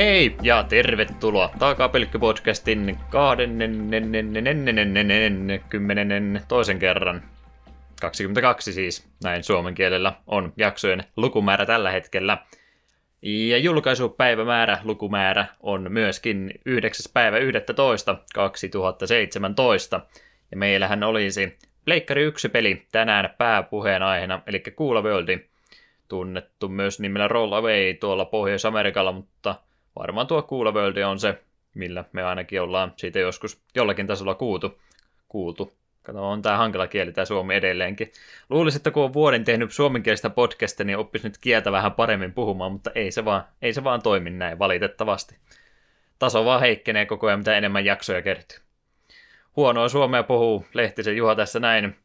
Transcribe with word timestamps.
Hei 0.00 0.36
ja 0.42 0.62
tervetuloa 0.62 1.50
Takapelkky-podcastin 1.58 2.98
kymmenen 5.68 6.40
toisen 6.48 6.78
kerran. 6.78 7.22
22 8.00 8.72
siis, 8.72 9.08
näin 9.24 9.44
on 10.26 10.52
lukumäärä 11.16 11.66
tällä 11.66 11.90
hetkellä. 11.90 12.38
Ja 13.22 13.58
julkaisupäivämäärä, 13.58 14.78
lukumäärä 14.84 15.46
on 15.60 15.92
myöskin 15.92 16.50
9. 16.66 17.12
päivä 17.14 17.38
11. 17.38 18.16
2017. 18.34 20.00
Ja 20.50 20.56
olisi 21.06 21.58
Pleikkari 21.84 22.22
1 22.22 22.48
peli 22.48 22.86
tänään 22.92 23.34
pääpuheen 23.38 24.02
aiheena, 24.02 24.42
eli 24.46 24.60
Cool 24.60 25.02
World, 25.02 25.38
tunnettu 26.08 26.68
myös 26.68 27.00
tuolla 27.94 28.24
Pohjois-Amerikalla, 28.24 29.12
mutta 29.12 29.54
varmaan 29.98 30.26
tuo 30.26 30.42
Cool 30.42 30.72
World 30.74 30.96
on 30.96 31.20
se, 31.20 31.42
millä 31.74 32.04
me 32.12 32.22
ainakin 32.22 32.62
ollaan 32.62 32.92
siitä 32.96 33.18
joskus 33.18 33.60
jollakin 33.74 34.06
tasolla 34.06 34.34
kuultu. 34.34 34.80
kuultu. 35.28 35.72
Kato, 36.02 36.30
on 36.30 36.42
tämä 36.42 36.56
hankala 36.56 36.86
kieli 36.86 37.12
tämä 37.12 37.24
suomi 37.24 37.54
edelleenkin. 37.54 38.12
Luulisin, 38.50 38.78
että 38.78 38.90
kun 38.90 39.04
on 39.04 39.12
vuoden 39.12 39.44
tehnyt 39.44 39.72
suomenkielistä 39.72 40.30
podcastia, 40.30 40.86
niin 40.86 40.98
oppisi 40.98 41.28
nyt 41.28 41.38
kieltä 41.38 41.72
vähän 41.72 41.92
paremmin 41.92 42.32
puhumaan, 42.32 42.72
mutta 42.72 42.90
ei 42.94 43.12
se 43.12 43.24
vaan, 43.24 43.44
ei 43.62 43.72
se 43.72 43.84
vaan 43.84 44.02
toimi 44.02 44.30
näin 44.30 44.58
valitettavasti. 44.58 45.36
Taso 46.18 46.44
vaan 46.44 46.60
heikkenee 46.60 47.06
koko 47.06 47.26
ajan, 47.26 47.38
mitä 47.38 47.56
enemmän 47.56 47.84
jaksoja 47.84 48.22
kertyy. 48.22 48.58
Huonoa 49.56 49.88
suomea 49.88 50.22
puhuu 50.22 50.66
Lehtisen 50.74 51.16
Juha 51.16 51.34
tässä 51.34 51.60
näin. 51.60 51.96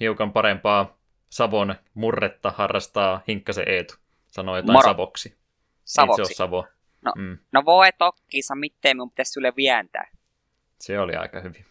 Hiukan 0.00 0.32
parempaa 0.32 0.96
Savon 1.30 1.74
murretta 1.94 2.50
harrastaa 2.50 3.22
Hinkkasen 3.28 3.68
Eetu. 3.68 3.94
Sanoi 4.30 4.58
jotain 4.58 4.72
Moro. 4.72 4.88
Savoksi. 4.88 5.34
Savoksi. 5.84 6.22
Ei 6.22 6.26
se 6.26 6.42
ole 6.42 6.48
Savo. 6.48 6.66
No, 7.06 7.12
mm. 7.16 7.38
no 7.52 7.64
voi 7.64 7.88
tokkisa, 7.98 8.54
miten 8.54 8.96
minun 8.96 9.10
pitäisi 9.10 9.32
sulle 9.32 9.52
vientää. 9.56 10.08
Se 10.80 11.00
oli 11.00 11.16
aika 11.16 11.40
hyvin. 11.40 11.64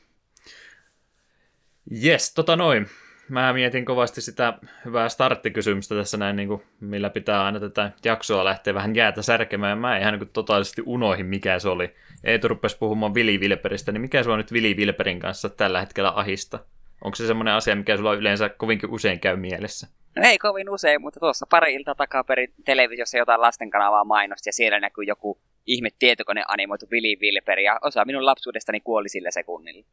Jes, 1.91 2.33
tota 2.33 2.55
noin. 2.55 2.87
Mä 3.29 3.53
mietin 3.53 3.85
kovasti 3.85 4.21
sitä 4.21 4.53
hyvää 4.85 5.09
starttikysymystä 5.09 5.95
tässä 5.95 6.17
näin, 6.17 6.35
niin 6.35 6.47
kuin, 6.47 6.61
millä 6.79 7.09
pitää 7.09 7.43
aina 7.45 7.59
tätä 7.59 7.91
jaksoa 8.05 8.45
lähteä 8.45 8.73
vähän 8.73 8.95
jäätä 8.95 9.21
särkemään. 9.21 9.77
Mä 9.77 9.97
ihan 9.97 10.19
niin 10.19 10.29
totaalisesti 10.33 10.81
unoihin, 10.85 11.25
mikä 11.25 11.59
se 11.59 11.69
oli. 11.69 11.95
Eetu 12.23 12.47
rupesi 12.47 12.77
puhumaan 12.77 13.13
Vili 13.13 13.39
Vilperistä, 13.39 13.91
niin 13.91 14.01
mikä 14.01 14.23
on 14.27 14.37
nyt 14.37 14.53
Vili 14.53 14.77
Vilperin 14.77 15.19
kanssa 15.19 15.49
tällä 15.49 15.79
hetkellä 15.79 16.11
ahista? 16.15 16.59
Onko 17.03 17.15
se 17.15 17.27
semmoinen 17.27 17.53
asia, 17.53 17.75
mikä 17.75 17.97
sulla 17.97 18.13
yleensä 18.13 18.49
kovinkin 18.49 18.89
usein 18.89 19.19
käy 19.19 19.35
mielessä? 19.35 19.87
No 20.15 20.23
ei 20.25 20.37
kovin 20.37 20.69
usein, 20.69 21.01
mutta 21.01 21.19
tuossa 21.19 21.45
pari 21.49 21.73
iltaa 21.73 21.95
takaperin 21.95 22.53
televisiossa 22.65 23.17
jotain 23.17 23.41
lasten 23.41 23.69
kanavaa 23.69 24.03
mainosti 24.03 24.49
ja 24.49 24.53
siellä 24.53 24.79
näkyy 24.79 25.03
joku 25.03 25.41
ihme 25.65 25.89
tietokone 25.99 26.43
animoitu 26.47 26.85
Vili 26.91 27.17
Vilperi 27.21 27.63
ja 27.63 27.79
osa 27.81 28.05
minun 28.05 28.25
lapsuudestani 28.25 28.79
kuoli 28.79 29.09
sillä 29.09 29.31
sekunnilla. 29.31 29.85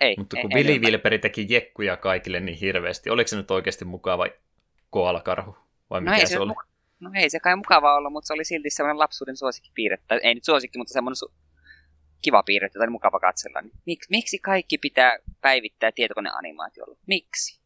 Ei, 0.00 0.14
Mutta 0.18 0.36
kun 0.40 0.50
Vili 0.54 0.80
Vilperi 0.80 1.18
teki 1.18 1.46
jekkuja 1.48 1.96
kaikille 1.96 2.40
niin 2.40 2.58
hirveästi, 2.58 3.10
oliko 3.10 3.28
se 3.28 3.36
nyt 3.36 3.50
oikeasti 3.50 3.84
mukava 3.84 4.26
koalakarhu? 4.90 5.56
Vai 5.90 6.00
no 6.00 6.10
mikä 6.10 6.22
no 6.22 6.26
se, 6.26 6.32
se 6.32 6.38
oli? 6.38 6.52
no 7.00 7.10
ei 7.14 7.30
se 7.30 7.40
kai 7.40 7.56
mukava 7.56 7.96
olla, 7.96 8.10
mutta 8.10 8.26
se 8.26 8.32
oli 8.32 8.44
silti 8.44 8.70
semmoinen 8.70 8.98
lapsuuden 8.98 9.36
suosikkipiirre. 9.36 9.98
Tai 10.08 10.20
ei 10.22 10.34
nyt 10.34 10.44
suosikki, 10.44 10.78
mutta 10.78 10.92
semmoinen 10.92 11.16
su- 11.24 11.32
kiva 12.22 12.42
piirre, 12.42 12.66
jota 12.66 12.84
oli 12.84 12.90
mukava 12.90 13.20
katsella. 13.20 13.60
Niin 13.60 13.72
miksi, 13.86 14.10
miksi 14.10 14.38
kaikki 14.38 14.78
pitää 14.78 15.18
päivittää 15.40 15.92
tietokoneanimaatiolla? 15.92 16.96
Miksi? 17.06 17.60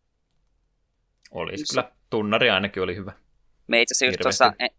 Olisi 1.30 1.64
kyllä. 1.74 1.92
Tunnari 2.10 2.50
ainakin 2.50 2.82
oli 2.82 2.96
hyvä. 2.96 3.12
Me 3.66 3.82
itse 3.82 3.92
asiassa 3.92 4.04
just 4.04 4.20
tuossa, 4.22 4.52
en, 4.58 4.70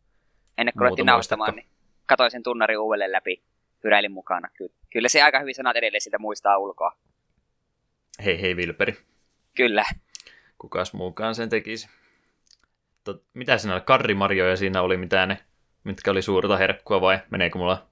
ennen 0.58 0.74
kuin 0.74 0.82
ruvettiin 0.82 1.06
naustamaan, 1.06 1.56
niin 1.56 1.68
katsoin 2.06 2.32
sen 2.32 2.44
tunnari 2.44 2.78
uudelleen 2.78 3.12
läpi, 3.12 3.44
hyräilin 3.84 4.12
mukana. 4.12 4.50
Kyllä, 4.58 4.74
kyllä 4.92 5.10
se 5.10 5.22
aika 5.22 5.40
hyvin 5.40 5.56
sanat 5.56 5.76
edelleen 5.76 6.02
sitä 6.02 6.20
muistaa 6.20 6.58
ulkoa. 6.58 6.98
Hei 8.26 8.42
hei 8.42 8.56
Vilperi. 8.56 8.98
Kyllä. 9.56 9.84
Kukas 10.58 10.94
muukaan 10.94 11.36
sen 11.36 11.50
tekisi. 11.50 11.90
Tot, 13.04 13.24
mitä 13.34 13.58
siinä 13.58 13.74
oli? 13.74 13.82
Karri 13.82 14.16
ja 14.50 14.58
siinä 14.58 14.82
oli 14.82 14.98
mitään 14.98 15.30
ne, 15.30 15.38
mitkä 15.84 16.12
oli 16.12 16.22
suurta 16.22 16.58
herkkua 16.58 17.02
vai 17.02 17.20
meneekö 17.30 17.58
mulla 17.58 17.88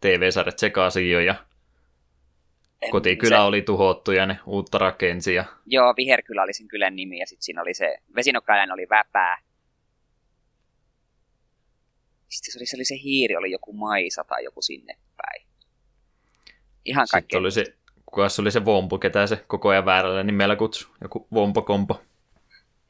TV-sarjat 0.00 0.58
sekaisin 0.58 1.10
jo 1.10 1.20
ja 1.20 1.34
kotikylä 2.90 3.36
se... 3.36 3.40
oli 3.42 3.62
tuhottu 3.62 4.12
ja 4.12 4.26
ne 4.26 4.38
uutta 4.46 4.78
rakensi. 4.78 5.34
Ja... 5.34 5.44
Joo, 5.66 5.94
Viherkylä 5.96 6.42
oli 6.42 6.52
sen 6.52 6.68
kylän 6.68 6.96
nimi 6.96 7.18
ja 7.18 7.26
sitten 7.26 7.44
siinä 7.44 7.62
oli 7.62 7.74
se, 7.74 7.98
vesinokkainen 8.14 8.72
oli 8.72 8.86
Väpää. 8.90 9.38
Sitten 12.28 12.52
se 12.52 12.58
oli, 12.58 12.66
se 12.66 12.76
oli 12.76 12.84
se 12.84 12.94
hiiri, 13.02 13.36
oli 13.36 13.50
joku 13.50 13.72
Maisa 13.72 14.24
tai 14.24 14.44
joku 14.44 14.62
sinne 14.62 14.98
päin. 15.16 15.46
Ihan 16.84 17.06
kaikkea. 17.10 17.20
Sitten 17.20 17.40
oli 17.40 17.50
se 17.50 17.76
kuka 18.06 18.28
se 18.28 18.42
oli 18.42 18.50
se 18.50 18.64
Vompu, 18.64 18.98
ketä 18.98 19.26
se 19.26 19.44
koko 19.46 19.68
ajan 19.68 19.84
väärällä 19.84 20.22
nimellä 20.22 20.56
kutsu, 20.56 20.88
joku 21.00 21.28
Vompo-kompo. 21.34 22.00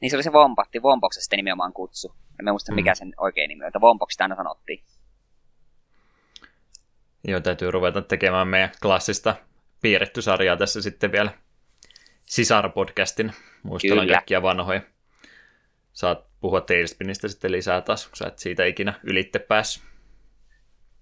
Niin 0.01 0.09
se 0.09 0.17
oli 0.17 0.23
se 0.23 0.33
Vompatti, 0.33 0.81
Vompoksi 0.81 1.21
sitten 1.21 1.37
nimenomaan 1.37 1.73
kutsu. 1.73 2.13
En 2.39 2.45
mä 2.45 2.51
muista 2.51 2.71
mm. 2.71 2.75
mikä 2.75 2.95
sen 2.95 3.13
oikein 3.17 3.47
nimi 3.47 3.63
on, 3.63 3.67
että 3.67 3.81
Vompoksi 3.81 4.23
aina 4.23 4.35
sanottiin. 4.35 4.83
Joo, 7.23 7.39
täytyy 7.39 7.71
ruveta 7.71 8.01
tekemään 8.01 8.47
meidän 8.47 8.71
klassista 8.81 9.35
piirretty 9.81 10.21
sarjaa 10.21 10.57
tässä 10.57 10.81
sitten 10.81 11.11
vielä 11.11 11.31
Sisar-podcastin. 12.25 13.33
Muistellaan 13.63 14.05
Kyllä. 14.05 14.17
kaikkia 14.17 14.41
vanhoja. 14.41 14.81
Saat 15.93 16.25
puhua 16.39 16.61
Tailspinistä 16.61 17.27
sitten 17.27 17.51
lisää 17.51 17.81
taas, 17.81 18.07
kun 18.07 18.15
sä 18.15 18.27
et 18.27 18.39
siitä 18.39 18.65
ikinä 18.65 18.99
ylitte 19.03 19.39
päässyt. 19.39 19.83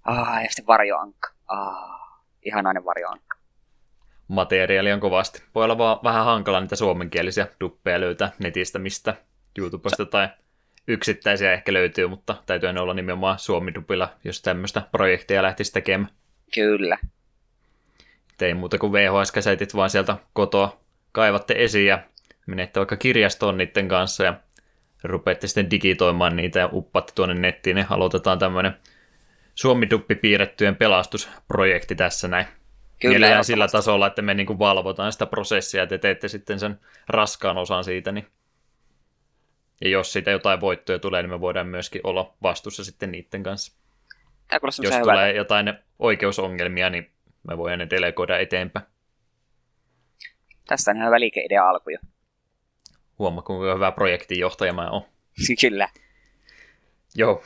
Ah, 0.04 0.44
ja 0.44 0.50
sitten 0.50 0.68
varjoankka. 0.68 1.30
Ah, 1.48 2.22
ihanainen 2.42 2.86
varjoankka 2.86 3.36
materiaalia 4.28 4.94
on 4.94 5.00
kovasti. 5.00 5.44
Voi 5.56 5.64
olla 5.64 5.78
vaan 5.78 6.00
vähän 6.04 6.26
hankala 6.26 6.62
niitä 6.62 6.76
suomenkielisiä 6.76 7.48
duppeja 7.60 8.00
löytää 8.00 8.32
netistä, 8.40 8.80
mistä 8.80 9.16
YouTubesta 9.58 10.06
tai 10.06 10.30
yksittäisiä 10.88 11.54
ehkä 11.54 11.74
löytyy, 11.74 12.08
mutta 12.08 12.36
täytyy 12.46 12.70
olla 12.70 12.94
nimenomaan 12.94 13.40
suomidupilla, 13.40 14.14
jos 14.24 14.42
tämmöistä 14.42 14.82
projektia 14.92 15.44
lähtisi 15.44 15.74
tekemään. 15.74 16.12
Kyllä. 16.54 16.98
Ei 18.42 18.54
muuta 18.54 18.78
kuin 18.78 18.94
VHS-käsetit 18.94 19.76
vaan 19.76 19.90
sieltä 19.90 20.18
kotoa 20.34 20.80
kaivatte 21.12 21.54
esiin 21.58 21.88
ja 21.88 22.00
menette 22.48 22.80
vaikka 22.80 22.98
kirjastoon 22.98 23.58
niiden 23.58 23.88
kanssa 23.88 24.24
ja 24.24 24.34
rupeatte 25.04 25.48
sitten 25.48 25.72
digitoimaan 25.72 26.36
niitä 26.36 26.60
ja 26.60 26.70
uppatte 26.72 27.14
tuonne 27.16 27.36
nettiin 27.36 27.78
ja 27.78 27.86
aloitetaan 27.90 28.40
tämmöinen 28.40 28.78
suomiduppi 29.56 30.16
piirrettyjen 30.16 30.76
pelastusprojekti 30.76 31.96
tässä 31.96 32.28
näin. 32.28 32.46
Kyllä. 33.02 33.44
sillä 33.44 33.68
tasolla, 33.68 34.08
että 34.08 34.22
me 34.22 34.34
niin 34.34 34.48
kuin 34.48 34.60
valvotaan 34.60 35.12
sitä 35.12 35.26
prosessia 35.26 35.82
ja 35.82 35.88
te 35.88 35.98
teette 35.98 36.28
sitten 36.28 36.60
sen 36.60 36.80
raskaan 37.08 37.58
osan 37.58 37.84
siitä, 37.84 38.12
niin 38.12 38.28
ja 39.86 39.92
jos 39.92 40.14
siitä 40.14 40.32
jotain 40.32 40.62
voittoja 40.62 41.00
tulee, 41.00 41.22
niin 41.22 41.30
me 41.30 41.42
voidaan 41.42 41.68
myöskin 41.68 42.02
olla 42.04 42.36
vastuussa 42.44 42.84
sitten 42.84 43.12
niiden 43.12 43.44
kanssa. 43.44 43.74
jos 44.64 44.76
tulee 44.76 45.00
hyvältä. 45.00 45.28
jotain 45.28 45.74
oikeusongelmia, 46.00 46.90
niin 46.90 47.12
me 47.48 47.58
voidaan 47.58 47.80
ne 47.80 47.88
delegoida 47.90 48.40
eteenpäin. 48.40 48.86
Tässä 50.68 50.92
on 50.92 50.98
ihan 50.98 51.08
hyvä 51.08 51.20
liikeidea 51.20 51.70
alku 51.70 51.90
jo. 51.90 51.98
Huomaa, 53.20 53.42
kuinka 53.42 53.74
hyvä 53.74 53.92
projektinjohtaja 53.92 54.74
mä 54.74 54.90
oon. 54.90 55.06
Kyllä. 55.62 55.90
Joo. 57.16 57.44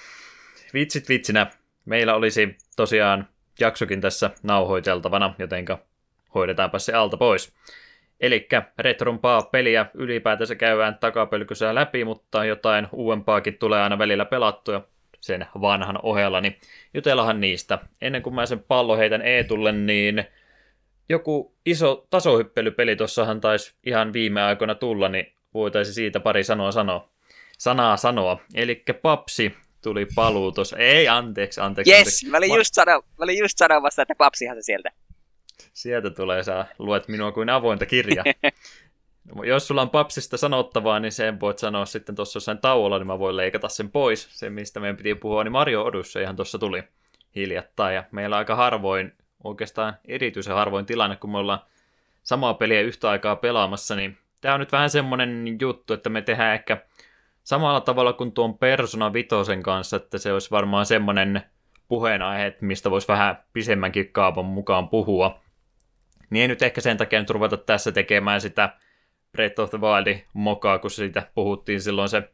Vitsit 0.73 1.09
vitsinä. 1.09 1.51
Meillä 1.85 2.15
olisi 2.15 2.57
tosiaan 2.75 3.27
jaksokin 3.59 4.01
tässä 4.01 4.29
nauhoiteltavana, 4.43 5.35
jotenka 5.39 5.79
hoidetaanpa 6.35 6.79
se 6.79 6.93
alta 6.93 7.17
pois. 7.17 7.53
Eli 8.19 8.47
retrompaa 8.79 9.41
peliä 9.41 9.85
ylipäätänsä 9.93 10.55
käydään 10.55 10.97
takapölkyssä 10.99 11.75
läpi, 11.75 12.05
mutta 12.05 12.45
jotain 12.45 12.87
uudempaakin 12.91 13.57
tulee 13.57 13.81
aina 13.81 13.97
välillä 13.97 14.25
pelattua 14.25 14.87
sen 15.21 15.45
vanhan 15.61 15.99
ohella, 16.03 16.41
niin 16.41 16.59
jutellahan 16.93 17.41
niistä. 17.41 17.79
Ennen 18.01 18.21
kuin 18.21 18.35
mä 18.35 18.45
sen 18.45 18.59
pallo 18.59 18.97
heitän 18.97 19.21
Eetulle, 19.21 19.71
niin 19.71 20.25
joku 21.09 21.55
iso 21.65 22.07
tasohyppelypeli 22.09 22.95
tuossahan 22.95 23.41
taisi 23.41 23.73
ihan 23.85 24.13
viime 24.13 24.41
aikoina 24.43 24.75
tulla, 24.75 25.09
niin 25.09 25.33
voitaisiin 25.53 25.93
siitä 25.93 26.19
pari 26.19 26.43
sanoa 26.43 26.71
sanoa. 26.71 27.09
Sanaa 27.57 27.97
sanoa. 27.97 28.39
Eli 28.55 28.83
Papsi 29.01 29.55
tuli 29.81 30.07
paluu 30.15 30.51
tuossa. 30.51 30.77
Ei, 30.77 31.07
anteeksi, 31.07 31.61
anteeksi. 31.61 31.91
Yes, 31.91 31.99
anteeksi. 31.99 32.29
Mä, 32.29 32.37
olin 32.37 32.55
just 32.55 32.73
sano, 32.73 32.91
mä 32.91 33.23
olin 33.23 33.37
just 33.37 33.57
sanomassa, 33.57 34.01
että 34.01 34.15
papsihan 34.15 34.57
se 34.57 34.61
sieltä. 34.61 34.91
Sieltä 35.73 36.09
tulee, 36.09 36.43
sä 36.43 36.65
luet 36.79 37.07
minua 37.07 37.31
kuin 37.31 37.49
avointa 37.49 37.85
kirjaa. 37.85 38.25
Jos 39.43 39.67
sulla 39.67 39.81
on 39.81 39.89
papsista 39.89 40.37
sanottavaa, 40.37 40.99
niin 40.99 41.11
sen 41.11 41.39
voit 41.39 41.57
sanoa 41.57 41.85
sitten 41.85 42.15
tuossa 42.15 42.37
jossain 42.37 42.57
tauolla, 42.57 42.97
niin 42.97 43.07
mä 43.07 43.19
voin 43.19 43.37
leikata 43.37 43.69
sen 43.69 43.91
pois. 43.91 44.27
Se, 44.31 44.49
mistä 44.49 44.79
meidän 44.79 44.97
piti 44.97 45.15
puhua, 45.15 45.43
niin 45.43 45.51
Mario 45.51 45.83
Odussa 45.83 46.19
ihan 46.19 46.35
tuossa 46.35 46.59
tuli 46.59 46.83
hiljattain. 47.35 47.95
Ja 47.95 48.03
meillä 48.11 48.35
on 48.35 48.37
aika 48.37 48.55
harvoin, 48.55 49.13
oikeastaan 49.43 49.93
erityisen 50.05 50.55
harvoin 50.55 50.85
tilanne, 50.85 51.15
kun 51.15 51.31
me 51.31 51.37
ollaan 51.37 51.59
samaa 52.23 52.53
peliä 52.53 52.81
yhtä 52.81 53.09
aikaa 53.09 53.35
pelaamassa, 53.35 53.95
niin 53.95 54.17
tämä 54.41 54.53
on 54.53 54.59
nyt 54.59 54.71
vähän 54.71 54.89
semmoinen 54.89 55.57
juttu, 55.61 55.93
että 55.93 56.09
me 56.09 56.21
tehdään 56.21 56.53
ehkä 56.53 56.77
samalla 57.43 57.81
tavalla 57.81 58.13
kuin 58.13 58.31
tuon 58.31 58.57
Persona 58.57 59.13
Vitosen 59.13 59.63
kanssa, 59.63 59.97
että 59.97 60.17
se 60.17 60.33
olisi 60.33 60.51
varmaan 60.51 60.85
semmoinen 60.85 61.41
puheenaiheet, 61.87 62.61
mistä 62.61 62.91
voisi 62.91 63.07
vähän 63.07 63.43
pisemmänkin 63.53 64.11
kaavan 64.11 64.45
mukaan 64.45 64.89
puhua. 64.89 65.41
Niin 66.29 66.41
ei 66.41 66.47
nyt 66.47 66.61
ehkä 66.61 66.81
sen 66.81 66.97
takia 66.97 67.19
nyt 67.19 67.29
ruveta 67.29 67.57
tässä 67.57 67.91
tekemään 67.91 68.41
sitä 68.41 68.77
Breath 69.31 69.59
of 69.59 69.69
the 69.69 69.81
Wildin 69.81 70.23
mokaa, 70.33 70.79
kun 70.79 70.91
siitä 70.91 71.31
puhuttiin 71.35 71.81
silloin 71.81 72.09
se 72.09 72.29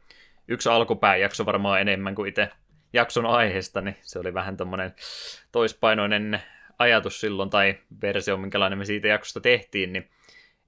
yksi 0.48 0.68
alkupääjakso 0.68 1.46
varmaan 1.46 1.80
enemmän 1.80 2.14
kuin 2.14 2.28
itse 2.28 2.48
jakson 2.92 3.26
aiheesta, 3.26 3.80
niin 3.80 3.96
se 4.02 4.18
oli 4.18 4.34
vähän 4.34 4.56
tämmöinen 4.56 4.94
toispainoinen 5.52 6.42
ajatus 6.78 7.20
silloin, 7.20 7.50
tai 7.50 7.78
versio, 8.02 8.36
minkälainen 8.36 8.78
me 8.78 8.84
siitä 8.84 9.08
jaksosta 9.08 9.40
tehtiin, 9.40 9.92
niin 9.92 10.10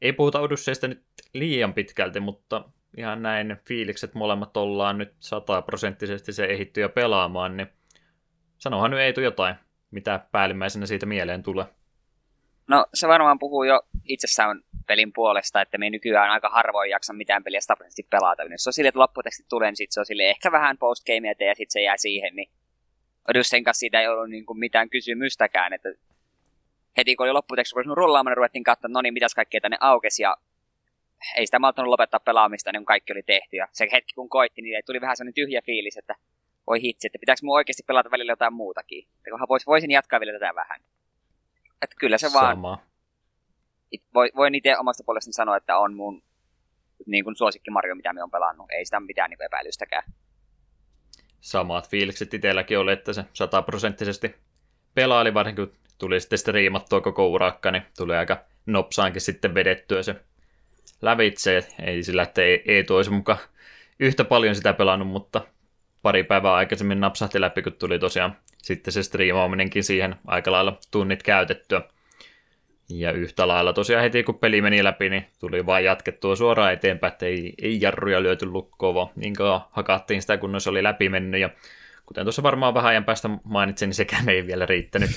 ei 0.02 0.12
puhuta 0.12 0.40
Odysseista 0.40 0.88
nyt 0.88 1.02
liian 1.34 1.74
pitkälti, 1.74 2.20
mutta 2.20 2.64
ihan 2.96 3.22
näin 3.22 3.56
fiilikset 3.68 4.14
molemmat 4.14 4.56
ollaan 4.56 4.98
nyt 4.98 5.14
sataprosenttisesti 5.18 6.32
se 6.32 6.44
ehitty 6.44 6.80
jo 6.80 6.88
pelaamaan, 6.88 7.56
niin 7.56 7.68
sanohan 8.58 8.90
nyt 8.90 9.00
Eetu 9.00 9.20
jotain, 9.20 9.54
mitä 9.90 10.26
päällimmäisenä 10.32 10.86
siitä 10.86 11.06
mieleen 11.06 11.42
tulee. 11.42 11.66
No 12.68 12.86
se 12.94 13.08
varmaan 13.08 13.38
puhuu 13.38 13.64
jo 13.64 13.82
itsessään 14.04 14.62
pelin 14.86 15.12
puolesta, 15.12 15.60
että 15.60 15.78
me 15.78 15.90
nykyään 15.90 16.30
aika 16.30 16.48
harvoin 16.48 16.90
jaksa 16.90 17.12
mitään 17.12 17.44
peliä 17.44 17.60
sataprosenttisesti 17.60 18.08
pelata. 18.10 18.42
Jos 18.42 18.64
se 18.64 18.68
on 18.68 18.72
sille, 18.72 18.88
että 18.88 19.00
lopputeksti 19.00 19.42
tulee, 19.48 19.70
niin 19.70 19.76
sit 19.76 19.92
se 19.92 20.00
on 20.00 20.06
sille 20.06 20.30
ehkä 20.30 20.52
vähän 20.52 20.78
postgamea 20.78 21.34
ja 21.40 21.54
sitten 21.54 21.72
se 21.72 21.82
jää 21.82 21.96
siihen, 21.96 22.36
niin 22.36 22.50
Odysseyn 23.30 23.64
kanssa 23.64 23.80
siitä 23.80 24.00
ei 24.00 24.08
ollut 24.08 24.30
niin 24.30 24.46
kuin 24.46 24.58
mitään 24.58 24.90
kysymystäkään, 24.90 25.72
että 25.72 25.88
heti 26.96 27.16
kun 27.16 27.26
oli 27.26 27.32
lopputeksti 27.32 27.74
kun 27.74 27.96
rullaamaan, 27.96 28.30
niin 28.30 28.36
ruvettiin 28.36 28.64
katsoa, 28.64 28.88
no 28.88 29.02
niin, 29.02 29.14
mitäs 29.14 29.34
kaikkea 29.34 29.60
tänne 29.60 29.76
aukesi, 29.80 30.22
ja 30.22 30.36
ei 31.36 31.46
sitä 31.46 31.58
malttanut 31.58 31.90
lopettaa 31.90 32.20
pelaamista, 32.20 32.72
niin 32.72 32.80
kun 32.80 32.86
kaikki 32.86 33.12
oli 33.12 33.22
tehty. 33.22 33.56
Ja 33.56 33.68
se 33.72 33.88
hetki 33.92 34.14
kun 34.14 34.28
koitti, 34.28 34.62
niin 34.62 34.82
tuli 34.86 35.00
vähän 35.00 35.16
sellainen 35.16 35.34
tyhjä 35.34 35.62
fiilis, 35.66 35.96
että 35.96 36.14
voi 36.66 36.82
hitsi, 36.82 37.06
että 37.06 37.18
pitääkö 37.18 37.38
mun 37.42 37.56
oikeasti 37.56 37.82
pelata 37.86 38.10
välillä 38.10 38.32
jotain 38.32 38.54
muutakin. 38.54 39.08
Että 39.16 39.30
vois, 39.48 39.66
voisin 39.66 39.90
jatkaa 39.90 40.20
vielä 40.20 40.32
tätä 40.32 40.54
vähän. 40.54 40.80
Että 41.82 41.96
kyllä 42.00 42.18
se 42.18 42.32
vaan... 42.32 42.56
Sama. 42.56 42.78
voin 44.36 44.54
itse 44.54 44.78
omasta 44.78 45.02
puolestani 45.06 45.32
sanoa, 45.32 45.56
että 45.56 45.78
on 45.78 45.94
mun 45.94 46.22
niin 47.06 47.24
kuin 47.24 47.36
suosikki 47.36 47.70
Mario, 47.70 47.94
mitä 47.94 48.12
me 48.12 48.22
on 48.22 48.30
pelannut. 48.30 48.66
Ei 48.70 48.84
sitä 48.84 49.00
mitään 49.00 49.30
niin 49.30 49.42
epäilystäkään. 49.42 50.02
Samat 51.40 51.90
fiilikset 51.90 52.34
itselläkin 52.34 52.78
oli, 52.78 52.92
että 52.92 53.12
se 53.12 53.24
sataprosenttisesti 53.32 54.34
pelaali, 54.94 55.34
varsinkin 55.34 55.66
kun 55.66 55.76
tuli 55.98 56.20
sitten 56.20 56.38
striimattua 56.38 57.00
koko 57.00 57.28
urakka, 57.28 57.70
niin 57.70 57.82
tuli 57.96 58.16
aika 58.16 58.44
nopsaankin 58.66 59.20
sitten 59.20 59.54
vedettyä 59.54 60.02
se 60.02 60.16
lävitse. 61.02 61.68
Ei 61.82 62.02
sillä, 62.02 62.22
että 62.22 62.42
ei, 62.42 62.62
ei 62.66 62.84
tuoisi 62.84 63.10
mukaan 63.10 63.38
yhtä 64.00 64.24
paljon 64.24 64.54
sitä 64.54 64.72
pelannut, 64.72 65.08
mutta 65.08 65.40
pari 66.02 66.24
päivää 66.24 66.54
aikaisemmin 66.54 67.00
napsahti 67.00 67.40
läpi, 67.40 67.62
kun 67.62 67.72
tuli 67.72 67.98
tosiaan 67.98 68.36
sitten 68.58 68.92
se 68.92 69.02
striimaaminenkin 69.02 69.84
siihen 69.84 70.16
aika 70.26 70.52
lailla 70.52 70.78
tunnit 70.90 71.22
käytettyä. 71.22 71.82
Ja 72.88 73.12
yhtä 73.12 73.48
lailla 73.48 73.72
tosiaan 73.72 74.02
heti 74.02 74.22
kun 74.22 74.38
peli 74.38 74.62
meni 74.62 74.84
läpi, 74.84 75.10
niin 75.10 75.26
tuli 75.40 75.66
vain 75.66 75.84
jatkettua 75.84 76.36
suoraan 76.36 76.72
eteenpäin, 76.72 77.12
että 77.12 77.26
ei, 77.26 77.54
ei 77.62 77.80
jarruja 77.80 78.22
lyöty 78.22 78.46
lukkoon, 78.46 78.94
vaan 78.94 79.08
niin 79.16 79.34
hakattiin 79.70 80.20
sitä, 80.20 80.36
kun 80.36 80.60
se 80.60 80.70
oli 80.70 80.82
läpi 80.82 81.08
mennyt. 81.08 81.40
Ja 81.40 81.50
kuten 82.06 82.24
tuossa 82.24 82.42
varmaan 82.42 82.74
vähän 82.74 82.90
ajan 82.90 83.04
päästä 83.04 83.28
mainitsin, 83.44 83.86
niin 83.86 83.94
sekään 83.94 84.28
ei 84.28 84.46
vielä 84.46 84.66
riittänyt. 84.66 85.10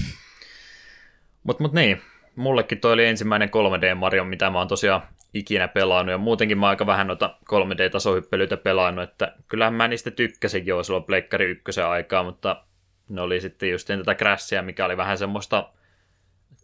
Mutta 1.43 1.63
mut 1.63 1.73
niin, 1.73 2.01
mullekin 2.35 2.79
toi 2.79 2.93
oli 2.93 3.05
ensimmäinen 3.05 3.49
3D 3.49 3.95
Mario, 3.95 4.23
mitä 4.23 4.49
mä 4.49 4.57
oon 4.57 4.67
tosiaan 4.67 5.01
ikinä 5.33 5.67
pelannut, 5.67 6.11
ja 6.11 6.17
muutenkin 6.17 6.57
mä 6.57 6.69
aika 6.69 6.85
vähän 6.85 7.07
noita 7.07 7.37
3D-tasohyppelyitä 7.45 8.57
pelannut, 8.57 9.03
että 9.03 9.35
kyllähän 9.47 9.73
mä 9.73 9.87
niistä 9.87 10.11
tykkäsin 10.11 10.65
jo 10.65 10.83
silloin 10.83 11.03
Pleikkari 11.03 11.45
ykkösen 11.45 11.87
aikaa, 11.87 12.23
mutta 12.23 12.63
ne 13.09 13.21
oli 13.21 13.41
sitten 13.41 13.69
just 13.69 13.87
tätä 13.87 14.15
Crashia, 14.15 14.61
mikä 14.61 14.85
oli 14.85 14.97
vähän 14.97 15.17
semmoista 15.17 15.69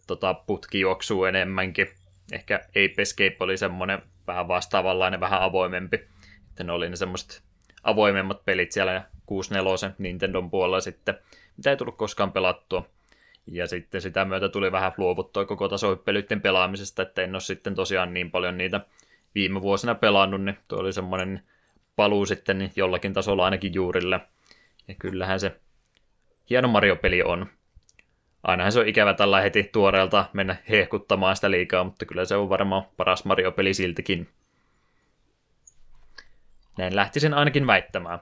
tota, 0.06 0.34
putkijuoksua 0.34 1.28
enemmänkin. 1.28 1.88
Ehkä 2.32 2.60
Ape 2.68 3.02
Escape 3.02 3.36
oli 3.40 3.56
semmoinen 3.56 4.02
vähän 4.26 4.48
vastaavanlainen, 4.48 5.20
vähän 5.20 5.42
avoimempi. 5.42 5.96
Että 6.48 6.64
ne 6.64 6.72
oli 6.72 6.88
ne 6.88 6.96
semmoiset 6.96 7.42
avoimemmat 7.82 8.44
pelit 8.44 8.72
siellä 8.72 9.02
64 9.26 9.94
Nintendon 9.98 10.50
puolella 10.50 10.80
sitten, 10.80 11.14
mitä 11.56 11.70
ei 11.70 11.76
tullut 11.76 11.96
koskaan 11.96 12.32
pelattua. 12.32 12.88
Ja 13.52 13.66
sitten 13.66 14.00
sitä 14.00 14.24
myötä 14.24 14.48
tuli 14.48 14.72
vähän 14.72 14.92
luovuttua 14.96 15.44
koko 15.44 15.68
tasohyppelyiden 15.68 16.40
pelaamisesta, 16.40 17.02
että 17.02 17.22
en 17.22 17.34
ole 17.34 17.40
sitten 17.40 17.74
tosiaan 17.74 18.14
niin 18.14 18.30
paljon 18.30 18.58
niitä 18.58 18.80
viime 19.34 19.62
vuosina 19.62 19.94
pelannut, 19.94 20.42
niin 20.42 20.58
tuo 20.68 20.78
oli 20.78 20.92
semmoinen 20.92 21.42
paluu 21.96 22.26
sitten 22.26 22.72
jollakin 22.76 23.12
tasolla 23.12 23.44
ainakin 23.44 23.74
juurille. 23.74 24.20
Ja 24.88 24.94
kyllähän 24.94 25.40
se 25.40 25.60
hieno 26.50 26.68
Mario-peli 26.68 27.22
on. 27.22 27.46
Ainahan 28.42 28.72
se 28.72 28.80
on 28.80 28.88
ikävä 28.88 29.14
tällä 29.14 29.40
heti 29.40 29.70
tuoreelta 29.72 30.24
mennä 30.32 30.56
hehkuttamaan 30.68 31.36
sitä 31.36 31.50
liikaa, 31.50 31.84
mutta 31.84 32.04
kyllä 32.06 32.24
se 32.24 32.36
on 32.36 32.48
varmaan 32.48 32.86
paras 32.96 33.24
Mario-peli 33.24 33.74
siltikin. 33.74 34.28
Näin 36.78 36.96
lähtisin 36.96 37.34
ainakin 37.34 37.66
väittämään. 37.66 38.18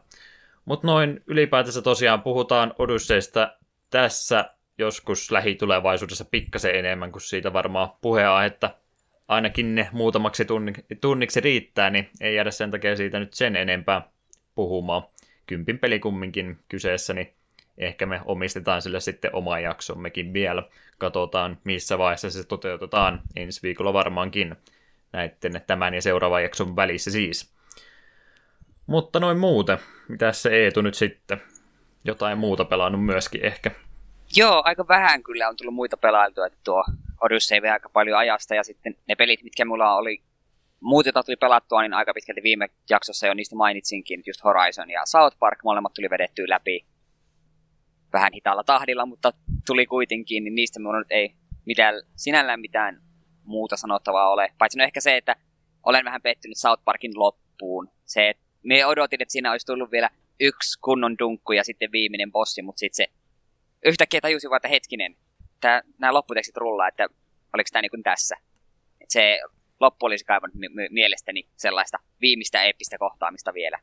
Mutta 0.65 0.87
noin 0.87 1.23
ylipäätänsä 1.27 1.83
tosiaan 1.83 2.23
puhutaan 2.23 2.75
Odysseista 2.79 3.57
tässä 3.91 4.56
joskus 4.79 5.31
lähitulevaisuudessa 5.31 6.25
pikkasen 6.25 6.75
enemmän, 6.75 7.13
kuin 7.13 7.23
siitä 7.23 7.53
varmaan 7.53 7.89
puheenaihetta 8.01 8.71
ainakin 9.29 9.75
ne 9.75 9.89
muutamaksi 9.93 10.47
tunniksi 11.01 11.41
riittää, 11.41 11.91
niin 11.91 12.11
ei 12.21 12.35
jäädä 12.35 12.51
sen 12.51 12.71
takia 12.71 12.97
siitä 12.97 13.19
nyt 13.19 13.35
sen 13.35 13.57
enempää 13.57 14.11
puhumaan. 14.55 15.03
Kympin 15.47 15.79
peli 15.79 15.99
kumminkin 15.99 16.59
kyseessä, 16.69 17.15
niin 17.15 17.35
ehkä 17.79 18.07
me 18.07 18.21
omistetaan 18.25 18.83
sille 18.83 19.01
sitten 19.01 19.35
oma 19.35 19.59
jaksommekin 19.59 20.33
vielä. 20.33 20.63
Katsotaan, 20.99 21.59
missä 21.65 21.99
vaiheessa 21.99 22.31
se 22.31 22.45
toteutetaan 22.45 23.21
ensi 23.37 23.63
viikolla 23.63 23.93
varmaankin 23.93 24.57
näiden 25.13 25.63
tämän 25.67 25.95
ja 25.95 26.03
seuraavan 26.03 26.43
jakson 26.43 26.77
välissä 26.77 27.11
siis. 27.11 27.55
Mutta 28.87 29.21
noin 29.21 29.39
muuten, 29.39 29.79
mitä 30.09 30.33
se 30.33 30.49
Eetu 30.49 30.83
nyt 30.83 30.95
sitten? 30.95 31.43
Jotain 32.05 32.39
muuta 32.39 32.65
pelannut 32.65 33.05
myöskin 33.05 33.45
ehkä. 33.45 33.71
Joo, 34.37 34.63
aika 34.65 34.89
vähän 34.89 35.23
kyllä 35.23 35.49
on 35.49 35.57
tullut 35.57 35.75
muita 35.75 35.97
pelailtua, 35.97 36.47
että 36.47 36.59
tuo 36.65 36.85
Odyssey 37.21 37.63
vei 37.63 37.71
aika 37.71 37.89
paljon 37.89 38.19
ajasta 38.19 38.55
ja 38.55 38.65
sitten 38.65 38.97
ne 39.09 39.15
pelit, 39.15 39.43
mitkä 39.43 39.65
mulla 39.65 39.97
oli 39.97 40.23
muut, 40.81 41.07
joita 41.07 41.23
tuli 41.23 41.37
pelattua, 41.37 41.83
niin 41.83 41.95
aika 41.95 42.15
pitkälti 42.15 42.43
viime 42.43 42.69
jaksossa 42.91 43.27
jo 43.27 43.35
niistä 43.35 43.57
mainitsinkin, 43.57 44.23
just 44.27 44.45
Horizon 44.45 44.91
ja 44.91 45.03
South 45.07 45.39
Park, 45.39 45.59
molemmat 45.65 45.95
tuli 45.95 46.11
vedettyä 46.11 46.45
läpi 46.49 46.87
vähän 48.13 48.33
hitaalla 48.35 48.65
tahdilla, 48.65 49.07
mutta 49.07 49.33
tuli 49.67 49.87
kuitenkin, 49.87 50.45
niin 50.45 50.55
niistä 50.55 50.81
minulla 50.81 50.99
nyt 50.99 51.11
ei 51.11 51.35
mitään, 51.67 51.95
sinällään 52.17 52.61
mitään 52.61 53.03
muuta 53.45 53.77
sanottavaa 53.77 54.31
ole. 54.31 54.53
Paitsi 54.59 54.79
no 54.79 54.85
ehkä 54.85 55.01
se, 55.01 55.17
että 55.17 55.37
olen 55.83 56.05
vähän 56.05 56.23
pettynyt 56.23 56.59
South 56.59 56.85
Parkin 56.85 57.13
loppuun. 57.15 57.89
Se, 58.05 58.29
että 58.29 58.43
me 58.63 58.87
odotin, 58.87 59.23
että 59.23 59.33
siinä 59.33 59.51
olisi 59.51 59.67
tullut 59.67 59.91
vielä 59.91 60.11
yksi 60.41 60.81
kunnon 60.81 61.19
dunkku 61.19 61.53
ja 61.53 61.65
sitten 61.65 61.93
viimeinen 61.93 62.33
bossi, 62.33 62.63
mutta 62.63 62.79
sitten 62.79 62.97
se 62.97 63.13
yhtäkkiä 63.87 64.21
tajusin 64.21 64.51
vaan, 64.51 64.59
että 64.59 64.69
hetkinen, 64.69 65.17
tää, 65.61 65.83
nämä 65.99 66.15
lopputekstit 66.15 66.57
rullaa, 66.57 66.89
että 66.89 67.09
oliko 67.53 67.69
tämä 67.73 67.83
niin 67.83 68.03
tässä. 68.03 68.37
Et 69.01 69.11
se 69.11 69.41
loppu 69.81 70.07
olisi 70.07 70.25
kaivannut 70.25 70.59
m- 70.59 70.95
mielestäni 70.95 71.49
sellaista 71.57 71.99
viimeistä 72.21 72.63
eeppistä 72.63 72.99
kohtaamista 72.99 73.55
vielä. 73.55 73.79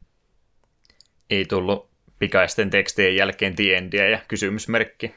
Ei 1.30 1.46
tullut 1.46 1.90
pikaisten 2.20 2.70
tekstien 2.70 3.16
jälkeen 3.16 3.56
tiendiä 3.56 4.10
ja 4.10 4.20
kysymysmerkki. 4.28 5.16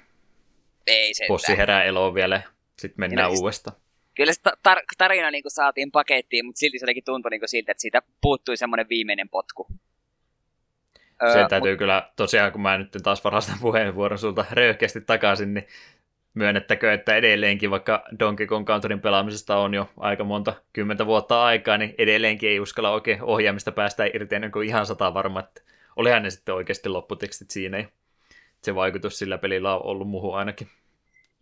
Ei 0.86 1.14
se. 1.14 1.24
Possi 1.28 1.56
herää 1.56 1.84
eloon 1.84 2.14
vielä, 2.14 2.42
sitten 2.78 3.00
mennään 3.00 3.30
kyllä 3.30 3.40
uudestaan. 3.40 3.76
Kyllä 4.14 4.32
se 4.32 4.40
tar- 4.68 4.84
tarina 4.98 5.30
niin 5.30 5.42
saatiin 5.48 5.90
pakettiin, 5.90 6.46
mutta 6.46 6.58
silti 6.58 6.78
se 6.78 6.82
jotenkin 6.82 7.04
tuntui 7.04 7.30
niin 7.30 7.40
siltä, 7.46 7.72
että 7.72 7.80
siitä 7.80 8.02
puuttui 8.20 8.56
semmoinen 8.56 8.88
viimeinen 8.88 9.28
potku. 9.28 9.66
Se 11.20 11.38
öö, 11.38 11.48
täytyy 11.48 11.72
mut... 11.72 11.78
kyllä, 11.78 12.10
tosiaan 12.16 12.52
kun 12.52 12.60
mä 12.60 12.78
nyt 12.78 12.96
taas 13.02 13.24
varastan 13.24 13.56
puheenvuoron 13.60 14.18
sulta 14.18 14.44
röyhkeästi 14.52 15.00
takaisin, 15.00 15.54
niin 15.54 15.66
myönnettäkö, 16.34 16.92
että 16.92 17.16
edelleenkin, 17.16 17.70
vaikka 17.70 18.04
Donkey 18.18 18.46
Kong 18.46 18.66
Countryn 18.66 19.00
pelaamisesta 19.00 19.56
on 19.56 19.74
jo 19.74 19.90
aika 19.96 20.24
monta 20.24 20.52
kymmentä 20.72 21.06
vuotta 21.06 21.44
aikaa, 21.44 21.78
niin 21.78 21.94
edelleenkin 21.98 22.50
ei 22.50 22.60
uskalla 22.60 22.90
oikein 22.90 23.22
ohjaamista 23.22 23.72
päästä 23.72 24.04
irti 24.14 24.34
ennen 24.34 24.52
kuin 24.52 24.68
ihan 24.68 24.86
sata 24.86 25.14
varma, 25.14 25.40
että 25.40 25.62
olihan 25.96 26.22
ne 26.22 26.30
sitten 26.30 26.54
oikeasti 26.54 26.88
lopputekstit 26.88 27.50
siinä. 27.50 27.78
Ja 27.78 27.86
se 28.62 28.74
vaikutus 28.74 29.18
sillä 29.18 29.38
pelillä 29.38 29.74
on 29.74 29.84
ollut 29.84 30.08
muuhun 30.08 30.36
ainakin. 30.38 30.68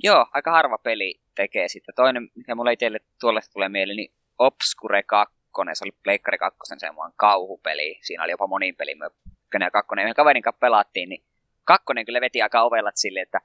Joo, 0.02 0.26
aika 0.32 0.50
harva 0.50 0.78
peli 0.78 1.20
tekee 1.34 1.68
sitten. 1.68 1.94
Toinen, 1.94 2.30
mikä 2.34 2.54
mulle 2.54 2.72
itselle 2.72 3.00
tuolle 3.20 3.40
tulee 3.52 3.68
mieleen, 3.68 3.96
niin 3.96 4.12
Obscure 4.38 5.02
2, 5.02 5.34
se 5.72 5.84
oli 5.84 5.92
Pleikkari 6.02 6.38
2, 6.38 6.58
semmoinen 6.76 7.14
kauhupeli. 7.16 7.98
Siinä 8.02 8.24
oli 8.24 8.30
jopa 8.30 8.46
monin 8.46 8.76
peli 8.76 8.94
ykkönen 9.54 9.66
ja 9.66 9.70
kakkonen, 9.70 10.02
yhden 10.02 10.14
kaverin 10.14 10.42
kanssa 10.42 10.60
pelattiin, 10.60 11.08
niin 11.08 11.24
kakkonen 11.64 12.04
kyllä 12.04 12.20
veti 12.20 12.42
aika 12.42 12.62
ovellat 12.62 12.96
sille, 12.96 13.20
että 13.20 13.40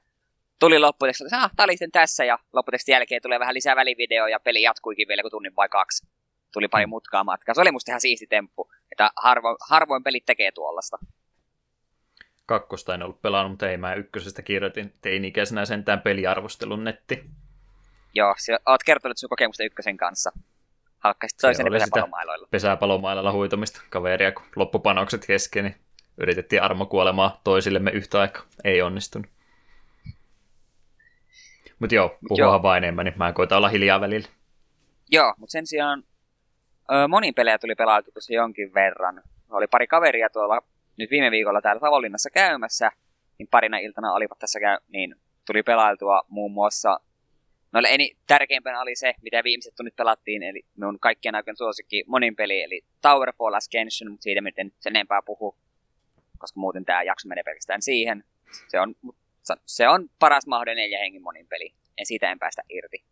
tuli 0.58 0.78
lopputeksti, 0.78 1.24
että 1.24 1.42
ah, 1.42 1.50
tämä 1.56 1.64
oli 1.64 1.72
sitten 1.72 1.92
tässä, 1.92 2.24
ja 2.24 2.38
lopputekstin 2.52 2.92
jälkeen 2.92 3.22
tulee 3.22 3.40
vähän 3.40 3.54
lisää 3.54 3.76
välivideo, 3.76 4.26
ja 4.26 4.40
peli 4.40 4.62
jatkuikin 4.62 5.08
vielä 5.08 5.22
kuin 5.22 5.30
tunnin 5.30 5.56
vai 5.56 5.68
kaksi. 5.68 6.06
Tuli 6.52 6.68
pari 6.68 6.86
mm. 6.86 6.90
mutkaa 6.90 7.24
matkaa. 7.24 7.54
Se 7.54 7.60
oli 7.60 7.72
musta 7.72 7.90
ihan 7.90 8.00
siisti 8.00 8.26
temppu, 8.26 8.70
että 8.92 9.10
harvo, 9.16 9.56
harvoin 9.68 10.02
pelit 10.02 10.26
tekee 10.26 10.52
tuollaista. 10.52 10.98
kakkosta 12.46 12.94
en 12.94 13.02
ollut 13.02 13.22
pelannut, 13.22 13.52
mutta 13.52 13.70
ei 13.70 13.76
mä 13.76 13.94
ykkösestä 13.94 14.42
kirjoitin 14.42 14.92
teini-ikäisenä 15.02 15.64
sentään 15.64 16.00
peliarvostelun 16.00 16.84
netti. 16.84 17.24
Joo, 18.14 18.34
sä 18.38 18.58
oot 18.66 18.82
kertonut 18.82 19.18
sun 19.18 19.28
kokemusta 19.28 19.64
ykkösen 19.64 19.96
kanssa. 19.96 20.32
Halkkasit 20.98 21.38
toisen 21.40 21.66
pesäpalomailoilla. 21.72 22.48
Pesäpalomailalla 22.50 23.32
huitomista 23.32 23.82
kaveria, 23.90 24.32
kun 24.32 24.46
loppupanokset 24.56 25.26
kesken, 25.26 25.64
niin 25.64 25.76
yritettiin 26.20 26.62
armokuolemaa 26.62 27.40
toisillemme 27.44 27.90
yhtä 27.90 28.20
aikaa. 28.20 28.42
Ei 28.64 28.82
onnistunut. 28.82 29.26
Mutta 31.78 31.94
joo, 31.94 32.18
puhuahan 32.28 32.56
joo. 32.56 32.62
vain 32.62 32.84
enemmän, 32.84 33.04
niin 33.04 33.18
mä 33.18 33.32
koitan 33.32 33.58
olla 33.58 33.68
hiljaa 33.68 34.00
välillä. 34.00 34.28
Joo, 35.10 35.34
mutta 35.38 35.52
sen 35.52 35.66
sijaan 35.66 36.04
ö, 36.92 37.08
monin 37.08 37.34
pelejä 37.34 37.58
tuli 37.58 37.74
pelailtu 37.74 38.10
tosi 38.12 38.34
jonkin 38.34 38.74
verran. 38.74 39.22
Oli 39.50 39.66
pari 39.66 39.86
kaveria 39.86 40.30
tuolla 40.30 40.62
nyt 40.96 41.10
viime 41.10 41.30
viikolla 41.30 41.62
täällä 41.62 41.80
Savonlinnassa 41.80 42.30
käymässä, 42.30 42.90
niin 43.38 43.48
parina 43.50 43.78
iltana 43.78 44.12
olivat 44.12 44.38
tässä 44.38 44.60
käy, 44.60 44.78
niin 44.88 45.14
tuli 45.46 45.62
pelailtua 45.62 46.22
muun 46.28 46.52
muassa 46.52 47.00
No 47.72 47.80
eni, 47.88 48.16
tärkeimpänä 48.26 48.80
oli 48.80 48.96
se, 48.96 49.14
mitä 49.22 49.44
viimeiset 49.44 49.74
tunnit 49.74 49.96
pelattiin, 49.96 50.42
eli 50.42 50.62
minun 50.76 50.98
kaikkien 51.00 51.34
aikojen 51.34 51.56
suosikki 51.56 52.04
monin 52.06 52.36
peli, 52.36 52.62
eli 52.62 52.82
Towerfall 53.02 53.54
Ascension, 53.54 54.10
mutta 54.10 54.22
siitä 54.22 54.40
miten 54.40 54.72
sen 54.80 54.96
enempää 54.96 55.22
puhu, 55.26 55.56
koska 56.40 56.60
muuten 56.60 56.84
tämä 56.84 57.02
jakso 57.02 57.28
menee 57.28 57.44
pelkästään 57.44 57.82
siihen. 57.82 58.24
Se 58.68 58.80
on, 58.80 58.94
se 59.66 59.88
on 59.88 60.08
paras 60.18 60.46
mahdollinen 60.46 60.82
neljä 60.82 60.98
hengin 60.98 61.22
monin 61.22 61.46
peli, 61.46 61.74
en 61.98 62.06
siitä 62.06 62.30
en 62.30 62.38
päästä 62.38 62.62
irti. 62.68 63.04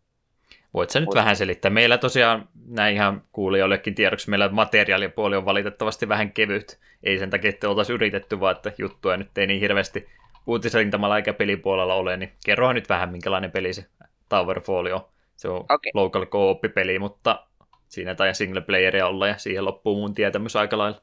Voit 0.75 0.91
sä 0.91 1.01
nyt 1.01 1.15
vähän 1.15 1.37
selittää? 1.37 1.71
Meillä 1.71 1.99
tosiaan, 1.99 2.49
näin 2.67 2.95
ihan 2.95 3.23
kuulijoillekin 3.33 3.95
tiedoksi, 3.95 4.31
meillä 4.31 4.49
materiaalipuoli 4.49 5.37
on 5.37 5.45
valitettavasti 5.45 6.09
vähän 6.09 6.33
kevyt. 6.33 6.79
Ei 7.03 7.19
sen 7.19 7.31
takia, 7.31 7.49
että 7.49 7.69
oltaisiin 7.69 7.95
yritetty, 7.95 8.41
vaan 8.41 8.57
että 8.57 8.73
juttuja 8.79 9.17
nyt 9.17 9.39
ei 9.39 9.47
niin 9.47 9.61
hirveästi 9.61 10.09
uutisrintamalla 10.47 11.17
eikä 11.17 11.33
pelipuolella 11.33 11.95
ole, 11.95 12.17
niin 12.17 12.33
kerrohan 12.45 12.75
nyt 12.75 12.89
vähän, 12.89 13.11
minkälainen 13.11 13.51
peli 13.51 13.73
se 13.73 13.85
Towerfall 14.29 14.87
on. 14.87 15.01
Se 15.37 15.49
on 15.49 15.61
okay. 15.61 15.91
local 15.95 16.27
co-op-peli, 16.27 16.99
mutta 16.99 17.47
siinä 17.89 18.15
tai 18.15 18.35
single 18.35 18.61
playeria 18.61 19.07
olla 19.07 19.27
ja 19.27 19.39
siihen 19.39 19.65
loppuu 19.65 20.01
mun 20.01 20.15
tietämys 20.15 20.57
aika 20.57 20.79
lailla. 20.79 21.03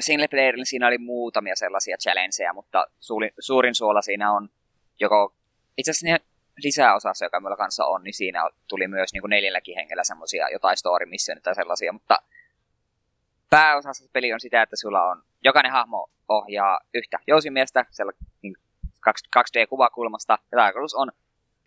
Single 0.00 0.28
playerilla 0.28 0.64
siinä 0.64 0.86
oli 0.86 0.98
muutamia 0.98 1.56
sellaisia 1.56 1.96
challengeja, 1.96 2.52
mutta 2.52 2.86
suurin, 3.00 3.30
suurin 3.38 3.74
suola 3.74 4.02
siinä 4.02 4.32
on 4.32 4.48
joko 5.00 5.34
itse 5.76 5.90
asiassa 5.90 6.24
lisäosassa, 6.62 7.24
joka 7.24 7.40
meillä 7.40 7.56
kanssa 7.56 7.84
on, 7.84 8.04
niin 8.04 8.14
siinä 8.14 8.50
tuli 8.68 8.88
myös 8.88 9.12
niin 9.12 9.20
kuin 9.20 9.30
neljälläkin 9.30 9.76
hengellä 9.76 10.04
semmoisia 10.04 10.48
jotain 10.48 10.76
story 10.76 11.06
missioita 11.06 11.42
tai 11.42 11.54
sellaisia, 11.54 11.92
mutta 11.92 12.18
pääosassa 13.50 14.10
peli 14.12 14.32
on 14.32 14.40
sitä, 14.40 14.62
että 14.62 14.76
sulla 14.76 15.02
on, 15.02 15.22
jokainen 15.44 15.72
hahmo 15.72 16.10
ohjaa 16.28 16.80
yhtä 16.94 17.18
jousimiestä, 17.26 17.84
niin 18.42 18.56
2D-kuvakulmasta, 19.38 20.38
ja 20.52 20.58
tarkoitus 20.58 20.94
on 20.94 21.12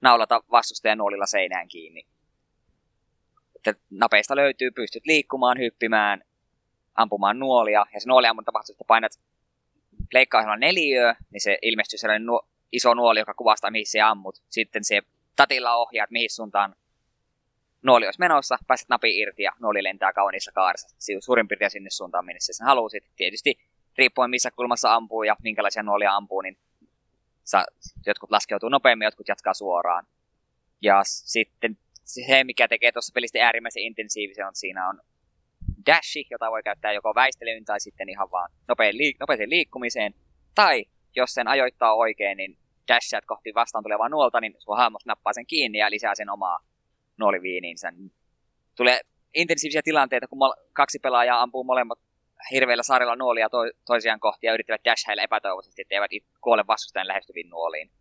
naulata 0.01 0.43
vastustajan 0.51 0.97
nuolilla 0.97 1.25
seinään 1.25 1.67
kiinni. 1.67 2.05
Että 3.55 3.73
napeista 3.89 4.35
löytyy, 4.35 4.71
pystyt 4.71 5.05
liikkumaan, 5.05 5.57
hyppimään, 5.57 6.23
ampumaan 6.95 7.39
nuolia, 7.39 7.85
ja 7.93 7.99
se 7.99 8.09
nuoliammun 8.09 8.45
tapahtuu, 8.45 8.73
että 8.73 8.83
painat 8.87 9.11
leikkaa 10.13 10.57
neliöä, 10.57 11.15
niin 11.31 11.41
se 11.41 11.57
ilmestyy 11.61 11.97
sellainen 11.97 12.25
nuo, 12.25 12.47
iso 12.71 12.93
nuoli, 12.93 13.19
joka 13.19 13.33
kuvastaa, 13.33 13.71
mihin 13.71 13.87
se 13.87 14.01
ammut. 14.01 14.41
Sitten 14.49 14.83
se 14.83 15.01
tatilla 15.35 15.75
ohjaat, 15.75 16.11
mihin 16.11 16.29
suuntaan 16.29 16.75
nuoli 17.83 18.05
olisi 18.05 18.19
menossa, 18.19 18.57
pääset 18.67 18.89
napi 18.89 19.19
irti 19.19 19.43
ja 19.43 19.51
nuoli 19.59 19.83
lentää 19.83 20.13
kauniissa 20.13 20.51
kaarissa. 20.51 20.95
Suurin 21.19 21.47
piirtein 21.47 21.71
sinne 21.71 21.89
suuntaan, 21.89 22.25
minne 22.25 22.39
sen 22.39 22.67
halusit. 22.67 23.03
Tietysti 23.15 23.59
riippuen 23.97 24.29
missä 24.29 24.51
kulmassa 24.51 24.95
ampuu 24.95 25.23
ja 25.23 25.35
minkälaisia 25.43 25.83
nuolia 25.83 26.15
ampuu, 26.15 26.41
niin 26.41 26.57
sa, 27.43 27.65
jotkut 28.05 28.31
laskeutuu 28.31 28.69
nopeammin, 28.69 29.05
jotkut 29.05 29.27
jatkaa 29.27 29.53
suoraan. 29.53 30.07
Ja 30.81 31.01
sitten 31.03 31.77
se, 32.03 32.43
mikä 32.43 32.67
tekee 32.67 32.91
tuossa 32.91 33.11
pelistä 33.13 33.45
äärimmäisen 33.45 33.83
intensiivisen, 33.83 34.47
on 34.47 34.55
siinä 34.55 34.89
on 34.89 35.01
dashi, 35.85 36.25
jota 36.29 36.51
voi 36.51 36.63
käyttää 36.63 36.91
joko 36.91 37.15
väistelyyn 37.15 37.65
tai 37.65 37.79
sitten 37.79 38.09
ihan 38.09 38.31
vaan 38.31 38.51
nopein 38.67 38.95
liik- 38.95 39.17
nopeeseen 39.19 39.49
liikkumiseen. 39.49 40.13
Tai 40.55 40.85
jos 41.15 41.33
sen 41.33 41.47
ajoittaa 41.47 41.93
oikein, 41.93 42.37
niin 42.37 42.57
dashat 42.87 43.25
kohti 43.25 43.53
vastaan 43.53 43.83
tulevaa 43.83 44.09
nuolta, 44.09 44.41
niin 44.41 44.55
sun 44.59 44.77
hahmos 44.77 45.05
nappaa 45.05 45.33
sen 45.33 45.45
kiinni 45.45 45.77
ja 45.77 45.91
lisää 45.91 46.15
sen 46.15 46.29
omaa 46.29 46.59
nuoliviiniinsä. 47.17 47.93
Tulee 48.75 48.99
intensiivisiä 49.33 49.81
tilanteita, 49.83 50.27
kun 50.27 50.39
kaksi 50.73 50.99
pelaajaa 50.99 51.41
ampuu 51.41 51.63
molemmat 51.63 51.99
hirveillä 52.51 52.83
saarilla 52.83 53.15
nuolia 53.15 53.49
to- 53.49 53.71
toisiaan 53.85 54.19
kohti 54.19 54.47
ja 54.47 54.53
yrittävät 54.53 54.85
dashailla 54.85 55.23
epätoivoisesti, 55.23 55.81
että 55.81 55.95
eivät 55.95 56.11
kuole 56.41 56.67
vastustajan 56.67 57.07
lähestyviin 57.07 57.49
nuoliin. 57.49 57.91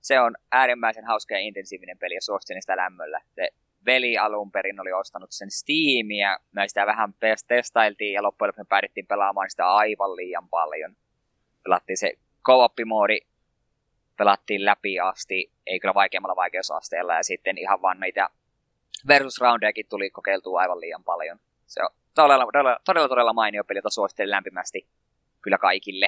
Se 0.00 0.20
on 0.20 0.34
äärimmäisen 0.52 1.04
hauska 1.04 1.34
ja 1.34 1.40
intensiivinen 1.40 1.98
peli 1.98 2.14
ja 2.14 2.22
suosittelen 2.22 2.62
sitä 2.62 2.76
lämmöllä. 2.76 3.20
Se 3.34 3.48
veli 3.86 4.18
alun 4.18 4.52
perin 4.52 4.80
oli 4.80 4.92
ostanut 4.92 5.32
sen 5.32 5.50
Steamia, 5.50 6.38
me 6.52 6.68
sitä 6.68 6.86
vähän 6.86 7.14
testailtiin 7.48 8.12
ja 8.12 8.22
loppujen 8.22 8.48
lopuksi 8.48 8.68
päädyttiin 8.68 9.06
pelaamaan 9.06 9.50
sitä 9.50 9.68
aivan 9.68 10.16
liian 10.16 10.48
paljon. 10.48 10.96
Pelattiin 11.64 11.96
se 11.96 12.12
co 12.46 12.68
moodi 12.86 13.18
pelattiin 14.20 14.64
läpi 14.64 15.00
asti, 15.00 15.52
ei 15.66 15.80
kyllä 15.80 15.94
vaikeammalla 15.94 16.36
vaikeusasteella, 16.36 17.14
ja 17.14 17.22
sitten 17.22 17.58
ihan 17.58 17.82
vaan 17.82 18.00
niitä 18.00 18.28
versus-roundejakin 19.08 19.86
tuli 19.88 20.10
kokeiltua 20.10 20.60
aivan 20.60 20.80
liian 20.80 21.04
paljon. 21.04 21.38
Se 21.66 21.82
on 21.82 21.88
todella, 22.14 22.46
todella, 22.46 22.78
todella, 22.84 23.08
todella 23.08 23.32
mainio 23.32 23.64
peli, 23.64 23.78
jota 23.78 23.90
suosittelen 23.90 24.30
lämpimästi 24.30 24.86
kyllä 25.42 25.58
kaikille. 25.58 26.06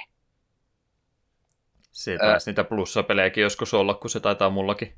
Se 1.92 2.18
taisi 2.18 2.50
niitä 2.50 2.64
plussapelejäkin 2.64 3.42
joskus 3.42 3.74
olla, 3.74 3.94
kun 3.94 4.10
se 4.10 4.20
taitaa 4.20 4.50
mullakin 4.50 4.88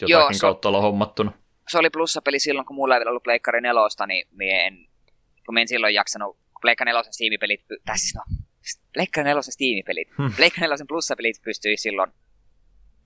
jotakin 0.00 0.12
Joo, 0.12 0.32
se, 0.32 0.40
kautta 0.40 0.68
olla 0.68 0.80
hommattuna. 0.80 1.32
Se 1.68 1.78
oli 1.78 1.90
plussapeli 1.90 2.38
silloin, 2.38 2.66
kun 2.66 2.76
mulla 2.76 2.94
ei 2.94 3.00
vielä 3.00 3.10
ollut 3.10 3.22
Pleikkari 3.22 3.60
nelosta, 3.60 4.06
niin 4.06 4.28
mie 4.30 4.66
en, 4.66 4.86
kun 5.46 5.58
en 5.58 5.68
silloin 5.68 5.94
jaksanut, 5.94 6.38
Pleikkari 6.60 6.88
nelosen 6.88 7.12
Steam-pelit, 7.12 7.64
tai 7.84 7.98
siis 7.98 8.14
no, 8.14 8.22
Pleikkari 8.92 9.28
nelosen 9.28 9.52
Steam-pelit, 9.52 10.08
hmm. 10.18 10.32
Pleikkari 10.36 10.64
nelosen 10.64 10.86
plussapelit 10.86 11.42
pystyi 11.44 11.76
silloin 11.76 12.12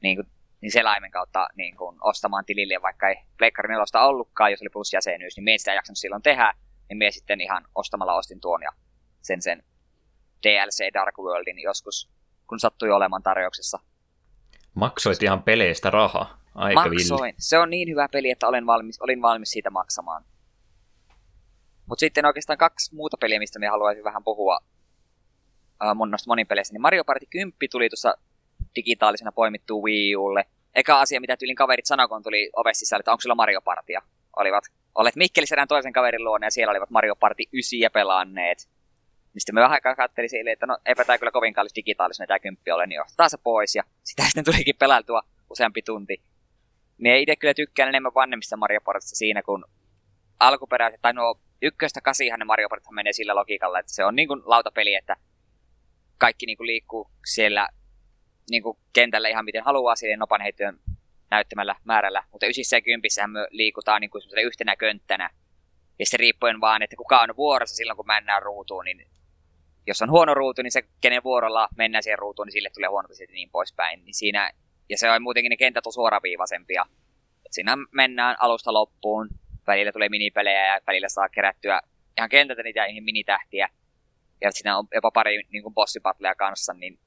niin 0.02 0.16
kuin, 0.16 0.26
niin 0.60 0.72
selaimen 0.72 1.10
kautta 1.10 1.48
niin 1.56 1.76
kuin, 1.76 1.96
ostamaan 2.00 2.44
tilille, 2.44 2.82
vaikka 2.82 3.08
ei 3.08 3.16
Pleikkari 3.38 3.68
nelosta 3.68 4.02
ollutkaan, 4.02 4.50
jos 4.50 4.62
oli 4.62 4.70
plusjäsenyys, 4.72 5.36
niin 5.36 5.44
mie 5.44 5.58
sitä 5.58 5.72
ei 5.72 5.76
jaksanut 5.76 5.98
silloin 5.98 6.22
tehdä, 6.22 6.54
niin 6.88 6.98
mie 6.98 7.10
sitten 7.10 7.40
ihan 7.40 7.64
ostamalla 7.74 8.14
ostin 8.14 8.40
tuon 8.40 8.62
ja 8.62 8.70
sen 9.22 9.42
sen 9.42 9.62
DLC 10.42 10.94
Dark 10.94 11.18
Worldin 11.18 11.58
joskus, 11.58 12.10
kun 12.46 12.60
sattui 12.60 12.90
olemaan 12.90 13.22
tarjouksessa. 13.22 13.78
Maksoit 14.74 15.22
ihan 15.22 15.42
peleistä 15.42 15.90
rahaa. 15.90 16.40
Aika 16.58 16.88
Maksoin. 16.88 17.20
Villi. 17.22 17.34
Se 17.38 17.58
on 17.58 17.70
niin 17.70 17.88
hyvä 17.88 18.08
peli, 18.12 18.30
että 18.30 18.48
olen 18.48 18.66
valmis, 18.66 19.00
olin 19.00 19.22
valmis 19.22 19.50
siitä 19.50 19.70
maksamaan. 19.70 20.24
Mutta 21.86 22.00
sitten 22.00 22.26
oikeastaan 22.26 22.58
kaksi 22.58 22.94
muuta 22.94 23.16
peliä, 23.16 23.38
mistä 23.38 23.58
me 23.58 23.66
haluaisin 23.66 24.04
vähän 24.04 24.24
puhua 24.24 24.58
äh, 25.84 25.94
mun 25.94 26.10
noista 26.10 26.30
monin 26.30 26.46
peleissä. 26.46 26.74
Niin 26.74 26.82
Mario 26.82 27.04
Party 27.04 27.26
10 27.30 27.52
tuli 27.70 27.88
tuossa 27.88 28.14
digitaalisena 28.76 29.32
poimittua 29.32 29.82
Wii 29.82 30.16
Ulle. 30.16 30.44
Eka 30.74 31.00
asia, 31.00 31.20
mitä 31.20 31.36
tyylin 31.36 31.56
kaverit 31.56 31.86
sanoi, 31.86 32.08
kun 32.08 32.22
tuli 32.22 32.50
ovessa 32.56 32.78
sisällä, 32.78 33.00
että 33.00 33.12
onko 33.12 33.20
sulla 33.20 33.34
Mario 33.34 33.60
Partia. 33.60 34.02
Olivat 34.36 34.64
olet 34.94 35.16
Mikkelissä 35.16 35.54
erään 35.54 35.68
toisen 35.68 35.92
kaverin 35.92 36.24
luona 36.24 36.46
ja 36.46 36.50
siellä 36.50 36.70
olivat 36.70 36.90
Mario 36.90 37.16
Party 37.16 37.42
9 37.52 37.78
pelanneet. 37.92 38.68
Niin 39.34 39.40
sitten 39.40 39.54
me 39.54 39.60
vähän 39.60 39.72
aikaa 39.72 39.94
katselin 39.94 40.30
sille, 40.30 40.52
että 40.52 40.66
no 40.66 40.78
eipä 40.86 41.04
tämä 41.04 41.18
kyllä 41.18 41.32
kovin 41.32 41.54
kallis 41.54 41.74
digitaalisena 41.74 42.26
tämä 42.26 42.38
kymppi 42.38 42.70
ole, 42.70 42.86
niin 42.86 43.02
ostetaan 43.02 43.30
se 43.30 43.38
pois. 43.42 43.74
Ja 43.74 43.84
sitä 44.02 44.22
sitten 44.22 44.44
tulikin 44.44 44.76
pelailtua 44.78 45.22
useampi 45.50 45.82
tunti. 45.82 46.22
Niin 46.99 47.17
itse 47.17 47.37
kyllä 47.37 47.55
tykkään 47.55 47.88
enemmän 47.88 48.14
vanhemmista 48.14 48.57
Mario 48.57 48.81
Partista 48.81 49.17
siinä, 49.17 49.43
kun 49.43 49.64
alkuperäiset, 50.40 51.02
tai 51.02 51.12
nuo 51.12 51.40
ykköstä 51.62 52.00
kasihan 52.00 52.38
ne 52.38 52.45
Mario 52.45 52.69
Partit 52.69 52.90
menee 52.90 53.12
sillä 53.12 53.35
logiikalla, 53.35 53.78
että 53.78 53.95
se 53.95 54.05
on 54.05 54.17
niin 54.17 54.28
kuin 54.28 54.43
lautapeli, 54.45 54.95
että 54.95 55.17
kaikki 56.19 56.47
niin 56.47 56.57
kuin 56.57 56.67
liikkuu 56.67 57.11
siellä 57.26 57.69
niin 58.50 58.62
kuin 58.62 58.78
kentällä 58.93 59.28
ihan 59.28 59.45
miten 59.45 59.64
haluaa 59.64 59.97
siihen 59.97 60.19
nopan 60.19 60.40
heittojen 60.40 60.78
näyttämällä 61.31 61.76
määrällä, 61.85 62.25
mutta 62.33 62.47
ysissä 62.47 62.76
ja 62.76 62.81
kympissähän 62.81 63.31
me 63.31 63.47
liikutaan 63.50 64.00
niin 64.00 64.11
kuin 64.11 64.23
yhtenä 64.45 64.76
könttänä. 64.76 65.31
Ja 65.99 66.07
sitten 66.07 66.21
riippuen 66.21 66.61
vaan, 66.61 66.83
että 66.83 66.97
kuka 66.97 67.21
on 67.21 67.37
vuorossa 67.37 67.76
silloin, 67.76 67.97
kun 67.97 68.07
mennään 68.07 68.43
ruutuun, 68.43 68.85
niin 68.85 69.07
jos 69.87 70.02
on 70.02 70.11
huono 70.11 70.35
ruutu, 70.35 70.62
niin 70.62 70.73
se, 70.73 70.83
kenen 71.00 71.23
vuorolla 71.25 71.69
mennään 71.76 72.02
siihen 72.02 72.19
ruutuun, 72.19 72.47
niin 72.47 72.52
sille 72.52 72.71
tulee 72.71 72.88
huono 72.88 73.09
ja 73.21 73.26
niin 73.33 73.50
poispäin. 73.50 74.05
Niin 74.05 74.14
siinä, 74.14 74.50
ja 74.88 74.99
se 74.99 75.11
on 75.11 75.23
muutenkin 75.23 75.50
ne 75.50 75.57
kentät 75.57 75.87
on 75.87 75.92
suoraviivaisempia. 75.92 76.85
Et 77.47 77.52
siinä 77.52 77.76
mennään 77.92 78.37
alusta 78.40 78.73
loppuun, 78.73 79.28
välillä 79.66 79.92
tulee 79.92 80.09
minipelejä 80.09 80.66
ja 80.66 80.80
välillä 80.87 81.09
saa 81.09 81.28
kerättyä 81.28 81.80
ihan 82.18 82.28
kentältä 82.28 82.62
niitä 82.62 82.87
minitähtiä. 83.00 83.68
Ja 84.40 84.52
siinä 84.52 84.78
on 84.78 84.88
jopa 84.95 85.11
pari 85.11 85.42
niin 85.52 85.62
kuin 85.62 85.75
bossipatleja 85.75 86.35
kanssa, 86.35 86.75
niin 86.75 86.99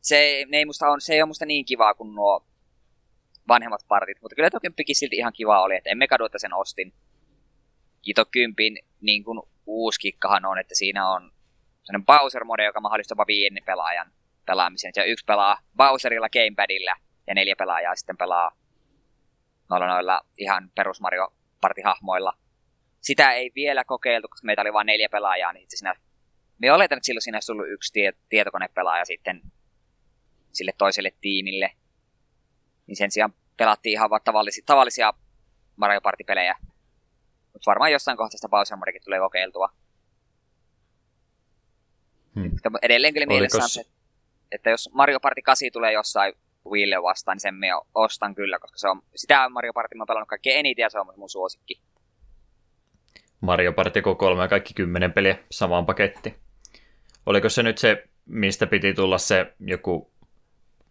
se, 0.00 0.44
ne 0.48 0.56
ei 0.56 0.64
musta 0.64 0.90
on, 0.90 1.00
se 1.00 1.14
ei 1.14 1.22
ole 1.22 1.26
musta 1.26 1.46
niin 1.46 1.64
kivaa 1.64 1.94
kuin 1.94 2.14
nuo 2.14 2.46
vanhemmat 3.48 3.84
partit, 3.88 4.20
mutta 4.20 4.34
kyllä 4.34 4.50
tuo 4.50 4.60
kymppikin 4.60 4.96
silti 4.96 5.16
ihan 5.16 5.32
kiva 5.32 5.62
oli, 5.62 5.76
että 5.76 5.90
emme 5.90 6.06
kadu, 6.08 6.24
että 6.24 6.38
sen 6.38 6.54
ostin. 6.54 6.92
Kito 8.02 8.24
kympin 8.24 8.78
niin 9.00 9.24
kuin 9.24 9.40
uusi 9.66 10.00
kikkahan 10.00 10.44
on, 10.44 10.58
että 10.58 10.74
siinä 10.74 11.10
on 11.10 11.32
sellainen 11.82 12.06
Bowser-mode, 12.06 12.64
joka 12.64 12.80
mahdollistaa 12.80 13.12
jopa 13.12 13.26
viiden 13.26 13.64
pelaajan 13.66 14.12
pelaamisen. 14.46 14.92
Ja 14.96 15.04
yksi 15.04 15.24
pelaa 15.24 15.58
Bowserilla 15.76 16.28
gamepadillä 16.28 16.94
ja 17.26 17.34
neljä 17.34 17.54
pelaajaa 17.58 17.96
sitten 17.96 18.16
pelaa 18.16 18.50
noilla 19.70 19.86
noilla 19.86 20.20
ihan 20.38 20.70
perus 20.74 21.00
Mario 21.00 21.32
Party-hahmoilla. 21.60 22.32
Sitä 23.00 23.32
ei 23.32 23.52
vielä 23.54 23.84
kokeiltu, 23.84 24.28
koska 24.28 24.46
meitä 24.46 24.62
oli 24.62 24.72
vain 24.72 24.86
neljä 24.86 25.08
pelaajaa, 25.08 25.52
niin 25.52 25.66
siinä, 25.68 25.94
me 26.58 26.72
oletan, 26.72 26.98
että 26.98 27.06
silloin 27.06 27.22
siinä 27.22 27.36
olisi 27.36 27.46
tullut 27.46 27.68
yksi 27.68 27.92
tie, 27.92 28.12
tietokonepelaaja 28.28 29.04
sitten 29.04 29.42
sille 30.52 30.72
toiselle 30.78 31.12
tiimille. 31.20 31.72
Niin 32.86 32.96
sen 32.96 33.10
sijaan 33.10 33.34
pelattiin 33.56 33.92
ihan 33.92 34.10
vaan 34.10 34.20
tavallisia, 34.24 34.62
tavallisia 34.66 35.14
Mario 35.76 36.00
Party-pelejä. 36.00 36.56
Mutta 37.52 37.66
varmaan 37.66 37.92
jossain 37.92 38.16
kohtaa 38.16 38.38
sitä 38.38 38.48
Bowser 38.48 38.78
tulee 39.04 39.18
kokeiltua. 39.18 39.68
Hmm. 42.34 42.50
Edelleen 42.82 43.14
kyllä 43.14 43.26
mielessä 43.26 43.62
on 43.62 43.68
se, 43.68 43.84
että 44.54 44.70
jos 44.70 44.90
Mario 44.92 45.20
Party 45.20 45.42
8 45.42 45.68
tulee 45.72 45.92
jossain 45.92 46.34
Wiille 46.70 47.02
vastaan, 47.02 47.34
niin 47.34 47.40
sen 47.40 47.54
me 47.54 47.68
ostan 47.94 48.34
kyllä, 48.34 48.58
koska 48.58 48.78
se 48.78 48.88
on, 48.88 49.02
sitä 49.16 49.48
Mario 49.48 49.72
Party 49.72 49.94
mä 49.94 50.02
oon 50.02 50.06
pelannut 50.06 50.28
kaikkein 50.28 50.58
eniten 50.58 50.82
ja 50.82 50.90
se 50.90 50.98
on 50.98 51.06
mun 51.16 51.30
suosikki. 51.30 51.80
Mario 53.40 53.72
Party 53.72 54.00
K3 54.00 54.40
ja 54.40 54.48
kaikki 54.48 54.74
kymmenen 54.74 55.12
peliä 55.12 55.38
samaan 55.50 55.86
paketti. 55.86 56.34
Oliko 57.26 57.48
se 57.48 57.62
nyt 57.62 57.78
se, 57.78 58.04
mistä 58.26 58.66
piti 58.66 58.94
tulla 58.94 59.18
se 59.18 59.54
joku 59.60 60.12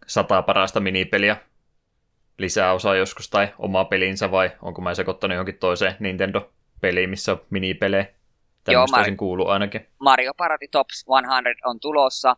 sata 0.06 0.42
parasta 0.42 0.80
minipeliä 0.80 1.36
lisää 2.38 2.72
osaa 2.72 2.94
joskus 2.94 3.30
tai 3.30 3.48
oma 3.58 3.84
pelinsä 3.84 4.30
vai 4.30 4.50
onko 4.62 4.82
mä 4.82 4.94
sekoittanut 4.94 5.34
johonkin 5.34 5.58
toiseen 5.58 5.96
Nintendo-peliin, 5.98 7.10
missä 7.10 7.32
on 7.32 7.40
minipelejä? 7.50 8.06
Tämmöistä 8.64 8.96
Joo, 8.96 9.06
Mar- 9.06 9.16
kuuluu 9.16 9.48
ainakin. 9.48 9.86
Mario 9.98 10.32
Party 10.36 10.68
Tops 10.70 11.00
100 11.00 11.18
on 11.64 11.80
tulossa, 11.80 12.36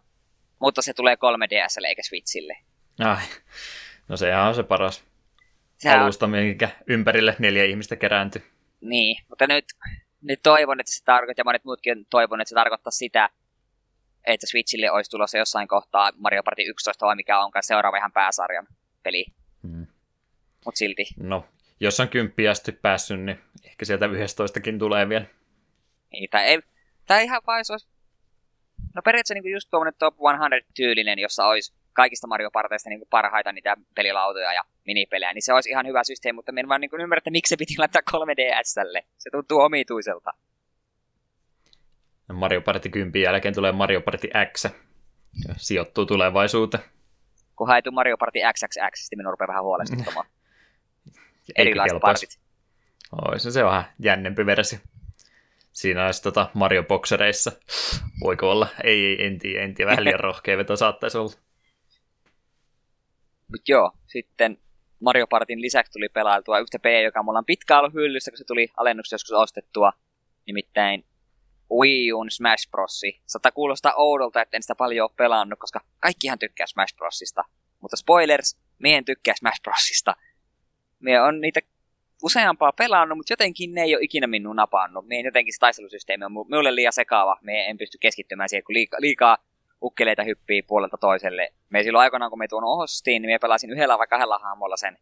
mutta 0.58 0.82
se 0.82 0.94
tulee 0.94 1.14
3DSlle 1.14 1.87
eikä 1.87 2.02
Switchille. 2.02 2.56
Ai, 2.99 3.23
no 4.08 4.16
sehän 4.16 4.49
on 4.49 4.54
se 4.54 4.62
paras 4.62 5.04
Sehän 5.76 6.00
alusta, 6.00 6.26
minkä 6.26 6.68
ympärille 6.87 7.37
neljä 7.38 7.64
ihmistä 7.64 7.96
kerääntyy. 7.96 8.42
Niin, 8.80 9.25
mutta 9.28 9.47
nyt, 9.47 9.64
nyt 10.23 10.40
toivon, 10.43 10.80
että 10.80 10.93
se 10.93 11.04
tarkoittaa, 11.04 11.40
ja 11.40 11.45
monet 11.45 11.64
muutkin 11.64 12.06
toivon, 12.10 12.40
että 12.40 12.49
se 12.49 12.54
tarkoittaa 12.54 12.90
sitä, 12.90 13.30
että 14.26 14.47
Switchille 14.47 14.90
olisi 14.90 15.10
tulossa 15.10 15.38
jossain 15.38 15.69
kohtaa 15.69 16.10
Mario 16.17 16.43
Party 16.43 16.62
11 16.62 17.06
vai 17.06 17.17
mikä 17.17 17.40
onkaan 17.40 17.62
seuraava 17.62 17.97
ihan 17.97 18.12
pääsarjan 18.12 18.67
peli. 19.02 19.26
Hmm. 19.62 19.86
Mutta 20.64 20.78
silti. 20.78 21.06
No, 21.17 21.47
jos 21.80 22.00
on 22.00 22.08
kymppiä 22.08 22.50
asti 22.50 22.73
päässyt, 22.73 23.21
niin 23.21 23.40
ehkä 23.64 23.84
sieltä 23.84 24.06
11kin 24.06 24.78
tulee 24.78 25.08
vielä. 25.08 25.26
Niin, 26.12 26.30
tai, 26.30 26.45
ei, 26.45 26.60
tai 27.06 27.25
ihan 27.25 27.43
vai 27.47 27.64
se 27.64 27.73
olisi... 27.73 27.94
No 28.95 29.02
periaatteessa 29.04 29.35
niin 29.35 29.52
just 29.52 29.69
tuommoinen 29.71 29.95
Top 29.99 30.15
100-tyylinen, 30.17 31.19
jossa 31.19 31.47
olisi 31.47 31.75
kaikista 31.93 32.26
Mario 32.26 32.50
Parteista 32.50 32.89
niin 32.89 33.00
parhaita 33.11 33.52
niitä 33.52 33.76
pelilautoja 33.95 34.52
ja 34.52 34.65
minipelejä, 34.87 35.33
niin 35.33 35.43
se 35.43 35.52
olisi 35.52 35.71
ihan 35.71 35.87
hyvä 35.87 36.04
systeemi, 36.04 36.37
mutta 36.37 36.52
en 36.57 36.69
vaan 36.69 36.80
niin 36.80 37.00
ymmärrä, 37.00 37.19
että 37.19 37.30
miksi 37.30 37.49
se 37.49 37.57
piti 37.57 37.75
laittaa 37.78 38.02
3DSlle. 38.11 39.02
Se 39.19 39.30
tuntuu 39.30 39.61
omituiselta. 39.61 40.30
Mario 42.33 42.61
Party 42.61 42.89
10 42.89 43.23
jälkeen 43.23 43.54
tulee 43.54 43.73
Mario 43.73 44.00
Party 44.00 44.28
X. 44.52 44.65
Ja 45.49 45.54
sijoittuu 45.57 46.07
tulevaisuuteen. 46.07 46.85
Kun 47.57 47.69
haitu 47.69 47.93
Mario 47.93 48.17
Party 48.17 48.39
XXX, 48.52 49.00
sitten 49.00 49.19
minun 49.19 49.33
rupeaa 49.33 49.49
vähän 49.49 49.65
huolestuttamaan. 49.65 50.26
Erilaiset 51.57 52.00
partit. 52.00 52.39
Ois 53.13 53.43
se 53.43 53.65
on 53.65 53.71
vähän 53.71 53.85
jännempi 53.99 54.47
versio. 54.47 54.78
Siinä 55.75 56.06
olisi 56.06 56.23
tota 56.23 56.50
Mario 56.54 56.82
Boxereissa. 56.82 57.52
Voiko 58.25 58.50
olla? 58.50 58.69
Ei, 58.84 59.06
ei 59.06 59.26
en 59.26 59.39
tiedä, 59.39 59.65
en 59.65 59.75
tiedä. 59.75 59.91
Vähän 59.91 60.04
liian 60.04 60.21
rohkea 60.28 60.58
veto 60.58 60.76
saattaisi 60.76 61.19
olla. 61.19 61.32
Mutta 63.49 63.65
joo, 63.69 63.93
sitten 64.06 64.58
Mario 65.00 65.26
Partin 65.26 65.60
lisäksi 65.60 65.93
tuli 65.93 66.08
pelailtua 66.08 66.58
yhtä 66.58 66.78
peliä, 66.78 67.00
joka 67.00 67.23
mulla 67.23 67.39
on 67.39 67.45
pitkään 67.45 67.80
ollut 67.80 67.95
hyllyssä, 67.95 68.30
kun 68.30 68.39
se 68.39 68.45
tuli 68.45 68.69
alennuksessa 68.76 69.15
joskus 69.15 69.32
ostettua. 69.32 69.93
Nimittäin 70.47 71.04
Wii 71.80 72.13
U'n 72.13 72.30
Smash 72.30 72.71
Bros. 72.71 73.00
Saattaa 73.26 73.52
kuulostaa 73.52 73.93
oudolta, 73.97 74.43
että 74.43 74.56
en 74.56 74.63
sitä 74.63 74.75
paljon 74.75 75.04
ole 75.04 75.17
pelannut, 75.17 75.58
koska 75.58 75.80
kaikkihan 76.00 76.39
tykkää 76.39 76.67
Smash 76.67 76.97
Brosista. 76.97 77.45
Mutta 77.80 77.97
spoilers, 77.97 78.58
me 78.78 78.97
en 78.97 79.04
tykkää 79.04 79.34
Smash 79.39 79.63
Brosista. 79.63 80.17
Me 80.99 81.21
on 81.21 81.41
niitä 81.41 81.60
useampaa 82.25 82.73
pelannut, 82.73 83.19
mutta 83.19 83.32
jotenkin 83.32 83.75
ne 83.75 83.82
ei 83.82 83.95
ole 83.95 84.02
ikinä 84.02 84.26
minun 84.26 84.56
napannut. 84.56 85.06
Me 85.06 85.21
jotenkin 85.21 85.54
se 85.54 85.58
taistelusysteemi 85.58 86.25
on 86.25 86.32
minulle 86.32 86.75
liian 86.75 86.93
sekaava. 86.93 87.39
Me 87.43 87.67
en 87.67 87.78
pysty 87.78 87.99
keskittymään 88.00 88.49
siihen, 88.49 88.65
kun 88.65 88.75
liikaa, 88.75 89.00
liikaa 89.00 89.37
ukkeleita 89.82 90.23
hyppii 90.23 90.63
puolelta 90.63 90.97
toiselle. 90.99 91.52
Me 91.71 91.82
silloin 91.82 92.02
aikoinaan, 92.02 92.30
kun 92.30 92.39
me 92.39 92.49
tuon 92.49 92.65
ostiin, 92.65 93.23
niin 93.23 93.30
me 93.30 93.39
pelasin 93.39 93.71
yhdellä 93.71 93.99
vai 93.99 94.06
kahdella 94.06 94.39
hahmolla 94.39 94.76
sen 94.76 94.99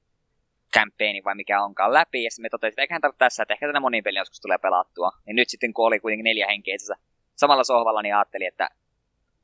campaignin 0.74 1.24
vai 1.24 1.34
mikä 1.34 1.62
onkaan 1.62 1.92
läpi, 1.92 2.24
ja 2.24 2.30
sitten 2.30 2.42
me 2.42 2.48
totesin, 2.48 2.72
että 2.72 2.82
eiköhän 2.82 3.00
tarvitse 3.00 3.18
tässä, 3.18 3.42
että 3.42 3.54
ehkä 3.54 3.66
tätä 3.66 3.80
monin 3.80 4.04
pelin 4.04 4.18
joskus 4.18 4.40
tulee 4.40 4.58
pelattua. 4.58 5.10
Niin 5.26 5.36
nyt 5.36 5.48
sitten, 5.48 5.74
kun 5.74 5.86
oli 5.86 6.00
kuitenkin 6.00 6.24
neljä 6.24 6.46
henkeä 6.46 6.76
samalla 7.34 7.64
sohvalla, 7.64 8.02
niin 8.02 8.16
ajattelin, 8.16 8.48
että 8.48 8.68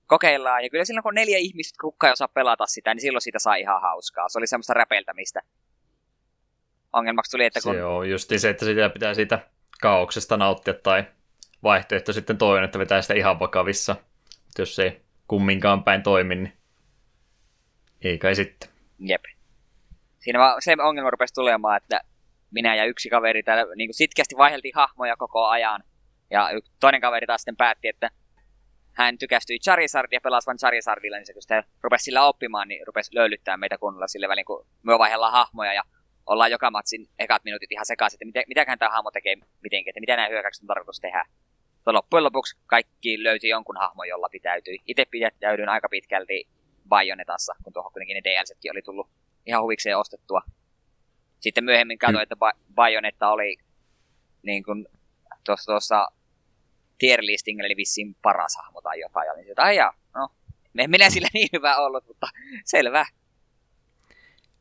kokeillaan. 0.07 0.65
Ja 0.65 0.71
kyllä 0.71 0.85
silloin, 0.85 1.03
kun 1.03 1.15
neljä 1.15 1.39
ihmistä 1.39 1.77
kukka 1.81 2.07
ei 2.07 2.13
osaa 2.13 2.29
pelata 2.29 2.67
sitä, 2.67 2.95
niin 2.95 3.01
silloin 3.01 3.23
siitä 3.23 3.39
saa 3.39 3.55
ihan 3.55 3.83
hauskaa. 3.83 4.29
Se 4.29 4.39
oli 4.39 4.47
semmoista 4.47 4.75
räpeltämistä. 4.75 5.41
Ongelmaksi 6.93 7.31
tuli, 7.31 7.45
että 7.45 7.61
kun... 7.61 7.75
Se 7.75 7.85
on 7.85 8.11
just 8.11 8.33
se, 8.37 8.51
että 8.51 8.65
sitä 8.65 8.89
pitää 8.89 9.15
siitä 9.15 9.39
kaauksesta 9.81 10.37
nauttia, 10.37 10.75
tai 10.75 11.05
vaihtoehto 11.63 12.13
sitten 12.13 12.39
toinen, 12.39 12.65
että 12.65 12.79
vetää 12.79 13.03
sitä 13.03 13.15
ihan 13.15 13.41
vakavissa. 13.41 13.97
Jos 14.59 14.79
ei 14.79 15.01
kumminkaan 15.29 15.85
päin 15.85 16.03
toimi, 16.03 16.35
niin 16.35 16.53
ei 18.03 18.19
kai 18.19 18.35
sitten. 18.35 18.71
Jep. 18.99 19.25
Siinä 20.19 20.39
vaan 20.39 20.63
se 20.63 20.77
ongelma 20.83 21.11
rupesi 21.11 21.35
tulemaan, 21.35 21.77
että 21.77 22.01
minä 22.51 22.77
ja 22.77 22.85
yksi 22.85 23.11
kaveri 23.11 23.43
täällä 23.43 23.75
niin 23.77 23.95
sitkeästi 23.95 24.37
vaihdeltiin 24.37 24.75
hahmoja 24.75 25.17
koko 25.17 25.47
ajan. 25.47 25.83
Ja 26.31 26.51
toinen 26.81 27.01
kaveri 27.01 27.27
taas 27.27 27.41
sitten 27.41 27.57
päätti, 27.57 27.89
että 27.89 28.11
hän 28.93 29.19
tykästyi 29.19 29.59
Charizardia 29.59 30.17
ja 30.17 30.21
pelasi 30.21 30.47
vain 30.47 30.59
Charizardilla, 30.59 31.17
niin 31.17 31.27
se 31.27 31.33
kun 31.33 31.43
sitä 31.43 31.65
rupesi 31.83 32.05
sillä 32.05 32.25
oppimaan, 32.25 32.69
niin 32.69 32.87
rupesi 32.87 33.15
löylyttää 33.15 33.57
meitä 33.57 33.79
kunnolla 33.79 34.09
sille 34.09 34.29
välin, 34.29 34.45
kun 34.45 34.67
me 34.83 34.99
vaihdellaan 34.99 35.33
hahmoja 35.33 35.73
ja 35.73 35.83
ollaan 36.29 36.51
joka 36.51 36.71
matsin 36.71 37.09
ekat 37.19 37.45
minuutit 37.45 37.73
ihan 37.73 37.87
sekaisin, 37.87 38.17
että 38.17 38.25
mitä, 38.25 38.49
mitäkään 38.49 38.79
tämä 38.79 38.91
hahmo 38.91 39.11
tekee 39.11 39.37
mitenkin, 39.63 39.91
että 39.91 40.01
mitä 40.01 40.17
nämä 40.17 40.29
hyökkäykset 40.29 40.63
on 40.63 40.67
tarkoitus 40.67 41.01
tehdä. 41.01 41.25
Mutta 41.75 41.93
loppujen 41.93 42.25
lopuksi 42.25 42.57
kaikki 42.67 43.23
löysi 43.23 43.49
jonkun 43.49 43.77
hahmon, 43.77 44.09
jolla 44.09 44.29
pitäytyi. 44.29 44.79
Itse 44.87 45.05
pidättäydyin 45.05 45.69
aika 45.69 45.89
pitkälti 45.89 46.49
Bayonetassa, 46.89 47.55
kun 47.65 47.73
tuohon 47.73 47.93
kuitenkin 47.93 48.15
ne 48.15 48.21
DLCtkin 48.25 48.73
oli 48.73 48.83
tullut 48.83 49.09
ihan 49.47 49.63
huvikseen 49.63 49.99
ostettua. 49.99 50.43
Sitten 51.41 51.65
myöhemmin 51.65 51.99
katsoin, 51.99 52.23
että 52.23 52.37
Bayonetta 52.75 53.31
oli 53.31 53.57
niin 54.43 54.63
kuin 54.63 54.87
tuossa, 55.47 55.73
tuossa 55.73 56.09
tier 56.99 57.21
listingillä 57.23 57.67
eli 57.67 57.77
vissiin 57.77 58.17
paras 58.23 58.57
hahmo 58.57 58.81
tai 58.81 59.01
jotain. 59.01 59.27
Ja 59.27 59.35
niin 59.35 59.77
jaa, 59.77 59.95
no, 60.15 60.29
me 60.73 60.87
minä 60.87 61.11
sillä 61.11 61.29
niin 61.35 61.49
hyvä 61.53 61.77
ollut, 61.77 62.07
mutta 62.07 62.29
selvä. 62.65 63.07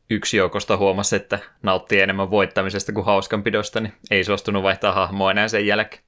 Yksi 0.10 0.38
joukosta 0.38 0.78
huomasi, 0.78 1.16
että 1.16 1.40
nautti 1.64 2.00
enemmän 2.00 2.32
voittamisesta 2.32 2.94
kuin 2.94 3.06
hauskanpidosta, 3.06 3.80
niin 3.80 3.94
ei 4.12 4.24
suostunut 4.24 4.64
vaihtaa 4.64 4.94
hahmoa 4.94 5.32
enää 5.32 5.48
sen 5.48 5.68
jälkeen. 5.68 6.04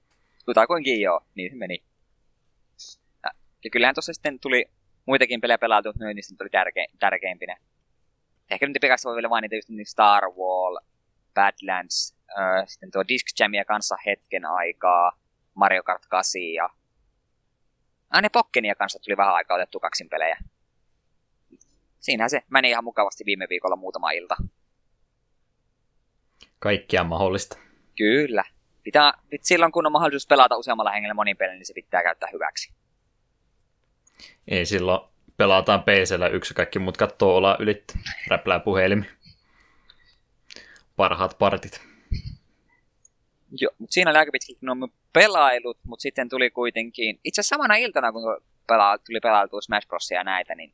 Kutakuinkin 0.45 1.01
joo, 1.01 1.21
niin 1.35 1.57
meni. 1.57 1.83
Ja, 3.23 3.69
kyllähän 3.71 3.95
tuossa 3.95 4.13
sitten 4.13 4.39
tuli 4.39 4.65
muitakin 5.05 5.41
pelejä 5.41 5.57
pelailtu, 5.57 5.89
mutta 5.89 6.13
niistä 6.13 6.35
tuli 6.37 6.49
tärke, 6.49 6.85
tärkeimpinä. 6.99 7.57
Ehkä 8.51 8.67
nyt 8.67 8.77
pikaisesti 8.81 9.07
voi 9.07 9.15
vielä 9.15 9.29
mainita 9.29 9.55
just 9.55 9.69
niin 9.69 9.85
Star 9.85 10.23
Wall, 10.23 10.77
Badlands, 11.33 12.15
äh, 12.39 12.67
sitten 12.67 12.91
tuo 12.91 13.03
Disc 13.07 13.39
Jamia 13.39 13.65
kanssa 13.65 13.95
hetken 14.05 14.45
aikaa, 14.45 15.11
Mario 15.53 15.83
Kart 15.83 16.05
8 16.09 16.41
ja... 16.55 16.69
Ah, 18.09 18.21
ne 18.21 18.29
Pokkenia 18.29 18.75
kanssa 18.75 18.99
tuli 18.99 19.17
vähän 19.17 19.35
aikaa 19.35 19.57
otettu 19.57 19.79
kaksin 19.79 20.09
pelejä. 20.09 20.37
Siinähän 21.99 22.29
se 22.29 22.41
meni 22.49 22.69
ihan 22.69 22.83
mukavasti 22.83 23.25
viime 23.25 23.47
viikolla 23.49 23.75
muutama 23.75 24.11
ilta. 24.11 24.35
Kaikkia 26.59 27.03
mahdollista. 27.03 27.57
Kyllä 27.97 28.43
pitää, 28.83 29.13
silloin 29.41 29.71
kun 29.71 29.85
on 29.85 29.91
mahdollisuus 29.91 30.27
pelata 30.27 30.57
useammalla 30.57 30.91
hengellä 30.91 31.13
monin 31.13 31.37
pelin, 31.37 31.55
niin 31.55 31.65
se 31.65 31.73
pitää 31.73 32.03
käyttää 32.03 32.29
hyväksi. 32.33 32.73
Ei 34.47 34.65
silloin 34.65 35.09
pelataan 35.37 35.83
PCllä 35.83 36.27
yksi 36.27 36.53
kaikki 36.53 36.79
muut 36.79 36.97
kattoo 36.97 37.35
olla 37.35 37.57
yli 37.59 37.83
räplää 38.27 38.59
puhelimi. 38.59 39.05
Parhaat 40.95 41.35
partit. 41.39 41.81
Joo, 43.61 43.71
mutta 43.77 43.93
siinä 43.93 44.11
oli 44.11 44.17
aika 44.17 44.31
pitkästi 44.31 44.57
nuo 44.61 44.75
pelailut, 45.13 45.77
mutta 45.83 46.01
sitten 46.01 46.29
tuli 46.29 46.49
kuitenkin, 46.49 47.19
itse 47.23 47.41
asiassa 47.41 47.55
samana 47.55 47.75
iltana 47.75 48.11
kun 48.11 48.41
pela, 48.67 48.97
tuli 48.97 49.19
pelailtua 49.19 49.61
Smash 49.61 49.87
Bros. 49.87 50.11
ja 50.11 50.23
näitä, 50.23 50.55
niin 50.55 50.73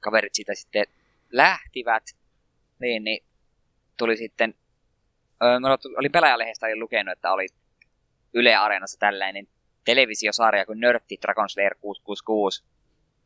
kaverit 0.00 0.34
siitä 0.34 0.54
sitten 0.54 0.86
lähtivät, 1.32 2.04
niin, 2.78 3.04
niin 3.04 3.24
tuli 3.96 4.16
sitten 4.16 4.54
öö, 5.42 5.58
olin 5.98 6.12
pelaajalehdestä 6.12 6.66
olin 6.66 6.80
lukenut, 6.80 7.12
että 7.12 7.32
oli 7.32 7.46
Yle 8.34 8.56
Areenassa 8.56 8.98
tällainen 8.98 9.48
televisiosarja 9.84 10.66
kuin 10.66 10.80
Nörtti 10.80 11.18
Dragon 11.22 11.48
Slayer 11.48 11.74
666, 11.74 12.64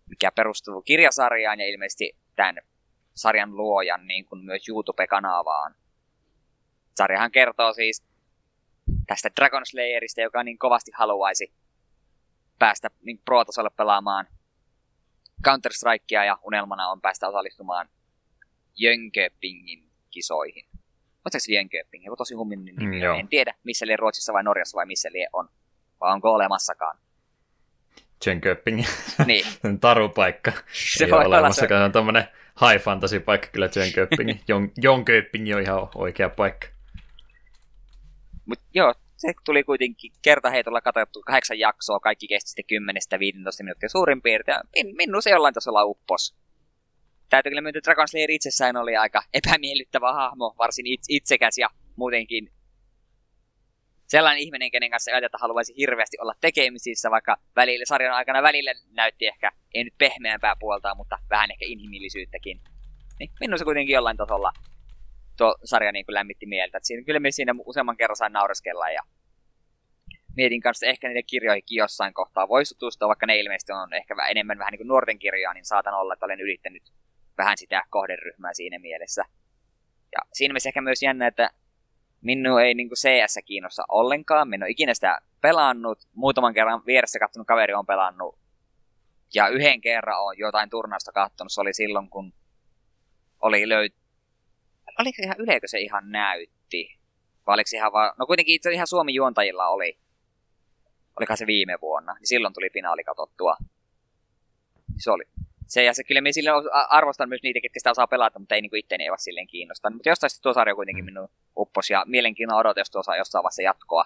mikä 0.08 0.32
perustuu 0.32 0.82
kirjasarjaan 0.82 1.61
ja 1.61 1.66
ilmeisesti 1.66 2.16
tämän 2.37 2.56
sarjan 3.14 3.56
luojan 3.56 4.06
niin 4.06 4.24
kuin 4.24 4.44
myös 4.44 4.68
YouTube-kanavaan. 4.68 5.74
Sarjahan 6.96 7.32
kertoo 7.32 7.72
siis 7.72 8.04
tästä 9.06 9.30
Dragon 9.37 9.66
Slayerista, 9.66 10.20
joka 10.20 10.42
niin 10.42 10.58
kovasti 10.58 10.90
haluaisi 10.94 11.52
päästä 12.58 12.90
niin 13.02 13.18
pro-tasolle 13.24 13.70
pelaamaan 13.76 14.26
Counter-Strikea 15.44 16.24
ja 16.24 16.38
unelmana 16.42 16.88
on 16.88 17.00
päästä 17.00 17.28
osallistumaan 17.28 17.88
Jönköpingin 18.78 19.90
kisoihin. 20.11 20.66
Muistaaks 21.24 21.48
Jönköping? 21.48 22.05
Joku 22.05 22.16
tosi 22.16 22.35
hummin 22.35 22.64
nimi. 22.64 22.85
Mm, 22.85 23.02
en 23.20 23.28
tiedä, 23.28 23.55
missä 23.64 23.87
lie 23.87 23.96
Ruotsissa 23.96 24.33
vai 24.33 24.42
Norjassa 24.42 24.76
vai 24.76 24.87
missä 24.87 25.09
lie 25.12 25.26
on. 25.33 25.48
Vai 26.00 26.12
onko 26.12 26.33
olemassakaan. 26.35 26.98
Jönköping. 28.26 28.85
Niin. 29.26 29.44
Tarupaikka. 29.81 30.52
Se 30.72 31.05
Ei 31.05 31.11
voi 31.11 31.18
ole 31.18 31.26
olla 31.26 31.37
olemassakaan. 31.37 31.81
Se 31.81 31.85
on 31.85 31.92
tommonen 31.92 32.24
high 32.61 32.85
fantasy 32.85 33.20
paikka 33.20 33.48
kyllä 33.52 33.68
Jönköping. 33.76 34.31
Jönköping 34.85 35.55
on 35.55 35.62
ihan 35.62 35.88
oikea 35.94 36.28
paikka. 36.28 36.66
Mut 38.46 38.59
joo, 38.74 38.94
se 39.22 39.32
tuli 39.44 39.64
kuitenkin 39.64 40.12
kertaheitolla 40.22 40.80
katsottu 40.80 41.22
kahdeksan 41.26 41.58
jaksoa, 41.58 42.00
kaikki 42.00 42.28
kesti 42.28 42.48
sitten 42.50 42.82
10-15 42.82 43.62
minuuttia 43.62 43.88
suurin 43.88 44.22
piirtein. 44.22 44.61
Min, 44.76 44.96
minun 44.96 45.22
se 45.22 45.30
jollain 45.30 45.54
tasolla 45.54 45.85
uppos. 45.85 46.35
Täytyy 47.30 47.50
kyllä 47.50 47.62
myöntää, 47.62 47.78
että 47.78 47.88
Dragon 47.88 48.08
Slayer 48.08 48.30
itsessään 48.30 48.76
oli 48.76 48.96
aika 48.96 49.22
epämiellyttävä 49.35 50.12
hahmo, 50.12 50.54
varsin 50.58 50.87
itsekäs 51.08 51.58
ja 51.58 51.68
muutenkin 51.96 52.52
sellainen 54.06 54.42
ihminen, 54.42 54.70
kenen 54.70 54.90
kanssa 54.90 55.16
että 55.16 55.38
haluaisi 55.40 55.74
hirveästi 55.76 56.16
olla 56.20 56.35
tekemisissä, 56.40 57.11
vaikka 57.11 57.37
välillä, 57.56 57.85
sarjan 57.85 58.14
aikana 58.14 58.42
välillä 58.42 58.74
näytti 58.90 59.26
ehkä, 59.26 59.52
ei 59.74 59.85
nyt 59.85 59.94
pehmeämpää 59.98 60.56
puolta, 60.61 60.94
mutta 60.94 61.18
vähän 61.30 61.50
ehkä 61.50 61.64
inhimillisyyttäkin. 61.68 62.61
Niin 63.18 63.30
minun 63.40 63.58
se 63.58 63.64
kuitenkin 63.64 63.94
jollain 63.94 64.16
tasolla 64.16 64.52
tuo 65.42 65.55
sarja 65.64 65.92
niin 65.92 66.07
kuin 66.07 66.14
lämmitti 66.14 66.46
mieltä. 66.46 66.78
Et 66.78 66.85
siinä, 66.85 67.05
kyllä 67.05 67.20
me 67.20 67.31
siinä 67.31 67.52
useamman 67.66 67.96
kerran 67.96 68.16
sain 68.16 68.33
naureskella 68.33 68.90
ja 68.90 69.02
mietin 70.37 70.61
kanssa, 70.61 70.87
että 70.87 70.90
ehkä 70.90 71.09
niiden 71.09 71.26
kirjoihinkin 71.26 71.76
jossain 71.76 72.14
kohtaa 72.14 72.48
voisi 72.48 72.74
tutustua, 72.74 73.09
vaikka 73.09 73.26
ne 73.26 73.37
ilmeisesti 73.37 73.72
on 73.72 73.94
ehkä 73.94 74.14
enemmän 74.31 74.59
vähän 74.59 74.72
niin 74.72 74.78
kuin 74.78 74.88
nuorten 74.88 75.18
kirjaa, 75.18 75.55
niin 75.55 75.64
saatan 75.64 75.94
olla, 75.94 76.12
että 76.12 76.26
olen 76.26 76.40
yrittänyt 76.40 76.83
vähän 77.38 77.59
sitä 77.59 77.83
kohderyhmää 77.90 78.55
siinä 78.55 78.78
mielessä. 78.78 79.24
Ja 80.12 80.18
siinä 80.33 80.52
mielessä 80.52 80.68
ehkä 80.68 80.81
myös 80.81 81.02
jännä, 81.02 81.26
että 81.26 81.50
minun 82.20 82.62
ei 82.62 82.74
niin 82.74 82.88
CS 82.88 83.38
kiinnosta 83.44 83.83
ollenkaan, 83.88 84.48
minun 84.48 84.66
en 84.66 84.70
ikinä 84.70 84.94
sitä 84.94 85.18
pelannut, 85.40 85.98
muutaman 86.14 86.55
kerran 86.55 86.87
vieressä 86.87 87.18
katsonut 87.18 87.46
kaveri 87.46 87.74
on 87.74 87.87
pelannut, 87.87 88.38
ja 89.35 89.48
yhden 89.48 89.81
kerran 89.81 90.20
on 90.20 90.38
jotain 90.38 90.70
turnausta 90.70 91.12
katsonut, 91.12 91.52
se 91.52 91.61
oli 91.61 91.74
silloin, 91.74 92.11
kun 92.11 92.33
oli 93.40 93.68
löyt... 93.68 94.01
Oliko 95.00 95.22
ihan 95.22 95.37
yleikö 95.38 95.68
se 95.68 95.78
ihan 95.78 96.11
näytti? 96.11 96.98
Vai 97.46 97.55
oliko 97.55 97.68
se 97.68 97.76
ihan 97.76 97.92
vaan... 97.92 98.12
No 98.18 98.26
kuitenkin 98.26 98.55
itse 98.55 98.72
ihan 98.72 98.87
Suomi 98.87 99.14
juontajilla 99.14 99.68
oli. 99.68 99.98
Olikohan 101.18 101.38
se 101.38 101.46
viime 101.46 101.78
vuonna. 101.83 102.14
Niin 102.14 102.26
silloin 102.26 102.55
tuli 102.55 102.70
finaali 102.72 103.05
katsottua. 103.05 103.57
Se 104.98 105.11
oli. 105.11 105.22
Se, 105.66 105.85
ja 105.85 105.94
se 105.94 106.05
kyllä 106.05 106.20
minä 106.20 106.33
sille 106.33 106.50
arvostan 106.88 107.28
myös 107.28 107.42
niitä, 107.42 107.61
ketkä 107.61 107.81
sitä 107.81 107.90
osaa 107.90 108.07
pelata, 108.07 108.38
mutta 108.38 108.55
ei 108.55 108.61
niin 108.61 108.76
itteeni 108.76 109.11
ole 109.11 109.18
silleen 109.18 109.46
kiinnostanut. 109.46 109.96
Mutta 109.96 110.09
jostain 110.09 110.31
tuo 110.42 110.52
sarja 110.52 110.74
kuitenkin 110.74 111.05
minun 111.05 111.28
uppos 111.57 111.90
ja 111.90 112.05
mielenkiinnolla 112.07 112.61
odotin, 112.61 112.81
jos 112.81 112.90
tuossa 112.90 113.16
jossain 113.16 113.42
vaiheessa 113.42 113.62
jatkoa. 113.62 114.05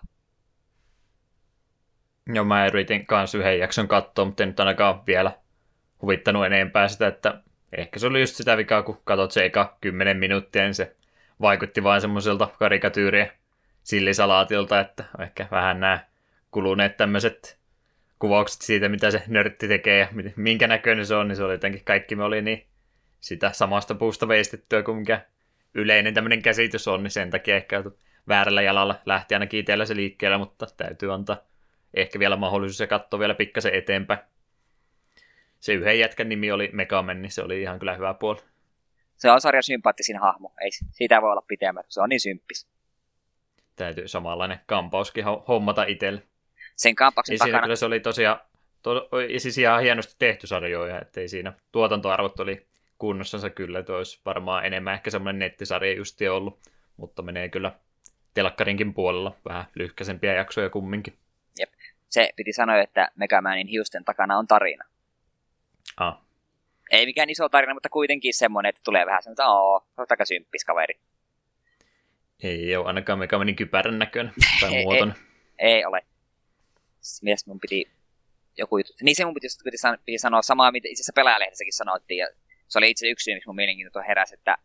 Joo, 2.34 2.44
mä 2.44 2.66
yritin 2.66 3.06
kanssa 3.06 3.38
yhden 3.38 3.58
jakson 3.58 3.88
katsoa, 3.88 4.24
mutta 4.24 4.42
en 4.42 4.48
nyt 4.48 4.60
ainakaan 4.60 5.06
vielä 5.06 5.32
huvittanut 6.02 6.46
enempää 6.46 6.88
sitä, 6.88 7.06
että 7.06 7.42
ehkä 7.72 7.98
se 7.98 8.06
oli 8.06 8.20
just 8.20 8.36
sitä 8.36 8.56
vikaa, 8.56 8.82
kun 8.82 9.00
katsot 9.04 9.32
se 9.32 9.44
eka 9.44 9.76
10 9.80 10.16
minuuttia, 10.16 10.62
niin 10.62 10.74
se 10.74 10.96
vaikutti 11.40 11.82
vain 11.82 12.00
semmoiselta 12.00 12.48
karikatyyrien 12.58 13.32
sillisalaatilta, 13.82 14.80
että 14.80 15.04
ehkä 15.20 15.48
vähän 15.50 15.80
nämä 15.80 15.98
kuluneet 16.50 16.96
tämmöiset 16.96 17.58
kuvaukset 18.18 18.62
siitä, 18.62 18.88
mitä 18.88 19.10
se 19.10 19.22
nörtti 19.26 19.68
tekee 19.68 19.98
ja 19.98 20.08
minkä 20.36 20.66
näköinen 20.66 21.06
se 21.06 21.14
on, 21.14 21.28
niin 21.28 21.36
se 21.36 21.44
oli 21.44 21.54
jotenkin 21.54 21.84
kaikki 21.84 22.16
me 22.16 22.24
oli 22.24 22.42
niin 22.42 22.66
sitä 23.20 23.52
samasta 23.52 23.94
puusta 23.94 24.28
veistettyä 24.28 24.82
kuin 24.82 24.98
mikä 24.98 25.20
yleinen 25.74 26.14
tämmöinen 26.14 26.42
käsitys 26.42 26.88
on, 26.88 27.02
niin 27.02 27.10
sen 27.10 27.30
takia 27.30 27.56
ehkä 27.56 27.84
väärällä 28.28 28.62
jalalla 28.62 29.00
lähti 29.06 29.34
ainakin 29.34 29.60
itsellä 29.60 29.84
se 29.84 29.96
liikkeellä, 29.96 30.38
mutta 30.38 30.66
täytyy 30.76 31.12
antaa 31.12 31.36
ehkä 31.94 32.18
vielä 32.18 32.36
mahdollisuus 32.36 32.80
ja 32.80 32.86
katsoa 32.86 33.20
vielä 33.20 33.34
pikkasen 33.34 33.74
eteenpäin. 33.74 34.20
Se 35.60 35.72
yhden 35.72 35.98
jätkän 35.98 36.28
nimi 36.28 36.52
oli 36.52 36.70
Megaman, 36.72 37.22
niin 37.22 37.30
se 37.30 37.42
oli 37.42 37.62
ihan 37.62 37.78
kyllä 37.78 37.94
hyvä 37.94 38.14
puoli. 38.14 38.40
Se 39.16 39.30
on 39.30 39.40
sarjan 39.40 39.62
sympaattisin 39.62 40.18
hahmo, 40.18 40.52
ei 40.60 40.70
siitä 40.70 41.22
voi 41.22 41.30
olla 41.30 41.44
pitemmän, 41.48 41.84
se 41.88 42.00
on 42.00 42.08
niin 42.08 42.20
symppis. 42.20 42.68
Täytyy 43.76 44.08
samanlainen 44.08 44.60
kampauskin 44.66 45.24
hommata 45.48 45.84
itselle. 45.84 46.22
Sen 46.76 46.94
kampauksen 46.94 47.38
takana... 47.38 47.52
siinä 47.52 47.62
kyllä 47.62 47.76
se 47.76 47.86
oli 47.86 48.00
tosiaan, 48.00 48.40
to, 48.82 49.08
siis 49.38 49.58
ihan 49.58 49.82
hienosti 49.82 50.14
tehty 50.18 50.46
sarjoja, 50.46 51.00
ettei 51.00 51.28
siinä 51.28 51.52
tuotantoarvot 51.72 52.40
oli 52.40 52.66
kunnossansa 52.98 53.50
kyllä, 53.50 53.78
että 53.78 53.92
olisi 53.92 54.20
varmaan 54.24 54.66
enemmän 54.66 54.94
ehkä 54.94 55.10
semmoinen 55.10 55.38
nettisarja 55.38 55.96
justi 55.96 56.28
ollut, 56.28 56.60
mutta 56.96 57.22
menee 57.22 57.48
kyllä 57.48 57.72
telkkarinkin 58.34 58.94
puolella 58.94 59.36
vähän 59.48 59.64
lyhkäisempiä 59.74 60.34
jaksoja 60.34 60.70
kumminkin. 60.70 61.18
Jep. 61.58 61.70
Se 62.08 62.30
piti 62.36 62.52
sanoa, 62.52 62.82
että 62.82 63.10
Megamanin 63.16 63.66
hiusten 63.66 64.04
takana 64.04 64.38
on 64.38 64.46
tarina. 64.46 64.84
Ah. 65.96 66.18
Ei 66.90 67.06
mikään 67.06 67.30
iso 67.30 67.48
tarina, 67.48 67.74
mutta 67.74 67.88
kuitenkin 67.88 68.34
semmoinen, 68.34 68.70
että 68.70 68.80
tulee 68.84 69.06
vähän 69.06 69.22
semmoinen, 69.22 69.34
että 69.34 69.48
ooo, 69.48 69.86
aika 69.96 70.24
symppis 70.24 70.64
kaveri. 70.64 71.00
Ei 72.42 72.76
ole 72.76 72.86
ainakaan 72.86 73.18
Megamanin 73.18 73.56
kypärän 73.56 73.98
näköinen 73.98 74.32
tai 74.60 74.74
ei, 74.74 74.84
muoton. 74.84 75.14
Ei, 75.58 75.72
ei 75.72 75.84
ole. 75.84 76.06
Mies 77.22 77.46
mun 77.46 77.60
piti 77.60 77.90
joku 78.58 78.78
juttu. 78.78 78.92
Niin 79.02 79.16
se 79.16 79.24
mun 79.24 79.34
piti, 79.34 79.46
piti, 79.64 79.78
sanoa, 79.78 79.98
piti 80.04 80.18
sanoa 80.18 80.42
samaa, 80.42 80.72
mitä 80.72 80.88
itse 80.88 81.00
asiassa 81.00 81.12
pelaajalehdessäkin 81.12 81.72
sanottiin. 81.72 82.18
Ja 82.18 82.28
se 82.68 82.78
oli 82.78 82.90
itse 82.90 83.08
yksi 83.08 83.24
syy, 83.24 83.34
miksi 83.34 83.48
mun 83.48 83.56
mielenkiinto 83.56 84.00
heräsi, 84.08 84.34
että 84.34 84.56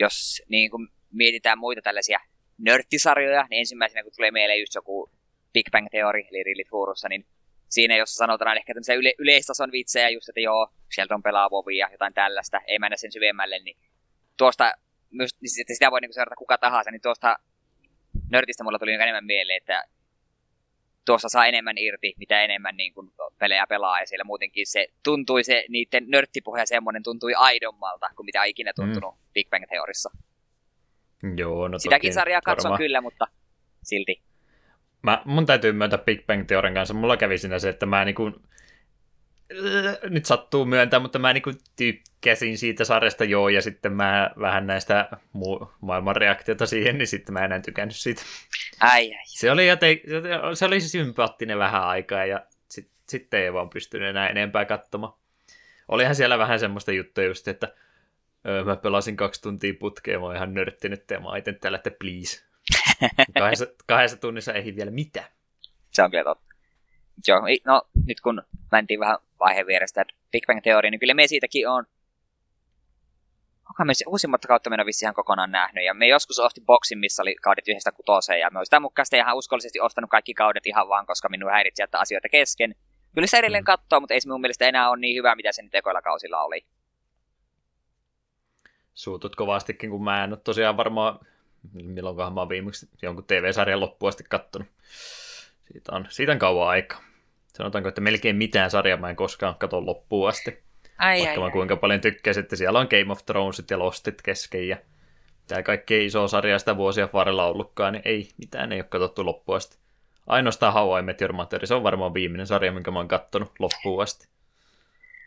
jos 0.00 0.42
niin 0.48 0.70
kuin 0.70 0.88
mietitään 1.12 1.58
muita 1.58 1.82
tällaisia 1.82 2.20
nörttisarjoja, 2.58 3.46
niin 3.50 3.58
ensimmäisenä 3.58 4.02
kun 4.02 4.12
tulee 4.16 4.30
mieleen 4.30 4.60
just 4.60 4.74
joku 4.74 5.10
Big 5.52 5.70
Bang 5.70 5.86
Theory, 5.90 6.20
eli 6.30 6.42
Rillit 6.42 6.70
Furussa, 6.70 7.08
niin 7.08 7.26
siinä, 7.68 7.96
jossa 7.96 8.24
sanotaan 8.24 8.56
ehkä 8.56 8.74
tämmöisiä 8.74 8.94
yle- 8.94 9.14
yleistason 9.18 9.72
vitsejä, 9.72 10.08
just, 10.08 10.28
että 10.28 10.40
joo, 10.40 10.68
sieltä 10.94 11.14
on 11.14 11.22
pelaa 11.22 11.48
ja 11.78 11.88
jotain 11.92 12.14
tällaista, 12.14 12.60
ei 12.66 12.78
mennä 12.78 12.96
sen 12.96 13.12
syvemmälle, 13.12 13.58
niin 13.58 13.78
tuosta, 14.36 14.72
myös, 15.10 15.30
niin 15.40 15.50
sitä 15.50 15.90
voi 15.90 16.00
niin 16.00 16.14
seurata 16.14 16.36
kuka 16.36 16.58
tahansa, 16.58 16.90
niin 16.90 17.02
tuosta 17.02 17.38
nörtistä 18.30 18.64
mulla 18.64 18.78
tuli 18.78 18.92
enemmän 18.92 19.24
mieleen, 19.24 19.56
että 19.56 19.84
tuossa 21.06 21.28
saa 21.28 21.46
enemmän 21.46 21.78
irti, 21.78 22.14
mitä 22.16 22.42
enemmän 22.42 22.76
niin 22.76 22.94
kuin 22.94 23.10
pelejä 23.38 23.66
pelaa, 23.68 24.00
ja 24.00 24.06
siellä 24.06 24.24
muutenkin 24.24 24.66
se 24.66 24.88
tuntui, 25.04 25.44
se 25.44 25.64
niiden 25.68 26.04
nörttipuhe 26.08 26.66
semmoinen 26.66 27.02
tuntui 27.02 27.34
aidommalta 27.34 28.06
kuin 28.16 28.26
mitä 28.26 28.40
on 28.40 28.46
ikinä 28.46 28.72
tuntunut 28.76 29.14
mm. 29.14 29.20
Big 29.34 29.50
Bang 29.50 29.64
Theorissa. 29.68 30.10
Joo, 31.36 31.68
no 31.68 31.78
Sitäkin 31.78 32.14
sarjaa 32.14 32.40
katson 32.40 32.76
kyllä, 32.78 33.00
mutta 33.00 33.26
silti. 33.82 34.22
Mä, 35.02 35.22
mun 35.24 35.46
täytyy 35.46 35.72
myöntää 35.72 35.98
Big 35.98 36.26
Bang 36.26 36.46
Theorin 36.46 36.74
kanssa. 36.74 36.94
Mulla 36.94 37.16
kävi 37.16 37.38
siinä 37.38 37.58
se, 37.58 37.68
että 37.68 37.86
mä 37.86 38.04
niinku, 38.04 38.32
nyt 40.10 40.26
sattuu 40.26 40.64
myöntää, 40.64 41.00
mutta 41.00 41.18
mä 41.18 41.32
niinku 41.32 41.52
tykkäsin 41.76 42.58
siitä 42.58 42.84
sarjasta 42.84 43.24
joo, 43.24 43.48
ja 43.48 43.62
sitten 43.62 43.92
mä 43.92 44.30
vähän 44.40 44.66
näistä 44.66 45.08
muu, 45.32 45.72
maailman 45.80 46.16
reaktiota 46.16 46.66
siihen, 46.66 46.98
niin 46.98 47.08
sitten 47.08 47.32
mä 47.32 47.44
enää 47.44 47.60
tykännyt 47.60 47.96
siitä. 47.96 48.22
Ai, 48.80 49.14
ai. 49.14 49.22
Se 49.26 49.50
oli, 49.50 49.68
joten, 49.68 49.98
se 50.54 50.64
oli 50.64 50.80
sympaattinen 50.80 51.58
vähän 51.58 51.82
aikaa, 51.82 52.24
ja 52.24 52.46
sitten 52.68 52.94
sit 53.08 53.34
ei 53.34 53.52
vaan 53.52 53.70
pystynyt 53.70 54.08
enää 54.08 54.28
enempää 54.28 54.64
katsomaan. 54.64 55.12
Olihan 55.88 56.14
siellä 56.14 56.38
vähän 56.38 56.60
semmoista 56.60 56.92
juttua 56.92 57.24
just, 57.24 57.48
että 57.48 57.72
öö, 58.46 58.64
mä 58.64 58.76
pelasin 58.76 59.16
kaksi 59.16 59.42
tuntia 59.42 59.74
putkeen, 59.80 60.20
mä 60.20 60.26
oon 60.26 60.36
ihan 60.36 60.54
nörttinyt, 60.54 61.10
ja 61.10 61.20
mä 61.20 61.28
oon 61.28 61.42
täällä, 61.60 61.76
että 61.76 61.90
please. 61.90 62.47
kahdessa, 63.38 63.66
kahdessa 63.86 64.16
tunnissa 64.16 64.52
ei 64.52 64.76
vielä 64.76 64.90
mitään. 64.90 65.26
Se 65.90 66.02
on 66.02 66.10
kyllä 66.10 66.24
totta. 66.24 66.48
Joo, 67.28 67.40
no 67.64 67.82
nyt 68.06 68.20
kun 68.20 68.42
mentiin 68.72 69.00
vähän 69.00 69.18
vaiheen 69.38 69.66
vierestä, 69.66 70.02
että 70.02 70.14
Big 70.32 70.46
Bang 70.46 70.62
Theory, 70.62 70.90
niin 70.90 71.00
kyllä 71.00 71.14
me 71.14 71.26
siitäkin 71.26 71.68
on 71.68 71.84
onko 73.68 73.84
me 73.84 73.92
uusimmat 74.06 74.46
kautta 74.46 74.70
mennä 74.70 74.86
vissi 74.86 75.04
ihan 75.04 75.14
kokonaan 75.14 75.50
nähnyt. 75.50 75.84
Ja 75.84 75.94
me 75.94 76.08
joskus 76.08 76.38
ostin 76.38 76.66
boksin, 76.66 76.98
missä 76.98 77.22
oli 77.22 77.34
kaudet 77.34 77.68
yhdestä 77.68 77.92
kutoseen. 77.92 78.40
Ja 78.40 78.50
me 78.50 78.64
sitä 78.64 78.80
mukaan 78.80 79.06
ihan 79.16 79.36
uskollisesti 79.36 79.80
ostanut 79.80 80.10
kaikki 80.10 80.34
kaudet 80.34 80.66
ihan 80.66 80.88
vaan, 80.88 81.06
koska 81.06 81.28
minun 81.28 81.50
häiritsi 81.50 81.82
jättää 81.82 82.00
asioita 82.00 82.28
kesken. 82.28 82.74
Kyllä 83.14 83.26
se 83.26 83.38
edelleen 83.38 83.62
mm. 83.62 83.66
katsoo, 83.66 84.00
mutta 84.00 84.14
ei 84.14 84.20
se 84.20 84.28
mun 84.28 84.40
mielestä 84.40 84.68
enää 84.68 84.90
ole 84.90 85.00
niin 85.00 85.16
hyvä, 85.16 85.34
mitä 85.34 85.52
se 85.52 85.62
nyt 85.62 85.74
ekoilla 85.74 86.02
kausilla 86.02 86.42
oli. 86.42 86.66
Suutut 88.94 89.36
kovastikin, 89.36 89.90
kun 89.90 90.04
mä 90.04 90.24
en 90.24 90.32
ole 90.32 90.40
tosiaan 90.44 90.76
varmaan, 90.76 91.18
milloinkohan 91.72 92.32
mä 92.32 92.40
oon 92.40 92.48
viimeksi 92.48 92.88
jonkun 93.02 93.24
TV-sarjan 93.24 93.80
loppuun 93.80 94.08
asti 94.08 94.24
kattonut. 94.28 94.68
Siitä 95.72 95.96
on, 95.96 96.06
siitä 96.08 96.32
on 96.32 96.38
kauan 96.38 96.68
aika. 96.68 96.96
Sanotaanko, 97.56 97.88
että 97.88 98.00
melkein 98.00 98.36
mitään 98.36 98.70
sarjaa 98.70 98.98
mä 98.98 99.10
en 99.10 99.16
koskaan 99.16 99.54
katso 99.54 99.86
loppuun 99.86 100.28
asti. 100.28 100.62
Ai, 100.98 101.18
Vaikka 101.18 101.30
ai, 101.30 101.38
mä 101.38 101.44
ai. 101.44 101.50
kuinka 101.50 101.76
paljon 101.76 102.00
tykkäsin, 102.00 102.42
että 102.42 102.56
siellä 102.56 102.78
on 102.78 102.88
Game 102.90 103.12
of 103.12 103.26
Thronesit 103.26 103.70
ja 103.70 103.78
Lostit 103.78 104.22
kesken 104.22 104.68
ja 104.68 104.76
tämä 105.46 105.62
kaikki 105.62 106.06
iso 106.06 106.28
sarja 106.28 106.58
sitä 106.58 106.76
vuosia 106.76 107.08
varrella 107.12 107.46
ollutkaan, 107.46 107.92
niin 107.92 108.02
ei, 108.04 108.28
mitään 108.38 108.72
ei 108.72 108.80
ole 108.80 108.88
katsottu 108.88 109.26
loppuun 109.26 109.56
asti. 109.56 109.78
Ainoastaan 110.26 110.72
How 110.72 110.98
I 110.98 111.02
Met 111.02 111.20
Your 111.20 111.32
Mother, 111.32 111.66
se 111.66 111.74
on 111.74 111.82
varmaan 111.82 112.14
viimeinen 112.14 112.46
sarja, 112.46 112.72
minkä 112.72 112.90
mä 112.90 112.98
oon 112.98 113.08
kattonut 113.08 113.52
loppuun 113.58 114.02
asti. 114.02 114.28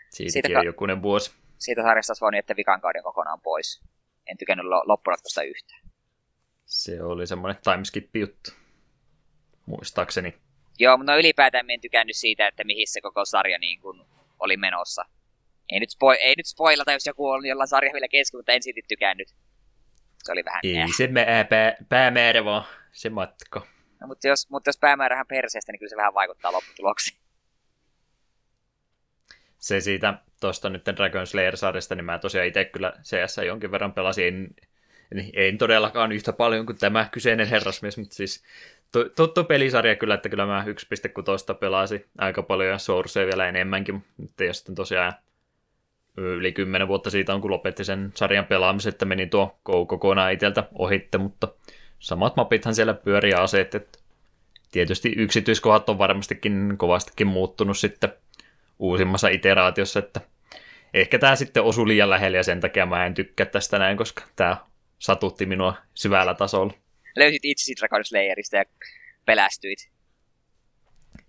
Siitäkin 0.09 0.31
Siitä 0.31 0.59
on 0.59 0.65
jokunen 0.65 1.01
vuosi. 1.01 1.31
Siitä 1.57 1.81
sarjasta 1.81 2.11
olisi 2.11 2.21
voinut 2.21 2.37
jättää 2.37 2.55
vikan 2.55 2.81
kauden 2.81 3.03
kokonaan 3.03 3.41
pois. 3.41 3.81
En 4.27 4.37
tykännyt 4.37 4.65
lo- 4.65 4.83
loppuratkosta 4.85 5.43
yhtään. 5.43 5.80
Se 6.71 7.03
oli 7.03 7.27
semmoinen 7.27 7.61
timeskip-juttu, 7.63 8.51
muistaakseni. 9.65 10.35
Joo, 10.79 10.97
mutta 10.97 11.11
no 11.11 11.17
ylipäätään 11.17 11.69
en 11.69 11.81
tykännyt 11.81 12.15
siitä, 12.15 12.47
että 12.47 12.63
mihin 12.63 12.87
se 12.87 13.01
koko 13.01 13.25
sarja 13.25 13.57
niin 13.59 13.81
kuin 13.81 14.01
oli 14.39 14.57
menossa. 14.57 15.05
Ei 15.69 15.79
nyt, 15.79 15.89
spo- 15.89 16.19
ei 16.19 16.33
nyt 16.37 16.45
spoilata, 16.45 16.91
jos 16.91 17.05
joku 17.05 17.29
on 17.29 17.45
jollain 17.45 17.67
sarja 17.67 17.93
vielä 17.93 18.07
kesken, 18.07 18.37
mutta 18.37 18.51
en 18.51 18.63
silti 18.63 18.81
tykännyt. 18.87 19.27
Se 20.23 20.31
oli 20.31 20.45
vähän 20.45 20.59
Ei 20.63 20.77
äh. 20.77 20.89
se 20.97 21.07
mä, 21.07 21.25
pää, 21.49 21.75
päämäärä 21.89 22.45
vaan, 22.45 22.63
se 22.91 23.09
matka. 23.09 23.67
No, 24.01 24.07
mutta, 24.07 24.27
jos, 24.27 24.49
mutta 24.49 24.69
jos 24.69 24.77
päämäärähän 24.77 25.27
perseestä, 25.27 25.71
niin 25.71 25.79
kyllä 25.79 25.89
se 25.89 25.95
vähän 25.95 26.13
vaikuttaa 26.13 26.51
lopputuloksiin. 26.51 27.17
Se 29.57 29.81
siitä 29.81 30.13
tuosta 30.39 30.69
nyt 30.69 30.85
Dragon 30.85 31.27
Slayer-sarjasta, 31.27 31.95
niin 31.95 32.05
mä 32.05 32.19
tosiaan 32.19 32.47
itse 32.47 32.65
kyllä 32.65 32.93
CS 33.01 33.37
jonkin 33.45 33.71
verran 33.71 33.93
pelasin. 33.93 34.55
En, 35.11 35.29
en 35.33 35.57
todellakaan 35.57 36.11
yhtä 36.11 36.33
paljon 36.33 36.65
kuin 36.65 36.77
tämä 36.77 37.07
kyseinen 37.11 37.47
herrasmies, 37.47 37.97
mutta 37.97 38.15
siis 38.15 38.43
tu- 38.91 39.09
tuttu 39.09 39.43
pelisarja 39.43 39.95
kyllä, 39.95 40.13
että 40.13 40.29
kyllä 40.29 40.45
mä 40.45 40.65
1.6 40.67 41.55
pelasin 41.59 42.05
aika 42.17 42.43
paljon 42.43 42.69
ja 42.69 42.77
Sourcea 42.77 43.25
vielä 43.25 43.47
enemmänkin, 43.47 44.03
mutta 44.17 44.43
jos 44.43 44.57
sitten 44.57 44.75
tosiaan 44.75 45.13
yli 46.17 46.51
10 46.51 46.87
vuotta 46.87 47.09
siitä 47.09 47.33
on, 47.33 47.41
kun 47.41 47.51
lopetti 47.51 47.83
sen 47.83 48.11
sarjan 48.15 48.45
pelaamisen, 48.45 48.89
että 48.89 49.05
meni 49.05 49.27
tuo 49.27 49.59
Go 49.65 49.85
kokonaan 49.85 50.33
itseltä 50.33 50.63
ohitte, 50.73 51.17
mutta 51.17 51.47
samat 51.99 52.35
mapithan 52.35 52.75
siellä 52.75 52.93
pyörii 52.93 53.33
aseet, 53.33 53.75
että 53.75 53.99
tietysti 54.71 55.13
yksityiskohdat 55.17 55.89
on 55.89 55.97
varmastikin 55.97 56.73
kovastikin 56.77 57.27
muuttunut 57.27 57.77
sitten 57.77 58.13
uusimmassa 58.79 59.27
iteraatiossa, 59.27 59.99
että 59.99 60.21
ehkä 60.93 61.19
tämä 61.19 61.35
sitten 61.35 61.63
osui 61.63 61.87
liian 61.87 62.09
lähelle 62.09 62.37
ja 62.37 62.43
sen 62.43 62.59
takia 62.59 62.85
mä 62.85 63.05
en 63.05 63.13
tykkää 63.13 63.45
tästä 63.45 63.79
näin, 63.79 63.97
koska 63.97 64.23
tämä 64.35 64.57
satutti 65.01 65.45
minua 65.45 65.75
syvällä 65.93 66.33
tasolla. 66.33 66.73
Löysit 67.15 67.45
itsesi 67.45 67.75
Dragon 67.79 68.05
Slayerista 68.05 68.55
ja 68.57 68.65
pelästyit. 69.25 69.91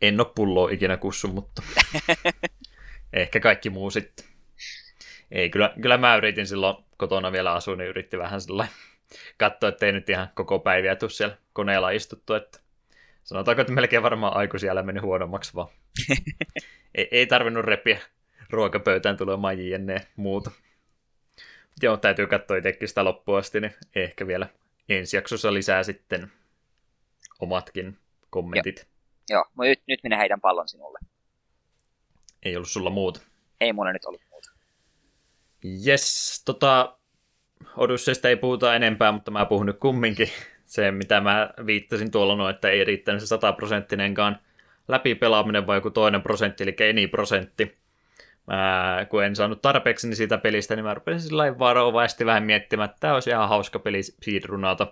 En 0.03 0.21
ole 0.21 0.33
pulloa 0.35 0.71
ikinä 0.71 0.97
kussu, 0.97 1.29
mutta 1.29 1.63
ehkä 3.13 3.41
kaikki 3.41 3.71
muu 3.71 3.91
sitten. 3.91 4.27
Ei, 5.31 5.51
kyllä, 5.51 5.75
kyllä 5.83 5.99
mä 5.99 6.17
yritin 6.17 6.47
silloin 6.47 6.85
kotona 6.97 7.33
vielä 7.33 7.53
asua, 7.53 7.77
niin 7.77 7.89
yritti 7.89 8.19
vähän 8.19 8.41
sillä 8.41 8.67
katsoa, 9.37 9.69
että 9.69 9.87
ei 9.87 9.93
nyt 9.93 10.11
ihan 10.11 10.29
koko 10.35 10.59
päiviä 10.59 10.97
tule 10.97 11.11
siellä 11.11 11.37
koneella 11.53 11.91
istuttu, 11.91 12.35
että 12.35 12.61
sanotaanko, 13.25 13.61
että 13.61 13.73
melkein 13.73 14.03
varmaan 14.03 14.37
aiku 14.37 14.59
siellä 14.59 14.83
meni 14.83 15.01
huonommaksi 15.01 15.55
vaan. 15.55 15.69
ei, 16.95 17.09
ei 17.11 17.27
tarvinnut 17.27 17.65
repiä 17.65 18.01
ruokapöytään 18.51 19.17
tulemaan 19.17 19.69
jne 19.69 19.97
muuta. 20.17 20.51
Joo, 21.83 21.97
täytyy 21.97 22.27
katsoa 22.27 22.57
itsekin 22.57 22.89
sitä 22.89 23.05
loppuun 23.05 23.39
asti, 23.39 23.61
niin 23.61 23.75
ehkä 23.95 24.27
vielä 24.27 24.47
ensi 24.89 25.17
jaksossa 25.17 25.55
lisää 25.55 25.83
sitten 25.83 26.33
omatkin 27.41 27.99
kommentit. 28.31 28.89
Joo, 29.31 29.45
mutta 29.49 29.69
nyt, 29.69 29.83
nyt 29.87 30.01
minä 30.03 30.17
heitän 30.17 30.41
pallon 30.41 30.69
sinulle. 30.69 30.99
Ei 32.43 32.57
ollut 32.57 32.69
sulla 32.69 32.91
muuta. 32.91 33.21
Ei 33.61 33.73
mulla 33.73 33.93
nyt 33.93 34.05
ollut 34.05 34.23
muuta. 34.31 34.51
Jes, 35.63 36.43
tota, 36.45 36.99
Odysseista 37.77 38.29
ei 38.29 38.37
puhuta 38.37 38.75
enempää, 38.75 39.13
mutta 39.13 39.31
mä 39.31 39.47
puhun 39.47 39.67
nyt 39.67 39.79
kumminkin. 39.79 40.29
Se, 40.65 40.91
mitä 40.91 41.21
mä 41.21 41.51
viittasin 41.67 42.11
tuolla, 42.11 42.37
no, 42.37 42.49
että 42.49 42.69
ei 42.69 42.85
riittänyt 42.85 43.21
se 43.21 43.27
sataprosenttinenkaan 43.27 44.41
läpipelaaminen, 44.89 45.67
vai 45.67 45.77
joku 45.77 45.91
toinen 45.91 46.23
prosentti, 46.23 46.63
eli 46.63 46.77
eni 46.79 47.07
prosentti. 47.07 47.79
Mä, 48.47 49.07
kun 49.09 49.25
en 49.25 49.37
saanut 49.37 49.63
tarpeeksi 49.63 50.09
niin 50.09 50.17
siitä 50.17 50.39
pelistä, 50.39 50.77
niin 50.77 50.85
mä 50.85 50.95
rupesin 50.95 51.21
sillä 51.21 51.59
varovaisesti 51.59 52.27
vähän 52.27 52.43
miettimään, 52.43 52.91
että 52.91 53.01
tämä 53.01 53.15
olisi 53.15 53.31
ihan 53.31 53.49
hauska 53.49 53.79
peli 53.79 54.03
speedrunata. 54.03 54.87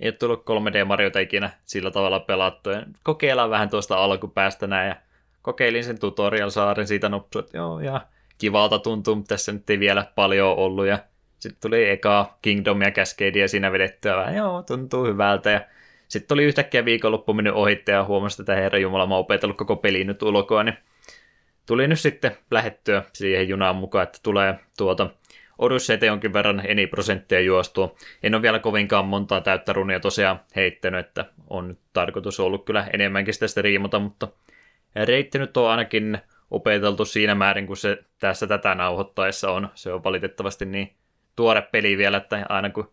Ei 0.00 0.08
ole 0.08 0.12
tullut 0.12 0.40
3D-Mariota 0.40 1.18
ikinä 1.18 1.50
sillä 1.64 1.90
tavalla 1.90 2.20
pelattu. 2.20 2.70
Kokeillaan 3.02 3.50
vähän 3.50 3.70
tuosta 3.70 3.96
alkupäästä 3.96 4.66
näin, 4.66 4.88
ja 4.88 4.96
kokeilin 5.42 5.84
sen 5.84 5.98
tutorial-saaren 5.98 6.86
siitä 6.86 7.08
nopsu, 7.08 7.38
että 7.38 7.56
joo, 7.56 7.80
ja 7.80 8.00
kivalta 8.38 8.78
tuntuu, 8.78 9.14
mutta 9.14 9.34
tässä 9.34 9.52
nyt 9.52 9.70
ei 9.70 9.80
vielä 9.80 10.06
paljon 10.14 10.56
ollut, 10.56 10.86
ja 10.86 10.98
sitten 11.38 11.60
tuli 11.60 11.88
eka 11.88 12.38
Kingdom 12.42 12.82
ja 12.82 12.90
Cascadia 12.90 13.48
siinä 13.48 13.72
vedettyä 13.72 14.16
vähän, 14.16 14.36
joo, 14.36 14.62
tuntuu 14.62 15.04
hyvältä, 15.04 15.50
ja 15.50 15.60
sitten 16.08 16.28
tuli 16.28 16.44
yhtäkkiä 16.44 16.84
viikonloppu 16.84 17.34
mennyt 17.34 17.54
ohitte 17.54 17.92
ja 17.92 18.04
huomasi, 18.04 18.42
että 18.42 18.54
herra 18.54 18.78
Jumala, 18.78 19.06
mä 19.06 19.14
oon 19.14 19.20
opetellut 19.20 19.56
koko 19.56 19.76
peli 19.76 20.04
nyt 20.04 20.22
ulkoa, 20.22 20.64
niin 20.64 20.78
tuli 21.70 21.88
nyt 21.88 22.00
sitten 22.00 22.36
lähettyä 22.50 23.02
siihen 23.12 23.48
junaan 23.48 23.76
mukaan, 23.76 24.02
että 24.02 24.18
tulee 24.22 24.58
tuota 24.76 25.10
Odysseita 25.58 26.06
jonkin 26.06 26.32
verran 26.32 26.62
eni 26.64 26.86
prosenttia 26.86 27.40
juostua. 27.40 27.94
En 28.22 28.34
ole 28.34 28.42
vielä 28.42 28.58
kovinkaan 28.58 29.04
montaa 29.04 29.40
täyttä 29.40 29.72
runia 29.72 30.00
tosiaan 30.00 30.40
heittänyt, 30.56 31.06
että 31.06 31.24
on 31.50 31.68
nyt 31.68 31.78
tarkoitus 31.92 32.40
ollut 32.40 32.64
kyllä 32.64 32.86
enemmänkin 32.92 33.34
sitä 33.34 33.48
striimata, 33.48 33.98
mutta 33.98 34.28
reitti 34.96 35.38
nyt 35.38 35.56
on 35.56 35.70
ainakin 35.70 36.18
opeteltu 36.50 37.04
siinä 37.04 37.34
määrin, 37.34 37.66
kun 37.66 37.76
se 37.76 37.98
tässä 38.18 38.46
tätä 38.46 38.74
nauhoittaessa 38.74 39.50
on. 39.50 39.68
Se 39.74 39.92
on 39.92 40.04
valitettavasti 40.04 40.64
niin 40.64 40.96
tuore 41.36 41.62
peli 41.62 41.98
vielä, 41.98 42.16
että 42.16 42.46
aina 42.48 42.70
kun 42.70 42.92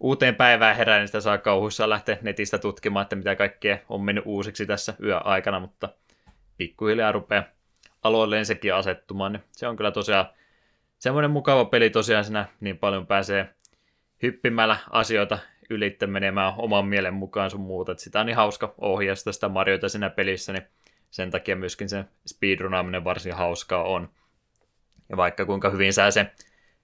uuteen 0.00 0.34
päivään 0.34 0.76
herää, 0.76 0.98
niin 0.98 1.08
sitä 1.08 1.20
saa 1.20 1.38
kauhuissaan 1.38 1.90
lähteä 1.90 2.18
netistä 2.22 2.58
tutkimaan, 2.58 3.02
että 3.02 3.16
mitä 3.16 3.36
kaikkea 3.36 3.78
on 3.88 4.00
mennyt 4.00 4.24
uusiksi 4.26 4.66
tässä 4.66 4.94
yöaikana, 5.02 5.60
mutta 5.60 5.88
pikkuhiljaa 6.56 7.12
rupeaa 7.12 7.53
aloilleen 8.04 8.46
sekin 8.46 8.74
asettumaan, 8.74 9.32
niin 9.32 9.42
se 9.52 9.68
on 9.68 9.76
kyllä 9.76 9.90
tosiaan 9.90 10.26
semmoinen 10.98 11.30
mukava 11.30 11.64
peli 11.64 11.90
tosiaan 11.90 12.24
siinä 12.24 12.46
niin 12.60 12.78
paljon 12.78 13.06
pääsee 13.06 13.54
hyppimällä 14.22 14.76
asioita 14.90 15.38
ylittä 15.70 16.06
menemään 16.06 16.52
oman 16.56 16.86
mielen 16.86 17.14
mukaan 17.14 17.50
sun 17.50 17.60
muuta, 17.60 17.92
että 17.92 18.04
sitä 18.04 18.20
on 18.20 18.26
niin 18.26 18.36
hauska 18.36 18.74
ohjasta 18.78 19.32
sitä 19.32 19.48
Marioita 19.48 19.88
siinä 19.88 20.10
pelissä, 20.10 20.52
niin 20.52 20.62
sen 21.10 21.30
takia 21.30 21.56
myöskin 21.56 21.88
se 21.88 22.04
speedrunaaminen 22.26 23.04
varsin 23.04 23.34
hauskaa 23.34 23.84
on. 23.84 24.08
Ja 25.08 25.16
vaikka 25.16 25.44
kuinka 25.44 25.70
hyvin 25.70 25.92
sä 25.92 26.10
se 26.10 26.26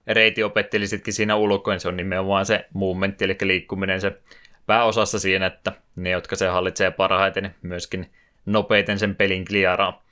reiti 0.07 0.43
opettelisitkin 0.43 1.13
siinä 1.13 1.35
ulkoin, 1.35 1.79
se 1.79 1.87
on 1.87 1.97
nimenomaan 1.97 2.45
se 2.45 2.65
momentti, 2.73 3.25
eli 3.25 3.37
liikkuminen 3.41 4.01
se 4.01 4.21
pääosassa 4.65 5.19
siinä, 5.19 5.45
että 5.45 5.71
ne, 5.95 6.09
jotka 6.09 6.35
se 6.35 6.47
hallitsee 6.47 6.91
parhaiten, 6.91 7.43
niin 7.43 7.55
myöskin 7.61 8.11
nopeiten 8.45 8.99
sen 8.99 9.15
pelin 9.15 9.45
kliaraa. 9.45 10.03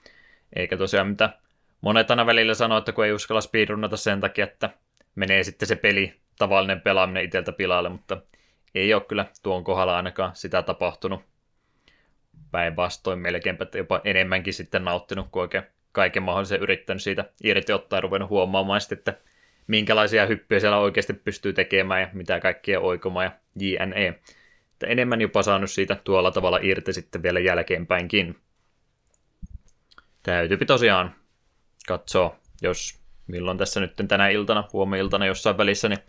Eikä 0.55 0.77
tosiaan 0.77 1.07
mitä 1.07 1.29
monet 1.81 2.11
aina 2.11 2.25
välillä 2.25 2.53
sanoo, 2.53 2.77
että 2.77 2.91
kun 2.91 3.05
ei 3.05 3.13
uskalla 3.13 3.41
speedrunata 3.41 3.97
sen 3.97 4.19
takia, 4.19 4.43
että 4.43 4.69
menee 5.15 5.43
sitten 5.43 5.67
se 5.67 5.75
peli, 5.75 6.13
tavallinen 6.37 6.81
pelaaminen 6.81 7.23
itseltä 7.23 7.51
pilalle, 7.51 7.89
mutta 7.89 8.17
ei 8.75 8.93
ole 8.93 9.01
kyllä 9.01 9.25
tuon 9.43 9.63
kohdalla 9.63 9.97
ainakaan 9.97 10.35
sitä 10.35 10.61
tapahtunut. 10.61 11.21
Päinvastoin 12.51 13.19
melkeinpä, 13.19 13.67
jopa 13.75 14.01
enemmänkin 14.03 14.53
sitten 14.53 14.85
nauttinut, 14.85 15.27
kun 15.31 15.41
oikein 15.41 15.63
kaiken 15.91 16.23
mahdollisen 16.23 16.61
yrittänyt 16.61 17.03
siitä 17.03 17.25
irti 17.43 17.73
ottaa 17.73 17.97
ja 17.97 18.01
ruvennut 18.01 18.29
huomaamaan 18.29 18.81
sitten, 18.81 18.97
että 18.97 19.13
minkälaisia 19.67 20.25
hyppyjä 20.25 20.59
siellä 20.59 20.77
oikeasti 20.77 21.13
pystyy 21.13 21.53
tekemään 21.53 22.01
ja 22.01 22.07
mitä 22.13 22.39
kaikkea 22.39 22.79
oikomaan 22.79 23.25
ja 23.25 23.31
JNE. 23.59 24.07
Että 24.73 24.87
enemmän 24.87 25.21
jopa 25.21 25.43
saanut 25.43 25.71
siitä 25.71 25.97
tuolla 26.03 26.31
tavalla 26.31 26.59
irti 26.61 26.93
sitten 26.93 27.23
vielä 27.23 27.39
jälkeenpäinkin. 27.39 28.35
Täytyypi 30.29 30.65
tosiaan 30.65 31.15
katsoa, 31.87 32.39
jos 32.61 33.01
milloin 33.27 33.57
tässä 33.57 33.79
nyt 33.79 33.93
tänä 34.07 34.29
iltana, 34.29 34.69
huomenna 34.73 35.25
jossain 35.25 35.57
välissä, 35.57 35.89
niin 35.89 35.99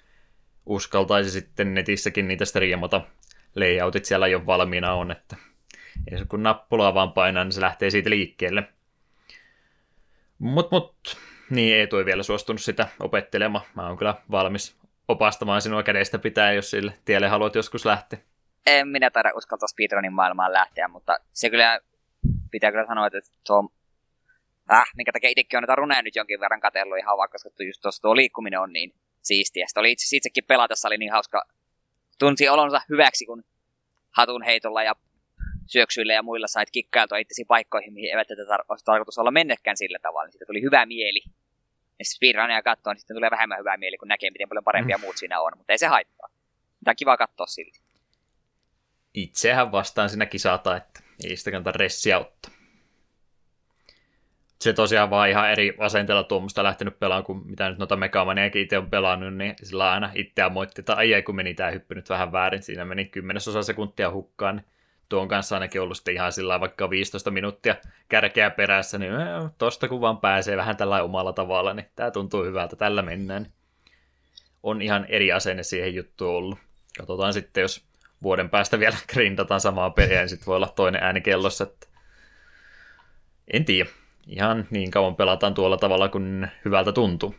uskaltaisi 0.66 1.30
sitten 1.30 1.74
netissäkin 1.74 2.28
niitä 2.28 2.44
striimata. 2.44 3.00
Layoutit 3.56 4.04
siellä 4.04 4.28
jo 4.28 4.46
valmiina 4.46 4.94
on, 4.94 5.10
että 5.10 5.36
ei 6.10 6.24
kun 6.28 6.42
nappulaa 6.42 6.94
vaan 6.94 7.12
painaa, 7.12 7.44
niin 7.44 7.52
se 7.52 7.60
lähtee 7.60 7.90
siitä 7.90 8.10
liikkeelle. 8.10 8.62
Mut, 10.38 10.70
mut, 10.70 11.16
niin 11.50 11.76
ei 11.76 11.86
tuo 11.86 12.04
vielä 12.04 12.22
suostunut 12.22 12.62
sitä 12.62 12.88
opettelemaan. 13.00 13.64
Mä 13.74 13.86
oon 13.86 13.98
kyllä 13.98 14.14
valmis 14.30 14.76
opastamaan 15.08 15.62
sinua 15.62 15.82
kädestä 15.82 16.18
pitää, 16.18 16.52
jos 16.52 16.70
sille 16.70 16.92
tielle 17.04 17.28
haluat 17.28 17.54
joskus 17.54 17.84
lähteä. 17.84 18.18
En 18.66 18.88
minä 18.88 19.10
taida 19.10 19.30
uskaltaa 19.36 19.68
speedrunin 19.68 20.12
maailmaan 20.12 20.52
lähteä, 20.52 20.88
mutta 20.88 21.18
se 21.32 21.50
kyllä 21.50 21.80
pitää 22.50 22.70
kyllä 22.70 22.86
sanoa, 22.86 23.06
että 23.06 23.18
on 23.48 23.68
äh, 24.72 24.90
minkä 24.96 25.12
takia 25.12 25.30
itsekin 25.30 25.56
on 25.56 25.62
näitä 25.62 25.74
runeja 25.74 26.02
nyt 26.02 26.16
jonkin 26.16 26.40
verran 26.40 26.60
katsellut 26.60 26.98
ihan 26.98 27.18
vaikka, 27.18 27.38
koska 27.38 27.64
just 27.64 27.80
tuossa 27.82 28.02
tuo 28.02 28.16
liikkuminen 28.16 28.60
on 28.60 28.72
niin 28.72 28.94
siistiä. 29.22 29.66
Sitten 29.66 29.80
oli 29.80 29.92
itse, 29.92 30.16
itsekin 30.16 30.44
pelatessa 30.44 30.88
oli 30.88 30.98
niin 30.98 31.12
hauska, 31.12 31.44
tunsi 32.18 32.48
olonsa 32.48 32.80
hyväksi, 32.88 33.26
kun 33.26 33.44
hatun 34.10 34.42
heitolla 34.42 34.82
ja 34.82 34.94
syöksyillä 35.66 36.12
ja 36.12 36.22
muilla 36.22 36.46
sait 36.46 36.70
kikkailtua 36.70 37.18
itsesi 37.18 37.44
paikkoihin, 37.44 37.92
mihin 37.92 38.10
eivät 38.10 38.28
tätä 38.28 38.42
tar- 38.42 38.64
olisi 38.68 38.84
tarkoitus 38.84 39.18
olla 39.18 39.30
mennäkään 39.30 39.76
sillä 39.76 39.98
tavalla. 39.98 40.24
Niin 40.26 40.32
siitä 40.32 40.46
tuli 40.46 40.62
hyvä 40.62 40.86
mieli. 40.86 41.22
Ja 41.98 42.04
speedrunia 42.04 42.62
katsoo, 42.62 42.92
niin 42.92 43.00
sitten 43.00 43.16
tulee 43.16 43.30
vähemmän 43.30 43.58
hyvää 43.58 43.76
mieli, 43.76 43.96
kun 43.96 44.08
näkee, 44.08 44.30
miten 44.30 44.48
paljon 44.48 44.64
parempia 44.64 44.96
mm. 44.96 45.00
muut 45.00 45.16
siinä 45.16 45.40
on. 45.40 45.52
Mutta 45.56 45.72
ei 45.72 45.78
se 45.78 45.86
haittaa. 45.86 46.28
Tämä 46.84 46.92
on 46.92 46.96
kiva 46.96 47.16
katsoa 47.16 47.46
silti. 47.46 47.80
Itsehän 49.14 49.72
vastaan 49.72 50.10
siinä 50.10 50.26
kisata, 50.26 50.76
että 50.76 51.00
ei 51.24 51.36
sitä 51.36 51.50
kannata 51.50 51.78
ressiä 51.78 52.18
ottaa. 52.18 52.59
Se 54.60 54.72
tosiaan 54.72 55.10
vaan 55.10 55.28
ihan 55.28 55.50
eri 55.50 55.76
asenteella 55.78 56.24
tuommoista 56.24 56.62
lähtenyt 56.62 56.98
pelaamaan, 56.98 57.24
kuin 57.24 57.46
mitä 57.46 57.68
nyt 57.68 57.78
noita 57.78 57.96
Megamaniakin 57.96 58.62
itse 58.62 58.78
on 58.78 58.90
pelannut, 58.90 59.34
niin 59.34 59.54
sillä 59.62 59.90
aina 59.90 60.10
itseään 60.14 60.52
moitti, 60.52 60.80
että 60.80 60.94
ai 60.94 61.22
kun 61.22 61.36
meni 61.36 61.54
tämä 61.54 61.70
hyppy 61.70 61.94
nyt 61.94 62.08
vähän 62.08 62.32
väärin, 62.32 62.62
siinä 62.62 62.84
meni 62.84 63.04
kymmenesosa 63.04 63.62
sekuntia 63.62 64.10
hukkaan, 64.10 64.56
niin 64.56 64.66
tuon 65.08 65.28
kanssa 65.28 65.56
ainakin 65.56 65.80
ollut 65.80 65.96
sitten 65.96 66.14
ihan 66.14 66.32
sillä 66.32 66.60
vaikka 66.60 66.90
15 66.90 67.30
minuuttia 67.30 67.76
kärkeä 68.08 68.50
perässä, 68.50 68.98
niin 68.98 69.12
tosta 69.58 69.88
kun 69.88 70.00
vaan 70.00 70.18
pääsee 70.18 70.56
vähän 70.56 70.76
tällä 70.76 71.02
omalla 71.02 71.32
tavalla, 71.32 71.74
niin 71.74 71.86
tämä 71.96 72.10
tuntuu 72.10 72.44
hyvältä, 72.44 72.76
tällä 72.76 73.02
mennään. 73.02 73.52
On 74.62 74.82
ihan 74.82 75.06
eri 75.08 75.32
asenne 75.32 75.62
siihen 75.62 75.94
juttuun 75.94 76.36
ollut. 76.36 76.58
Katsotaan 76.98 77.32
sitten, 77.32 77.62
jos 77.62 77.84
vuoden 78.22 78.50
päästä 78.50 78.78
vielä 78.78 78.96
grindataan 79.12 79.60
samaa 79.60 79.90
peliä, 79.90 80.18
niin 80.18 80.28
sitten 80.28 80.46
voi 80.46 80.56
olla 80.56 80.72
toinen 80.76 81.02
ääni 81.02 81.20
kellossa. 81.20 81.64
Että... 81.64 81.86
En 83.52 83.64
tiedä. 83.64 83.90
Ihan 84.26 84.66
niin 84.70 84.90
kauan 84.90 85.16
pelataan 85.16 85.54
tuolla 85.54 85.76
tavalla, 85.76 86.08
kun 86.08 86.48
hyvältä 86.64 86.92
tuntuu. 86.92 87.34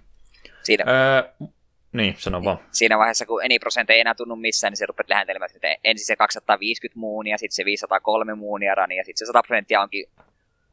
Siinä, 0.63 0.83
Öö, 0.87 1.47
niin, 1.93 2.15
sano 2.17 2.43
vaan. 2.43 2.59
siinä 2.71 2.97
vaiheessa, 2.97 3.25
kun 3.25 3.45
eni 3.45 3.59
prosentti 3.59 3.93
ei 3.93 3.99
enää 3.99 4.15
tunnu 4.15 4.35
missään, 4.35 4.71
niin 4.71 4.77
se 4.77 4.85
rupeat 4.85 5.09
lähentelemään, 5.09 5.49
että 5.55 5.75
ensin 5.83 6.05
se 6.05 6.15
250 6.15 6.99
muunia, 6.99 7.37
sitten 7.37 7.55
se 7.55 7.65
503 7.65 8.35
muunia 8.35 8.75
rani, 8.75 8.97
ja 8.97 9.05
sitten 9.05 9.17
se 9.17 9.25
100 9.25 9.43
prosenttia 9.47 9.81
onkin, 9.81 10.05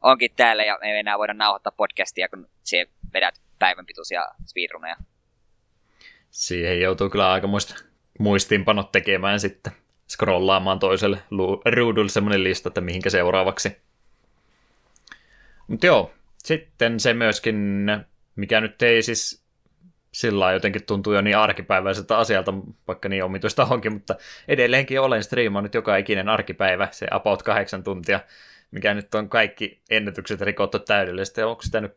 onkin 0.01 0.31
täällä, 0.35 0.63
ja 0.63 0.77
me 0.81 0.91
ei 0.91 0.99
enää 0.99 1.17
voida 1.17 1.33
nauhoittaa 1.33 1.73
podcastia, 1.77 2.29
kun 2.29 2.47
se 2.63 2.85
vedät 3.13 3.35
päivän 3.59 3.85
pituisia 3.85 4.25
speedruneja. 4.45 4.95
Siihen 6.31 6.81
joutuu 6.81 7.09
kyllä 7.09 7.31
aika 7.31 7.47
muista 7.47 7.75
muistiinpanot 8.19 8.91
tekemään 8.91 9.39
sitten. 9.39 9.73
Scrollaamaan 10.09 10.79
toiselle 10.79 11.17
ruudulle 11.75 12.09
semmoinen 12.09 12.43
lista, 12.43 12.69
että 12.69 12.81
mihinkä 12.81 13.09
seuraavaksi. 13.09 13.77
Mutta 15.69 15.85
joo, 15.85 16.11
sitten 16.37 16.99
se 16.99 17.13
myöskin, 17.13 17.87
mikä 18.35 18.61
nyt 18.61 18.81
ei 18.81 19.01
siis 19.01 19.43
sillä 20.11 20.51
jotenkin 20.51 20.85
tuntuu 20.85 21.13
jo 21.13 21.21
niin 21.21 21.37
arkipäiväiseltä 21.37 22.17
asialta, 22.17 22.53
vaikka 22.87 23.09
niin 23.09 23.23
omituista 23.23 23.67
onkin, 23.69 23.93
mutta 23.93 24.15
edelleenkin 24.47 25.01
olen 25.01 25.23
striimannut 25.23 25.73
joka 25.73 25.97
ikinen 25.97 26.29
arkipäivä, 26.29 26.87
se 26.91 27.07
about 27.11 27.43
kahdeksan 27.43 27.83
tuntia, 27.83 28.19
mikä 28.71 28.93
nyt 28.93 29.15
on 29.15 29.29
kaikki 29.29 29.81
ennätykset 29.89 30.41
rikottu 30.41 30.79
täydellisesti. 30.79 31.43
Onko 31.43 31.61
sitä 31.61 31.81
nyt 31.81 31.93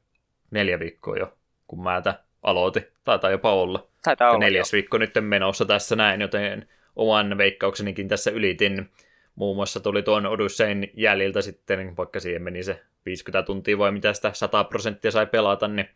neljä 0.50 0.78
viikkoa 0.78 1.16
jo, 1.16 1.34
kun 1.66 1.82
mä 1.82 2.02
tätä 2.02 2.18
aloitin? 2.42 2.86
Taitaa 3.04 3.30
jopa 3.30 3.52
olla. 3.52 3.88
Taitaa 4.02 4.30
olla 4.30 4.38
neljäs 4.38 4.72
viikko 4.72 4.98
nyt 4.98 5.14
menossa 5.20 5.64
tässä 5.64 5.96
näin, 5.96 6.20
joten 6.20 6.68
oman 6.96 7.38
veikkauksenikin 7.38 8.08
tässä 8.08 8.30
ylitin. 8.30 8.90
Muun 9.34 9.56
muassa 9.56 9.80
tuli 9.80 10.02
tuon 10.02 10.26
Odyssein 10.26 10.90
jäljiltä 10.94 11.42
sitten, 11.42 11.96
vaikka 11.96 12.20
siihen 12.20 12.42
meni 12.42 12.62
se 12.62 12.82
50 13.06 13.42
tuntia 13.42 13.78
vai 13.78 13.92
mitä 13.92 14.12
sitä 14.12 14.32
100 14.32 14.64
prosenttia 14.64 15.10
sai 15.10 15.26
pelata, 15.26 15.68
niin 15.68 15.88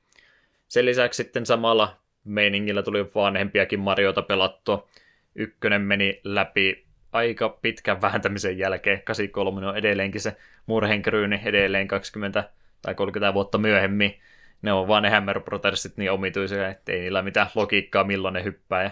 sen 0.68 0.86
lisäksi 0.86 1.16
sitten 1.16 1.46
samalla 1.46 1.96
meiningillä 2.24 2.82
tuli 2.82 3.04
vanhempiakin 3.14 3.80
Marioita 3.80 4.22
pelattua. 4.22 4.88
Ykkönen 5.34 5.82
meni 5.82 6.20
läpi 6.24 6.86
aika 7.12 7.48
pitkän 7.48 8.02
vääntämisen 8.02 8.58
jälkeen. 8.58 9.02
83 9.02 9.66
on 9.66 9.76
edelleenkin 9.76 10.20
se 10.20 10.36
murhenkryyni 10.66 11.40
edelleen 11.44 11.88
20 11.88 12.50
tai 12.82 12.94
30 12.94 13.34
vuotta 13.34 13.58
myöhemmin. 13.58 14.20
Ne 14.62 14.72
on 14.72 14.88
vaan 14.88 15.02
ne 15.02 15.10
Hammer 15.10 15.40
niin 15.96 16.12
omituisia, 16.12 16.68
että 16.68 16.92
ei 16.92 17.00
niillä 17.00 17.22
mitään 17.22 17.46
logiikkaa 17.54 18.04
milloin 18.04 18.34
ne 18.34 18.44
hyppää 18.44 18.82
ja 18.82 18.90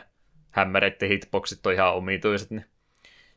hämmäreiden 0.50 1.08
hitboxit 1.08 1.66
on 1.66 1.72
ihan 1.72 1.94
omituiset. 1.94 2.50
Niin 2.50 2.64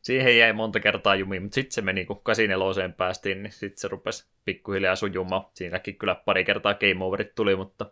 siihen 0.08 0.38
jäi 0.38 0.54
monta 0.54 0.80
kertaa 0.80 1.16
jumiin, 1.16 1.44
mutta 1.44 1.56
sitten 1.56 1.72
se 1.72 1.82
meni, 1.82 2.06
kun 2.06 2.22
84 2.24 2.90
päästiin, 2.90 3.44
niin 3.44 3.52
sitten 3.52 3.78
se 3.78 3.88
rupesi 3.88 4.28
pikkuhiljaa 4.46 4.96
sujumaan. 4.96 5.46
Siinäkin 5.54 5.98
kyllä 5.98 6.16
pari 6.16 6.44
kertaa 6.44 6.74
game 6.74 7.06
overit 7.06 7.36
tuli, 7.36 7.56
mutta 7.56 7.92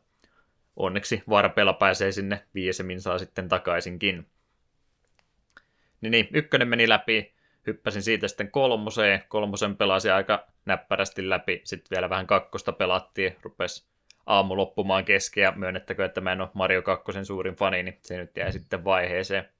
onneksi 0.75 1.23
varpeella 1.29 1.73
pääsee 1.73 2.11
sinne 2.11 2.43
viisemmin 2.53 3.01
saa 3.01 3.19
sitten 3.19 3.49
takaisinkin. 3.49 4.27
Niin, 6.01 6.11
niin 6.11 6.27
ykkönen 6.33 6.67
meni 6.67 6.89
läpi, 6.89 7.33
hyppäsin 7.67 8.03
siitä 8.03 8.27
sitten 8.27 8.51
kolmoseen, 8.51 9.23
kolmosen 9.27 9.77
pelasin 9.77 10.13
aika 10.13 10.47
näppärästi 10.65 11.29
läpi, 11.29 11.61
sitten 11.63 11.95
vielä 11.95 12.09
vähän 12.09 12.27
kakkosta 12.27 12.71
pelattiin, 12.71 13.35
rupesi 13.41 13.87
aamu 14.25 14.57
loppumaan 14.57 15.05
kesken 15.05 15.41
ja 15.41 15.53
myönnettäkö, 15.55 16.05
että 16.05 16.21
mä 16.21 16.31
en 16.31 16.41
ole 16.41 16.49
Mario 16.53 16.81
2 16.81 17.11
suurin 17.23 17.55
fani, 17.55 17.83
niin 17.83 17.99
se 18.01 18.17
nyt 18.17 18.37
jäi 18.37 18.51
sitten 18.51 18.83
vaiheeseen. 18.83 19.54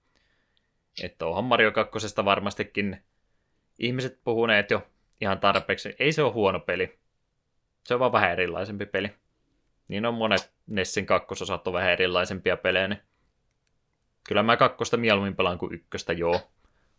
Että 1.04 1.26
onhan 1.26 1.44
Mario 1.44 1.72
2 1.72 2.16
varmastikin 2.26 3.04
ihmiset 3.80 4.20
puhuneet 4.24 4.72
jo 4.72 4.88
ihan 5.22 5.40
tarpeeksi. 5.40 5.96
Ei 6.00 6.12
se 6.12 6.24
ole 6.24 6.34
huono 6.34 6.60
peli. 6.60 7.00
Se 7.84 7.94
on 7.94 8.00
vaan 8.00 8.12
vähän 8.12 8.32
erilaisempi 8.32 8.86
peli. 8.86 9.12
Niin 9.88 10.06
on 10.06 10.14
monet 10.14 10.56
Nessin 10.68 11.06
kakkososat 11.06 11.68
on 11.68 11.74
vähän 11.74 11.92
erilaisempia 11.92 12.58
pelejä, 12.58 12.88
niin 12.88 13.00
kyllä 14.28 14.44
mä 14.44 14.58
kakkosta 14.58 14.98
mieluummin 14.98 15.36
pelaan 15.36 15.58
kuin 15.58 15.74
ykköstä, 15.74 16.14
joo. 16.14 16.52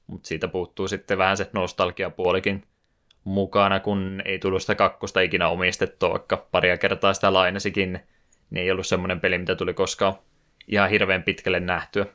Mutta 0.06 0.28
siitä 0.28 0.48
puuttuu 0.48 0.88
sitten 0.88 1.18
vähän 1.18 1.36
se 1.36 1.50
nostalgiapuolikin 1.52 2.64
mukana, 3.24 3.80
kun 3.80 4.22
ei 4.24 4.38
tullut 4.38 4.62
sitä 4.62 4.74
kakkosta 4.74 5.20
ikinä 5.20 5.48
omistettua, 5.48 6.10
vaikka 6.10 6.36
paria 6.36 6.78
kertaa 6.78 7.14
sitä 7.14 7.32
lainasikin, 7.32 8.00
niin 8.50 8.62
ei 8.62 8.70
ollut 8.70 8.86
semmoinen 8.86 9.20
peli, 9.20 9.38
mitä 9.38 9.54
tuli 9.54 9.74
koskaan 9.74 10.14
ihan 10.66 10.90
hirveän 10.90 11.22
pitkälle 11.22 11.60
nähtyä. 11.60 12.06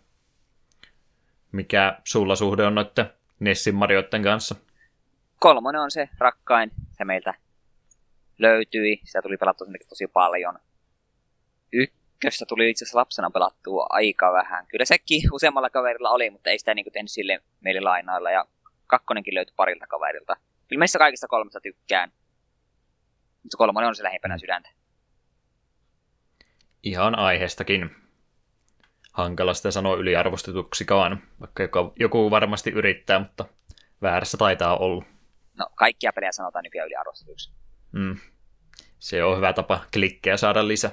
Mikä 1.52 2.00
sulla 2.04 2.36
suhde 2.36 2.64
on 2.64 2.76
noiden 2.76 3.10
Nessin 3.40 3.76
Marioitten 3.76 4.24
kanssa? 4.24 4.56
Kolmonen 5.40 5.82
on 5.82 5.92
se 5.92 6.10
rakkain, 6.18 6.72
se 6.92 7.06
meiltä 7.06 7.34
löytyi, 8.40 9.02
sitä 9.04 9.22
tuli 9.22 9.38
pelattua 9.38 9.68
tosi 9.90 10.08
paljon. 10.08 10.60
Ykköstä 11.74 12.46
tuli 12.46 12.70
itse 12.70 12.86
asiassa 12.86 13.00
lapsena 13.00 13.32
pelattua 13.32 13.88
aika 13.90 14.34
vähän. 14.34 14.68
Kyllä 14.68 14.86
sekin 14.86 15.22
useammalla 15.34 15.70
kaverilla 15.70 16.10
oli, 16.10 16.30
mutta 16.30 16.50
ei 16.50 16.60
sitä 16.60 16.74
niin 16.74 16.86
tehnyt 16.94 17.12
sille 17.12 17.44
meille 17.62 17.82
lainailla. 17.82 18.32
Ja 18.32 18.46
kakkonenkin 18.88 19.36
löytyi 19.36 19.54
parilta 19.56 19.88
kaverilta. 19.88 20.36
Kyllä 20.68 20.86
kaikista 20.98 21.28
kolmesta 21.28 21.62
tykkään. 21.62 22.12
Mutta 23.44 23.58
kolmonen 23.58 23.88
on 23.88 23.96
se 23.96 24.04
lähimpänä 24.04 24.38
sydäntä. 24.38 24.70
Ihan 26.84 27.20
aiheestakin. 27.20 28.01
Hankala 29.12 29.54
sitä 29.54 29.72
sanoa 29.72 29.96
yliarvostetuksikaan, 29.96 31.22
vaikka 31.40 31.64
joku, 31.64 31.94
joku 32.00 32.32
varmasti 32.32 32.70
yrittää, 32.70 33.20
mutta 33.20 33.46
väärässä 34.02 34.38
taitaa 34.38 34.78
olla. 34.78 35.06
No, 35.58 35.68
kaikkia 35.76 36.14
pelejä 36.14 36.32
sanotaan 36.32 36.64
nykyään 36.64 36.88
yliarvostetuksi. 36.88 37.52
Mm. 37.92 38.18
Se 39.00 39.24
on 39.24 39.38
hyvä 39.38 39.54
tapa 39.54 39.80
klikkejä 39.94 40.38
saada 40.38 40.68
lisää. 40.68 40.92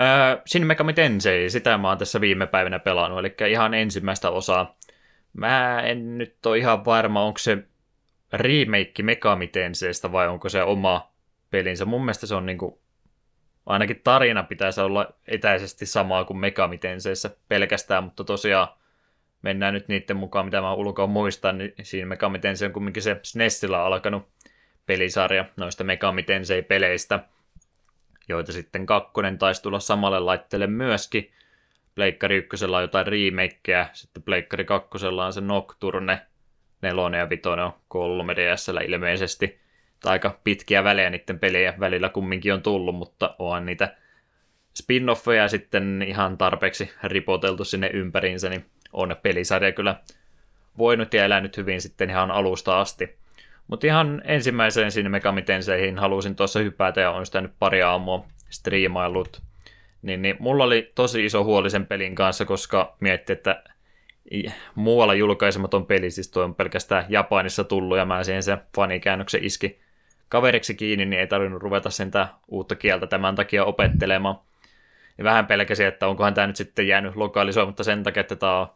Öö, 0.00 0.42
Shin 0.46 0.66
Megami 0.66 0.92
Tensei, 0.92 1.50
sitä 1.50 1.78
mä 1.78 1.88
oon 1.88 1.98
tässä 1.98 2.20
viime 2.20 2.46
päivinä 2.46 2.78
pelannut, 2.78 3.18
eli 3.18 3.34
ihan 3.50 3.74
ensimmäistä 3.74 4.30
osaa. 4.30 4.76
Mä 5.32 5.80
en 5.80 6.18
nyt 6.18 6.46
ole 6.46 6.58
ihan 6.58 6.84
varma, 6.84 7.24
onko 7.24 7.38
se 7.38 7.58
remake 8.32 9.02
Megami 9.02 9.46
Tenseistä 9.46 10.12
vai 10.12 10.28
onko 10.28 10.48
se 10.48 10.62
oma 10.62 11.12
pelinsä. 11.50 11.84
Mun 11.84 12.04
mielestä 12.04 12.26
se 12.26 12.34
on 12.34 12.46
niinku, 12.46 12.82
ainakin 13.66 14.00
tarina 14.04 14.42
pitäisi 14.42 14.80
olla 14.80 15.12
etäisesti 15.28 15.86
samaa 15.86 16.24
kuin 16.24 16.38
Megami 16.38 16.78
Tenseissä 16.78 17.30
pelkästään, 17.48 18.04
mutta 18.04 18.24
tosiaan 18.24 18.68
mennään 19.42 19.74
nyt 19.74 19.88
niiden 19.88 20.16
mukaan, 20.16 20.44
mitä 20.44 20.60
mä 20.60 20.72
ulkoa 20.72 21.06
muistan, 21.06 21.58
niin 21.58 21.74
siinä 21.82 22.06
Megami 22.06 22.38
Tensei 22.38 22.66
on 22.66 22.72
kumminkin 22.72 23.02
se 23.02 23.20
SNESillä 23.22 23.84
alkanut 23.84 24.28
pelisarja 24.86 25.44
noista 25.56 25.84
Megami 25.84 26.22
Tensei-peleistä, 26.22 27.20
joita 28.28 28.52
sitten 28.52 28.86
kakkonen 28.86 29.38
taisi 29.38 29.62
tulla 29.62 29.80
samalle 29.80 30.20
laitteelle 30.20 30.66
myöskin. 30.66 31.30
Pleikkari 31.94 32.36
ykkösellä 32.36 32.76
on 32.76 32.82
jotain 32.82 33.06
remakeä, 33.06 33.88
sitten 33.92 34.22
Pleikkari 34.22 34.64
kakkosella 34.64 35.26
on 35.26 35.32
se 35.32 35.40
Nocturne, 35.40 36.20
nelonen 36.82 37.18
ja 37.18 37.30
vitonen 37.30 37.64
on 37.64 37.72
3 37.88 38.36
DSllä 38.36 38.80
ilmeisesti. 38.80 39.60
Aika 40.04 40.38
pitkiä 40.44 40.84
välejä 40.84 41.10
niiden 41.10 41.38
pelejä 41.38 41.74
välillä 41.80 42.08
kumminkin 42.08 42.54
on 42.54 42.62
tullut, 42.62 42.94
mutta 42.94 43.34
onhan 43.38 43.66
niitä 43.66 43.96
spin-offeja 44.74 45.48
sitten 45.48 46.04
ihan 46.06 46.38
tarpeeksi 46.38 46.92
ripoteltu 47.04 47.64
sinne 47.64 47.90
ympäriinsä, 47.92 48.48
niin 48.48 48.64
on 48.92 49.16
pelisarja 49.22 49.72
kyllä 49.72 49.96
voinut 50.78 51.14
ja 51.14 51.24
elänyt 51.24 51.56
hyvin 51.56 51.80
sitten 51.80 52.10
ihan 52.10 52.30
alusta 52.30 52.80
asti. 52.80 53.16
Mutta 53.66 53.86
ihan 53.86 54.22
ensimmäiseen 54.24 54.92
sinne 54.92 55.08
Megami 55.08 55.42
Tenseihin 55.42 55.98
halusin 55.98 56.36
tuossa 56.36 56.58
hypätä 56.58 57.00
ja 57.00 57.10
on 57.10 57.26
sitä 57.26 57.40
nyt 57.40 57.52
pari 57.58 57.82
aamua 57.82 58.26
striimaillut. 58.50 59.42
Niin, 60.02 60.22
niin 60.22 60.36
mulla 60.38 60.64
oli 60.64 60.92
tosi 60.94 61.24
iso 61.24 61.44
huoli 61.44 61.70
sen 61.70 61.86
pelin 61.86 62.14
kanssa, 62.14 62.44
koska 62.44 62.96
mietti, 63.00 63.32
että 63.32 63.62
muualla 64.74 65.14
julkaisematon 65.14 65.86
peli, 65.86 66.10
siis 66.10 66.30
tuo 66.30 66.44
on 66.44 66.54
pelkästään 66.54 67.06
Japanissa 67.08 67.64
tullut 67.64 67.98
ja 67.98 68.04
mä 68.04 68.24
siihen 68.24 68.42
se 68.42 68.58
fanikäännöksen 68.76 69.44
iski 69.44 69.80
kaveriksi 70.30 70.74
kiinni, 70.74 71.06
niin 71.06 71.20
ei 71.20 71.26
tarvinnut 71.26 71.62
ruveta 71.62 71.90
sentään 71.90 72.28
uutta 72.48 72.74
kieltä 72.74 73.06
tämän 73.06 73.34
takia 73.34 73.64
opettelemaan. 73.64 74.38
Ja 75.18 75.24
vähän 75.24 75.46
pelkäsin, 75.46 75.86
että 75.86 76.08
onkohan 76.08 76.34
tämä 76.34 76.46
nyt 76.46 76.56
sitten 76.56 76.88
jäänyt 76.88 77.16
lokalisoimatta 77.16 77.84
sen 77.84 78.02
takia, 78.02 78.20
että 78.20 78.36
tämä 78.36 78.60
on 78.60 78.66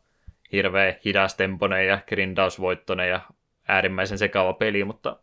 hirveä 0.52 0.94
hidastemponen 1.04 1.86
ja 1.86 1.98
grindausvoittonen 2.06 3.08
ja 3.08 3.20
äärimmäisen 3.68 4.18
sekava 4.18 4.52
peli, 4.52 4.84
mutta 4.84 5.16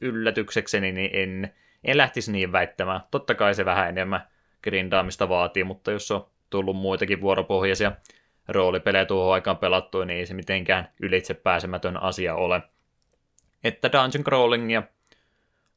yllätyksekseni 0.00 0.92
niin 0.92 1.10
en, 1.12 1.54
en 1.84 1.96
lähtisi 1.96 2.32
niin 2.32 2.52
väittämään. 2.52 3.00
Totta 3.10 3.34
kai 3.34 3.54
se 3.54 3.64
vähän 3.64 3.88
enemmän 3.88 4.28
grindaamista 4.62 5.28
vaatii, 5.28 5.64
mutta 5.64 5.90
jos 5.90 6.10
on 6.10 6.26
tullut 6.50 6.76
muitakin 6.76 7.20
vuoropohjaisia 7.20 7.92
roolipelejä 8.48 9.04
tuohon 9.04 9.34
aikaan 9.34 9.56
pelattua, 9.56 10.04
niin 10.04 10.18
ei 10.18 10.26
se 10.26 10.34
mitenkään 10.34 10.88
ylitse 11.00 11.34
pääsemätön 11.34 12.02
asia 12.02 12.34
ole. 12.34 12.62
Että 13.64 13.90
Dungeon 13.92 14.24
Crawlingia 14.24 14.82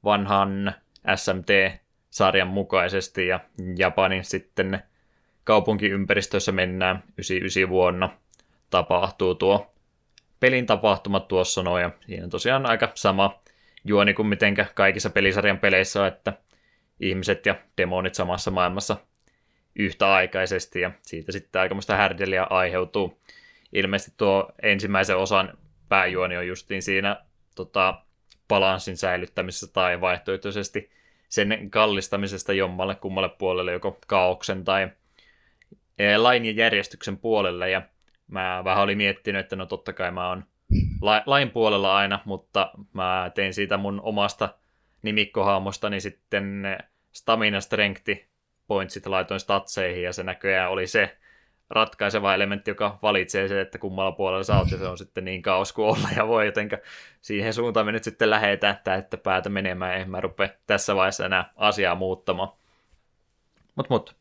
vanhan 0.04 0.74
SMT-sarjan 1.16 2.47
mukaisesti 2.47 3.28
ja 3.28 3.39
Japanin 3.78 4.24
sitten 4.24 4.80
kaupunkiympäristössä 5.43 6.51
mennään 6.51 6.95
99 6.97 7.70
vuonna 7.70 8.10
tapahtuu 8.70 9.36
tuo 9.36 9.74
pelin 10.39 10.66
tapahtuma 10.66 11.20
tuossa 11.20 11.64
noin 11.64 11.82
ja 11.82 11.91
siinä 12.06 12.24
on 12.24 12.30
tosiaan 12.30 12.66
aika 12.66 12.91
sama 12.95 13.41
juoni 13.86 14.14
kuin 14.14 14.28
mitenkä 14.28 14.66
kaikissa 14.76 15.10
pelisarjan 15.10 15.60
peleissä 15.60 16.01
on, 16.01 16.08
että 16.08 16.34
ihmiset 16.99 17.45
ja 17.45 17.56
demonit 17.78 18.16
samassa 18.16 18.51
maailmassa 18.51 18.97
yhtäaikaisesti 19.76 20.82
ja 20.82 20.91
siitä 21.01 21.32
sitten 21.32 21.62
aikamoista 21.62 21.95
härdeliä 21.95 22.47
aiheutuu. 22.49 23.22
Ilmeisesti 23.74 24.14
tuo 24.18 24.51
ensimmäisen 24.64 25.18
osan 25.18 25.58
pääjuoni 25.89 26.38
on 26.38 26.47
justiin 26.47 26.82
siinä 26.82 27.26
tota, 27.56 28.04
balanssin 28.54 28.97
säilyttämisessä 28.97 29.68
tai 29.68 30.01
vaihtoehtoisesti 30.01 30.91
sen 31.30 31.70
kallistamisesta 31.70 32.54
jommalle 32.54 32.95
kummalle 32.95 33.30
puolelle, 33.30 33.72
joko 33.72 33.99
kaoksen 34.08 34.64
tai 34.64 34.89
e, 35.99 36.18
lain 36.18 36.45
ja 36.45 36.51
järjestyksen 36.51 37.18
puolelle. 37.18 37.70
Ja 37.70 37.82
mä 38.28 38.62
vähän 38.64 38.84
olin 38.84 38.97
miettinyt, 38.97 39.39
että 39.39 39.56
no 39.56 39.66
totta 39.66 39.93
kai 39.93 40.12
mä 40.12 40.30
oon 40.30 40.43
lain 41.26 41.51
puolella 41.51 41.95
aina, 41.95 42.20
mutta 42.26 42.72
mä 42.93 43.32
tein 43.36 43.54
siitä 43.54 43.78
mun 43.78 44.01
omasta 44.01 44.49
nimikkohaamostani 45.01 46.01
sitten 46.01 46.64
stamina 47.12 47.62
strength 47.62 48.10
pointsit 48.68 49.06
laitoin 49.06 49.39
statseihin 49.39 50.04
ja 50.04 50.14
se 50.14 50.24
näköjään 50.24 50.72
oli 50.72 50.88
se 50.88 51.18
ratkaiseva 51.70 52.34
elementti, 52.34 52.72
joka 52.72 52.99
valitsee 53.01 53.47
se, 53.47 53.61
että 53.61 53.78
kummalla 53.78 54.11
puolella 54.11 54.43
sä 54.43 54.57
oot 54.57 54.72
ja 54.72 54.78
se 54.78 54.88
on 54.88 54.97
sitten 54.97 55.26
niin 55.26 55.41
kaos 55.41 55.74
kuin 55.74 55.88
olla 55.88 56.07
ja 56.16 56.28
voi, 56.28 56.45
jotenka 56.45 56.78
siihen 57.22 57.53
suuntaan 57.53 57.86
me 57.86 57.91
nyt 57.91 58.03
sitten 58.03 58.30
lähetään, 58.30 58.78
että 58.99 59.18
päätä 59.18 59.49
menemään, 59.49 60.01
en 60.01 60.09
mä 60.09 60.22
rupea 60.22 60.49
tässä 60.68 60.95
vaiheessa 60.95 61.26
enää 61.26 61.51
asiaa 61.55 61.95
muuttamaan. 61.95 62.49
Mut 63.76 63.89
mut, 63.89 64.16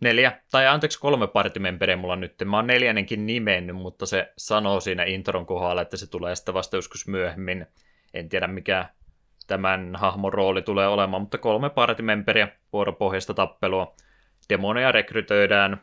neljä, 0.00 0.32
tai 0.50 0.66
anteeksi 0.66 1.00
kolme 1.00 1.26
partimemperiä 1.26 1.96
mulla 1.96 2.16
nyt. 2.16 2.34
Mä 2.44 2.56
oon 2.56 2.66
neljännenkin 2.66 3.26
nimennyt, 3.26 3.76
mutta 3.76 4.06
se 4.06 4.32
sanoo 4.38 4.80
siinä 4.80 5.04
intron 5.04 5.46
kohdalla, 5.46 5.82
että 5.82 5.96
se 5.96 6.10
tulee 6.10 6.34
sitten 6.34 6.54
vasta 6.54 6.76
joskus 6.76 7.08
myöhemmin. 7.08 7.66
En 8.14 8.28
tiedä 8.28 8.46
mikä 8.46 8.88
tämän 9.46 9.96
hahmon 9.96 10.32
rooli 10.32 10.62
tulee 10.62 10.88
olemaan, 10.88 11.22
mutta 11.22 11.38
kolme 11.38 11.70
partimemperiä 11.70 12.48
vuoropohjasta 12.72 13.34
tappelua. 13.34 13.94
Demoneja 14.48 14.92
rekrytöidään, 14.92 15.80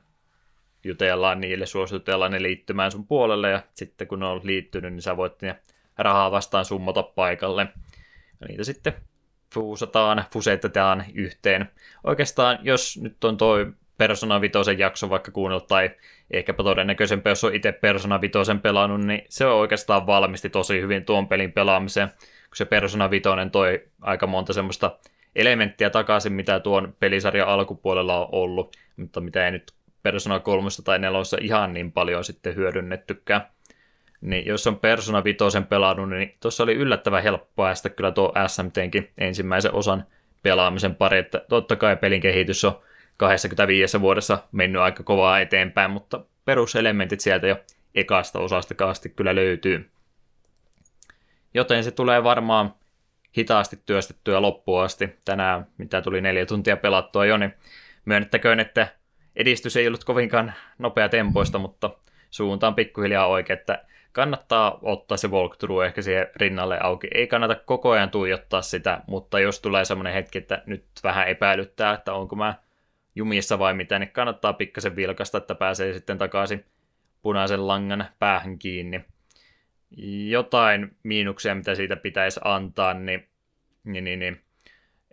jutellaan 0.88 1.42
niille, 1.42 1.66
suositellaan 1.66 2.32
ne 2.32 2.42
liittymään 2.42 2.92
sun 2.92 3.08
puolelle, 3.08 3.50
ja 3.50 3.62
sitten 3.74 4.08
kun 4.08 4.20
ne 4.20 4.26
on 4.26 4.42
liittynyt, 4.44 4.94
niin 4.94 5.02
sä 5.02 5.18
voit 5.18 5.42
ne 5.42 5.56
rahaa 5.98 6.32
vastaan 6.32 6.66
summata 6.66 7.04
paikalle. 7.04 7.68
Ja 8.42 8.48
niitä 8.48 8.64
sitten 8.64 8.94
fuusataan, 9.54 10.26
fusetetaan 10.34 11.06
yhteen. 11.14 11.72
Oikeastaan, 12.04 12.60
jos 12.62 13.00
nyt 13.02 13.24
on 13.24 13.38
toi 13.38 13.74
Persona 13.98 14.42
5 14.42 14.58
jakso 14.78 15.10
vaikka 15.10 15.32
kuunnellut, 15.32 15.68
tai 15.68 15.92
ehkäpä 16.32 16.64
todennäköisempi, 16.64 17.30
jos 17.30 17.44
on 17.44 17.56
itse 17.56 17.72
Persona 17.72 18.22
5 18.22 18.38
pelannut, 18.62 19.02
niin 19.02 19.26
se 19.30 19.46
on 19.46 19.56
oikeastaan 19.56 20.08
valmisti 20.08 20.50
tosi 20.50 20.82
hyvin 20.82 21.06
tuon 21.06 21.28
pelin 21.28 21.52
pelaamiseen, 21.52 22.08
kun 22.08 22.56
se 22.56 22.66
Persona 22.66 23.10
5 23.10 23.24
toi 23.52 23.84
aika 24.02 24.28
monta 24.28 24.54
semmoista 24.54 25.00
elementtiä 25.36 25.90
takaisin, 25.90 26.34
mitä 26.34 26.60
tuon 26.60 26.96
pelisarjan 27.00 27.48
alkupuolella 27.48 28.20
on 28.20 28.28
ollut, 28.32 28.78
mutta 28.98 29.22
mitä 29.22 29.46
ei 29.46 29.52
nyt 29.52 29.74
Persona 30.04 30.39
3 30.39 30.70
tai 30.84 31.00
4 31.00 31.20
ihan 31.41 31.74
niin 31.74 31.91
paljon 31.91 32.24
sitten 32.24 32.56
hyödynnettykään. 32.56 33.48
Niin 34.22 34.45
jos 34.45 34.68
on 34.68 34.80
Persona 34.80 35.24
5 35.24 35.38
pelannut, 35.70 36.10
niin 36.10 36.36
tuossa 36.39 36.64
oli 36.64 36.74
yllättävän 36.74 37.24
helppo 37.24 37.48
päästä 37.56 37.89
kyllä 37.89 38.12
tuo 38.12 38.34
SMTnkin 38.48 39.12
ensimmäisen 39.18 39.74
osan 39.74 40.06
pelaamisen 40.43 40.95
pari, 40.95 41.18
että 41.18 41.41
totta 41.50 41.76
kai 41.76 41.98
pelin 41.98 42.22
kehitys 42.22 42.66
on 42.66 42.82
25 43.18 44.02
vuodessa 44.02 44.38
mennyt 44.52 44.82
aika 44.82 45.04
kovaa 45.04 45.39
eteenpäin, 45.39 45.91
mutta 45.91 46.22
peruselementit 46.45 47.20
sieltä 47.20 47.48
jo 47.48 47.58
ekasta 47.95 48.39
osasta 48.39 48.76
kaasti 48.76 49.10
kyllä 49.10 49.36
löytyy. 49.36 49.89
Joten 51.54 51.84
se 51.84 51.91
tulee 51.91 52.24
varmaan 52.24 52.74
hitaasti 53.38 53.80
työstettyä 53.86 54.41
loppuun 54.41 54.84
asti. 54.84 55.10
Tänään, 55.26 55.68
mitä 55.78 56.02
tuli 56.02 56.22
neljä 56.22 56.45
tuntia 56.45 56.78
pelattua 56.78 57.26
jo, 57.26 57.38
niin 57.38 57.54
myönnettäköön, 58.06 58.60
että 58.60 58.88
edistys 59.38 59.78
ei 59.78 59.88
ollut 59.88 60.04
kovinkaan 60.04 60.54
nopea 60.78 61.10
tempoista, 61.10 61.60
mutta 61.60 61.90
suuntaan 62.30 62.76
pikkuhiljaa 62.76 63.28
oikein, 63.28 63.60
että 63.60 63.86
kannattaa 64.12 64.80
ottaa 64.82 65.18
se 65.18 65.28
walkthrough 65.28 65.86
ehkä 65.86 66.02
siihen 66.02 66.28
rinnalle 66.36 66.80
auki. 66.82 67.08
Ei 67.14 67.28
kannata 67.28 67.56
koko 67.56 67.92
ajan 67.92 68.10
tuijottaa 68.10 68.62
sitä, 68.62 69.02
mutta 69.08 69.40
jos 69.40 69.60
tulee 69.62 69.86
semmoinen 69.86 70.14
hetki, 70.14 70.38
että 70.38 70.64
nyt 70.66 70.86
vähän 71.04 71.28
epäilyttää, 71.28 71.94
että 71.94 72.14
onko 72.14 72.36
mä 72.36 72.54
jumissa 73.16 73.60
vai 73.60 73.74
mitä, 73.74 74.00
niin 74.00 74.12
kannattaa 74.12 74.54
pikkasen 74.54 74.96
vilkasta, 74.96 75.38
että 75.38 75.56
pääsee 75.56 75.94
sitten 75.94 76.18
takaisin 76.18 76.66
punaisen 77.22 77.68
langan 77.68 78.06
päähän 78.20 78.60
kiinni. 78.60 79.06
Jotain 80.30 80.96
miinuksia, 81.04 81.56
mitä 81.56 81.76
siitä 81.76 81.96
pitäisi 81.96 82.40
antaa, 82.44 82.94
niin, 82.94 83.28
niin, 83.84 84.04
niin, 84.04 84.20
niin 84.20 84.42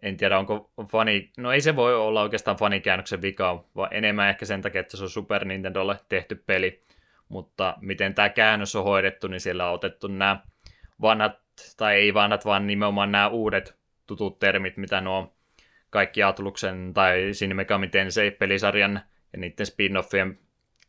en 0.05 0.16
tiedä 0.16 0.38
onko 0.38 0.70
fani, 0.90 1.30
no 1.36 1.52
ei 1.52 1.61
se 1.61 1.76
voi 1.76 1.94
olla 1.94 2.22
oikeastaan 2.22 2.57
fanikäännöksen 2.57 3.22
vika, 3.22 3.64
vaan 3.76 3.94
enemmän 3.94 4.28
ehkä 4.28 4.46
sen 4.46 4.62
takia, 4.62 4.80
että 4.80 4.96
se 4.96 5.02
on 5.02 5.11
Super 5.11 5.44
Nintendolle 5.44 5.96
tehty 6.09 6.42
peli, 6.46 6.82
mutta 7.28 7.76
miten 7.80 8.14
tämä 8.14 8.28
käännös 8.28 8.76
on 8.76 8.84
hoidettu, 8.84 9.28
niin 9.28 9.40
siellä 9.40 9.68
on 9.68 9.74
otettu 9.74 10.07
nämä 10.07 10.40
vanhat, 11.00 11.38
tai 11.76 11.94
ei 11.94 12.14
vanhat, 12.14 12.44
vaan 12.44 12.66
nimenomaan 12.66 13.12
nämä 13.12 13.28
uudet 13.28 13.76
tutut 14.07 14.38
termit, 14.38 14.76
mitä 14.76 15.00
nuo 15.00 15.32
kaikki 15.90 16.22
Atluksen 16.22 16.94
tai 16.94 17.28
Shin 17.32 17.57
Megami 17.57 17.88
Tensei-pelisarjan 17.88 19.00
ja 19.32 19.38
niiden 19.38 19.66
spin-offien 19.66 20.38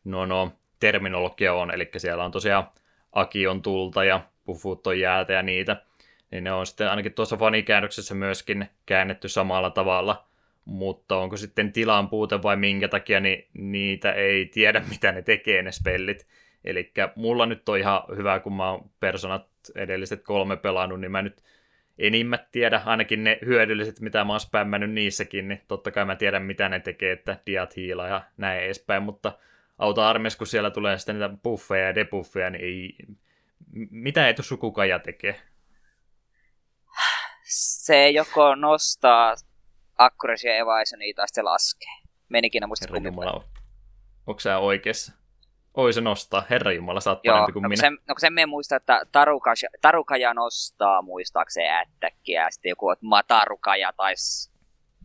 nuo, 0.04 0.26
nuo 0.26 0.52
terminologia 0.80 1.54
on, 1.54 1.74
eli 1.74 1.88
siellä 1.96 2.24
on 2.24 2.30
tosiaan 2.30 2.68
Akion 3.12 3.62
tulta 3.62 4.04
ja 4.04 4.20
Pufut 4.44 4.86
on 4.86 5.00
jäätä 5.00 5.32
ja 5.32 5.42
niitä, 5.42 5.76
niin 6.30 6.44
ne 6.44 6.52
on 6.52 6.66
sitten 6.66 6.90
ainakin 6.90 7.12
tuossa 7.12 7.36
fanikäännöksessä 7.36 8.14
myöskin 8.14 8.68
käännetty 8.86 9.28
samalla 9.28 9.70
tavalla, 9.70 10.26
mutta 10.64 11.16
onko 11.16 11.36
sitten 11.36 11.72
tilan 11.72 12.08
puute 12.08 12.42
vai 12.42 12.56
minkä 12.56 12.88
takia, 12.88 13.20
niin 13.20 13.48
niitä 13.54 14.12
ei 14.12 14.46
tiedä, 14.46 14.82
mitä 14.90 15.12
ne 15.12 15.22
tekee 15.22 15.62
ne 15.62 15.72
spellit. 15.72 16.26
Eli 16.64 16.92
mulla 17.16 17.46
nyt 17.46 17.68
on 17.68 17.78
ihan 17.78 18.02
hyvä, 18.16 18.40
kun 18.40 18.52
mä 18.52 18.70
oon 18.70 18.90
personat 19.00 19.46
edelliset 19.74 20.22
kolme 20.22 20.56
pelannut, 20.56 21.00
niin 21.00 21.10
mä 21.10 21.22
nyt 21.22 21.42
enimmät 21.98 22.50
tiedä, 22.52 22.82
ainakin 22.84 23.24
ne 23.24 23.38
hyödylliset, 23.44 24.00
mitä 24.00 24.24
mä 24.24 24.32
oon 24.32 24.40
spämmännyt 24.40 24.90
niissäkin, 24.90 25.48
niin 25.48 25.60
totta 25.68 25.90
kai 25.90 26.04
mä 26.04 26.16
tiedän, 26.16 26.42
mitä 26.42 26.68
ne 26.68 26.80
tekee, 26.80 27.12
että 27.12 27.36
diat 27.46 27.76
hiila 27.76 28.08
ja 28.08 28.22
näin 28.36 28.64
edespäin, 28.64 29.02
mutta 29.02 29.32
auta 29.78 30.08
armeijassa, 30.08 30.38
kun 30.38 30.46
siellä 30.46 30.70
tulee 30.70 30.98
sitten 30.98 31.18
niitä 31.18 31.34
buffeja 31.42 31.86
ja 31.86 31.94
debuffeja, 31.94 32.50
niin 32.50 32.64
ei, 32.64 32.96
mitä 33.90 34.28
etu 34.28 34.42
sukukaja 34.42 34.98
tekee? 34.98 35.40
Se 37.56 38.10
joko 38.10 38.54
nostaa 38.54 39.34
accuracy 39.98 40.48
ja 40.48 40.56
evasionia 40.56 41.14
tai 41.16 41.28
sitten 41.28 41.44
laskee. 41.44 41.92
Menikin 42.28 42.62
muista 42.66 42.88
kummin. 42.88 43.14
Onko 44.26 44.40
sä 44.40 44.58
oikeassa? 44.58 45.12
Oi 45.74 45.92
se 45.92 46.00
nostaa, 46.00 46.46
herra 46.50 46.72
Jumala, 46.72 47.00
sä 47.00 47.10
oot 47.10 47.20
Joo, 47.24 47.34
parempi 47.34 47.52
kuin 47.52 47.62
no, 47.62 47.68
minä. 47.68 47.80
Sen, 47.80 47.92
no 47.92 48.14
kun 48.14 48.20
sen 48.20 48.32
me 48.32 48.46
muistaa, 48.46 48.76
että 48.76 49.00
tarukaja, 49.12 49.68
tarukaja 49.80 50.34
nostaa 50.34 51.02
muistaakseen 51.02 51.74
ättäkkiä, 51.74 52.42
ja 52.42 52.50
sitten 52.50 52.70
joku, 52.70 52.90
että 52.90 53.06
matarukaja 53.06 53.92
taisi 53.96 54.50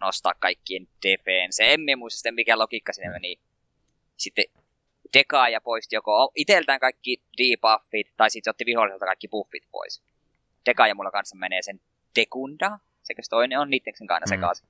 nostaa 0.02 0.34
kaikkien 0.39 0.88
defense. 1.04 1.74
Emme 1.74 1.95
muista 1.95 2.18
sitten, 2.18 2.36
mikä 2.36 2.58
logiikka 2.58 2.93
sinne 2.93 3.10
meni. 3.10 3.39
Sitten 4.18 4.45
Dekaaja 5.14 5.62
poisti 5.62 5.95
joko 5.95 6.32
iteltään 6.36 6.80
kaikki 6.80 7.24
debuffit, 7.38 8.08
tai 8.18 8.30
sitten 8.30 8.52
otti 8.52 8.66
viholliselta 8.66 9.06
kaikki 9.06 9.28
buffit 9.28 9.64
pois. 9.72 10.04
Dekaaja 10.66 10.95
mulla 10.95 11.12
kanssa 11.12 11.36
menee 11.36 11.62
sen 11.62 11.80
Dekunda, 12.16 12.80
sekä 13.03 13.22
toinen 13.30 13.59
on 13.59 13.70
niiden 13.70 13.93
kanssa 14.07 14.36
mm. 14.36 14.39
sekaisin. 14.39 14.68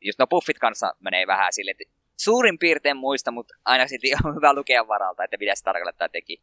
Just 0.00 0.18
no 0.18 0.26
buffit 0.26 0.58
kanssa 0.58 0.94
menee 1.00 1.26
vähän 1.26 1.52
sille, 1.52 1.70
että 1.70 1.84
suurin 2.16 2.58
piirtein 2.58 2.96
muista, 2.96 3.30
mutta 3.30 3.54
aina 3.64 3.86
silti 3.86 4.10
on 4.24 4.34
hyvä 4.34 4.54
lukea 4.54 4.88
varalta, 4.88 5.24
että 5.24 5.36
mitä 5.36 5.54
se 5.54 5.64
tarkoittaa 5.64 6.08
teki. 6.08 6.40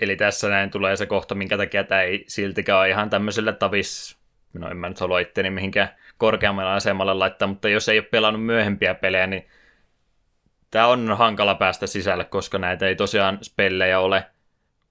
Eli 0.00 0.16
tässä 0.16 0.48
näin 0.48 0.70
tulee 0.70 0.96
se 0.96 1.06
kohta, 1.06 1.34
minkä 1.34 1.56
takia 1.56 1.84
tämä 1.84 2.02
ei 2.02 2.24
siltikään 2.28 2.78
ole 2.78 2.88
ihan 2.88 3.10
tämmöiselle 3.10 3.52
tavis... 3.52 4.18
No 4.52 4.70
en 4.70 4.76
mä 4.76 4.88
nyt 4.88 5.00
halua 5.00 5.18
itteni 5.18 5.50
mihinkään 5.50 5.88
korkeammalle 6.18 6.70
asemalle 6.70 7.14
laittaa, 7.14 7.48
mutta 7.48 7.68
jos 7.68 7.88
ei 7.88 7.98
ole 7.98 8.06
pelannut 8.10 8.44
myöhempiä 8.44 8.94
pelejä, 8.94 9.26
niin 9.26 9.48
tämä 10.70 10.86
on 10.86 11.16
hankala 11.16 11.54
päästä 11.54 11.86
sisälle, 11.86 12.24
koska 12.24 12.58
näitä 12.58 12.86
ei 12.86 12.96
tosiaan 12.96 13.38
spellejä 13.42 14.00
ole 14.00 14.26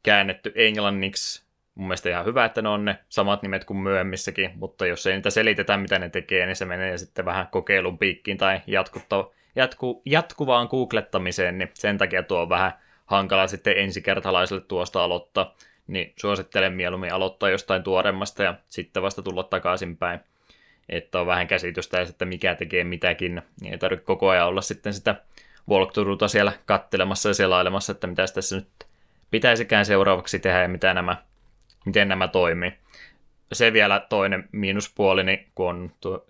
käännetty 0.03 0.51
englanniksi. 0.55 1.46
Mun 1.77 1.87
mielestä 1.87 2.09
ihan 2.09 2.25
hyvä, 2.25 2.45
että 2.45 2.61
ne 2.61 2.69
on 2.69 2.85
ne 2.85 2.99
samat 3.09 3.41
nimet 3.41 3.65
kuin 3.65 3.77
myöhemmissäkin, 3.77 4.51
mutta 4.55 4.85
jos 4.85 5.07
ei 5.07 5.15
niitä 5.15 5.29
selitetä, 5.29 5.77
mitä 5.77 5.99
ne 5.99 6.09
tekee, 6.09 6.45
niin 6.45 6.55
se 6.55 6.65
menee 6.65 6.97
sitten 6.97 7.25
vähän 7.25 7.47
kokeilun 7.51 7.97
piikkiin 7.97 8.37
tai 8.37 8.61
jatkutta, 8.67 9.25
jatku, 9.55 10.01
jatkuvaan 10.05 10.67
googlettamiseen, 10.71 11.57
niin 11.57 11.71
sen 11.73 11.97
takia 11.97 12.23
tuo 12.23 12.41
on 12.41 12.49
vähän 12.49 12.71
hankala 13.05 13.47
sitten 13.47 13.77
ensikertalaiselle 13.77 14.61
tuosta 14.67 15.03
aloittaa, 15.03 15.55
niin 15.87 16.13
suosittelen 16.15 16.73
mieluummin 16.73 17.13
aloittaa 17.13 17.49
jostain 17.49 17.83
tuoremmasta 17.83 18.43
ja 18.43 18.55
sitten 18.69 19.03
vasta 19.03 19.21
tulla 19.21 19.43
takaisinpäin, 19.43 20.19
että 20.89 21.19
on 21.19 21.27
vähän 21.27 21.47
käsitystä 21.47 21.99
ja 21.99 22.05
sitten 22.05 22.27
mikä 22.27 22.55
tekee 22.55 22.83
mitäkin, 22.83 23.41
niin 23.61 23.71
ei 23.73 23.77
tarvitse 23.77 24.05
koko 24.05 24.29
ajan 24.29 24.47
olla 24.47 24.61
sitten 24.61 24.93
sitä 24.93 25.15
walkthroughta 25.69 26.27
siellä 26.27 26.53
kattelemassa 26.65 27.29
ja 27.29 27.33
selailemassa, 27.33 27.91
että 27.91 28.07
mitä 28.07 28.25
tässä 28.33 28.55
nyt 28.55 28.67
pitäisikään 29.31 29.85
seuraavaksi 29.85 30.39
tehdä 30.39 30.61
ja 30.61 30.67
mitä 30.67 30.93
nämä, 30.93 31.26
miten 31.87 32.07
nämä 32.07 32.27
toimii. 32.27 32.73
Se 33.53 33.73
vielä 33.73 34.05
toinen 34.09 34.49
miinuspuoli, 34.51 35.23
niin 35.23 35.47
kun 35.55 35.69
on 35.69 35.91
to, 36.01 36.27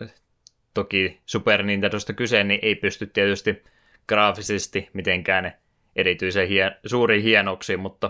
toki 0.73 1.21
Super 1.25 1.63
Nintendosta 1.63 2.13
kyse, 2.13 2.43
niin 2.43 2.59
ei 2.61 2.75
pysty 2.75 3.07
tietysti 3.07 3.63
graafisesti 4.07 4.89
mitenkään 4.93 5.53
erityisen 5.95 6.47
hien, 6.47 6.75
suuriin 6.85 7.23
hienoksiin, 7.23 7.79
mutta 7.79 8.09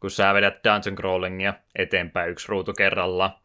kun 0.00 0.10
sä 0.10 0.34
vedät 0.34 0.54
dungeon 0.64 0.96
crawlingia 0.96 1.54
eteenpäin 1.76 2.30
yksi 2.30 2.48
ruutu 2.48 2.72
kerralla, 2.72 3.40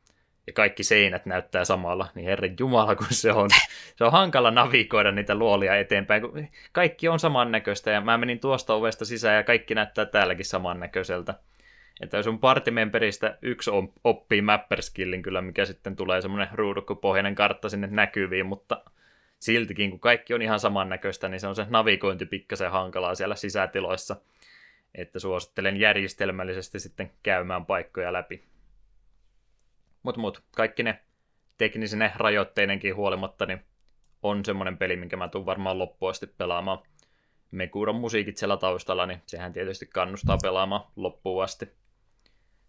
ja 0.48 0.54
kaikki 0.54 0.84
seinät 0.84 1.26
näyttää 1.26 1.66
samalla, 1.66 2.08
niin 2.16 2.26
herran 2.26 2.56
jumala, 2.60 2.96
kun 2.96 3.08
se 3.10 3.32
on, 3.32 3.50
se 3.96 4.04
on 4.04 4.12
hankala 4.12 4.52
navigoida 4.52 5.12
niitä 5.12 5.36
luolia 5.36 5.76
eteenpäin, 5.76 6.22
kun 6.22 6.48
kaikki 6.72 7.08
on 7.08 7.20
samannäköistä, 7.20 7.92
ja 7.92 8.02
mä 8.02 8.18
menin 8.18 8.40
tuosta 8.40 8.74
ovesta 8.74 9.06
sisään, 9.06 9.36
ja 9.36 9.44
kaikki 9.44 9.76
näyttää 9.76 10.06
täälläkin 10.06 10.46
samannäköiseltä. 10.46 11.34
Että 12.02 12.18
jos 12.18 12.28
on 12.28 12.40
partimemperistä 12.40 13.38
yksi 13.42 13.72
oppii 14.04 14.42
mapperskillin 14.42 15.22
kyllä, 15.22 15.42
mikä 15.42 15.66
sitten 15.66 15.96
tulee 15.96 16.22
semmoinen 16.22 16.48
ruudukkopohjainen 16.54 17.36
kartta 17.36 17.70
sinne 17.70 17.88
näkyviin, 17.88 18.46
mutta 18.46 18.82
siltikin, 19.40 19.90
kun 19.90 20.00
kaikki 20.00 20.34
on 20.34 20.42
ihan 20.42 20.60
samannäköistä, 20.60 21.30
niin 21.30 21.40
se 21.40 21.48
on 21.48 21.56
se 21.56 21.66
navigointi 21.70 22.26
pikkasen 22.26 22.72
hankalaa 22.72 23.16
siellä 23.16 23.36
sisätiloissa. 23.36 24.16
Että 24.96 25.20
suosittelen 25.20 25.78
järjestelmällisesti 25.78 26.80
sitten 26.80 27.12
käymään 27.24 27.66
paikkoja 27.66 28.14
läpi. 28.14 28.44
Mutta 30.04 30.22
mut, 30.22 30.44
kaikki 30.56 30.84
ne 30.84 31.00
teknisine 31.58 32.12
rajoitteinenkin 32.16 32.96
huolimatta, 32.96 33.46
niin 33.46 33.66
on 34.24 34.46
semmoinen 34.46 34.78
peli, 34.78 34.96
minkä 34.96 35.18
mä 35.18 35.28
tuun 35.28 35.46
varmaan 35.46 35.80
loppuun 35.80 36.10
asti 36.10 36.28
pelaamaan. 36.28 36.80
Mekuron 37.52 37.96
musiikit 37.96 38.38
siellä 38.38 38.58
taustalla, 38.58 39.06
niin 39.06 39.22
sehän 39.26 39.54
tietysti 39.54 39.86
kannustaa 39.86 40.38
pelaamaan 40.42 40.86
loppuun 40.96 41.44
asti. 41.44 41.85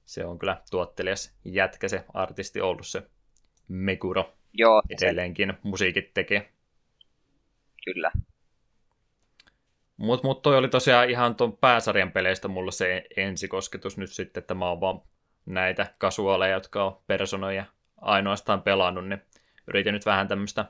Se 0.07 0.25
on 0.25 0.39
kyllä 0.39 0.63
tuottelias 0.71 1.37
jätkä 1.45 1.89
se 1.89 2.05
artisti 2.15 2.61
ollut 2.61 2.87
se 2.87 3.03
Mekuro. 3.69 4.33
Joo. 4.53 4.83
Edelleenkin 4.91 5.49
se... 5.49 5.59
musiikit 5.63 6.15
tekee. 6.15 6.53
Kyllä. 7.85 8.11
Mutta 9.97 10.27
mut 10.27 10.43
toi 10.43 10.57
oli 10.57 10.69
tosiaan 10.69 11.11
ihan 11.11 11.35
tuon 11.35 11.57
pääsarjan 11.57 12.13
peleistä 12.13 12.49
mulla 12.49 12.71
se 12.71 13.05
ensikosketus 13.17 13.99
nyt 13.99 14.11
sitten, 14.11 14.41
että 14.41 14.55
mä 14.55 14.69
oon 14.69 14.81
vaan 14.81 15.01
näitä 15.47 15.95
kasuaaleja, 15.99 16.55
jotka 16.55 16.85
on 16.85 17.03
personoja 17.07 17.65
ainoastaan 18.01 18.63
pelannut, 18.63 19.09
niin 19.09 19.23
yritin 19.69 19.95
nyt 19.95 20.07
vähän 20.07 20.29
tämmöistä 20.29 20.65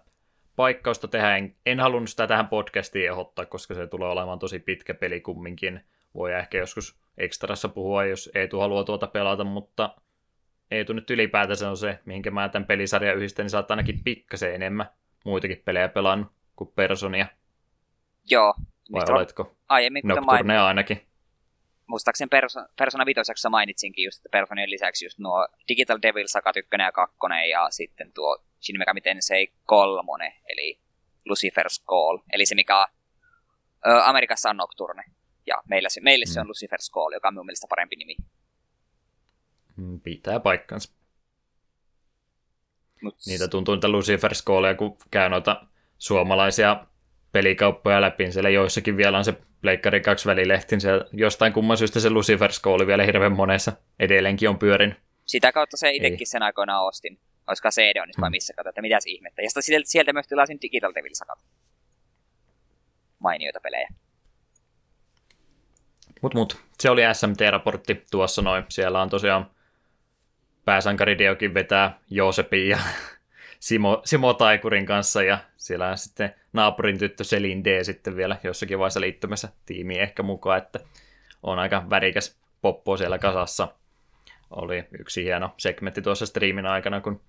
paikkausta 0.57 1.09
tehdä. 1.09 1.37
En, 1.37 1.57
en 1.67 1.81
halunnut 1.81 2.11
sitä 2.11 2.27
tähän 2.27 2.49
podcastiin 2.49 3.11
ehdottaa, 3.11 3.47
koska 3.47 3.75
se 3.75 3.87
tulee 3.87 4.09
olemaan 4.09 4.39
tosi 4.39 4.59
pitkä 4.59 4.95
peli 4.95 5.21
kumminkin. 5.21 5.81
Voi 6.15 6.33
ehkä 6.33 6.59
joskus 6.59 7.01
ekstrassa 7.19 7.69
puhua, 7.69 8.05
jos 8.05 8.31
Eetu 8.35 8.61
haluaa 8.61 8.85
tuota 8.85 9.07
pelata, 9.07 9.45
mutta 9.45 9.97
Eetu 10.71 10.93
nyt 10.93 11.11
ylipäätänsä 11.11 11.71
on 11.71 11.77
se, 11.77 11.99
mihinkä 12.05 12.31
mä 12.31 12.49
tämän 12.49 12.67
pelisarjan 12.67 13.17
yhdistän, 13.17 13.45
niin 13.45 13.51
saattaa 13.51 13.75
ainakin 13.75 14.05
pikkasen 14.05 14.55
enemmän 14.55 14.91
muitakin 15.25 15.63
pelejä 15.65 15.89
pelannut 15.89 16.33
kuin 16.57 16.73
Personia. 16.75 17.27
Joo. 18.31 18.55
Vai 18.93 19.05
oletko? 19.09 19.57
Aiemmin, 19.69 20.03
Nocturne 20.05 20.59
ainakin 20.59 21.07
muistaakseni 21.87 22.29
Persona, 22.29 22.69
Persona 22.79 23.07
5 23.07 23.49
mainitsinkin 23.51 24.05
just, 24.05 24.19
että 24.19 24.29
Personien 24.39 24.71
lisäksi 24.71 25.07
just 25.07 25.19
nuo 25.19 25.49
Digital 25.69 25.99
Devil 26.03 26.27
Saga 26.27 26.53
1 26.57 26.71
ja 26.79 26.93
2 26.93 27.17
ja 27.51 27.71
sitten 27.71 28.13
tuo 28.13 28.45
Shin 28.61 28.79
Megami 28.79 29.01
Tensei 29.01 29.53
3, 29.65 30.35
eli 30.49 30.81
Lucifer's 31.29 31.85
Call, 31.89 32.19
eli 32.33 32.47
se 32.47 32.55
mikä 32.55 32.87
Amerikassa 34.05 34.51
on 34.51 34.57
Nocturne. 34.57 35.05
Ja 35.47 35.63
meillä 35.69 35.89
se, 35.89 36.01
meille 36.01 36.25
mm. 36.25 36.33
se 36.33 36.41
on 36.41 36.47
mm. 36.47 36.51
Lucifer's 36.51 36.93
Call, 36.95 37.13
joka 37.13 37.29
on 37.29 37.35
minun 37.35 37.47
mielestä 37.47 37.67
parempi 37.71 37.97
nimi. 37.97 38.17
Mm, 39.77 40.01
pitää 40.01 40.41
paikkansa. 40.41 40.93
Mut... 43.03 43.17
Niitä 43.27 43.49
tuntuu, 43.49 43.75
että 43.75 43.89
Lucifer's 43.89 44.45
Callia, 44.47 44.75
kun 44.75 44.97
käy 45.11 45.29
noita 45.29 45.67
suomalaisia 45.99 46.87
pelikauppoja 47.33 48.01
läpi, 48.01 48.25
niin 48.25 48.33
siellä 48.33 48.51
joissakin 48.51 48.97
vielä 48.97 49.19
on 49.19 49.25
se 49.25 49.35
Pleikkari 49.61 50.01
2 50.01 50.29
välilehti, 50.29 50.75
niin 50.77 50.81
se 50.81 50.91
jostain 51.13 51.53
kumman 51.53 51.77
syystä 51.77 52.01
se 52.01 52.11
Lucifer 52.11 52.51
oli 52.65 52.87
vielä 52.87 53.05
hirveän 53.05 53.33
monessa 53.33 53.73
edelleenkin 53.99 54.49
on 54.49 54.59
pyörin. 54.59 54.97
Sitä 55.27 55.53
kautta 55.53 55.77
se 55.77 55.91
itsekin 55.91 56.27
sen 56.27 56.43
aikoinaan 56.43 56.87
ostin. 56.87 57.19
Olisiko 57.47 57.69
CD 57.71 57.97
on 57.97 58.09
vai 58.21 58.29
hmm. 58.29 58.31
missä 58.31 58.55
katsot, 58.55 58.69
että 58.69 58.83
mitäs 58.83 59.05
ihmettä. 59.07 59.43
Ja 59.43 59.49
sieltä, 59.61 59.89
sieltä 59.89 60.13
myös 60.13 60.27
tilasin 60.27 60.59
Digital 60.63 60.93
Devil 60.95 61.15
Sagat. 61.15 61.39
Mainioita 63.19 63.61
pelejä. 63.61 63.89
Mut 66.23 66.35
mut, 66.35 66.61
se 66.81 66.91
oli 66.91 67.03
SMT-raportti 67.03 68.05
tuossa 68.11 68.43
noin. 68.43 68.65
Siellä 68.69 69.03
on 69.03 69.09
tosiaan 69.09 69.51
pääsankarideokin 70.65 71.55
vetää 71.55 71.99
Joosepin 72.11 72.69
ja 72.69 72.79
Simo, 73.61 74.03
Simo 74.05 74.35
Taikurin 74.35 74.87
kanssa 74.87 75.23
ja 75.23 75.39
siellä 75.57 75.89
on 75.89 75.99
sitten 75.99 76.35
naapurin 76.53 76.99
tyttö 76.99 77.25
Selin 77.25 77.65
D 77.65 77.85
sitten 77.85 78.17
vielä 78.17 78.37
jossakin 78.45 78.79
vaiheessa 78.79 79.01
liittymässä 79.01 79.49
tiimiin 79.67 80.01
ehkä 80.01 80.23
mukaan, 80.23 80.59
että 80.59 80.81
on 81.43 81.59
aika 81.59 81.91
värikäs 81.91 82.39
poppo 82.63 82.97
siellä 82.97 83.19
kasassa. 83.19 83.69
Oli 84.51 84.85
yksi 84.99 85.25
hieno 85.25 85.55
segmentti 85.57 86.03
tuossa 86.03 86.27
striimin 86.27 86.67
aikana, 86.67 87.01
kun 87.01 87.21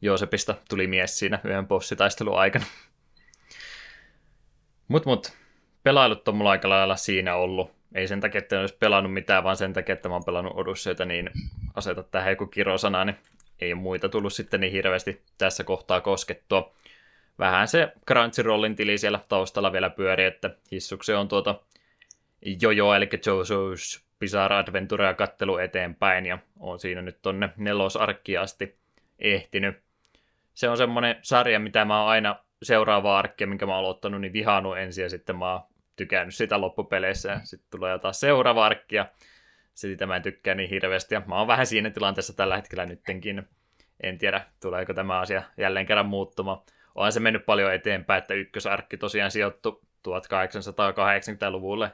Joosepista 0.00 0.54
tuli 0.68 0.86
mies 0.86 1.18
siinä 1.18 1.40
yhden 1.44 1.68
bossitaistelun 1.68 2.38
aikana. 2.38 2.64
Mut 4.88 5.06
mut, 5.06 5.32
pelailut 5.82 6.28
on 6.28 6.36
mulla 6.36 6.50
aika 6.50 6.68
lailla 6.68 6.96
siinä 6.96 7.34
ollut. 7.34 7.81
Ei 7.94 8.08
sen 8.08 8.20
takia, 8.20 8.38
että 8.38 8.56
en 8.56 8.60
olisi 8.60 8.76
pelannut 8.78 9.12
mitään, 9.12 9.44
vaan 9.44 9.56
sen 9.56 9.72
takia, 9.72 9.92
että 9.92 10.08
mä 10.08 10.14
oon 10.14 10.24
pelannut 10.24 10.56
Odysseita, 10.56 11.04
niin 11.04 11.30
aseta 11.74 12.02
tähän 12.02 12.30
joku 12.30 12.46
kirosana, 12.46 13.04
niin 13.04 13.16
ei 13.60 13.74
muita 13.74 14.08
tullut 14.08 14.32
sitten 14.32 14.60
niin 14.60 14.72
hirveästi 14.72 15.22
tässä 15.38 15.64
kohtaa 15.64 16.00
koskettua. 16.00 16.74
Vähän 17.38 17.68
se 17.68 17.92
Crunchyrollin 18.08 18.76
tili 18.76 18.98
siellä 18.98 19.20
taustalla 19.28 19.72
vielä 19.72 19.90
pyörii, 19.90 20.26
että 20.26 20.50
hissukse 20.72 21.16
on 21.16 21.28
tuota 21.28 21.60
Jojo, 22.60 22.94
eli 22.94 23.04
JoJo's 23.04 24.02
Bizarre 24.18 24.56
Adventurea 24.56 25.14
kattelu 25.14 25.56
eteenpäin, 25.56 26.26
ja 26.26 26.38
on 26.60 26.80
siinä 26.80 27.02
nyt 27.02 27.18
tonne 27.22 27.50
nelosarkkiin 27.56 28.40
asti 28.40 28.76
ehtinyt. 29.18 29.76
Se 30.54 30.68
on 30.68 30.76
semmoinen 30.76 31.16
sarja, 31.22 31.60
mitä 31.60 31.84
mä 31.84 32.00
oon 32.00 32.10
aina 32.10 32.36
seuraava 32.62 33.18
arkkia, 33.18 33.46
minkä 33.46 33.66
mä 33.66 33.72
oon 33.72 33.78
aloittanut, 33.84 34.20
niin 34.20 34.32
vihannut 34.32 34.78
ensin, 34.78 35.02
ja 35.02 35.10
sitten 35.10 35.36
mä 35.36 35.52
oon 35.52 35.60
tykännyt 35.96 36.34
sitä 36.34 36.60
loppupeleissä, 36.60 37.30
ja 37.30 37.40
sitten 37.44 37.70
tulee 37.70 37.92
jotain 37.92 38.14
seuraava 38.14 38.66
arkkia, 38.66 39.06
sitä 39.74 40.06
mä 40.06 40.16
en 40.16 40.22
tykkää 40.22 40.54
niin 40.54 40.70
hirveästi, 40.70 41.14
ja 41.14 41.22
mä 41.26 41.38
oon 41.38 41.46
vähän 41.46 41.66
siinä 41.66 41.90
tilanteessa 41.90 42.36
tällä 42.36 42.56
hetkellä 42.56 42.86
nyttenkin. 42.86 43.42
En 44.02 44.18
tiedä, 44.18 44.46
tuleeko 44.60 44.94
tämä 44.94 45.20
asia 45.20 45.42
jälleen 45.56 45.86
kerran 45.86 46.06
muuttumaan. 46.06 46.60
Onhan 46.94 47.12
se 47.12 47.20
mennyt 47.20 47.46
paljon 47.46 47.74
eteenpäin, 47.74 48.18
että 48.18 48.34
ykkösarkki 48.34 48.96
tosiaan 48.96 49.30
sijoittui 49.30 49.80
1880-luvulle 50.08 51.90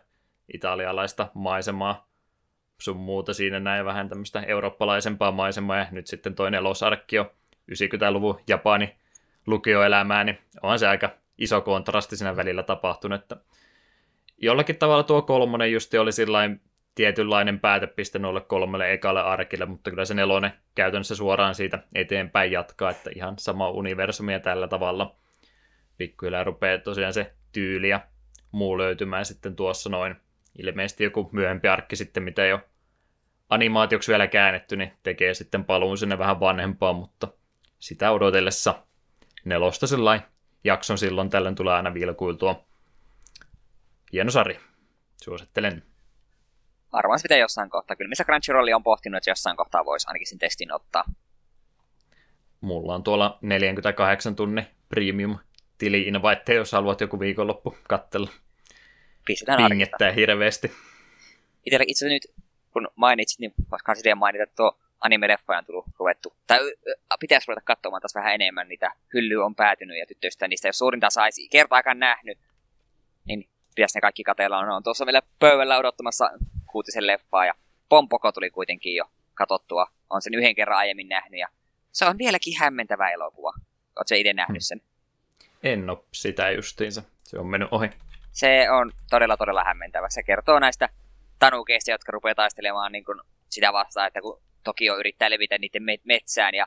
italialaista 0.55 1.28
maisemaa, 1.34 2.09
sun 2.80 2.96
muuta 2.96 3.34
siinä 3.34 3.61
näin 3.61 3.84
vähän 3.84 4.09
tämmöistä 4.09 4.40
eurooppalaisempaa 4.40 5.32
maisemaa, 5.32 5.76
ja 5.76 5.86
nyt 5.90 6.07
sitten 6.07 6.34
toinen 6.34 6.59
nelosarkki 6.59 7.18
on 7.18 7.30
90-luvun 7.70 8.40
Japani 8.49 8.96
lukioelämää, 9.46 10.24
niin 10.24 10.38
on 10.62 10.78
se 10.78 10.88
aika 10.88 11.11
iso 11.38 11.61
kontrasti 11.61 12.16
siinä 12.16 12.36
välillä 12.36 12.62
tapahtunut, 12.62 13.22
että 13.22 13.36
jollakin 14.39 14.78
tavalla 14.78 15.03
tuo 15.03 15.22
kolmonen 15.22 15.72
justi 15.72 15.99
oli 15.99 16.12
sillain 16.12 16.61
tietynlainen 16.95 17.61
päätepiste 17.61 18.18
noille 18.18 18.41
kolmelle 18.41 18.93
ekalle 18.93 19.22
arkille, 19.22 19.66
mutta 19.66 19.91
kyllä 19.91 20.05
se 20.05 20.14
nelonen 20.14 20.53
käytännössä 20.74 21.14
suoraan 21.14 21.55
siitä 21.55 21.78
eteenpäin 21.95 22.53
jatkaa, 22.53 22.91
että 22.91 23.11
ihan 23.14 23.34
sama 23.39 23.70
universumi 23.70 24.32
ja 24.32 24.41
tällä 24.41 24.68
tavalla 24.68 25.16
pikkuhiljaa 25.97 26.45
rupeaa 26.45 26.78
tosiaan 26.78 27.12
se 27.12 27.32
tyyli 27.53 27.89
ja 27.89 28.01
muu 28.53 28.78
löytymään 28.78 29.24
sitten 29.24 29.57
tuossa 29.57 29.91
noin. 29.91 30.16
Ilmeisesti 30.59 31.05
joku 31.05 31.28
myöhempi 31.32 31.68
arkki 31.68 31.97
sitten, 31.97 32.22
mitä 32.22 32.43
ole 32.43 32.61
animaatioksi 33.49 34.11
vielä 34.11 34.26
käännetty, 34.26 34.76
niin 34.76 34.93
tekee 35.03 35.34
sitten 35.34 35.64
paluun 35.64 35.99
sinne 35.99 36.18
vähän 36.18 36.41
vanhempaan, 36.41 36.97
mutta 36.97 37.28
sitä 37.78 38.11
odotellessa 38.11 38.74
nelosta 39.45 39.86
sellainen 39.86 40.26
jakson 40.64 40.99
silloin 40.99 41.30
tällöin 41.30 41.55
tulee 41.55 41.74
aina 41.74 41.95
vilkuiltua. 41.95 42.67
Hieno 44.12 44.30
sari. 44.30 44.61
Suosittelen. 45.22 45.82
Varmaan 46.92 47.18
se 47.18 47.22
pitää 47.22 47.38
jossain 47.38 47.70
kohtaa. 47.70 47.96
Kyllä 47.96 48.09
missä 48.09 48.24
Crunchyroll 48.24 48.74
on 48.74 48.82
pohtinut, 48.82 49.16
että 49.16 49.30
jossain 49.30 49.56
kohtaa 49.56 49.84
voisi 49.84 50.09
ainakin 50.09 50.26
sen 50.26 50.38
testin 50.38 50.72
ottaa. 50.72 51.04
Mulla 52.61 52.94
on 52.94 53.02
tuolla 53.02 53.38
48 53.42 54.36
tunnin 54.36 54.66
premium 54.88 55.38
tili 55.78 56.02
invite, 56.02 56.54
jos 56.54 56.72
haluat 56.72 57.00
joku 57.00 57.20
viikonloppu 57.20 57.76
katsella. 57.88 58.30
Pistetään 59.26 59.68
Pingettää 59.68 60.12
hirveästi. 60.12 60.72
Itse, 61.66 61.78
itse 61.86 62.09
nyt, 62.09 62.22
kun 62.70 62.88
mainitsit, 62.94 63.38
niin 63.38 63.52
vaikka 63.70 63.94
sitten 63.94 64.18
mainita, 64.18 64.42
että 64.42 64.56
tuo 64.56 64.78
anime-leffoja 65.00 65.59
on 65.59 65.64
tullut 65.64 65.86
ruvettu. 65.98 66.34
Tai 66.46 66.59
pitäisi 67.20 67.44
ruveta 67.48 67.64
katsomaan 67.64 68.02
taas 68.02 68.14
vähän 68.14 68.34
enemmän, 68.34 68.68
niitä 68.68 68.92
hyllyä 69.14 69.44
on 69.44 69.54
päätynyt 69.54 69.98
ja 69.98 70.06
tyttöistä 70.06 70.48
niistä, 70.48 70.68
jos 70.68 70.78
suurinta 70.78 71.11
saisi 71.11 71.48
kertaakaan 71.48 71.98
nähnyt, 71.98 72.38
niin 73.24 73.48
pitäisi 73.78 73.96
ne 73.96 74.00
kaikki 74.00 74.24
katella. 74.24 74.58
On, 74.58 74.70
on 74.70 74.82
tuossa 74.82 75.06
vielä 75.06 75.22
pöydällä 75.38 75.78
odottamassa 75.78 76.30
kuutisen 76.66 77.06
leffaa 77.06 77.46
ja 77.46 77.54
Pompoko 77.88 78.32
tuli 78.32 78.50
kuitenkin 78.50 78.94
jo 78.94 79.04
katottua. 79.34 79.86
On 80.10 80.22
sen 80.22 80.34
yhden 80.34 80.54
kerran 80.54 80.78
aiemmin 80.78 81.08
nähnyt 81.08 81.40
ja 81.40 81.48
se 81.92 82.06
on 82.06 82.18
vieläkin 82.18 82.58
hämmentävä 82.58 83.10
elokuva. 83.10 83.52
Oletko 83.96 84.14
itse 84.14 84.32
nähnyt 84.32 84.64
sen? 84.64 84.80
En 85.62 85.90
ole 85.90 85.98
sitä 86.12 86.50
justiinsa. 86.50 87.02
Se 87.24 87.38
on 87.38 87.46
mennyt 87.46 87.68
ohi. 87.72 87.90
Se 88.32 88.70
on 88.70 88.92
todella, 89.10 89.36
todella 89.36 89.64
hämmentävä. 89.64 90.08
Se 90.10 90.22
kertoo 90.22 90.58
näistä 90.58 90.88
tanukeista, 91.38 91.90
jotka 91.90 92.12
rupeaa 92.12 92.34
taistelemaan 92.34 92.92
niin 92.92 93.04
kuin 93.04 93.20
sitä 93.48 93.72
vastaan, 93.72 94.06
että 94.06 94.20
kun 94.20 94.42
Tokio 94.64 94.98
yrittää 94.98 95.30
levitä 95.30 95.58
niiden 95.58 95.82
metsään 96.04 96.54
ja 96.54 96.66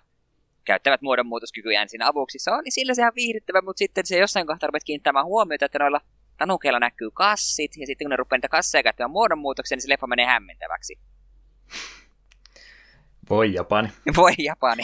käyttävät 0.65 1.01
muodonmuutoskykyjään 1.01 1.89
siinä 1.89 2.07
avuksi. 2.07 2.39
Se 2.39 2.51
on 2.51 2.63
niin 2.63 2.71
sillä 2.71 2.93
se 2.93 3.01
ihan 3.01 3.15
viihdyttävä, 3.15 3.61
mutta 3.61 3.79
sitten 3.79 4.05
se 4.05 4.17
jossain 4.17 4.47
kohtaa 4.47 4.67
rupeat 4.67 4.83
kiinnittämään 4.83 5.25
huomiota, 5.25 5.65
että 5.65 5.79
noilla 5.79 6.01
tanukeilla 6.41 6.79
näkyy 6.79 7.11
kassit, 7.13 7.77
ja 7.77 7.87
sitten 7.87 8.05
kun 8.05 8.09
ne 8.09 8.15
rupeaa 8.15 8.37
niitä 8.37 8.49
kasseja 8.49 8.83
käyttämään 8.83 9.11
muodonmuutoksia, 9.11 9.75
niin 9.75 9.81
se 9.81 9.89
leffa 9.89 10.07
menee 10.07 10.25
hämmentäväksi. 10.25 10.99
Voi 13.29 13.53
Japani. 13.53 13.89
Voi 14.17 14.33
Japani. 14.37 14.83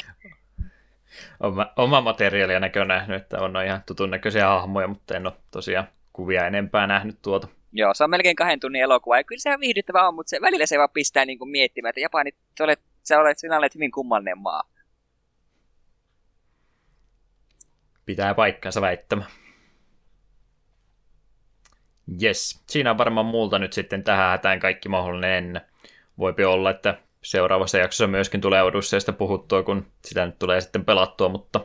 Oma, 1.39 1.73
oma 1.75 2.01
materiaalia 2.01 2.59
näkö 2.59 2.85
nähnyt, 2.85 3.21
että 3.21 3.41
on 3.41 3.65
ihan 3.65 3.83
tutun 3.85 4.11
näköisiä 4.11 4.47
hahmoja, 4.47 4.87
mutta 4.87 5.17
en 5.17 5.27
ole 5.27 5.33
tosiaan 5.51 5.87
kuvia 6.13 6.47
enempää 6.47 6.87
nähnyt 6.87 7.21
tuota. 7.21 7.47
Joo, 7.71 7.93
se 7.93 8.03
on 8.03 8.09
melkein 8.09 8.35
kahden 8.35 8.59
tunnin 8.59 8.81
elokuva, 8.81 9.17
ja 9.17 9.23
kyllä 9.23 9.39
se 9.39 9.53
on 9.53 9.59
viihdyttävä 9.59 10.07
on, 10.07 10.15
mutta 10.15 10.29
se, 10.29 10.41
välillä 10.41 10.65
se 10.65 10.77
vaan 10.77 10.89
pistää 10.93 11.25
niin 11.25 11.39
kuin 11.39 11.49
miettimään, 11.49 11.89
että 11.89 11.99
Japani, 11.99 12.31
sä 12.57 12.63
olet, 12.63 12.79
sä 13.03 13.19
olet, 13.19 13.39
sinä 13.39 13.57
olet 13.57 13.75
hyvin 13.75 13.91
kummallinen 13.91 14.37
maa. 14.37 14.63
Pitää 18.05 18.33
paikkansa 18.33 18.81
väittämä. 18.81 19.25
Yes, 22.23 22.61
siinä 22.67 22.91
on 22.91 22.97
varmaan 22.97 23.25
muulta 23.25 23.59
nyt 23.59 23.73
sitten 23.73 24.03
tähän 24.03 24.29
hätään 24.29 24.59
kaikki 24.59 24.89
mahdollinen. 24.89 25.61
Voipi 26.17 26.45
olla, 26.45 26.69
että 26.69 26.97
seuraavassa 27.21 27.77
jaksossa 27.77 28.07
myöskin 28.07 28.41
tulee 28.41 28.63
Odysseista 28.63 29.13
puhuttua, 29.13 29.63
kun 29.63 29.87
sitä 30.05 30.25
nyt 30.25 30.39
tulee 30.39 30.61
sitten 30.61 30.85
pelattua, 30.85 31.29
mutta 31.29 31.61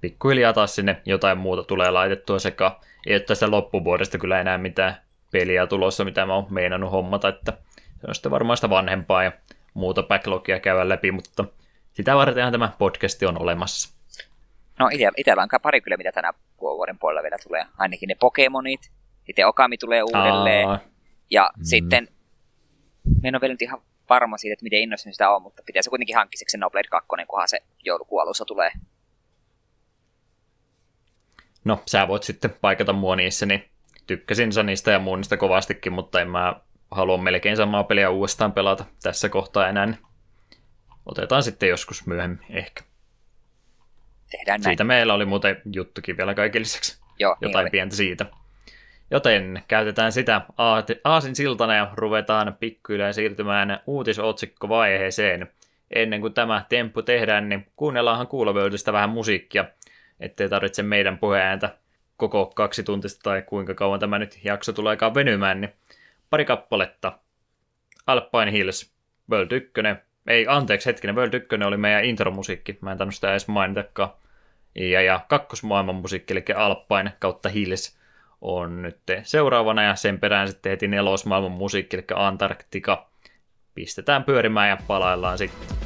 pikkuhiljaa 0.00 0.52
taas 0.52 0.74
sinne 0.74 1.02
jotain 1.04 1.38
muuta 1.38 1.62
tulee 1.62 1.90
laitettua 1.90 2.38
sekä 2.38 2.70
ei 3.06 3.14
ole 3.14 3.20
tästä 3.20 3.50
loppuvuodesta 3.50 4.18
kyllä 4.18 4.40
enää 4.40 4.58
mitään 4.58 4.96
peliä 5.32 5.66
tulossa, 5.66 6.04
mitä 6.04 6.26
mä 6.26 6.34
oon 6.34 6.46
meinannut 6.50 6.92
hommata, 6.92 7.28
että 7.28 7.52
se 8.00 8.06
on 8.08 8.14
sitten 8.14 8.32
varmaan 8.32 8.56
sitä 8.56 8.70
vanhempaa 8.70 9.24
ja 9.24 9.32
muuta 9.74 10.02
backlogia 10.02 10.60
käydä 10.60 10.88
läpi, 10.88 11.12
mutta 11.12 11.44
sitä 11.92 12.16
vartenhan 12.16 12.52
tämä 12.52 12.72
podcasti 12.78 13.26
on 13.26 13.42
olemassa. 13.42 13.96
No 14.78 14.88
itsellä 15.16 15.42
on 15.42 15.48
pari 15.62 15.80
kyllä, 15.80 15.96
mitä 15.96 16.12
tänä 16.12 16.32
vuoden 16.60 16.98
puolella 16.98 17.22
vielä 17.22 17.36
tulee. 17.42 17.66
Ainakin 17.78 18.08
ne 18.08 18.14
Pokemonit, 18.14 18.90
sitten 19.26 19.46
Okami 19.46 19.78
tulee 19.78 20.02
uudelleen. 20.02 20.68
Aa. 20.68 20.78
Ja 21.30 21.50
mm. 21.56 21.64
sitten, 21.64 22.08
en 23.24 23.34
ole 23.34 23.40
vielä 23.40 23.54
nyt 23.54 23.62
ihan 23.62 23.82
varma 24.08 24.38
siitä, 24.38 24.52
että 24.52 24.62
miten 24.62 24.80
innostunut 24.80 25.14
sitä 25.14 25.30
on, 25.30 25.42
mutta 25.42 25.62
pitäisi 25.66 25.90
kuitenkin 25.90 26.16
hankkia 26.16 26.40
se 26.48 26.58
Noblade 26.58 26.88
2, 26.88 27.08
kunhan 27.28 27.48
se 27.48 27.58
joulukuun 27.84 28.22
alussa 28.22 28.44
tulee. 28.44 28.70
No, 31.64 31.82
sä 31.86 32.08
voit 32.08 32.22
sitten 32.22 32.56
paikata 32.60 32.92
mua 32.92 33.16
niissä, 33.16 33.46
niin 33.46 33.70
tykkäsin 34.06 34.52
sä 34.52 34.62
niistä 34.62 34.90
ja 34.90 34.98
muun 34.98 35.18
niistä 35.18 35.36
kovastikin, 35.36 35.92
mutta 35.92 36.20
en 36.20 36.30
mä 36.30 36.60
halua 36.90 37.18
melkein 37.18 37.56
samaa 37.56 37.84
peliä 37.84 38.10
uudestaan 38.10 38.52
pelata 38.52 38.84
tässä 39.02 39.28
kohtaa 39.28 39.68
enää. 39.68 39.86
Niin 39.86 39.98
otetaan 41.06 41.42
sitten 41.42 41.68
joskus 41.68 42.06
myöhemmin 42.06 42.46
ehkä. 42.50 42.82
Tehdään 44.30 44.60
näin. 44.60 44.70
Siitä 44.70 44.84
meillä 44.84 45.14
oli 45.14 45.24
muuten 45.24 45.62
juttukin 45.72 46.16
vielä 46.16 46.34
kaiken 46.34 46.62
lisäksi. 46.62 47.00
Joo, 47.18 47.36
Jotain 47.40 47.64
niin 47.64 47.72
pientä 47.72 47.96
siitä. 47.96 48.26
Joten 49.10 49.62
käytetään 49.68 50.12
sitä 50.12 50.40
aasin 51.04 51.36
siltana 51.36 51.74
ja 51.74 51.90
ruvetaan 51.94 52.56
pikkuhiljaa 52.60 53.12
siirtymään 53.12 53.80
uutisotsikkovaiheeseen. 53.86 55.50
Ennen 55.90 56.20
kuin 56.20 56.34
tämä 56.34 56.64
temppu 56.68 57.02
tehdään, 57.02 57.48
niin 57.48 57.66
kuunnellaanhan 57.76 58.26
kuulovöydistä 58.26 58.92
vähän 58.92 59.10
musiikkia, 59.10 59.64
ettei 60.20 60.48
tarvitse 60.48 60.82
meidän 60.82 61.18
puheääntä 61.18 61.76
koko 62.16 62.46
kaksi 62.46 62.82
tuntista 62.82 63.22
tai 63.22 63.42
kuinka 63.42 63.74
kauan 63.74 64.00
tämä 64.00 64.18
nyt 64.18 64.38
jakso 64.44 64.72
tuleekaan 64.72 65.14
venymään, 65.14 65.60
niin 65.60 65.72
pari 66.30 66.44
kappaletta. 66.44 67.18
Alpine 68.06 68.52
Hills, 68.52 68.92
World 69.30 69.52
1. 69.52 69.72
Ei, 70.26 70.46
anteeksi 70.48 70.86
hetkinen, 70.86 71.16
World 71.16 71.34
1 71.34 71.56
oli 71.66 71.76
meidän 71.76 72.04
intromusiikki, 72.04 72.78
mä 72.80 72.92
en 72.92 72.98
tainnut 72.98 73.14
sitä 73.14 73.30
edes 73.30 73.48
mainitakaan. 73.48 74.10
Ja, 74.74 75.02
ja 75.02 75.20
kakkosmaailman 75.28 75.94
musiikki, 75.94 76.32
eli 76.32 76.44
Alpine 76.56 77.12
kautta 77.18 77.48
Hills 77.48 77.98
on 78.40 78.82
nyt 78.82 78.98
seuraavana 79.22 79.82
ja 79.82 79.96
sen 79.96 80.20
perään 80.20 80.48
sitten 80.48 80.70
heti 80.70 80.88
nelosmaailman 80.88 81.52
musiikki, 81.52 81.96
eli 81.96 82.04
Antarktika. 82.14 83.10
Pistetään 83.74 84.24
pyörimään 84.24 84.68
ja 84.68 84.78
palaillaan 84.86 85.38
sitten. 85.38 85.85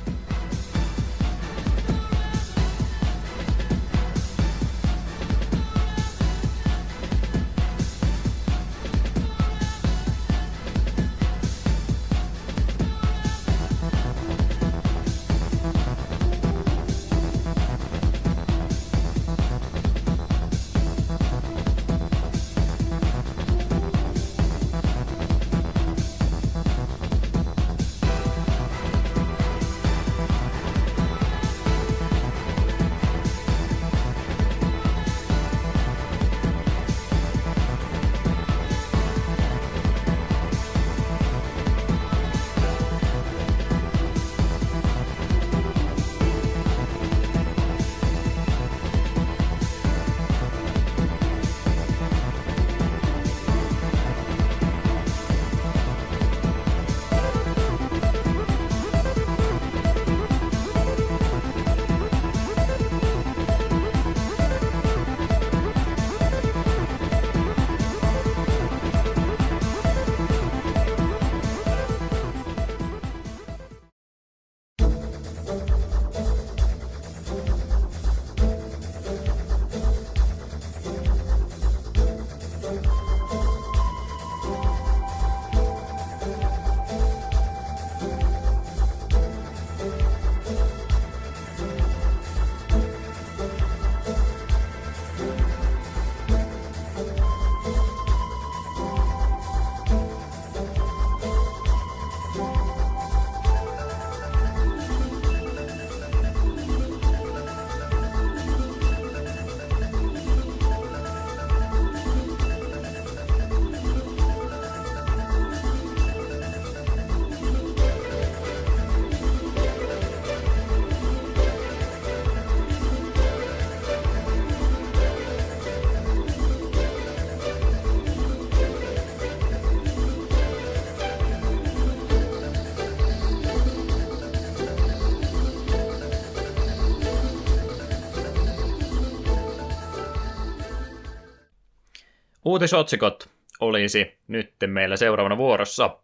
Uutisotsikot 142.50 143.30
olisi 143.60 144.18
nyt 144.28 144.54
meillä 144.66 144.96
seuraavana 144.96 145.36
vuorossa. 145.36 145.98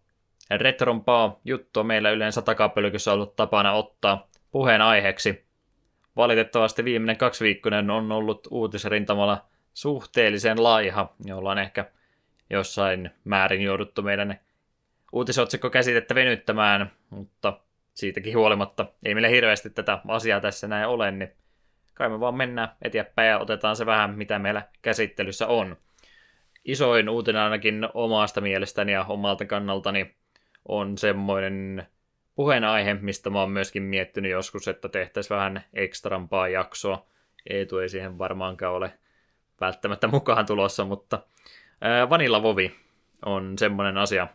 Retrompaa 0.50 1.40
juttu 1.44 1.80
on 1.80 1.86
meillä 1.86 2.10
yleensä 2.10 2.42
takapölkyssä 2.42 3.12
ollut 3.12 3.36
tapana 3.36 3.72
ottaa 3.72 4.28
puheen 4.50 4.82
aiheeksi. 4.82 5.46
Valitettavasti 6.16 6.84
viimeinen 6.84 7.16
kaksi 7.16 7.44
viikkoinen 7.44 7.90
on 7.90 8.12
ollut 8.12 8.48
uutisrintamalla 8.50 9.46
suhteellisen 9.74 10.62
laiha, 10.62 11.14
jolla 11.24 11.50
on 11.50 11.58
ehkä 11.58 11.90
jossain 12.50 13.10
määrin 13.24 13.62
jouduttu 13.62 14.02
meidän 14.02 14.40
uutisotsikko 15.12 15.70
käsitettä 15.70 16.14
venyttämään, 16.14 16.92
mutta 17.10 17.60
siitäkin 17.94 18.36
huolimatta 18.36 18.86
ei 19.04 19.14
meillä 19.14 19.28
hirveästi 19.28 19.70
tätä 19.70 19.98
asiaa 20.08 20.40
tässä 20.40 20.68
näin 20.68 20.88
ole, 20.88 21.10
niin 21.10 21.32
kai 21.94 22.08
me 22.08 22.20
vaan 22.20 22.34
mennään 22.34 22.76
eteenpäin 22.82 23.28
ja 23.28 23.38
otetaan 23.38 23.76
se 23.76 23.86
vähän, 23.86 24.14
mitä 24.14 24.38
meillä 24.38 24.62
käsittelyssä 24.82 25.46
on. 25.46 25.76
Isoin 26.66 27.08
uutinen 27.08 27.42
ainakin 27.42 27.88
omasta 27.94 28.40
mielestäni 28.40 28.92
ja 28.92 29.04
omalta 29.08 29.44
kannaltani 29.44 30.14
on 30.68 30.98
semmoinen 30.98 31.86
puheenaihe, 32.34 32.94
mistä 32.94 33.30
mä 33.30 33.40
oon 33.40 33.50
myöskin 33.50 33.82
miettinyt 33.82 34.30
joskus, 34.30 34.68
että 34.68 34.88
tehtäisiin 34.88 35.36
vähän 35.36 35.64
ekstrampaa 35.74 36.48
jaksoa. 36.48 37.06
Eetu 37.50 37.78
ei 37.78 37.88
siihen 37.88 38.18
varmaankaan 38.18 38.74
ole 38.74 38.92
välttämättä 39.60 40.08
mukaan 40.08 40.46
tulossa, 40.46 40.84
mutta 40.84 41.22
Vanilla 42.10 42.42
Vovi 42.42 42.72
on 43.24 43.58
semmoinen 43.58 43.98
asia, 43.98 44.26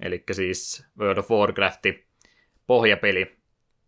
eli 0.00 0.24
siis 0.32 0.86
World 0.98 1.18
of 1.18 1.30
Warcrafti 1.30 2.06
pohjapeli 2.66 3.36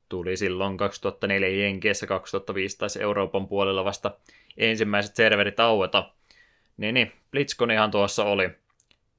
tuli 0.09 0.36
silloin 0.36 0.76
2004 0.76 1.49
Jenkeissä, 1.49 2.07
2005 2.07 2.78
taisi 2.78 3.03
Euroopan 3.03 3.49
puolella 3.49 3.84
vasta 3.84 4.11
ensimmäiset 4.57 5.16
serverit 5.16 5.61
aueta. 5.61 6.11
Niin, 6.79 6.95
niin, 6.95 7.12
BlitzConihan 7.31 7.91
tuossa 7.91 8.24
oli 8.24 8.51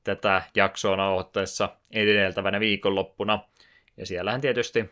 tätä 0.03 0.41
jaksoa 0.55 0.95
nauhoittaessa 0.95 1.69
edeltävänä 1.91 2.59
viikonloppuna. 2.59 3.39
Ja 3.97 4.05
siellähän 4.05 4.41
tietysti 4.41 4.89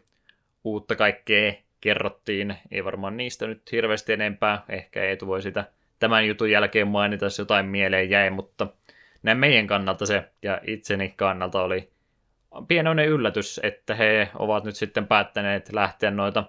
uutta 0.63 0.95
kaikkea 0.95 1.53
kerrottiin. 1.81 2.55
Ei 2.71 2.83
varmaan 2.85 3.17
niistä 3.17 3.47
nyt 3.47 3.71
hirveästi 3.71 4.13
enempää. 4.13 4.63
Ehkä 4.69 5.03
ei 5.03 5.17
voi 5.25 5.41
sitä 5.41 5.65
tämän 5.99 6.27
jutun 6.27 6.51
jälkeen 6.51 6.87
mainita, 6.87 7.25
jos 7.25 7.39
jotain 7.39 7.65
mieleen 7.65 8.09
jäi, 8.09 8.29
mutta 8.29 8.67
näin 9.23 9.37
meidän 9.37 9.67
kannalta 9.67 10.05
se 10.05 10.23
ja 10.41 10.61
itseni 10.67 11.09
kannalta 11.09 11.63
oli 11.63 11.89
pienoinen 12.67 13.07
yllätys, 13.07 13.59
että 13.63 13.95
he 13.95 14.29
ovat 14.35 14.63
nyt 14.63 14.75
sitten 14.75 15.07
päättäneet 15.07 15.73
lähteä 15.73 16.11
noita 16.11 16.43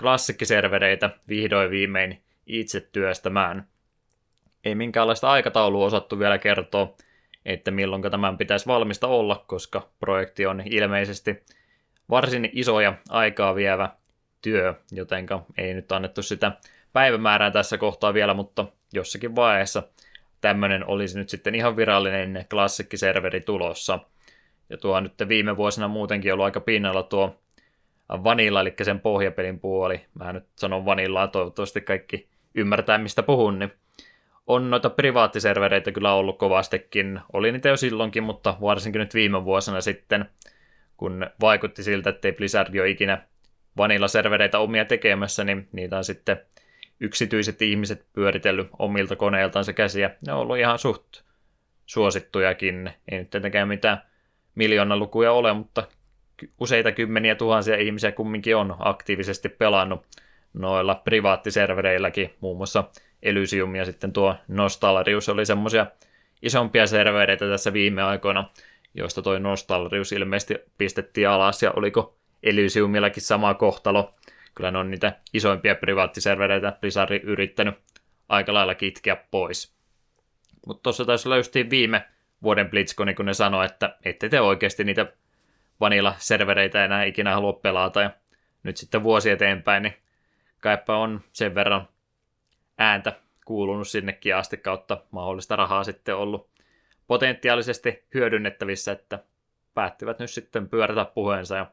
klassikkiservereitä 0.00 1.10
vihdoin 1.28 1.70
viimein 1.70 2.22
itse 2.46 2.80
työstämään. 2.80 3.71
Ei 4.64 4.74
minkäänlaista 4.74 5.30
aikataulua 5.30 5.86
osattu 5.86 6.18
vielä 6.18 6.38
kertoa, 6.38 6.94
että 7.44 7.70
milloin 7.70 8.02
tämän 8.02 8.38
pitäisi 8.38 8.66
valmista 8.66 9.06
olla, 9.06 9.44
koska 9.46 9.88
projekti 10.00 10.46
on 10.46 10.62
ilmeisesti 10.64 11.42
varsin 12.10 12.50
iso 12.52 12.80
ja 12.80 12.94
aikaa 13.08 13.54
vievä 13.54 13.90
työ, 14.42 14.74
jotenka 14.92 15.44
ei 15.58 15.74
nyt 15.74 15.92
annettu 15.92 16.22
sitä 16.22 16.52
päivämäärää 16.92 17.50
tässä 17.50 17.78
kohtaa 17.78 18.14
vielä, 18.14 18.34
mutta 18.34 18.66
jossakin 18.92 19.36
vaiheessa 19.36 19.82
tämmöinen 20.40 20.86
olisi 20.86 21.18
nyt 21.18 21.28
sitten 21.28 21.54
ihan 21.54 21.76
virallinen 21.76 22.46
klassikkiserveri 22.50 23.40
tulossa. 23.40 23.98
Ja 24.70 24.76
tuo 24.78 24.96
on 24.96 25.02
nyt 25.02 25.28
viime 25.28 25.56
vuosina 25.56 25.88
muutenkin 25.88 26.32
ollut 26.32 26.44
aika 26.44 26.60
pinnalla 26.60 27.02
tuo 27.02 27.40
Vanilla, 28.08 28.60
eli 28.60 28.74
sen 28.82 29.00
pohjapelin 29.00 29.60
puoli. 29.60 30.00
Mä 30.14 30.32
nyt 30.32 30.44
sanon 30.56 30.84
Vanillaa, 30.84 31.28
toivottavasti 31.28 31.80
kaikki 31.80 32.28
ymmärtää, 32.54 32.98
mistä 32.98 33.22
puhun, 33.22 33.58
niin 33.58 33.72
on 34.54 34.70
noita 34.70 34.90
privaattiservereitä 34.90 35.92
kyllä 35.92 36.14
ollut 36.14 36.38
kovastikin. 36.38 37.20
Oli 37.32 37.52
niitä 37.52 37.68
jo 37.68 37.76
silloinkin, 37.76 38.22
mutta 38.22 38.56
varsinkin 38.60 39.00
nyt 39.00 39.14
viime 39.14 39.44
vuosina 39.44 39.80
sitten, 39.80 40.24
kun 40.96 41.26
vaikutti 41.40 41.82
siltä, 41.82 42.10
että 42.10 42.28
ei 42.28 42.32
Blizzard 42.32 42.78
ole 42.78 42.88
ikinä 42.88 43.22
Vanilla-servereitä 43.76 44.58
omia 44.58 44.84
tekemässä, 44.84 45.44
niin 45.44 45.68
niitä 45.72 45.96
on 45.96 46.04
sitten 46.04 46.40
yksityiset 47.00 47.62
ihmiset 47.62 48.06
pyöritellyt 48.12 48.68
omilta 48.78 49.16
koneiltansa 49.16 49.72
käsiä. 49.72 50.10
Ne 50.26 50.32
on 50.32 50.38
ollut 50.38 50.58
ihan 50.58 50.78
suht 50.78 51.06
suosittujakin. 51.86 52.92
Ei 53.10 53.18
nyt 53.18 53.30
tietenkään 53.30 53.68
mitään 53.68 54.02
miljoona 54.54 54.96
lukuja 54.96 55.32
ole, 55.32 55.52
mutta 55.52 55.88
useita 56.60 56.92
kymmeniä 56.92 57.34
tuhansia 57.34 57.76
ihmisiä 57.76 58.12
kumminkin 58.12 58.56
on 58.56 58.76
aktiivisesti 58.78 59.48
pelannut 59.48 60.06
noilla 60.54 60.94
privaattiservereilläkin, 60.94 62.34
muun 62.40 62.56
muassa 62.56 62.84
Elysium 63.22 63.76
ja 63.76 63.84
sitten 63.84 64.12
tuo 64.12 64.36
Nostalrius 64.48 65.28
oli 65.28 65.46
semmoisia 65.46 65.86
isompia 66.42 66.86
servereitä 66.86 67.48
tässä 67.48 67.72
viime 67.72 68.02
aikoina, 68.02 68.50
joista 68.94 69.22
toi 69.22 69.40
Nostalrius 69.40 70.12
ilmeisesti 70.12 70.56
pistettiin 70.78 71.28
alas 71.28 71.62
ja 71.62 71.72
oliko 71.76 72.16
Elysiumillakin 72.42 73.22
sama 73.22 73.54
kohtalo. 73.54 74.14
Kyllä 74.54 74.70
ne 74.70 74.78
on 74.78 74.90
niitä 74.90 75.12
isoimpia 75.32 75.74
privaattiservereitä 75.74 76.76
Blizzard 76.80 77.20
yrittänyt 77.22 77.74
aika 78.28 78.54
lailla 78.54 78.74
kitkeä 78.74 79.16
pois. 79.30 79.74
Mutta 80.66 80.82
tuossa 80.82 81.04
taisi 81.04 81.28
olla 81.28 81.70
viime 81.70 82.04
vuoden 82.42 82.70
BlitzCon, 82.70 83.14
kun 83.14 83.26
ne 83.26 83.34
sanoi, 83.34 83.66
että 83.66 83.96
ette 84.04 84.28
te 84.28 84.40
oikeasti 84.40 84.84
niitä 84.84 85.12
vanilla-servereitä 85.80 86.84
enää 86.84 87.04
ikinä 87.04 87.34
halua 87.34 87.52
pelata. 87.52 88.00
Ja 88.00 88.10
nyt 88.62 88.76
sitten 88.76 89.02
vuosi 89.02 89.30
eteenpäin, 89.30 89.82
niin 89.82 89.94
kaipa 90.60 90.96
on 90.96 91.20
sen 91.32 91.54
verran 91.54 91.88
ääntä 92.82 93.12
kuulunut 93.44 93.88
sinnekin 93.88 94.36
asti 94.36 94.56
kautta 94.56 95.04
mahdollista 95.10 95.56
rahaa 95.56 95.84
sitten 95.84 96.16
ollut 96.16 96.50
potentiaalisesti 97.06 98.04
hyödynnettävissä, 98.14 98.92
että 98.92 99.18
päättivät 99.74 100.18
nyt 100.18 100.30
sitten 100.30 100.68
pyörätä 100.68 101.04
puheensa 101.04 101.56
ja 101.56 101.66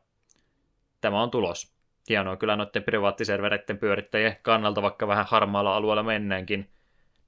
tämä 1.02 1.22
on 1.22 1.32
tulos. 1.32 1.74
Hienoa 2.10 2.38
kyllä 2.38 2.56
noiden 2.56 2.84
privaattiservereiden 2.84 3.78
pyörittäjien 3.78 4.38
kannalta, 4.42 4.82
vaikka 4.82 5.08
vähän 5.08 5.26
harmaalla 5.30 5.76
alueella 5.76 6.04
menneenkin, 6.04 6.70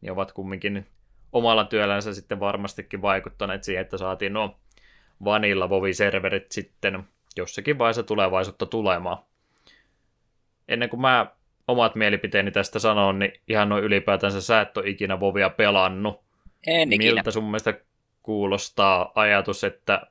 niin 0.01 0.11
ovat 0.11 0.32
kumminkin 0.32 0.88
omalla 1.34 1.63
työllänsä 1.63 2.13
sitten 2.13 2.39
varmastikin 2.39 3.01
vaikuttaneet 3.01 3.63
siihen, 3.63 3.82
että 3.82 3.97
saatiin 3.97 4.34
nuo 4.34 4.59
vanilla 5.23 5.69
Vovi-serverit 5.69 6.51
sitten 6.51 7.03
jossakin 7.36 7.77
vaiheessa 7.77 8.03
tulevaisuutta 8.03 8.65
tulemaan. 8.65 9.17
Ennen 10.67 10.89
kuin 10.89 11.01
mä 11.01 11.27
omat 11.72 11.95
mielipiteeni 11.95 12.51
tästä 12.51 12.80
sanon, 12.80 13.19
niin 13.19 13.34
ihan 13.47 13.69
noin 13.69 13.84
ylipäätänsä 13.84 14.41
sä 14.41 14.61
et 14.61 14.78
ole 14.78 14.89
ikinä 14.89 15.19
Vovia 15.19 15.49
pelannut. 15.49 16.22
En 16.67 16.93
ikinä. 16.93 17.13
Miltä 17.13 17.32
sun 17.32 17.43
mielestä 17.43 17.74
kuulostaa 18.24 19.11
ajatus, 19.15 19.63
että 19.63 20.01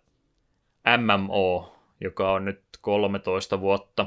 MMO, 0.99 1.77
joka 2.01 2.33
on 2.33 2.45
nyt 2.45 2.63
13 2.81 3.61
vuotta 3.61 4.07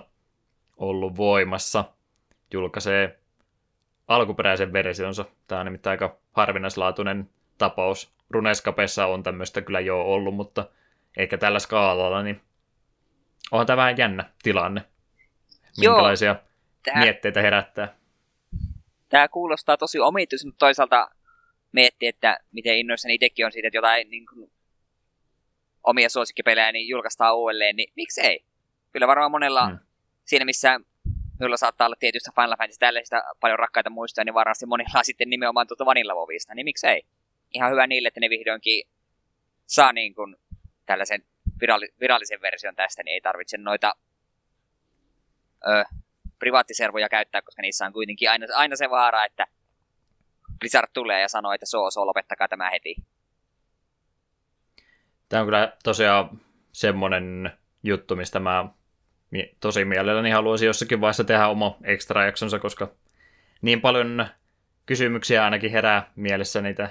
ollut 0.78 1.18
voimassa, 1.18 1.86
julkaisee 2.54 3.20
alkuperäisen 4.08 4.74
versionsa. 4.74 5.26
Tämä 5.48 5.62
on 5.62 5.66
nimittäin 5.66 5.92
aika 5.92 6.18
harvinaislaatuinen 6.32 7.30
tapaus. 7.58 8.14
Runescapessa 8.30 9.06
on 9.06 9.24
tämmöistä 9.24 9.62
kyllä 9.62 9.80
jo 9.80 10.02
ollut, 10.02 10.36
mutta 10.36 10.66
eikä 11.18 11.38
tällä 11.38 11.60
skaalalla, 11.60 12.24
niin 12.24 12.42
onhan 13.52 13.68
tämä 13.68 13.78
vähän 13.78 13.98
jännä 13.98 14.30
tilanne. 14.44 14.82
Minkälaisia 15.78 16.30
Joo, 16.30 16.53
tämä, 16.84 17.02
mietteitä 17.02 17.42
herättää? 17.42 17.96
Tämä 19.10 19.28
kuulostaa 19.28 19.78
tosi 19.78 20.00
omituiselta, 20.00 20.48
mutta 20.48 20.66
toisaalta 20.66 21.10
miettii, 21.72 22.10
että 22.10 22.40
miten 22.52 22.78
innoissani 22.78 23.14
itsekin 23.14 23.46
on 23.46 23.52
siitä, 23.52 23.68
että 23.68 23.78
jotain 23.78 24.10
niin 24.10 24.26
kuin, 24.26 24.52
omia 25.84 26.10
suosikkipelejä 26.10 26.72
niin 26.72 26.88
julkaistaan 26.88 27.36
uudelleen, 27.36 27.76
niin 27.76 27.94
miksei? 27.96 28.46
Kyllä 28.92 29.08
varmaan 29.08 29.32
monella 29.32 29.68
hmm. 29.68 29.80
siinä, 30.26 30.46
missä 30.46 30.80
minulla 31.40 31.58
saattaa 31.58 31.86
olla 31.88 31.96
tietystä 32.00 32.32
Final 32.36 32.58
Fantasy 32.58 32.80
tällaisista 32.80 33.24
paljon 33.40 33.60
rakkaita 33.60 33.90
muistoja, 33.90 34.26
niin 34.26 34.34
varmasti 34.34 34.66
monilla 34.66 35.00
on 35.00 35.06
sitten 35.06 35.30
nimenomaan 35.30 35.68
tuota 35.68 35.86
Vanilla 35.86 36.16
Vovista, 36.16 36.56
niin 36.56 36.66
miksei? 36.66 37.06
Ihan 37.54 37.72
hyvä 37.72 37.88
niille, 37.88 38.08
että 38.08 38.20
ne 38.20 38.30
vihdoinkin 38.30 38.88
saa 39.66 39.94
niin 39.94 40.16
kuin 40.16 40.36
tällaisen 40.86 41.24
viralli- 41.62 41.94
virallisen 42.00 42.42
version 42.42 42.76
tästä, 42.76 43.04
niin 43.04 43.14
ei 43.14 43.22
tarvitse 43.22 43.58
noita 43.58 43.96
ö, 45.68 45.84
privaattiservoja 46.44 47.10
käyttää, 47.10 47.42
koska 47.42 47.62
niissä 47.62 47.86
on 47.86 47.94
kuitenkin 47.94 48.32
aina, 48.32 48.46
aina 48.56 48.76
se 48.76 48.90
vaara, 48.90 49.26
että 49.26 49.48
Blizzard 50.60 50.88
tulee 50.94 51.22
ja 51.22 51.28
sanoo, 51.28 51.54
että 51.54 51.66
soo, 51.66 51.92
soo, 51.92 52.06
lopettakaa 52.06 52.48
tämä 52.48 52.70
heti. 52.70 52.96
Tämä 55.30 55.42
on 55.42 55.48
kyllä 55.48 55.74
tosiaan 55.84 56.42
semmoinen 56.72 57.52
juttu, 57.84 58.16
mistä 58.16 58.40
mä 58.40 58.66
tosi 59.60 59.86
mielelläni 59.86 60.30
haluaisin 60.30 60.66
jossakin 60.66 61.02
vaiheessa 61.02 61.24
tehdä 61.24 61.48
oma 61.48 61.78
extra 61.84 62.26
jaksonsa, 62.26 62.60
koska 62.60 62.92
niin 63.62 63.82
paljon 63.82 64.26
kysymyksiä 64.86 65.44
ainakin 65.44 65.72
herää 65.72 66.12
mielessä 66.16 66.62
niitä 66.62 66.90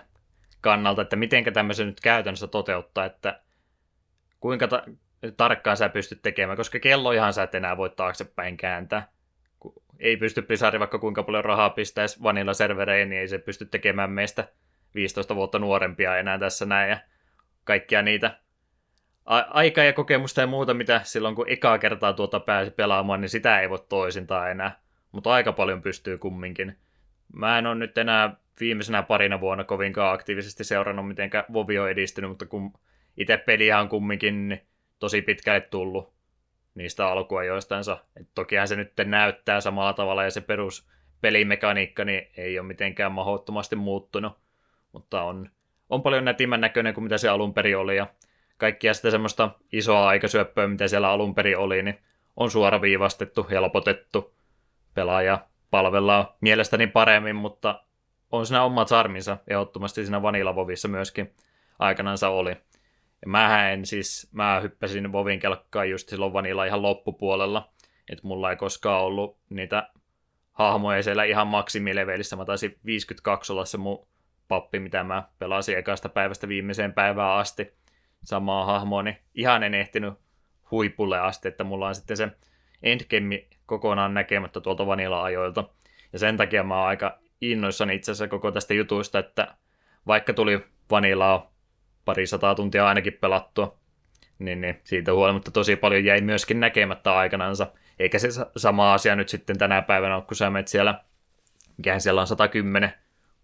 kannalta, 0.61 1.03
että 1.03 1.17
miten 1.17 1.45
tämmöisen 1.53 1.87
nyt 1.87 2.01
käytännössä 2.01 2.47
toteuttaa, 2.47 3.05
että 3.05 3.41
kuinka 4.41 4.69
ta- 4.69 4.85
tarkkaan 5.37 5.77
sä 5.77 5.89
pystyt 5.89 6.23
tekemään, 6.23 6.57
koska 6.57 6.79
kellojahan 6.79 7.33
sä 7.33 7.43
et 7.43 7.55
enää 7.55 7.77
voi 7.77 7.91
taaksepäin 7.91 8.57
kääntää. 8.57 9.13
Ei 10.03 10.17
pysty 10.17 10.43
Blizzard 10.43 10.79
vaikka 10.79 10.99
kuinka 10.99 11.23
paljon 11.23 11.45
rahaa 11.45 11.71
pistäisi 11.71 12.23
vanilla 12.23 12.55
servereihin, 12.55 13.11
niin 13.11 13.21
ei 13.21 13.29
se 13.29 13.39
pysty 13.39 13.67
tekemään 13.67 14.11
meistä 14.11 14.49
15 14.95 15.37
vuotta 15.37 15.59
nuorempia 15.59 16.19
enää 16.19 16.39
tässä 16.39 16.67
näin 16.67 16.91
ja 16.91 16.99
kaikkia 17.65 18.03
niitä 18.03 18.39
a- 19.25 19.47
aikaa 19.51 19.85
ja 19.85 19.93
kokemusta 19.93 20.41
ja 20.41 20.47
muuta, 20.47 20.75
mitä 20.75 21.01
silloin 21.05 21.35
kun 21.35 21.49
ekaa 21.49 21.79
kertaa 21.79 22.13
tuota 22.13 22.41
pääsi 22.41 22.71
pelaamaan, 22.71 23.21
niin 23.21 23.29
sitä 23.29 23.61
ei 23.61 23.71
voi 23.71 23.85
toisintaa 23.89 24.51
enää. 24.51 24.81
Mutta 25.13 25.31
aika 25.31 25.53
paljon 25.53 25.83
pystyy 25.83 26.19
kumminkin. 26.19 26.77
Mä 27.33 27.59
en 27.59 27.67
ole 27.67 27.75
nyt 27.75 27.99
enää 27.99 28.37
viimeisenä 28.61 29.03
parina 29.03 29.41
vuonna 29.41 29.65
kovinkaan 29.65 30.15
aktiivisesti 30.15 30.65
seurannut, 30.65 31.09
miten 31.09 31.31
Vovi 31.53 31.79
on 31.79 31.91
edistynyt, 31.91 32.31
mutta 32.31 32.47
kun 32.47 32.73
itse 33.17 33.37
peliä 33.37 33.81
on 33.81 33.89
kumminkin 33.89 34.61
tosi 34.99 35.23
pitkälle 35.23 35.61
tullut 35.61 36.13
niistä 36.75 37.09
alkuajoistansa. 37.09 37.99
Et 38.21 38.29
tokihan 38.35 38.69
se 38.69 38.77
nyt 38.77 38.93
näyttää 39.05 39.61
samalla 39.61 39.93
tavalla 39.93 40.25
ja 40.25 40.31
se 40.31 40.41
perus 40.41 40.89
pelimekaniikka 41.21 42.05
niin 42.05 42.31
ei 42.37 42.59
ole 42.59 42.67
mitenkään 42.67 43.13
mahdottomasti 43.13 43.77
muuttunut, 43.77 44.33
mutta 44.93 45.23
on, 45.23 45.51
on 45.91 46.03
paljon 46.03 46.25
nätimän 46.25 46.61
näköinen 46.61 46.95
kuin 46.95 47.05
mitä 47.05 47.19
se 47.19 47.29
alun 47.29 47.55
perin 47.55 47.77
oli 47.77 47.97
ja 47.97 48.07
kaikkia 48.57 48.95
sitä 48.95 49.11
semmoista 49.11 49.51
isoa 49.73 50.09
aikasyöppöä, 50.09 50.69
mitä 50.69 50.89
siellä 50.89 51.11
alun 51.11 51.35
perin 51.35 51.59
oli, 51.59 51.83
niin 51.83 51.99
on 52.37 52.51
suoraviivastettu, 52.51 53.47
helpotettu. 53.51 54.35
Pelaaja 54.95 55.39
palvellaan 55.71 56.27
mielestäni 56.41 56.87
paremmin, 56.87 57.37
mutta 57.37 57.85
on 58.33 58.47
siinä 58.47 58.65
omat 58.65 58.89
sarminsa 58.89 59.39
ehdottomasti 59.49 60.05
siinä 60.05 60.23
Vanilla 60.23 60.55
myöskin 60.89 61.35
aikanansa 61.79 62.29
oli. 62.29 62.57
Ja 63.23 63.29
mä 63.29 63.71
en 63.71 63.87
siis, 63.87 64.29
mä 64.33 64.61
hyppäsin 64.61 65.13
Vovin 65.13 65.41
kelkkaan 65.41 65.91
just 65.91 66.09
silloin 66.09 66.33
Vanilla 66.33 66.65
ihan 66.65 66.83
loppupuolella, 66.83 67.73
että 68.11 68.27
mulla 68.27 68.51
ei 68.51 68.57
koskaan 68.57 69.03
ollut 69.03 69.39
niitä 69.51 69.91
hahmoja 70.53 71.03
siellä 71.03 71.25
ihan 71.25 71.47
maksimilevelissä. 71.47 72.37
Mä 72.37 72.45
taisin 72.45 72.79
52 72.85 73.53
olla 73.53 73.65
se 73.65 73.79
mun 73.79 74.07
pappi, 74.49 74.79
mitä 74.79 75.05
mä 75.05 75.29
pelasin 75.39 75.79
ekasta 75.79 76.09
päivästä 76.09 76.49
viimeiseen 76.49 76.93
päivään 76.93 77.39
asti 77.39 77.73
samaa 78.23 78.65
hahmoa, 78.65 79.03
niin 79.03 79.17
ihan 79.35 79.63
en 79.63 79.75
ehtinyt 79.75 80.15
huipulle 80.71 81.19
asti, 81.19 81.49
että 81.49 81.65
mulla 81.65 81.89
on 81.89 81.95
sitten 81.95 82.17
se 82.17 82.29
endgame 82.83 83.47
kokonaan 83.67 84.15
näkemättä 84.15 84.61
tuolta 84.61 84.87
vanilla-ajoilta. 84.87 85.65
Ja 86.13 86.19
sen 86.19 86.37
takia 86.37 86.65
mä 86.65 86.79
oon 86.79 86.89
aika 86.89 87.19
innoissani 87.41 87.95
itse 87.95 88.11
asiassa 88.11 88.29
koko 88.29 88.51
tästä 88.51 88.75
jutuista, 88.75 89.19
että 89.19 89.55
vaikka 90.07 90.33
tuli 90.33 90.65
vanilaa 90.91 91.52
pari 92.05 92.27
sataa 92.27 92.55
tuntia 92.55 92.89
ainakin 92.89 93.13
pelattua, 93.13 93.79
niin, 94.39 94.61
niin 94.61 94.81
siitä 94.85 95.13
huolimatta 95.13 95.51
tosi 95.51 95.77
paljon 95.77 96.05
jäi 96.05 96.21
myöskin 96.21 96.61
näkemättä 96.61 97.17
aikanansa. 97.17 97.67
Eikä 97.99 98.19
se 98.19 98.29
sama 98.57 98.95
asia 98.95 99.17
nyt 99.17 99.29
sitten 99.29 99.59
tänä 99.59 99.83
päivänä 99.83 100.17
ole, 100.17 100.25
kun 100.25 100.37
sä 100.37 100.51
menet 100.51 100.69
siellä, 100.69 101.05
mikähän 101.77 102.01
siellä 102.01 102.21
on 102.21 102.27
110, 102.27 102.93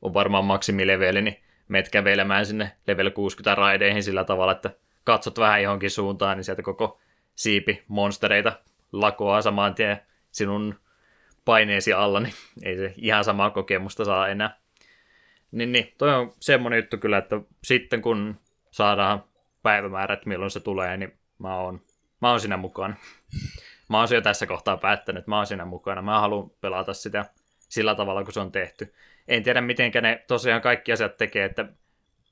on 0.03 0.15
varmaan 0.15 0.45
maksimileveli, 0.45 1.23
niin 1.23 1.43
menet 1.69 1.89
kävelemään 1.89 2.47
sinne 2.47 2.73
level 2.87 3.11
60 3.11 3.55
raideihin 3.55 4.03
sillä 4.03 4.25
tavalla, 4.25 4.53
että 4.53 4.71
katsot 5.05 5.39
vähän 5.39 5.63
johonkin 5.63 5.91
suuntaan, 5.91 6.37
niin 6.37 6.45
sieltä 6.45 6.63
koko 6.63 7.01
siipi 7.35 7.85
monstereita 7.89 8.53
lakoaa 8.93 9.43
saman 9.43 9.75
tien 9.75 10.01
sinun 10.31 10.75
paineesi 11.45 11.93
alla, 11.93 12.21
niin 12.21 12.35
ei 12.63 12.77
se 12.77 12.95
ihan 12.97 13.25
samaa 13.25 13.51
kokemusta 13.51 14.05
saa 14.05 14.29
enää. 14.29 14.59
Niin, 15.53 15.73
niin 15.73 15.95
toi 15.99 16.15
on 16.15 16.33
semmoinen 16.41 16.77
juttu 16.77 16.99
kyllä, 16.99 17.19
että 17.19 17.41
sitten 17.65 18.03
kun 18.03 18.37
saadaan 18.79 19.25
päivämäärät, 19.63 20.27
milloin 20.27 20.51
se 20.51 20.61
tulee, 20.61 20.97
niin 20.97 21.19
mä 21.39 21.57
oon, 21.57 21.81
mä 22.21 22.31
oon 22.31 22.41
siinä 22.41 22.57
mukana. 22.57 22.95
Mä 23.89 23.99
oon 23.99 24.09
jo 24.11 24.21
tässä 24.21 24.47
kohtaa 24.47 24.77
päättänyt, 24.77 25.27
mä 25.27 25.37
oon 25.37 25.47
siinä 25.47 25.65
mukana. 25.65 26.03
Mä 26.03 26.21
haluan 26.21 26.51
pelata 26.61 26.95
sitä 26.95 27.25
sillä 27.59 27.95
tavalla, 27.95 28.25
kun 28.25 28.33
se 28.33 28.41
on 28.41 28.53
tehty 28.53 28.95
en 29.29 29.43
tiedä 29.43 29.61
miten 29.61 29.93
ne 30.03 30.25
tosiaan 30.27 30.61
kaikki 30.61 30.93
asiat 30.93 31.17
tekee, 31.17 31.45
että 31.45 31.67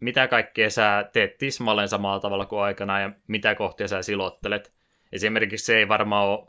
mitä 0.00 0.28
kaikkea 0.28 0.70
sä 0.70 1.08
teet 1.12 1.38
tismalleen 1.38 1.88
samalla 1.88 2.20
tavalla 2.20 2.46
kuin 2.46 2.62
aikana 2.62 3.00
ja 3.00 3.10
mitä 3.26 3.54
kohtia 3.54 3.88
sä 3.88 4.02
silottelet. 4.02 4.72
Esimerkiksi 5.12 5.66
se 5.66 5.76
ei 5.76 5.88
varmaan 5.88 6.26
ole, 6.26 6.46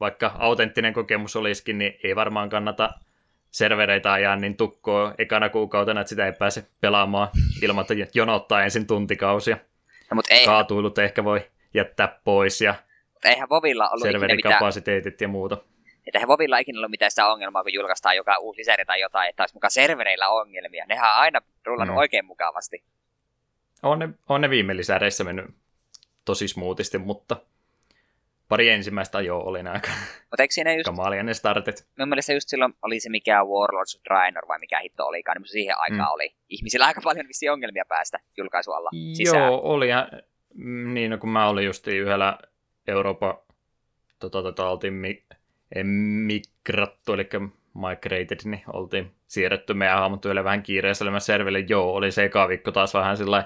vaikka 0.00 0.32
autenttinen 0.38 0.92
kokemus 0.92 1.36
olisikin, 1.36 1.78
niin 1.78 1.98
ei 2.04 2.16
varmaan 2.16 2.48
kannata 2.48 2.90
servereitä 3.50 4.12
ajaa 4.12 4.36
niin 4.36 4.56
tukkoa 4.56 5.14
ekana 5.18 5.48
kuukautena, 5.48 6.00
että 6.00 6.08
sitä 6.08 6.26
ei 6.26 6.32
pääse 6.32 6.66
pelaamaan 6.80 7.28
ilman, 7.62 7.82
että 7.90 8.18
jonottaa 8.18 8.62
ensin 8.62 8.86
tuntikausia. 8.86 9.56
No, 10.10 10.14
mutta 10.14 10.34
ei... 10.34 10.44
Kaatuilut 10.44 10.98
ehkä 10.98 11.24
voi 11.24 11.50
jättää 11.74 12.20
pois 12.24 12.60
ja 12.60 12.74
eihän 13.24 13.48
Vovilla 13.48 13.88
ollut 13.88 14.02
serverikapasiteetit 14.02 15.14
mitään... 15.14 15.28
ja 15.28 15.32
muuta. 15.32 15.56
Että 16.06 16.18
eihän 16.18 16.28
Vovilla 16.28 16.58
ikinä 16.58 16.78
ollut 16.78 16.90
mitään 16.90 17.10
sitä 17.10 17.26
ongelmaa, 17.26 17.62
kun 17.62 17.72
julkaistaan 17.72 18.16
joka 18.16 18.36
uusi 18.40 18.58
lisäri 18.58 18.84
tai 18.84 19.00
jotain, 19.00 19.28
että 19.28 19.42
olisi 19.42 19.54
mukaan 19.54 19.70
servereillä 19.70 20.28
ongelmia. 20.28 20.86
Nehän 20.88 21.10
on 21.10 21.16
aina 21.16 21.40
rullannut 21.66 21.94
no. 21.94 22.00
oikein 22.00 22.24
mukavasti. 22.24 22.84
On 23.82 23.98
ne, 23.98 24.08
on 24.28 24.40
ne 24.40 24.50
viime 24.50 24.76
lisäreissä 24.76 25.24
mennyt 25.24 25.46
tosi 26.24 26.48
smoothisti, 26.48 26.98
mutta 26.98 27.36
pari 28.50 28.68
ensimmäistä 28.68 29.18
ajoa 29.18 29.42
oli 29.42 29.58
aika 29.58 29.90
Mutta 30.30 30.42
eikö 30.42 30.54
siinä 30.54 30.74
just... 30.74 30.84
kamaalia 30.84 31.22
ne 31.22 31.34
startit. 31.34 31.86
Mun 31.98 32.08
mielestä 32.08 32.32
just 32.32 32.48
silloin 32.48 32.74
oli 32.82 33.00
se 33.00 33.10
mikä 33.10 33.44
Warlords 33.44 33.96
of 33.96 34.02
Draenor 34.04 34.48
vai 34.48 34.58
mikä 34.58 34.80
hitto 34.80 35.06
olikaan, 35.06 35.36
niin 35.36 35.48
siihen 35.48 35.78
aikaan 35.78 36.08
mm. 36.08 36.14
oli 36.14 36.34
ihmisillä 36.48 36.86
aika 36.86 37.00
paljon 37.04 37.28
vissi 37.28 37.48
ongelmia 37.48 37.84
päästä 37.88 38.18
julkaisualla 38.36 38.90
sisään. 39.12 39.46
Joo, 39.46 39.60
oli. 39.62 39.88
Mm, 40.54 40.94
niin, 40.94 41.10
no, 41.10 41.18
kun 41.18 41.30
mä 41.30 41.48
olin 41.48 41.66
just 41.66 41.86
yhdellä 41.86 42.38
Euroopan 42.88 43.34
tota, 44.18 44.42
tota, 44.42 44.68
oltiin 44.68 44.94
migrattu, 46.26 47.12
eli 47.12 47.28
migrated, 47.74 48.38
niin 48.44 48.62
oltiin 48.72 49.10
siirretty 49.26 49.74
meidän 49.74 49.98
hahmot 49.98 50.24
vähän 50.44 50.62
kiireisellä 50.62 51.20
serville. 51.20 51.58
Joo, 51.58 51.94
oli 51.94 52.12
se 52.12 52.24
eka 52.24 52.48
viikko 52.48 52.72
taas 52.72 52.94
vähän 52.94 53.16
sillä 53.16 53.44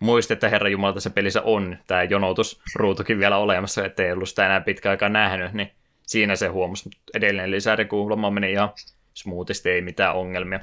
muisti, 0.00 0.32
että 0.32 0.48
Herra 0.48 0.68
Jumala 0.68 0.92
tässä 0.92 1.10
pelissä 1.10 1.42
on 1.42 1.78
tämä 1.86 2.02
jonotusruutukin 2.02 3.18
vielä 3.18 3.36
olemassa, 3.36 3.84
ettei 3.84 4.12
ollut 4.12 4.28
sitä 4.28 4.46
enää 4.46 4.60
pitkä 4.60 4.90
aikaa 4.90 5.08
nähnyt, 5.08 5.52
niin 5.52 5.70
siinä 6.06 6.36
se 6.36 6.46
huomasi. 6.46 6.90
Edellinen 7.14 7.50
lisäri 7.50 7.84
kuulemma 7.84 8.30
meni 8.30 8.52
ihan 8.52 8.72
smoothisti, 9.14 9.70
ei 9.70 9.82
mitään 9.82 10.16
ongelmia. 10.16 10.60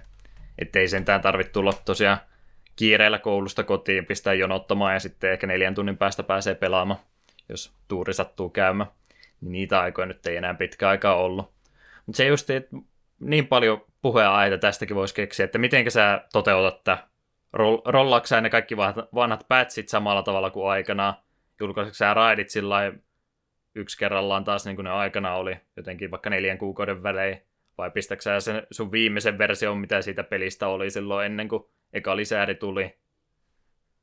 Että 0.60 0.80
ei 0.80 0.88
sentään 0.88 1.22
tarvitse 1.22 1.52
tulla 1.54 1.74
tosiaan 1.74 2.18
kiireellä 2.76 3.20
koulusta 3.20 3.64
kotiin, 3.64 4.06
pistää 4.06 4.34
jonottamaan 4.34 4.94
ja 4.94 5.00
sitten 5.00 5.32
ehkä 5.32 5.48
neljän 5.48 5.76
tunnin 5.76 5.98
päästä 5.98 6.24
pääsee 6.24 6.56
pelaamaan, 6.56 7.00
jos 7.50 7.74
tuuri 7.88 8.14
sattuu 8.14 8.50
käymään 8.50 8.90
niin 9.42 9.52
niitä 9.52 9.80
aikoja 9.80 10.06
nyt 10.06 10.28
ei 10.28 10.38
enää 10.38 10.54
pitkä 10.54 10.90
aikaa 10.90 11.16
ollut. 11.16 11.52
Mutta 12.06 12.18
se 12.18 12.26
just, 12.26 12.50
että 12.50 12.78
niin 13.20 13.48
paljon 13.48 13.86
puheenaita 14.02 14.58
tästäkin 14.58 14.96
voisi 14.96 15.16
keksiä, 15.16 15.44
että 15.44 15.58
miten 15.58 15.92
sä 15.92 16.22
toteutat 16.34 16.84
tätä. 16.84 17.08
Rollaatko 17.86 18.28
sä 18.28 18.42
ne 18.42 18.50
kaikki 18.50 18.78
vanhat, 18.78 19.48
patchit 19.48 19.90
samalla 19.90 20.24
tavalla 20.24 20.50
kuin 20.50 20.70
aikanaan? 20.70 21.14
Sä 21.92 22.14
raidit 22.14 22.50
sillä 22.50 22.94
yksi 23.76 23.98
kerrallaan 23.98 24.44
taas 24.44 24.66
niin 24.66 24.76
kuin 24.76 24.84
ne 24.84 24.92
aikana 24.92 25.36
oli, 25.36 25.58
jotenkin 25.78 26.12
vaikka 26.12 26.30
neljän 26.30 26.58
kuukauden 26.58 27.04
välein? 27.04 27.42
Vai 27.78 27.92
pistätkö 27.92 28.22
sä 28.22 28.40
sen 28.40 28.68
sun 28.72 28.92
viimeisen 28.92 29.38
version, 29.38 29.78
mitä 29.78 30.02
siitä 30.02 30.24
pelistä 30.24 30.68
oli 30.68 30.90
silloin 30.90 31.26
ennen 31.26 31.48
kuin 31.48 31.64
eka 31.94 32.16
lisääri 32.16 32.56
tuli? 32.56 32.98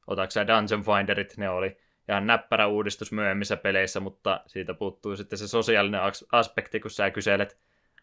Otatko 0.06 0.30
sä 0.30 0.46
Dungeon 0.46 0.84
Finderit, 0.84 1.36
ne 1.36 1.48
oli 1.48 1.76
ihan 2.08 2.26
näppärä 2.26 2.66
uudistus 2.66 3.12
myöhemmissä 3.12 3.56
peleissä, 3.56 4.00
mutta 4.00 4.40
siitä 4.46 4.74
puuttuu 4.74 5.16
sitten 5.16 5.38
se 5.38 5.48
sosiaalinen 5.48 6.00
aspekti, 6.32 6.80
kun 6.80 6.90
sä 6.90 7.10
kyselet 7.10 7.58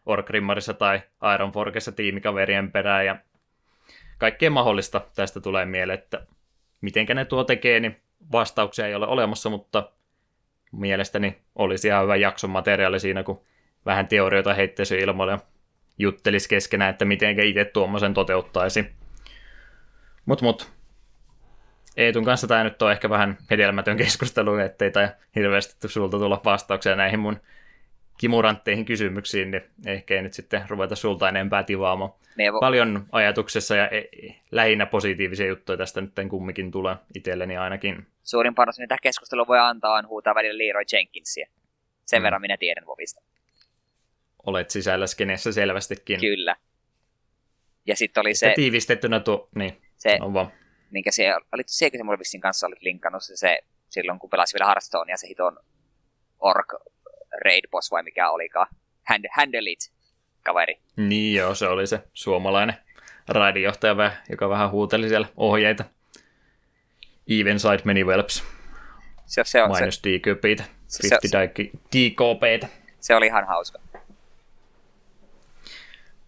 Orgrimmarissa 0.06 0.74
tai 0.74 1.00
Ironforkessa 1.34 1.92
tiimikaverien 1.92 2.72
perään 2.72 3.06
ja 3.06 3.16
kaikkea 4.22 4.50
mahdollista 4.50 5.00
tästä 5.14 5.40
tulee 5.40 5.64
mieleen, 5.64 5.98
että 5.98 6.26
mitenkä 6.80 7.14
ne 7.14 7.24
tuo 7.24 7.44
tekee, 7.44 7.80
niin 7.80 8.00
vastauksia 8.32 8.86
ei 8.86 8.94
ole 8.94 9.06
olemassa, 9.06 9.50
mutta 9.50 9.92
mielestäni 10.72 11.38
olisi 11.54 11.88
ihan 11.88 12.02
hyvä 12.02 12.16
jakson 12.16 12.50
materiaali 12.50 13.00
siinä, 13.00 13.22
kun 13.22 13.42
vähän 13.86 14.08
teorioita 14.08 14.54
heittäisi 14.54 14.98
ilmoille 14.98 15.32
ja 15.32 15.38
juttelisi 15.98 16.48
keskenään, 16.48 16.90
että 16.90 17.04
miten 17.04 17.40
itse 17.40 17.64
tuommoisen 17.64 18.14
toteuttaisi. 18.14 18.86
Mut 20.26 20.42
mut, 20.42 20.72
Eetun 21.96 22.24
kanssa 22.24 22.46
tämä 22.46 22.64
nyt 22.64 22.82
on 22.82 22.92
ehkä 22.92 23.10
vähän 23.10 23.38
hedelmätön 23.50 23.96
keskustelu, 23.96 24.56
ettei 24.56 24.90
tai 24.90 25.08
hirveästi 25.36 25.88
sulta 25.88 26.18
tulla 26.18 26.40
vastauksia 26.44 26.96
näihin 26.96 27.20
mun 27.20 27.40
kimurantteihin 28.18 28.84
kysymyksiin, 28.84 29.50
niin 29.50 29.62
ehkä 29.86 30.14
ei 30.14 30.22
nyt 30.22 30.32
sitten 30.32 30.64
ruveta 30.68 30.96
sulta 30.96 31.28
enempää 31.28 31.62
tivaamaan. 31.62 32.10
Vo- 32.10 32.60
Paljon 32.60 33.06
ajatuksessa 33.12 33.76
ja 33.76 33.88
e- 33.88 34.08
lähinnä 34.50 34.86
positiivisia 34.86 35.46
juttuja 35.46 35.78
tästä 35.78 36.00
nyt 36.00 36.12
kumminkin 36.30 36.70
tulee 36.70 36.96
itselleni 37.14 37.56
ainakin. 37.56 38.06
Suurin 38.22 38.54
panos, 38.54 38.78
mitä 38.78 38.96
keskustelu 39.02 39.46
voi 39.46 39.58
antaa, 39.58 39.94
on 39.94 40.08
huutaa 40.08 40.34
välillä 40.34 40.58
Leroy 40.58 40.84
Jenkinsia. 40.92 41.46
Sen 42.04 42.20
mm. 42.20 42.24
verran 42.24 42.40
minä 42.40 42.56
tiedän 42.56 42.86
Vovista. 42.86 43.22
Olet 44.46 44.70
sisällä 44.70 45.06
skeneessä 45.06 45.52
selvästikin. 45.52 46.20
Kyllä. 46.20 46.56
Ja 47.86 47.96
sitten 47.96 48.20
oli 48.20 48.34
se... 48.34 48.48
Ja 48.48 48.54
tiivistettynä 48.54 49.20
tuo, 49.20 49.48
niin, 49.54 49.82
se, 49.96 50.18
on 50.20 50.34
vaan 50.34 50.52
minkä 50.92 51.10
se, 51.10 51.34
oli 51.52 51.62
sekin 51.66 52.00
se 52.00 52.04
mulle 52.04 52.18
vissin 52.18 52.40
kanssa 52.40 52.66
olit 52.66 52.82
linkannut 52.82 53.22
se, 53.22 53.36
se 53.36 53.58
silloin, 53.88 54.18
kun 54.18 54.30
pelasi 54.30 54.54
vielä 54.54 54.66
Hearthstonea, 54.66 55.16
se 55.16 55.28
hiton 55.28 55.58
Orc 56.38 56.74
Raid 57.44 57.64
Boss 57.70 57.90
vai 57.90 58.02
mikä 58.02 58.30
olikaan. 58.30 58.66
Hand, 59.08 59.24
handle 59.36 59.70
it, 59.70 59.92
kaveri. 60.42 60.80
Niin 60.96 61.34
joo, 61.38 61.54
se 61.54 61.68
oli 61.68 61.86
se 61.86 62.02
suomalainen 62.12 62.76
raidinjohtaja, 63.28 64.12
joka 64.30 64.48
vähän 64.48 64.70
huuteli 64.70 65.08
siellä 65.08 65.28
ohjeita. 65.36 65.84
Even 67.28 67.60
side 67.60 67.80
many 67.84 68.04
whelps. 68.04 68.44
Se, 69.26 69.42
se, 69.44 69.62
on, 69.62 69.70
Minus 69.70 69.94
se, 69.94 70.10
DKPtä, 70.10 70.64
se- 70.86 71.02
50 71.02 71.78
DKPtä. 71.96 72.68
se 73.00 73.14
oli 73.14 73.26
ihan 73.26 73.46
hauska. 73.46 73.78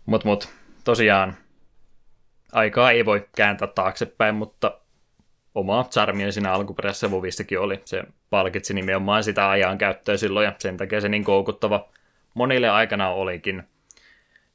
Mut, 0.07 0.25
mut, 0.25 0.49
tosiaan, 0.85 1.37
aikaa 2.53 2.91
ei 2.91 3.05
voi 3.05 3.29
kääntää 3.37 3.69
taaksepäin, 3.69 4.35
mutta 4.35 4.81
oma 5.55 5.85
charmia 5.91 6.33
siinä 6.33 6.53
alkuperäisessä 6.53 7.11
Vovissakin 7.11 7.61
oli. 7.61 7.83
Se 7.85 8.03
palkitsi 8.31 8.75
nimenomaan 8.75 9.25
sitä 9.25 9.51
ajan 9.51 9.79
käyttöä 9.79 10.17
silloin, 10.17 10.45
ja 10.45 10.53
sen 10.59 10.77
takia 10.77 11.01
se 11.01 11.09
niin 11.09 11.25
koukuttava 11.25 11.89
monille 12.35 12.69
aikana 12.69 13.11
olikin. 13.11 13.63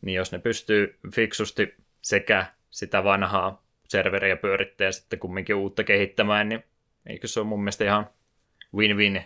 Niin 0.02 0.16
jos 0.16 0.32
ne 0.32 0.40
pystyy 0.40 1.00
fiksusti 1.16 1.76
sekä 2.02 2.46
sitä 2.70 3.04
vanhaa 3.04 3.62
serveriä 3.88 4.36
pyörittää 4.36 4.86
ja 4.86 4.92
sitten 4.92 5.20
kumminkin 5.20 5.56
uutta 5.56 5.84
kehittämään, 5.84 6.50
niin 6.50 6.64
eikö 7.06 7.28
se 7.28 7.40
ole 7.40 7.48
mun 7.48 7.60
mielestä 7.64 7.84
ihan 7.84 8.10
win-win 8.76 9.22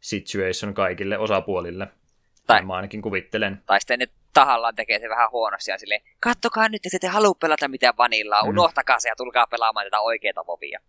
situation 0.00 0.74
kaikille 0.74 1.18
osapuolille. 1.18 1.86
Tai- 1.86 2.56
Tai. 2.58 2.66
Mä 2.66 2.74
ainakin 2.74 3.02
kuvittelen. 3.02 3.62
Tai 3.66 3.80
sitten 3.80 3.98
ne 3.98 4.06
tahallaan 4.32 4.74
tekee 4.74 4.98
se 4.98 5.08
vähän 5.08 5.30
huonosti 5.30 5.70
ja 5.70 5.78
silleen, 5.78 6.00
kattokaa 6.20 6.68
nyt, 6.68 6.86
että 6.86 6.98
te 6.98 7.06
halua 7.06 7.34
pelata 7.40 7.68
mitään 7.68 7.94
vanillaa, 7.98 8.42
Mm. 8.42 8.48
unohtakaa 8.48 9.00
se 9.00 9.08
ja 9.08 9.16
tulkaa 9.16 9.46
pelaamaan 9.46 9.86
tätä 9.86 10.00
oikeaa 10.00 10.46
vovia. 10.46 10.80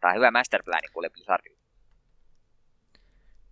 Tämä 0.00 0.10
on 0.10 0.16
hyvä 0.16 0.30
masterplani 0.30 0.88
kuule 0.92 1.10
Blizzardilla. 1.10 1.56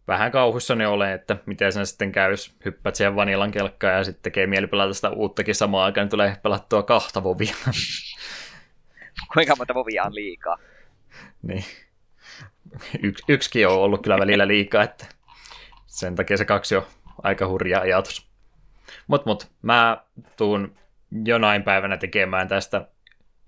vähän 0.09 0.33
kauhussani 0.33 0.87
olen, 0.87 1.13
että 1.13 1.37
miten 1.47 1.73
sen 1.73 1.87
sitten 1.87 2.13
käy, 2.13 2.31
jos 2.31 2.57
hyppäät 2.65 2.95
siihen 2.95 3.17
vanilan 3.17 3.51
kelkkaan 3.51 3.95
ja 3.95 4.05
sitten 4.05 4.23
tekee 4.23 4.47
mieli 4.47 4.67
pelata 4.67 4.95
sitä 4.95 5.11
uuttakin 5.11 5.55
samaan 5.55 5.85
aikaan, 5.85 6.05
niin 6.05 6.11
tulee 6.11 6.37
pelattua 6.43 6.83
kahta 6.83 7.25
vovia. 7.25 7.55
Kuinka 9.35 9.57
monta 9.57 9.75
vovia 9.75 10.05
on 10.05 10.15
liikaa? 10.15 10.59
niin. 11.43 11.65
Yks, 13.03 13.23
yksikin 13.29 13.69
on 13.69 13.79
ollut 13.79 14.03
kyllä 14.03 14.19
välillä 14.19 14.49
liikaa, 14.49 14.83
että 14.83 15.07
sen 15.87 16.15
takia 16.15 16.37
se 16.37 16.45
kaksi 16.45 16.77
on 16.77 16.87
aika 17.23 17.49
hurja 17.49 17.81
ajatus. 17.81 18.29
Mut 19.07 19.27
mut, 19.27 19.53
mä 19.63 20.05
tuun 20.37 20.77
jonain 21.25 21.63
päivänä 21.63 21.97
tekemään 21.97 22.49
tästä 22.49 22.89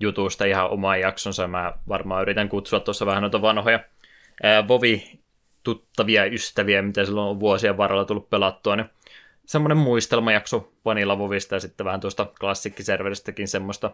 jutusta 0.00 0.44
ihan 0.44 0.70
oman 0.70 1.00
jaksonsa. 1.00 1.48
Mä 1.48 1.72
varmaan 1.88 2.22
yritän 2.22 2.48
kutsua 2.48 2.80
tuossa 2.80 3.06
vähän 3.06 3.22
noita 3.22 3.42
vanhoja 3.42 3.80
ää, 4.42 4.68
Vovi 4.68 5.20
tuttavia 5.62 6.24
ystäviä, 6.24 6.82
mitä 6.82 7.04
silloin 7.04 7.28
on 7.28 7.40
vuosien 7.40 7.76
varrella 7.76 8.04
tullut 8.04 8.30
pelattua, 8.30 8.76
niin 8.76 8.90
semmoinen 9.46 9.78
muistelmajakso 9.78 10.72
Vanilla 10.84 11.18
Vovista 11.18 11.54
ja 11.54 11.60
sitten 11.60 11.86
vähän 11.86 12.00
tuosta 12.00 12.26
klassikkisерveristäkin 12.40 13.48
semmoista 13.48 13.90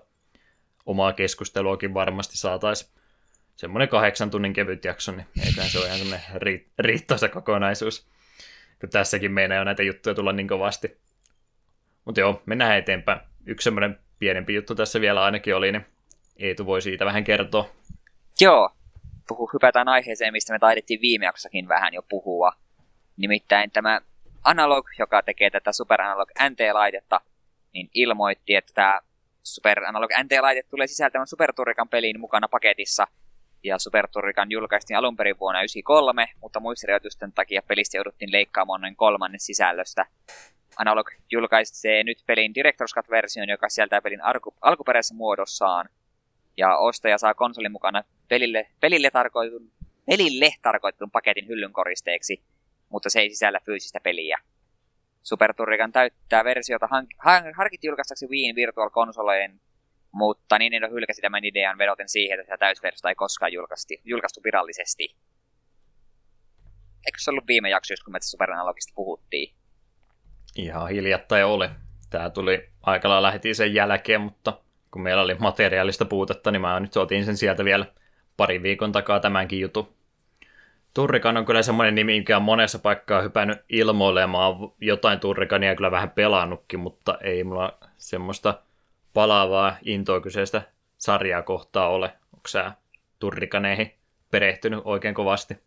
omaa 0.86 1.12
keskusteluakin 1.12 1.94
varmasti 1.94 2.36
saataisiin. 2.36 2.92
Semmoinen 3.56 3.88
kahdeksan 3.88 4.30
tunnin 4.30 4.52
kevyt 4.52 4.84
jakso, 4.84 5.12
niin 5.12 5.26
eiköhän 5.46 5.70
se 5.70 5.78
ole 5.78 5.86
ihan 5.86 5.98
semmoinen 5.98 6.26
ri- 6.34 6.68
riittävä 6.78 7.28
kokonaisuus. 7.28 8.06
Kun 8.80 8.88
tässäkin 8.88 9.32
meinaa 9.32 9.58
jo 9.58 9.64
näitä 9.64 9.82
juttuja 9.82 10.14
tulla 10.14 10.32
niin 10.32 10.48
kovasti. 10.48 11.00
Mutta 12.04 12.20
joo, 12.20 12.42
mennään 12.46 12.78
eteenpäin. 12.78 13.20
Yksi 13.46 13.64
semmoinen 13.64 13.98
pienempi 14.18 14.54
juttu 14.54 14.74
tässä 14.74 15.00
vielä 15.00 15.22
ainakin 15.22 15.56
oli, 15.56 15.72
niin 15.72 15.86
Eetu 16.36 16.66
voi 16.66 16.82
siitä 16.82 17.04
vähän 17.04 17.24
kertoa. 17.24 17.68
Joo, 18.40 18.70
puhu, 19.28 19.50
hypätään 19.52 19.88
aiheeseen, 19.88 20.32
mistä 20.32 20.52
me 20.52 20.58
taidettiin 20.58 21.00
viime 21.00 21.24
jaksossakin 21.24 21.68
vähän 21.68 21.94
jo 21.94 22.02
puhua. 22.02 22.52
Nimittäin 23.16 23.70
tämä 23.70 24.00
Analog, 24.44 24.86
joka 24.98 25.22
tekee 25.22 25.50
tätä 25.50 25.72
Super 25.72 26.02
Analog 26.02 26.30
NT-laitetta, 26.50 27.20
niin 27.72 27.90
ilmoitti, 27.94 28.54
että 28.54 28.72
tämä 28.74 29.00
Super 29.42 29.84
Analog 29.84 30.10
NT-laite 30.22 30.62
tulee 30.70 30.86
sisältämään 30.86 31.26
Super 31.26 31.52
Turrican 31.52 31.88
mukana 32.18 32.48
paketissa. 32.48 33.06
Ja 33.64 33.78
Super 33.78 34.08
Turrican 34.08 34.50
julkaistiin 34.50 34.96
alun 34.96 35.16
perin 35.16 35.38
vuonna 35.40 35.58
1993, 35.58 36.28
mutta 36.40 36.60
muistirajoitusten 36.60 37.32
takia 37.32 37.62
pelistä 37.68 37.96
jouduttiin 37.96 38.32
leikkaamaan 38.32 38.80
noin 38.80 38.96
kolmannen 38.96 39.40
sisällöstä. 39.40 40.06
Analog 40.76 41.10
julkaisee 41.32 42.04
nyt 42.04 42.22
pelin 42.26 42.52
Director's 42.52 42.94
Cut-version, 42.94 43.48
joka 43.48 43.68
sisältää 43.68 44.02
pelin 44.02 44.20
alku- 44.22 44.54
alkuperäisessä 44.60 45.14
muodossaan. 45.14 45.88
Ja 46.56 46.76
ostaja 46.76 47.18
saa 47.18 47.34
konsolin 47.34 47.72
mukana 47.72 48.04
pelille, 48.28 48.66
pelille, 48.80 49.10
tarkoitun, 49.10 49.72
pelille 50.06 50.50
tarkoitetun 50.62 51.10
paketin 51.10 51.48
hyllyn 51.48 51.72
koristeeksi, 51.72 52.42
mutta 52.88 53.10
se 53.10 53.20
ei 53.20 53.30
sisällä 53.30 53.60
fyysistä 53.66 54.00
peliä. 54.00 54.38
Super 55.22 55.54
Turrican 55.54 55.92
täyttää 55.92 56.44
versiota 56.44 56.86
hank- 56.86 57.16
han- 57.18 57.54
harkittiin 57.54 57.88
julkaistaksi 57.88 58.26
Wien 58.26 58.56
Virtual 58.56 58.90
Consoleen, 58.90 59.60
mutta 60.12 60.58
Nintendo 60.58 60.88
hylkäsi 60.90 61.22
tämän 61.22 61.44
idean 61.44 61.78
vedoten 61.78 62.08
siihen, 62.08 62.40
että 62.40 62.58
täysversiota 62.58 63.08
ei 63.08 63.14
koskaan 63.14 63.52
julkaisti, 63.52 64.00
julkaistu 64.04 64.40
virallisesti. 64.44 65.16
Eikö 67.06 67.18
se 67.18 67.30
ollut 67.30 67.46
viime 67.46 67.70
jakso, 67.70 67.94
kun 68.04 68.12
me 68.12 68.18
tästä 68.18 68.30
Super 68.30 68.50
Analogista 68.50 68.92
puhuttiin? 68.94 69.54
Ihan 70.56 70.88
hiljattain 70.88 71.44
oli. 71.44 71.68
Tämä 72.10 72.30
tuli 72.30 72.68
aika 72.82 73.08
lailla 73.08 73.32
sen 73.52 73.74
jälkeen, 73.74 74.20
mutta 74.20 74.61
kun 74.92 75.02
meillä 75.02 75.22
oli 75.22 75.34
materiaalista 75.34 76.04
puutetta, 76.04 76.50
niin 76.50 76.60
mä 76.60 76.80
nyt 76.80 76.96
otin 76.96 77.24
sen 77.24 77.36
sieltä 77.36 77.64
vielä 77.64 77.86
pari 78.36 78.62
viikon 78.62 78.92
takaa 78.92 79.20
tämänkin 79.20 79.60
jutun. 79.60 79.94
Turrikan 80.94 81.36
on 81.36 81.44
kyllä 81.44 81.62
semmoinen 81.62 81.94
nimi, 81.94 82.18
mikä 82.18 82.36
on 82.36 82.42
monessa 82.42 82.78
paikkaa 82.78 83.22
hypännyt 83.22 83.58
ilmoilemaan 83.68 84.54
jotain 84.80 85.20
Turrikania 85.20 85.74
kyllä 85.74 85.90
vähän 85.90 86.10
pelannutkin, 86.10 86.80
mutta 86.80 87.18
ei 87.20 87.44
mulla 87.44 87.78
semmoista 87.96 88.62
palaavaa 89.14 89.76
intoa 89.84 90.20
kyseistä 90.20 90.62
sarjaa 90.98 91.42
kohtaa 91.42 91.88
ole. 91.88 92.12
Onko 92.34 92.48
sä 92.48 92.72
Turrikaneihin 93.18 93.92
perehtynyt 94.30 94.80
oikein 94.84 95.14
kovasti? 95.14 95.58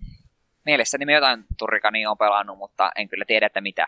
Mielessäni 0.66 1.06
me 1.06 1.14
jotain 1.14 1.46
Turricania 1.58 2.12
on 2.12 2.18
pelannut, 2.18 2.58
mutta 2.58 2.92
en 2.96 3.10
kyllä 3.10 3.26
tiedä, 3.26 3.46
että 3.46 3.62
mitä. 3.62 3.88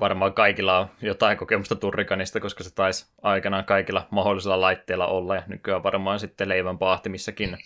Varmaan 0.00 0.32
kaikilla 0.32 0.78
on 0.78 0.88
jotain 1.02 1.38
kokemusta 1.38 1.76
Turrikanista, 1.76 2.40
koska 2.40 2.64
se 2.64 2.74
taisi 2.74 3.06
aikanaan 3.22 3.64
kaikilla 3.64 4.06
mahdollisilla 4.10 4.60
laitteilla 4.60 5.06
olla, 5.06 5.34
ja 5.34 5.42
nykyään 5.46 5.82
varmaan 5.82 6.20
sitten 6.20 6.48
leivän 6.48 6.78
paahtimissakin 6.78 7.58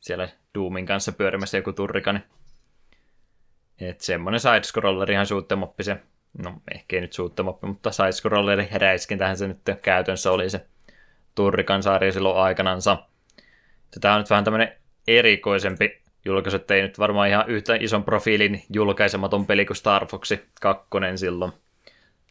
siellä 0.00 0.28
Doomin 0.54 0.86
kanssa 0.86 1.12
pyörimässä 1.12 1.56
joku 1.56 1.72
Turrikani. 1.72 2.20
Et 3.80 4.00
semmonen 4.00 4.40
sidescrolleri 4.40 5.12
ihan 5.12 5.26
suuttemoppi 5.26 5.82
se, 5.82 5.96
no 6.42 6.54
ehkä 6.74 6.96
ei 6.96 7.00
nyt 7.00 7.12
suuttemoppi, 7.12 7.66
mutta 7.66 7.90
sidescrolleri 7.90 8.68
räiskintähän 8.72 9.36
se 9.36 9.48
nyt 9.48 9.60
käytännössä 9.82 10.32
oli 10.32 10.50
se 10.50 10.66
Turrikan 11.34 11.82
sarja 11.82 12.12
silloin 12.12 12.36
aikanansa. 12.36 12.96
Tämä 14.00 14.14
on 14.14 14.20
nyt 14.20 14.30
vähän 14.30 14.44
tämmönen 14.44 14.72
erikoisempi 15.08 16.02
julkaisu, 16.24 16.58
ei 16.70 16.82
nyt 16.82 16.98
varmaan 16.98 17.28
ihan 17.28 17.48
yhtä 17.48 17.76
ison 17.80 18.04
profiilin 18.04 18.64
julkaisematon 18.72 19.46
peli 19.46 19.64
kuin 19.64 19.76
Star 19.76 20.06
Fox 20.06 20.32
2 20.60 20.88
silloin 21.16 21.52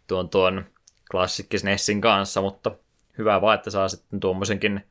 tuon, 0.07 0.29
tuon 0.29 0.65
klassikkis 1.11 1.63
Nessin 1.63 2.01
kanssa, 2.01 2.41
mutta 2.41 2.71
hyvä 3.17 3.41
vaan, 3.41 3.55
että 3.55 3.69
saa 3.69 3.89
sitten 3.89 4.19
tuommoisenkin 4.19 4.85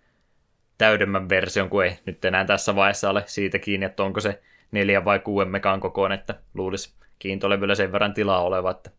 täydemmän 0.78 1.28
version, 1.28 1.70
kun 1.70 1.84
ei 1.84 1.98
nyt 2.06 2.24
enää 2.24 2.44
tässä 2.44 2.76
vaiheessa 2.76 3.10
ole 3.10 3.24
siitä 3.26 3.58
kiinni, 3.58 3.86
että 3.86 4.02
onko 4.02 4.20
se 4.20 4.42
neljä 4.70 5.04
vai 5.04 5.18
kuuden 5.18 5.48
mekan 5.48 5.80
kokoinen, 5.80 6.18
että 6.18 6.34
luulisi 6.54 6.94
kiintolevyllä 7.18 7.74
sen 7.74 7.92
verran 7.92 8.14
tilaa 8.14 8.42
oleva, 8.42 8.70
että 8.70 8.90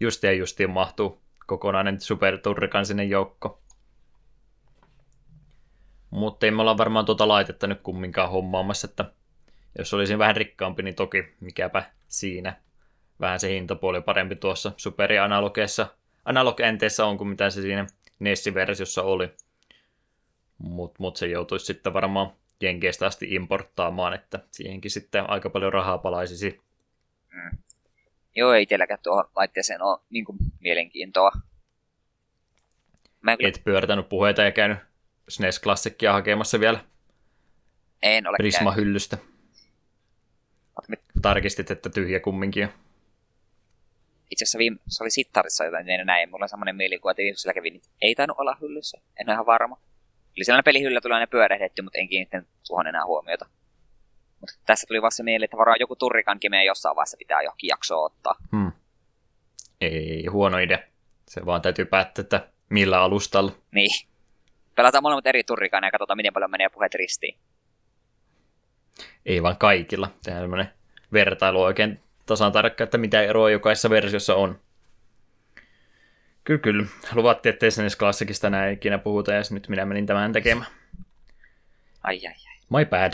justiin 0.00 0.38
justiin 0.38 0.70
mahtuu 0.70 1.20
kokonainen 1.46 2.00
superturrikan 2.00 2.86
sinne 2.86 3.04
joukko. 3.04 3.60
Mutta 6.10 6.46
ei 6.46 6.50
me 6.50 6.62
olla 6.62 6.78
varmaan 6.78 7.04
tuota 7.04 7.28
laitetta 7.28 7.66
nyt 7.66 7.80
kumminkaan 7.80 8.30
hommaamassa, 8.30 8.88
että 8.90 9.04
jos 9.78 9.94
olisin 9.94 10.18
vähän 10.18 10.36
rikkaampi, 10.36 10.82
niin 10.82 10.94
toki 10.94 11.34
mikäpä 11.40 11.84
siinä. 12.08 12.56
Vähän 13.20 13.40
se 13.40 13.48
hintapuoli 13.48 14.00
parempi 14.00 14.36
tuossa 14.36 14.72
Superi 14.76 15.18
Analogeessa. 15.18 15.86
Analog 16.24 16.60
on 17.04 17.18
kuin 17.18 17.28
mitä 17.28 17.50
se 17.50 17.62
siinä 17.62 17.86
Nessi-versiossa 18.18 19.02
oli. 19.02 19.30
Mutta 20.58 20.96
mut 20.98 21.16
se 21.16 21.26
joutuisi 21.26 21.66
sitten 21.66 21.92
varmaan 21.92 22.32
Jenkeistä 22.60 23.06
asti 23.06 23.34
importtaamaan, 23.34 24.14
että 24.14 24.40
siihenkin 24.50 24.90
sitten 24.90 25.30
aika 25.30 25.50
paljon 25.50 25.72
rahaa 25.72 25.98
palaisisi. 25.98 26.60
Joo, 28.36 28.52
ei 28.52 28.62
itselläkään 28.62 29.00
tuohon 29.02 29.24
laitteeseen 29.36 29.82
ole 29.82 29.98
niin 30.10 30.24
kuin, 30.24 30.38
mielenkiintoa. 30.60 31.32
Mä 33.20 33.32
en, 33.32 33.38
Et 33.40 33.60
pyöritänyt 33.64 34.08
puheita 34.08 34.42
ja 34.42 34.52
käynyt 34.52 34.78
SNES 35.28 35.60
Classicia 35.60 36.12
hakemassa 36.12 36.60
vielä 36.60 36.84
en 38.02 38.26
ole. 38.26 38.36
Prisma-hyllystä. 38.36 39.18
Tarkistit, 41.22 41.70
että 41.70 41.90
tyhjä 41.90 42.20
kumminkin. 42.20 42.68
Itse 44.30 44.44
asiassa 44.44 44.58
viime, 44.58 44.76
se 44.88 45.04
oli 45.04 45.10
sittarissa 45.10 45.64
jotain 45.64 45.86
niin 45.86 46.06
näin. 46.06 46.30
Mulla 46.30 46.44
on 46.44 46.48
semmoinen 46.48 46.76
mielikuva, 46.76 47.10
että 47.10 47.22
viimeisellä 47.22 47.54
kävi, 47.54 47.70
niin 47.70 47.82
ei 48.02 48.14
tainnut 48.14 48.38
olla 48.38 48.56
hyllyssä. 48.60 48.98
En 49.20 49.28
ole 49.28 49.34
ihan 49.34 49.46
varma. 49.46 49.80
Eli 50.36 50.44
sellainen 50.44 50.64
pelihylly 50.64 51.00
tuli 51.00 51.14
aina 51.14 51.26
pyörehdetty, 51.26 51.82
mutta 51.82 51.98
en 51.98 52.08
kiinnittänyt 52.08 52.48
tuohon 52.66 52.86
enää 52.86 53.06
huomiota. 53.06 53.46
Mutta 54.40 54.54
tässä 54.66 54.86
tuli 54.86 55.02
vasta 55.02 55.22
mieleen, 55.22 55.44
että 55.44 55.56
varmaan 55.56 55.80
joku 55.80 55.96
turrikankin 55.96 56.50
meidän 56.50 56.66
jossain 56.66 56.96
vaiheessa 56.96 57.16
pitää 57.16 57.42
johonkin 57.42 57.68
jaksoa 57.68 58.04
ottaa. 58.04 58.34
Hmm. 58.50 58.72
Ei 59.80 60.26
huono 60.26 60.58
idea. 60.58 60.78
Se 61.28 61.46
vaan 61.46 61.62
täytyy 61.62 61.84
päättää, 61.84 62.22
että 62.22 62.48
millä 62.68 63.00
alustalla. 63.00 63.52
Niin. 63.70 64.08
Pelataan 64.74 65.02
molemmat 65.02 65.26
eri 65.26 65.44
turrikana 65.44 65.86
ja 65.86 65.90
katsotaan, 65.90 66.16
miten 66.16 66.32
paljon 66.32 66.50
menee 66.50 66.68
puheet 66.68 66.94
ristiin. 66.94 67.38
Ei 69.26 69.42
vaan 69.42 69.56
kaikilla. 69.56 70.10
Tehdään 70.22 70.42
semmoinen 70.42 70.68
vertailu 71.12 71.62
oikein 71.62 72.00
tasan 72.30 72.52
tarkka, 72.52 72.84
että 72.84 72.98
mitä 72.98 73.22
eroa 73.22 73.50
jokaisessa 73.50 73.90
versiossa 73.90 74.34
on. 74.34 74.60
Kyllä, 76.44 76.60
kyllä. 76.60 76.86
Luvattiin, 77.14 77.52
että 77.52 77.70
SNES 77.70 77.96
Classicista 77.96 78.46
enää 78.46 78.70
ikinä 78.70 78.98
puhuta, 78.98 79.32
ja 79.32 79.42
nyt 79.50 79.68
minä 79.68 79.86
menin 79.86 80.06
tämän 80.06 80.32
tekemään. 80.32 80.70
Ai 82.02 82.20
ai 82.26 82.34
ai. 82.34 82.84
My 82.84 82.86
bad. 82.86 83.12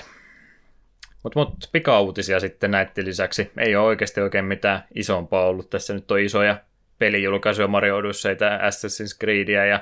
Mutta 1.23 1.39
mut, 1.39 1.69
pika-uutisia 1.73 2.41
sitten 2.41 2.71
näiden 2.71 3.05
lisäksi. 3.05 3.51
Ei 3.59 3.77
ole 3.77 3.87
oikeasti 3.87 4.21
oikein 4.21 4.45
mitään 4.45 4.85
isompaa 4.95 5.47
ollut. 5.47 5.71
Tässä 5.71 5.95
nyt 5.95 6.11
on 6.11 6.21
isoja 6.21 6.57
pelijulkaisuja 6.99 7.69
Mario 7.69 7.97
Odysseyta, 7.97 8.59
Assassin's 8.59 9.19
Creedia 9.21 9.67
ja 9.67 9.81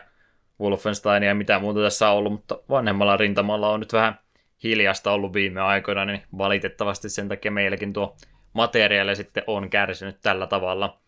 Wolfensteinia 0.60 1.28
ja 1.28 1.34
mitä 1.34 1.58
muuta 1.58 1.80
tässä 1.80 2.10
on 2.10 2.16
ollut, 2.16 2.32
mutta 2.32 2.58
vanhemmalla 2.68 3.16
rintamalla 3.16 3.70
on 3.70 3.80
nyt 3.80 3.92
vähän 3.92 4.18
hiljasta 4.62 5.12
ollut 5.12 5.32
viime 5.32 5.60
aikoina, 5.60 6.04
niin 6.04 6.22
valitettavasti 6.38 7.08
sen 7.08 7.28
takia 7.28 7.50
meilläkin 7.50 7.92
tuo 7.92 8.16
materiaali 8.54 9.16
sitten 9.16 9.44
on 9.46 9.70
kärsinyt 9.70 10.20
tällä 10.22 10.46
tavalla. 10.46 11.00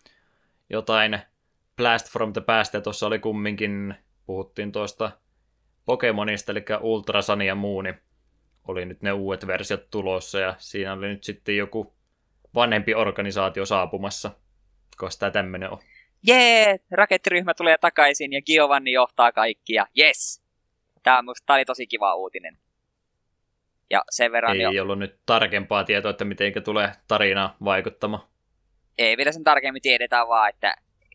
Jotain 0.70 1.18
Blast 1.76 2.12
from 2.12 2.32
the 2.32 2.40
Past, 2.40 2.74
ja 2.74 2.80
tuossa 2.80 3.06
oli 3.06 3.18
kumminkin, 3.18 3.94
puhuttiin 4.26 4.72
tuosta 4.72 5.10
Pokemonista, 5.84 6.52
eli 6.52 6.64
Ultra 6.80 7.22
Sun 7.22 7.42
ja 7.42 7.54
muu, 7.54 7.82
niin 7.82 8.00
oli 8.68 8.84
nyt 8.84 9.02
ne 9.02 9.12
uudet 9.12 9.46
versiot 9.46 9.90
tulossa, 9.90 10.38
ja 10.38 10.54
siinä 10.58 10.92
oli 10.92 11.08
nyt 11.08 11.24
sitten 11.24 11.56
joku 11.56 11.96
vanhempi 12.54 12.94
organisaatio 12.94 13.66
saapumassa, 13.66 14.30
koska 14.96 15.20
tämä 15.20 15.30
tämmöinen 15.30 15.70
on. 15.70 15.78
Jee, 16.26 16.76
rakettiryhmä 16.90 17.54
tulee 17.54 17.76
takaisin 17.80 18.32
ja 18.32 18.42
Giovanni 18.42 18.92
johtaa 18.92 19.32
kaikkia. 19.32 19.86
Yes! 19.98 20.42
Tämä, 21.02 21.22
musta, 21.22 21.46
tämä 21.46 21.56
oli 21.56 21.64
tosi 21.64 21.86
kiva 21.86 22.14
uutinen. 22.14 22.58
Ja 23.90 24.02
sen 24.10 24.32
verran 24.32 24.56
Ei 24.56 24.74
jo... 24.74 24.82
ollut 24.82 24.98
nyt 24.98 25.20
tarkempaa 25.26 25.84
tietoa, 25.84 26.10
että 26.10 26.24
miten 26.24 26.52
tulee 26.64 26.92
tarina 27.08 27.54
vaikuttamaan. 27.64 28.22
Ei 28.98 29.16
vielä 29.16 29.32
sen 29.32 29.44
tarkemmin 29.44 29.82
tiedetä 29.82 30.28
vaan, 30.28 30.48
että 30.48 30.74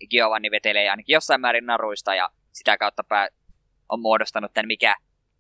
Giovanni 0.09 0.51
vetelee 0.51 0.89
ainakin 0.89 1.13
jossain 1.13 1.41
määrin 1.41 1.65
naruista 1.65 2.15
ja 2.15 2.29
sitä 2.51 2.77
kautta 2.77 3.03
pää 3.03 3.27
on 3.89 3.99
muodostanut 3.99 4.53
tämän 4.53 4.67
mikä 4.67 4.95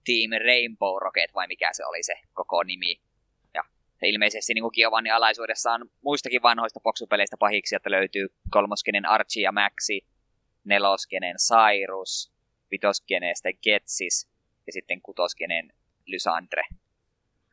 Team 0.05 0.45
Rainbow 0.45 1.01
Rocket 1.01 1.33
vai 1.33 1.47
mikä 1.47 1.69
se 1.73 1.85
oli 1.85 2.03
se 2.03 2.13
koko 2.33 2.63
nimi. 2.63 3.01
Ja 3.53 3.63
se 3.99 4.07
ilmeisesti 4.07 4.53
niin 4.53 4.63
Giovanni 4.73 5.11
alaisuudessa 5.11 5.71
on 5.71 5.89
muistakin 6.01 6.41
vanhoista 6.41 6.79
boksupeleistä 6.79 7.37
pahiksi, 7.37 7.75
että 7.75 7.91
löytyy 7.91 8.27
kolmoskenen 8.49 9.05
Archie 9.05 9.43
ja 9.43 9.51
Maxi, 9.51 10.05
neloskenen 10.63 11.35
Cyrus, 11.35 12.31
vitoskeneestä 12.71 13.49
Getsis 13.63 14.29
ja 14.67 14.73
sitten 14.73 15.01
kutoskenen 15.01 15.73
Lysandre. 16.05 16.63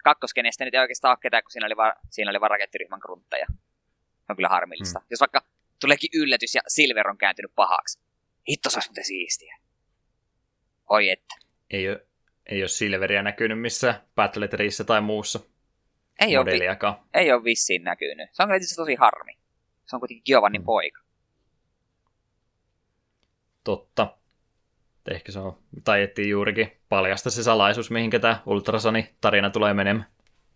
Kakkoskenestä 0.09 0.65
nyt 0.65 0.75
ei 0.75 0.81
oikeastaan 0.81 1.13
ole 1.13 1.19
ketään, 1.23 1.43
kun 1.43 1.51
siinä 1.51 1.67
oli, 1.67 1.77
va- 1.77 1.95
siinä 2.11 2.31
oli 2.31 2.41
vaan 2.41 2.51
rakettiryhmän 2.51 2.99
grunttaja. 3.03 3.47
Se 3.49 4.27
on 4.29 4.37
kyllä 4.37 4.49
harmillista. 4.49 4.99
Hmm. 4.99 5.07
Jos 5.11 5.21
vaikka 5.21 5.43
tuleekin 5.81 6.11
yllätys 6.15 6.55
ja 6.55 6.61
Silver 6.69 7.09
on 7.09 7.19
kääntynyt 7.19 7.53
pahaksi. 7.55 8.01
Hitto, 8.49 8.71
se 8.71 8.77
olisi 8.77 8.89
muuten 8.89 9.05
siistiä. 9.05 9.59
Oi 10.89 11.11
että. 11.11 11.35
Ei 11.71 11.89
ole, 11.89 12.07
ei 12.47 12.63
ole 12.63 12.69
Silveria 12.69 13.23
näkynyt 13.23 13.61
missä 13.61 14.01
Battle 14.15 14.49
Treeissä 14.49 14.85
tai 14.85 15.01
muussa 15.01 15.41
Ei 16.21 16.37
ole, 16.37 16.47
vi- 16.47 16.61
ei 17.15 17.33
ole 17.33 17.45
vissiin 17.45 17.85
näkynyt. 17.85 18.29
Se 18.33 18.43
on 18.43 18.49
kyllä 18.49 18.61
tosi 18.77 18.95
harmi. 18.95 19.39
Se 19.87 19.97
on 19.97 20.01
kuitenkin 20.01 20.23
Giovannin 20.27 20.61
Hmm. 20.61 20.67
poika. 20.67 21.01
Totta. 23.65 24.18
Ehkä 25.11 25.33
se 25.33 25.39
on, 25.39 25.59
taidettiin 25.85 26.31
juurikin 26.31 26.73
paljasta 26.89 27.31
se 27.31 27.43
salaisuus, 27.43 27.91
mihinkä 27.91 28.19
tämä 28.19 28.43
Ultrasoni 28.47 29.15
tarina 29.21 29.51
tulee 29.51 29.75
menemään. 29.75 30.07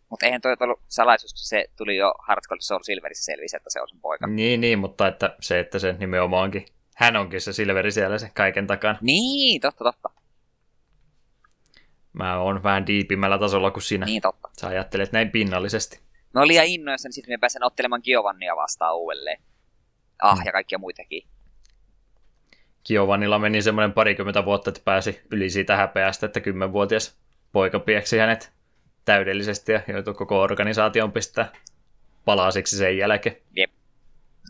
Mutta 0.09 0.27
eihän 0.27 0.41
toi 0.41 0.57
ollut 0.61 0.81
salaisuus, 0.89 1.33
kun 1.33 1.39
se 1.39 1.65
tuli 1.77 1.97
jo 1.97 2.15
Heart 2.29 2.47
Gold 2.47 2.61
Soul 2.61 2.83
Silverissä 2.83 3.25
selvisi, 3.25 3.57
että 3.57 3.71
se 3.71 3.81
on 3.81 3.89
sun 3.89 4.01
poika. 4.01 4.27
Niin, 4.27 4.61
niin, 4.61 4.79
mutta 4.79 5.07
että 5.09 5.37
se, 5.41 5.59
että 5.61 5.79
se 5.79 5.93
nimenomaankin, 5.93 6.67
hän 6.97 7.17
onkin 7.17 7.41
se 7.41 7.53
Silveri 7.53 7.93
siellä 7.93 8.19
se 8.19 8.31
kaiken 8.35 8.67
takana. 8.67 8.99
Niin, 9.01 9.61
totta, 9.61 9.85
totta. 9.85 10.11
Mä 12.13 12.39
oon 12.39 12.63
vähän 12.63 12.87
diipimmällä 12.87 13.39
tasolla 13.39 13.71
kuin 13.71 13.83
sinä. 13.83 14.07
Niin, 14.07 14.23
totta. 14.23 14.51
Sä 14.61 14.67
ajattelet 14.69 15.13
näin 15.13 15.31
pinnallisesti. 15.31 16.01
Mä 16.35 16.41
olin 16.41 16.49
liian 16.49 16.67
innoissa, 16.67 17.09
niin 17.09 17.13
sitten 17.13 17.35
mä 17.35 17.39
pääsen 17.39 17.65
ottelemaan 17.65 18.01
Giovannia 18.05 18.57
vastaan 18.57 18.97
uudelleen. 18.97 19.43
Ah, 20.23 20.37
Hmm. 20.39 20.47
ja 20.47 20.53
kaikkia 20.53 20.79
muitakin. 20.79 21.23
Giovannilla 22.87 23.39
meni 23.39 23.63
semmoinen 23.63 23.93
parikymmentä 23.93 24.45
vuotta, 24.45 24.71
että 24.71 24.81
pääsi 24.85 25.21
yli 25.31 25.51
siitä 25.51 25.77
häpeästä, 25.77 26.27
että 26.27 26.41
kymmenvuotias 26.41 27.19
poika 27.53 27.79
pieksi 27.79 28.19
hänet 28.19 28.53
täydellisesti 29.05 29.73
ja 29.73 29.83
joutui 29.89 30.15
koko 30.15 30.41
organisaation 30.41 31.13
pistää 31.13 31.53
palasiksi 32.25 32.77
sen 32.77 32.99
jälkeen. 32.99 33.37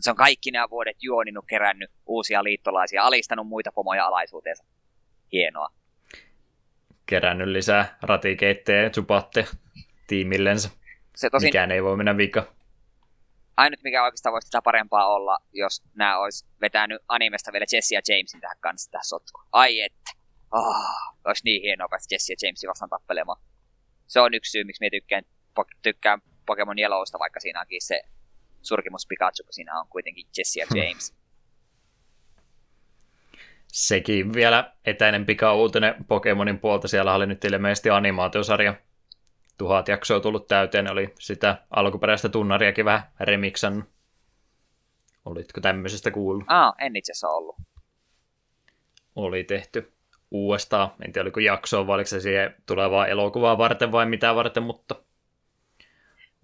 Se 0.01 0.09
on 0.09 0.15
kaikki 0.15 0.51
nämä 0.51 0.69
vuodet 0.69 0.97
juoninut, 1.01 1.45
kerännyt 1.47 1.91
uusia 2.05 2.43
liittolaisia, 2.43 3.03
alistanut 3.03 3.47
muita 3.47 3.71
pomoja 3.71 4.05
alaisuuteensa. 4.05 4.63
Hienoa. 5.31 5.69
Kerännyt 7.05 7.47
lisää 7.47 7.97
ratikeittejä 8.01 8.83
ja 8.83 8.89
tsupatteja 8.89 9.47
tiimillensä. 10.07 10.69
Se 11.15 11.29
tosin 11.29 11.47
Mikään 11.47 11.71
ei 11.71 11.83
voi 11.83 11.97
mennä 11.97 12.17
vika. 12.17 12.53
Ainut, 13.57 13.83
mikä 13.83 14.03
oikeastaan 14.03 14.33
voisi 14.33 14.45
sitä 14.45 14.61
parempaa 14.61 15.13
olla, 15.13 15.37
jos 15.53 15.83
nämä 15.95 16.19
olisi 16.19 16.45
vetänyt 16.61 17.01
animesta 17.07 17.51
vielä 17.51 17.65
Jesse 17.71 17.95
ja 17.95 18.01
Jamesin 18.07 18.41
tähän 18.41 18.57
kanssa 18.59 18.91
tähän 18.91 19.05
sotkuun. 19.05 19.47
Ai 19.51 19.81
että. 19.81 20.11
Oh, 20.51 20.85
olisi 21.25 21.43
niin 21.45 21.61
hienoa 21.61 21.87
päästä 21.89 22.15
Jesse 22.15 22.33
ja 22.33 22.47
Jamesin 22.47 22.69
vastaan 22.69 22.89
tappelemaan. 22.89 23.41
Se 24.07 24.19
on 24.19 24.33
yksi 24.33 24.51
syy, 24.51 24.63
miksi 24.63 24.81
minä 24.81 24.89
tykkään, 24.89 25.23
po- 25.59 25.77
tykkään 25.81 26.21
Pokemon 26.45 26.79
Yellowsta, 26.79 27.19
vaikka 27.19 27.39
siinä 27.39 27.61
onkin 27.61 27.81
se 27.81 28.01
surkimus 28.61 29.07
Pikachu, 29.07 29.43
kun 29.43 29.53
siinä 29.53 29.79
on 29.79 29.87
kuitenkin 29.89 30.27
Jesse 30.37 30.59
ja 30.59 30.65
James. 30.75 31.15
Sekin 33.67 34.33
vielä 34.33 34.73
etäinen 34.85 35.25
pika-uutinen 35.25 35.95
Pokemonin 36.07 36.59
puolta. 36.59 36.87
Siellä 36.87 37.13
oli 37.13 37.25
nyt 37.25 37.45
ilmeisesti 37.45 37.89
animaatiosarja. 37.89 38.75
Tuhat 39.57 39.87
jaksoa 39.87 40.19
tullut 40.19 40.47
täyteen. 40.47 40.91
Oli 40.91 41.13
sitä 41.19 41.57
alkuperäistä 41.69 42.29
tunnariakin 42.29 42.85
vähän 42.85 43.03
remixan. 43.19 43.87
Olitko 45.25 45.61
tämmöisestä 45.61 46.11
kuullut? 46.11 46.45
ah, 46.47 46.73
en 46.79 46.95
itse 46.95 47.11
asiassa 47.11 47.29
ollut. 47.29 47.55
Oli 49.15 49.43
tehty 49.43 49.93
uudestaan. 50.31 50.89
En 51.05 51.11
tiedä, 51.11 51.23
oliko 51.23 51.39
jaksoa 51.39 51.87
vai 51.87 51.95
oliko 51.95 52.07
se 52.07 52.19
siihen 52.19 52.55
tulevaa 52.65 53.07
elokuvaa 53.07 53.57
varten 53.57 53.91
vai 53.91 54.05
mitä 54.05 54.35
varten, 54.35 54.63
mutta 54.63 54.95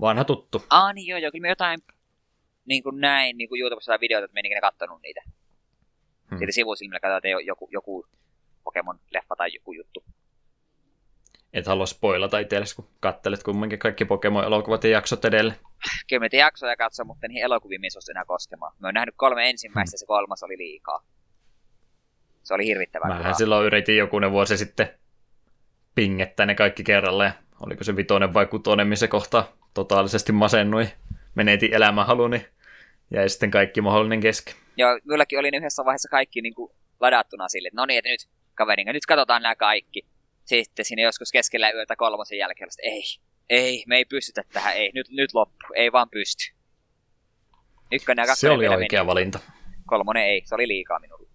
vanha 0.01 0.23
tuttu. 0.23 0.63
Ah, 0.69 0.93
niin 0.93 1.07
joo, 1.07 1.19
joo, 1.19 1.31
kyllä 1.31 1.41
mä 1.41 1.51
jotain 1.51 1.79
niin 2.65 2.83
kuin 2.83 3.01
näin, 3.01 3.37
niin 3.37 3.49
kuin 3.49 3.61
YouTubessa 3.61 3.99
videoita, 3.99 4.25
että 4.25 4.35
mä 4.35 4.39
en 4.39 4.45
ikinä 4.45 4.61
kattonut 4.61 5.01
niitä. 5.01 5.21
Hmm. 6.29 6.37
Siitä 6.37 6.51
sivusilmillä 6.51 6.99
katsotaan, 6.99 7.17
että 7.17 7.45
joku, 7.45 7.69
joku 7.71 8.05
Pokemon-leffa 8.63 9.35
tai 9.37 9.49
joku 9.53 9.71
juttu. 9.71 10.03
Et 11.53 11.67
halua 11.67 11.85
spoilata 11.85 12.39
itsellesi, 12.39 12.75
kun 12.75 12.89
kattelet 12.99 13.43
kumminkin 13.43 13.79
kaikki 13.79 14.05
Pokemon-elokuvat 14.05 14.83
ja 14.83 14.89
jaksot 14.89 15.25
edelle. 15.25 15.53
Kyllä 16.09 16.19
niitä 16.19 16.37
jaksoja 16.37 16.75
katsoin, 16.75 17.07
mutta 17.07 17.27
niihin 17.27 17.43
elokuviin 17.43 17.83
ei 17.83 17.91
suostu 17.91 18.11
enää 18.11 18.25
koskemaan. 18.25 18.73
Mä 18.79 18.87
oon 18.87 18.93
nähnyt 18.93 19.15
kolme 19.17 19.49
ensimmäistä, 19.49 19.97
se 19.97 20.05
kolmas 20.05 20.43
oli 20.43 20.57
liikaa. 20.57 21.03
Se 22.43 22.53
oli 22.53 22.65
hirvittävän 22.65 23.07
Mähän 23.07 23.35
silloin 23.35 23.65
yritin 23.65 23.97
jokunen 23.97 24.31
vuosi 24.31 24.57
sitten 24.57 24.89
pingettää 25.95 26.45
ne 26.45 26.55
kaikki 26.55 26.83
kerralla 26.83 27.23
ja 27.23 27.31
oliko 27.65 27.83
se 27.83 27.95
vitonen 27.95 28.33
vai 28.33 28.45
kutonen, 28.45 28.87
missä 28.87 29.07
kohta 29.07 29.43
totaalisesti 29.73 30.31
masennui, 30.31 30.87
menetin 31.35 31.73
elämänhaluni 31.73 32.45
jäi 33.11 33.29
sitten 33.29 33.51
kaikki 33.51 33.81
mahdollinen 33.81 34.19
kesken. 34.19 34.53
Joo, 34.77 34.99
minullakin 35.03 35.39
oli 35.39 35.49
yhdessä 35.57 35.85
vaiheessa 35.85 36.09
kaikki 36.09 36.41
niin 36.41 36.53
kuin 36.53 36.71
ladattuna 36.99 37.47
sille, 37.47 37.67
että 37.67 37.81
no 37.81 37.85
niin, 37.85 37.97
että 37.97 38.09
nyt 38.09 38.27
kaverin, 38.55 38.87
nyt 38.87 39.05
katsotaan 39.05 39.41
nämä 39.41 39.55
kaikki. 39.55 40.05
Sitten 40.49 40.85
siinä 40.85 41.01
joskus 41.01 41.31
keskellä 41.31 41.71
yötä 41.71 41.95
kolmosen 41.95 42.37
jälkeen, 42.37 42.67
että 42.67 42.81
ei, 42.83 43.03
ei, 43.49 43.83
me 43.87 43.95
ei 43.97 44.05
pystytä 44.05 44.43
tähän, 44.53 44.73
ei, 44.73 44.91
nyt, 44.93 45.07
nyt 45.09 45.33
loppu, 45.33 45.65
ei 45.75 45.91
vaan 45.91 46.09
pysty. 46.09 46.53
Ykkönen 47.91 48.23
ja 48.23 48.27
kakkonen 48.27 48.37
Se 48.37 48.49
oli 48.49 48.67
oikea 48.67 48.99
meni. 48.99 49.07
valinta. 49.07 49.39
Kolmonen 49.85 50.23
ei, 50.23 50.41
se 50.45 50.55
oli 50.55 50.67
liikaa 50.67 50.99
minulle. 50.99 51.29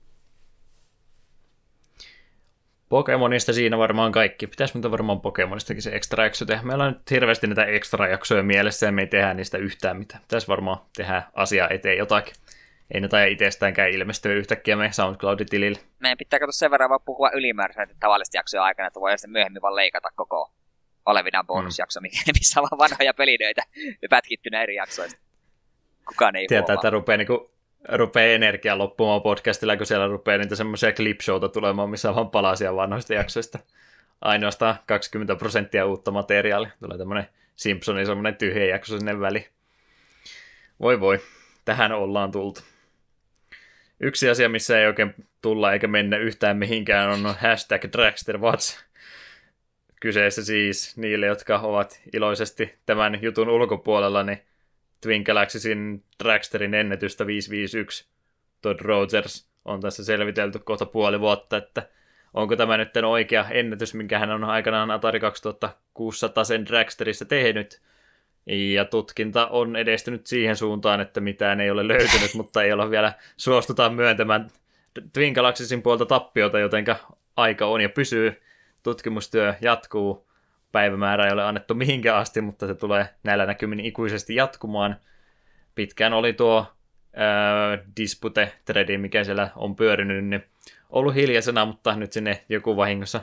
Pokemonista 2.89 3.53
siinä 3.53 3.79
varmaan 3.79 4.13
kaikki. 4.13 4.47
Pitäisi 4.47 4.75
mutta 4.75 4.91
varmaan 4.91 5.21
Pokemonistakin 5.21 5.83
se 5.83 5.91
extra 5.95 6.25
jakso 6.25 6.47
tehdä. 6.47 6.63
Meillä 6.63 6.85
on 6.85 6.93
nyt 6.93 7.11
hirveästi 7.11 7.47
näitä 7.47 7.65
extra 7.65 8.09
jaksoja 8.09 8.43
mielessä 8.43 8.87
ja 8.87 8.93
me 8.93 9.03
ei 9.03 9.07
tehdä 9.07 9.35
niistä 9.35 9.59
yhtään 9.59 9.97
mitään. 9.97 10.23
Pitäisi 10.23 10.49
varmaan 10.49 10.79
tehdä 10.97 11.23
asiaa 11.35 11.69
eteen 11.69 11.99
jotakin. 11.99 12.35
Ei 12.95 13.01
ne 13.01 13.09
taida 13.09 13.27
itsestäänkään 13.33 13.91
ilmestyä 13.91 14.33
yhtäkkiä 14.33 14.77
meidän 14.77 14.95
SoundCloud-tilille. 14.95 15.79
Meidän 15.99 16.19
pitää 16.19 16.39
katsoa 16.39 16.53
sen 16.53 16.71
verran 16.71 16.91
vaan 16.91 17.01
puhua 17.05 17.31
ylimääräisenä 17.31 17.95
tavallisesti 18.01 18.37
jaksojen 18.37 18.63
aikana, 18.63 18.87
että 18.87 19.01
voidaan 19.01 19.19
sitten 19.19 19.33
myöhemmin 19.33 19.63
vaan 19.63 19.77
leikata 19.77 20.09
koko 20.15 20.53
olevina 21.07 21.45
bonusjakso, 21.45 22.01
mm. 22.01 22.05
missä 22.39 22.61
on 22.61 22.69
vaan 22.71 22.79
vanhoja 22.79 23.15
pelinöitä 23.15 23.63
pätkittynä 24.11 24.63
eri 24.63 24.75
jaksoista. 24.75 25.21
Kukaan 26.09 26.37
ei 26.37 26.47
Tietää, 26.47 26.63
huomaa. 26.63 26.75
että 26.75 26.91
rupeaa 26.91 27.17
niinku 27.17 27.51
rupeaa 27.89 28.35
energia 28.35 28.79
loppumaan 28.79 29.23
podcastilla, 29.23 29.77
kun 29.77 29.87
siellä 29.87 30.07
rupeaa 30.07 30.39
niitä 30.39 30.57
semmoisia 30.57 30.93
clipshowta 30.93 31.49
tulemaan, 31.49 31.91
missä 31.91 32.09
on 32.09 32.15
vaan 32.15 32.31
palasia 32.31 32.77
vanhoista 32.77 33.15
jaksoista. 33.15 33.59
Ainoastaan 34.21 34.77
20 34.87 35.37
prosenttia 35.37 35.87
uutta 35.87 36.11
materiaalia. 36.11 36.71
Tulee 36.81 36.99
tämmöinen 36.99 37.29
Simpsonin 37.57 38.07
semmoinen 38.07 38.37
tyhjä 38.37 38.65
jakso 38.65 38.99
sinne 38.99 39.21
väliin. 39.21 39.47
Voi 40.81 41.01
voi, 41.01 41.21
tähän 41.65 41.93
ollaan 41.93 42.33
tultu. 42.33 42.61
Yksi 44.05 44.31
asia, 44.31 44.49
missä 44.49 44.81
ei 44.81 44.87
oikein 44.87 45.15
tulla 45.43 45.73
eikä 45.73 45.87
mennä 45.87 46.17
yhtään 46.17 46.57
mihinkään, 46.57 47.11
on 47.11 47.35
hashtag 47.41 47.83
DragsterWatch. 47.93 48.85
Kyseessä 50.01 50.45
siis 50.45 50.97
niille, 50.97 51.27
jotka 51.27 51.59
ovat 51.59 52.01
iloisesti 52.13 52.75
tämän 52.87 53.23
jutun 53.23 53.49
ulkopuolella, 53.49 54.23
niin 54.23 54.39
Twin 55.01 55.23
Galaxysin 55.23 56.05
Dragsterin 56.23 56.75
ennätystä 56.75 57.27
551 57.27 58.07
Todd 58.63 58.81
Rogers 58.81 59.49
on 59.65 59.81
tässä 59.81 60.05
selvitelty 60.05 60.59
kohta 60.59 60.87
puoli 60.87 61.21
vuotta, 61.21 61.57
että 61.57 61.89
onko 62.35 62.57
tämä 62.57 62.77
nyt 62.77 62.97
oikea 62.97 63.47
ennätys, 63.51 63.95
minkä 63.95 64.19
hän 64.19 64.31
on 64.31 64.45
aikanaan 64.45 64.91
Atari 64.91 65.21
2600 65.21 66.45
sen 66.45 66.67
Dragsterissa 66.67 67.25
tehnyt. 67.25 67.81
Ja 68.47 68.85
tutkinta 68.85 69.47
on 69.47 69.77
edestynyt 69.77 70.27
siihen 70.27 70.57
suuntaan, 70.57 71.01
että 71.01 71.21
mitään 71.21 71.61
ei 71.61 71.71
ole 71.71 71.89
löytynyt, 71.89 72.35
mutta 72.39 72.63
ei 72.63 72.73
ole 72.73 72.91
vielä 72.91 73.13
suostutaan 73.37 73.95
myöntämään 73.95 74.51
Twin 75.13 75.33
Galaxysin 75.33 75.83
puolta 75.83 76.07
tappiota, 76.07 76.59
jotenka 76.59 76.97
aika 77.37 77.67
on 77.67 77.81
ja 77.81 77.89
pysyy. 77.89 78.43
Tutkimustyö 78.83 79.55
jatkuu 79.61 80.27
päivämäärä 80.73 81.27
ei 81.27 81.33
ole 81.33 81.45
annettu 81.45 81.75
mihinkään 81.75 82.17
asti, 82.17 82.41
mutta 82.41 82.67
se 82.67 82.75
tulee 82.75 83.09
näillä 83.23 83.47
näkymin 83.47 83.81
ikuisesti 83.81 84.35
jatkumaan. 84.35 84.97
Pitkään 85.75 86.13
oli 86.13 86.33
tuo 86.33 86.67
ää, 87.17 87.79
dispute 87.97 88.53
threadi, 88.65 88.99
mikä 88.99 89.25
siellä 89.25 89.51
on 89.57 89.77
pyörinyt, 89.77 90.25
niin 90.25 90.45
ollut 90.91 91.15
hiljaisena, 91.15 91.65
mutta 91.65 91.97
nyt 91.97 92.13
sinne 92.13 92.45
joku 92.49 92.77
vahingossa 92.77 93.21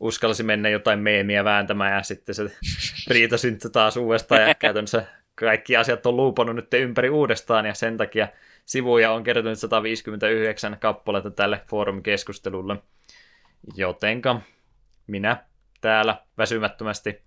uskalsi 0.00 0.42
mennä 0.42 0.68
jotain 0.68 0.98
meemiä 0.98 1.44
vääntämään 1.44 1.92
ja 1.92 2.02
sitten 2.02 2.34
se 2.34 2.50
riita 3.10 3.38
syntyi 3.38 3.70
taas 3.70 3.96
uudestaan 3.96 4.42
ja 4.42 4.54
käytännössä 4.64 5.06
kaikki 5.34 5.76
asiat 5.76 6.06
on 6.06 6.16
luupannut 6.16 6.56
nyt 6.56 6.74
ympäri 6.74 7.10
uudestaan 7.10 7.66
ja 7.66 7.74
sen 7.74 7.96
takia 7.96 8.28
sivuja 8.66 9.12
on 9.12 9.24
kertynyt 9.24 9.58
159 9.58 10.76
kappaletta 10.80 11.30
tälle 11.30 11.60
foorumikeskustelulle. 11.66 12.76
Jotenka 13.76 14.40
minä 15.06 15.36
täällä 15.80 16.18
väsymättömästi 16.38 17.22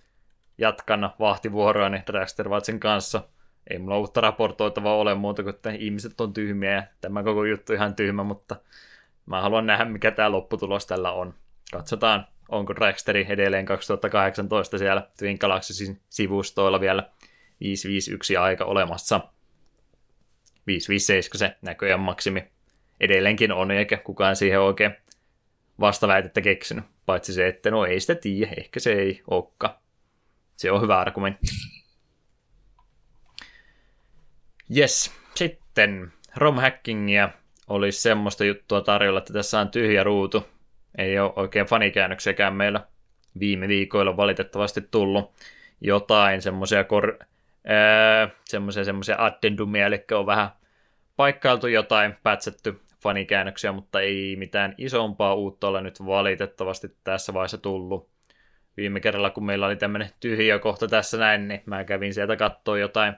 jatkan 0.57 1.13
vahtivuoroani 1.19 2.03
Dragsterwatchin 2.07 2.79
kanssa. 2.79 3.23
Ei 3.69 3.79
mulla 3.79 3.97
uutta 3.97 4.21
raportoitavaa 4.21 4.95
ole 4.95 5.15
muuta 5.15 5.43
kuin, 5.43 5.55
että 5.55 5.69
ihmiset 5.69 6.21
on 6.21 6.33
tyhmiä 6.33 6.71
ja 6.71 6.83
tämä 7.01 7.23
koko 7.23 7.45
juttu 7.45 7.73
ihan 7.73 7.95
tyhmä, 7.95 8.23
mutta 8.23 8.55
mä 9.25 9.41
haluan 9.41 9.65
nähdä, 9.65 9.85
mikä 9.85 10.11
tämä 10.11 10.31
lopputulos 10.31 10.85
tällä 10.85 11.11
on. 11.11 11.33
Katsotaan, 11.71 12.27
onko 12.49 12.75
Dragsteri 12.75 13.25
edelleen 13.29 13.65
2018 13.65 14.77
siellä 14.77 15.07
Twin 15.17 15.37
Galaxysin 15.41 16.01
sivustoilla 16.09 16.79
vielä 16.79 17.11
551 17.59 18.37
aika 18.37 18.65
olemassa. 18.65 19.21
557 20.67 21.39
se 21.39 21.57
näköjään 21.61 21.99
maksimi 21.99 22.51
edelleenkin 22.99 23.51
on, 23.51 23.71
eikä 23.71 23.97
kukaan 23.97 24.35
siihen 24.35 24.61
oikein 24.61 24.95
vastaväitettä 25.79 26.41
keksinyt. 26.41 26.85
Paitsi 27.05 27.33
se, 27.33 27.47
että 27.47 27.71
no 27.71 27.85
ei 27.85 27.99
sitä 27.99 28.15
tiedä, 28.15 28.53
ehkä 28.57 28.79
se 28.79 28.93
ei 28.93 29.21
olekaan. 29.29 29.73
Se 30.55 30.71
on 30.71 30.81
hyvä 30.81 30.99
argumentti. 30.99 31.47
Yes, 34.77 35.11
sitten 35.35 36.13
romhackingia 36.35 37.29
olisi 37.67 38.01
semmoista 38.01 38.45
juttua 38.45 38.81
tarjolla, 38.81 39.19
että 39.19 39.33
tässä 39.33 39.59
on 39.59 39.69
tyhjä 39.69 40.03
ruutu. 40.03 40.47
Ei 40.97 41.19
ole 41.19 41.33
oikein 41.35 41.65
fanikäännöksiäkään 41.65 42.53
meillä 42.53 42.85
viime 43.39 43.67
viikoilla 43.67 44.17
valitettavasti 44.17 44.81
tullut. 44.81 45.33
Jotain 45.81 46.41
semmoisia 46.41 46.83
kor- 46.83 47.19
semmoisia, 48.45 48.83
semmoisia 48.83 49.15
addendumia, 49.19 49.85
eli 49.85 50.05
on 50.11 50.25
vähän 50.25 50.49
paikkailtu 51.15 51.67
jotain, 51.67 52.15
pätsätty 52.23 52.79
fanikäännöksiä, 53.03 53.71
mutta 53.71 54.01
ei 54.01 54.35
mitään 54.35 54.75
isompaa 54.77 55.33
uutta 55.33 55.67
ole 55.67 55.81
nyt 55.81 56.05
valitettavasti 56.05 56.95
tässä 57.03 57.33
vaiheessa 57.33 57.57
tullut. 57.57 58.09
Viime 58.77 58.99
kerralla, 58.99 59.29
kun 59.29 59.45
meillä 59.45 59.65
oli 59.65 59.75
tämmöinen 59.75 60.09
tyhjä 60.19 60.59
kohta 60.59 60.87
tässä 60.87 61.17
näin, 61.17 61.47
niin 61.47 61.63
mä 61.65 61.83
kävin 61.83 62.13
sieltä 62.13 62.35
katsoa 62.35 62.77
jotain 62.77 63.13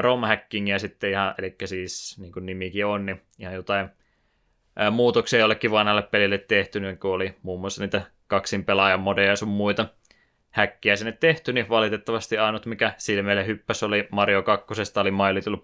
romhackingia 0.00 0.78
sitten 0.78 1.10
ihan, 1.10 1.34
eli 1.38 1.54
siis 1.64 2.18
niin 2.18 2.32
kuin 2.32 2.46
nimikin 2.46 2.86
on, 2.86 3.06
niin 3.06 3.20
ihan 3.38 3.54
jotain 3.54 3.88
muutoksia 4.90 5.38
jollekin 5.38 5.70
vanhalle 5.70 6.02
pelille 6.02 6.38
tehty, 6.38 6.80
niin 6.80 6.98
kun 6.98 7.10
oli 7.14 7.36
muun 7.42 7.60
muassa 7.60 7.82
niitä 7.82 8.02
kaksin 8.26 8.64
pelaajan 8.64 9.00
modeja 9.00 9.30
ja 9.30 9.36
sun 9.36 9.48
muita 9.48 9.86
häkkiä 10.50 10.96
sinne 10.96 11.12
tehty, 11.12 11.52
niin 11.52 11.68
valitettavasti 11.68 12.38
ainut 12.38 12.66
mikä 12.66 12.94
silmeille 12.96 13.46
hyppäs 13.46 13.82
oli 13.82 14.08
Mario 14.10 14.42
2. 14.42 14.66
oli 15.00 15.10
My 15.10 15.34
Little 15.34 15.58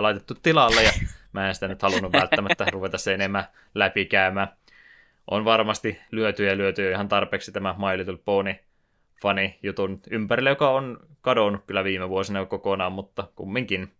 laitettu 0.00 0.34
tilalle, 0.34 0.82
ja 0.82 0.90
mä 1.32 1.48
en 1.48 1.54
sitä 1.54 1.68
nyt 1.68 1.82
halunnut 1.82 2.12
välttämättä 2.12 2.66
ruveta 2.72 2.98
se 2.98 3.14
enemmän 3.14 3.44
läpikäymään. 3.74 4.48
On 5.30 5.44
varmasti 5.44 6.00
lyöty 6.10 6.44
ja 6.44 6.56
lyöty 6.56 6.90
ihan 6.90 7.08
tarpeeksi 7.08 7.52
tämä 7.52 7.74
My 7.78 7.98
Little 7.98 8.18
Pony 8.24 8.54
fani 9.22 9.58
jutun 9.62 10.00
ympärille, 10.10 10.50
joka 10.50 10.70
on 10.70 10.98
kadonnut 11.20 11.64
kyllä 11.66 11.84
viime 11.84 12.08
vuosina 12.08 12.38
jo 12.38 12.46
kokonaan, 12.46 12.92
mutta 12.92 13.28
kumminkin 13.34 13.92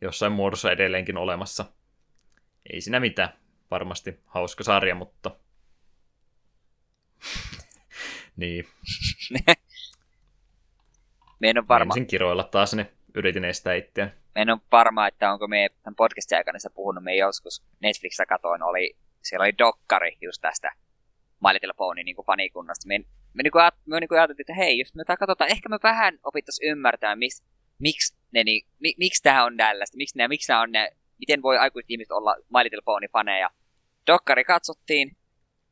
jossain 0.00 0.32
muodossa 0.32 0.72
edelleenkin 0.72 1.16
olemassa. 1.16 1.64
Ei 2.72 2.80
siinä 2.80 3.00
mitään. 3.00 3.43
Varmasti 3.74 4.20
hauska 4.26 4.64
sarja, 4.64 4.94
mutta 4.94 5.30
niin. 8.36 8.64
me 11.40 11.50
en 11.50 11.58
ole 11.58 11.68
varma. 11.68 11.92
Ensin 11.92 12.06
kiroilla 12.06 12.44
taas, 12.44 12.74
niin 12.74 12.88
yritin 13.14 13.44
estää 13.44 13.74
itseään. 13.74 14.12
Me 14.34 14.42
en 14.42 14.50
ole 14.50 14.60
varma, 14.72 15.06
että 15.06 15.32
onko 15.32 15.48
me 15.48 15.70
tämän 15.82 15.96
podcastin 15.96 16.38
aikana 16.38 16.58
puhunut. 16.74 17.04
Me 17.04 17.16
joskus 17.16 17.62
Netflixistä 17.80 18.26
katoin, 18.26 18.62
oli, 18.62 18.96
siellä 19.22 19.42
oli 19.42 19.58
dokkari 19.58 20.16
just 20.20 20.40
tästä 20.40 20.72
My 21.42 21.52
Little 21.52 21.72
Pony 21.76 22.04
niin 22.04 22.16
kuin 22.16 22.26
fanikunnasta. 22.26 22.88
Me, 22.88 22.98
me, 23.32 23.42
niin 23.42 23.52
kuin, 23.52 23.64
me 23.86 24.00
niin 24.00 24.08
kuin 24.08 24.18
ajateltiin, 24.18 24.44
että 24.44 24.54
hei, 24.54 24.78
jos 24.78 24.94
me 24.94 25.04
katsotaan, 25.04 25.50
ehkä 25.50 25.68
me 25.68 25.78
vähän 25.82 26.18
opittaisiin 26.24 26.70
ymmärtää, 26.70 27.16
mis, 27.16 27.44
miksi 27.78 28.16
ne, 28.32 28.44
niin, 28.44 28.66
mi, 28.78 28.94
miksi 28.98 29.22
tämä 29.22 29.44
on 29.44 29.56
tällaista, 29.56 29.96
miksi 29.96 30.18
nämä, 30.18 30.28
miksi 30.28 30.52
nämä 30.52 30.62
on 30.62 30.72
ne, 30.72 30.90
miten 31.18 31.42
voi 31.42 31.58
aikuiset 31.58 31.90
ihmiset 31.90 32.12
olla 32.12 32.36
My 32.36 32.64
Little 32.64 32.82
Pony 32.84 33.08
faneja. 33.12 33.50
Dokkari 34.06 34.44
katsottiin 34.44 35.16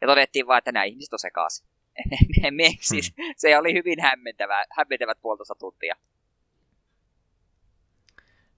ja 0.01 0.07
todettiin 0.07 0.47
vaan, 0.47 0.59
että 0.59 0.73
nämä 0.73 0.85
ihmiset 0.85 1.13
on 1.13 1.19
sekaisin. 1.19 1.67
me, 2.51 2.77
siis, 2.81 3.13
hmm. 3.17 3.35
se 3.37 3.59
oli 3.59 3.75
hyvin 3.75 4.01
hämmentävä, 4.01 4.65
hämmentävät 4.77 5.19
puolitoista 5.23 5.55
tuntia. 5.55 5.97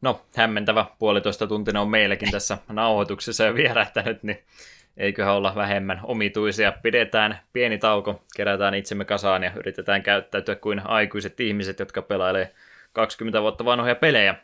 No, 0.01 0.21
hämmentävä 0.37 0.87
puolitoista 0.99 1.47
tuntia 1.47 1.81
on 1.81 1.89
meilläkin 1.89 2.31
tässä 2.31 2.59
nauhoituksessa 2.69 3.45
jo 3.45 3.55
vierähtänyt, 3.55 4.23
niin 4.23 4.39
eiköhän 4.97 5.35
olla 5.35 5.55
vähemmän 5.55 6.01
omituisia. 6.03 6.73
Pidetään 6.83 7.41
pieni 7.53 7.79
tauko, 7.79 8.23
kerätään 8.37 8.75
itsemme 8.75 9.05
kasaan 9.05 9.43
ja 9.43 9.53
yritetään 9.57 10.03
käyttäytyä 10.03 10.57
kuin 10.57 10.87
aikuiset 10.87 11.41
ihmiset, 11.41 11.79
jotka 11.79 12.03
pelailee 12.03 12.55
20 12.93 13.43
vuotta 13.43 13.65
vanhoja 13.65 13.95
pelejä. 13.95 14.35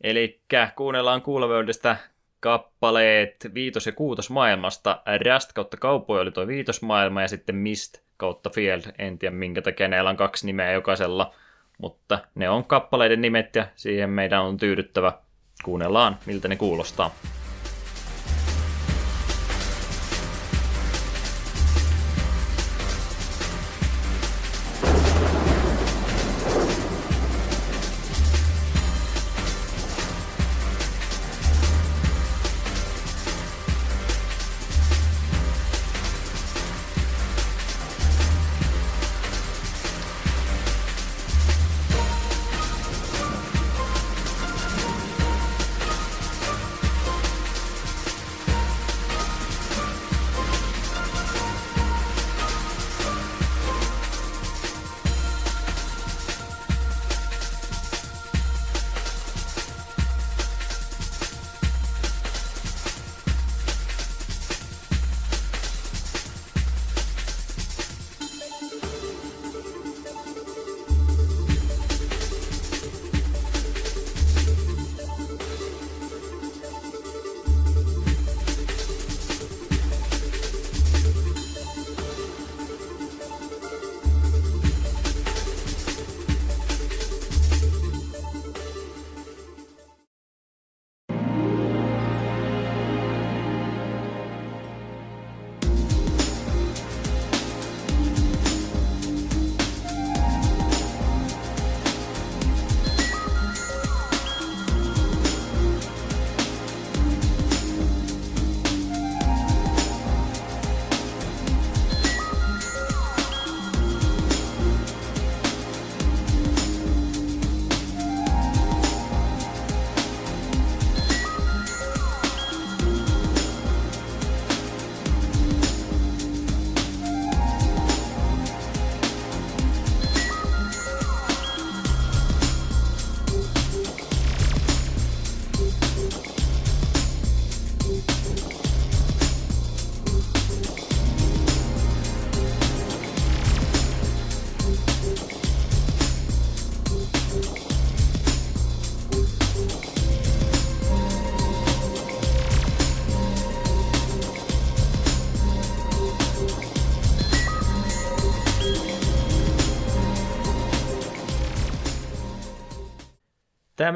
Eli 0.00 0.40
kuunnellaan 0.76 1.22
Coolworldista 1.22 1.96
kappaleet 2.40 3.50
viitos- 3.54 3.86
ja 3.86 3.92
kuutosmaailmasta. 3.92 5.02
Rust 5.32 5.52
kautta 5.52 5.76
kaupoja 5.76 6.22
oli 6.22 6.30
tuo 6.30 6.46
viitosmaailma 6.46 7.22
ja 7.22 7.28
sitten 7.28 7.54
Mist 7.54 7.98
kautta 8.16 8.50
Field. 8.50 8.82
En 8.98 9.18
tiedä 9.18 9.34
minkä 9.36 9.62
takia 9.62 9.88
neillä 9.88 10.10
on 10.10 10.16
kaksi 10.16 10.46
nimeä 10.46 10.72
jokaisella, 10.72 11.34
mutta 11.78 12.18
ne 12.34 12.48
on 12.50 12.64
kappaleiden 12.64 13.20
nimet 13.20 13.56
ja 13.56 13.66
siihen 13.74 14.10
meidän 14.10 14.42
on 14.42 14.56
tyydyttävä. 14.56 15.12
Kuunnellaan, 15.64 16.18
miltä 16.26 16.48
ne 16.48 16.56
kuulostaa. 16.56 17.10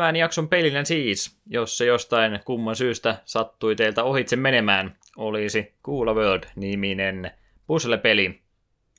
Tämän 0.03 0.17
jakson 0.17 0.49
pelinä 0.49 0.85
siis, 0.85 1.39
jos 1.47 1.79
se 1.79 1.85
jostain 1.85 2.41
kumman 2.45 2.77
syystä 2.77 3.17
sattui 3.25 3.77
teiltä 3.77 4.05
ohitse 4.05 4.37
menemään, 4.37 4.97
olisi 5.17 5.75
Cool 5.85 6.15
World-niminen 6.15 7.31
puzzle-peli 7.67 8.41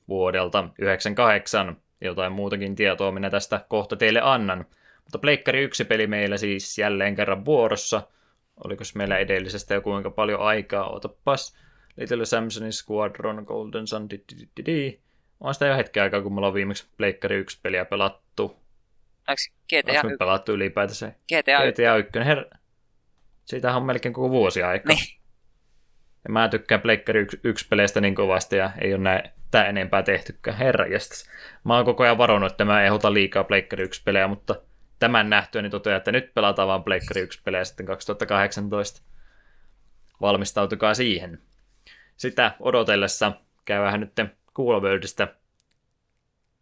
vuodelta 0.08 0.70
98. 0.80 1.78
Jotain 2.02 2.32
muutakin 2.32 2.76
tietoa 2.76 3.12
minä 3.12 3.30
tästä 3.30 3.66
kohta 3.68 3.96
teille 3.96 4.22
annan. 4.24 4.66
Mutta 5.04 5.20
Pleikkari 5.20 5.64
1 5.64 5.86
peli 5.86 6.08
meillä 6.08 6.38
siis 6.38 6.78
jälleen 6.78 7.16
kerran 7.16 7.46
vuorossa. 7.46 8.02
Oliko 8.64 8.84
meillä 8.96 9.18
edellisestä 9.18 9.74
jo 9.74 9.82
kuinka 9.82 10.12
paljon 10.12 10.42
aikaa? 10.42 10.90
Otapas. 10.90 11.58
Little 11.98 12.26
Samsonin 12.26 12.74
Squadron, 12.74 13.44
Golden 13.48 13.88
Sun, 13.88 14.10
di, 14.10 14.18
di, 14.18 14.48
di, 14.58 14.66
di. 14.66 15.00
On 15.40 15.54
sitä 15.54 15.66
jo 15.66 15.76
hetken 15.76 16.04
aikaa, 16.04 16.22
kun 16.22 16.34
mulla 16.34 16.48
on 16.48 16.54
viimeksi 16.54 16.88
Pleikkari 16.98 17.36
1 17.36 17.60
peliä 17.62 17.86
pelattu. 17.86 18.63
Onko 19.28 19.42
GTA 19.70 19.92
Onko 19.92 20.10
me 20.10 20.18
pelattu 20.18 20.52
ylipäätänsä? 20.52 21.08
GTA 21.08 21.72
GTA 21.72 21.98
1, 21.98 22.12
her... 22.26 22.46
Siitähän 23.46 23.78
on 23.78 23.86
melkein 23.86 24.14
koko 24.14 24.30
vuosi 24.30 24.64
aikaa. 24.64 24.96
Niin. 24.96 25.20
Ja 26.24 26.30
mä 26.30 26.50
tykkään 26.50 26.82
Pleikkari 26.82 27.20
1, 27.20 27.40
1 27.44 27.68
peleistä 27.68 28.02
niin 28.02 28.16
kovasti 28.16 28.56
ja 28.56 28.72
ei 28.82 28.94
ole 28.94 29.02
näin 29.04 29.22
tää 29.52 29.66
enempää 29.66 30.04
tehtykään. 30.04 30.58
Herra 30.58 30.88
jästäs. 30.88 31.30
Mä 31.64 31.76
oon 31.76 31.86
koko 31.86 32.04
ajan 32.04 32.18
varannut, 32.18 32.52
että 32.52 32.66
mä 32.66 32.84
ehdota 32.84 33.14
liikaa 33.14 33.44
Pleikkari 33.44 33.84
1 33.84 34.02
pelejä, 34.04 34.28
mutta 34.28 34.56
tämän 35.00 35.30
nähtyä 35.30 35.62
niin 35.62 35.72
totean, 35.72 35.98
että 35.98 36.12
nyt 36.12 36.34
pelataan 36.34 36.68
vaan 36.68 36.84
Pleikkari 36.84 37.22
1 37.22 37.42
pelejä 37.44 37.64
sitten 37.64 37.86
2018. 37.86 39.02
Valmistautukaa 40.22 40.94
siihen. 40.94 41.42
Sitä 42.18 42.52
odotellessa 42.60 43.32
käydään 43.66 44.00
nyt 44.00 44.14
Cool 44.56 44.82
Worldista 44.82 45.28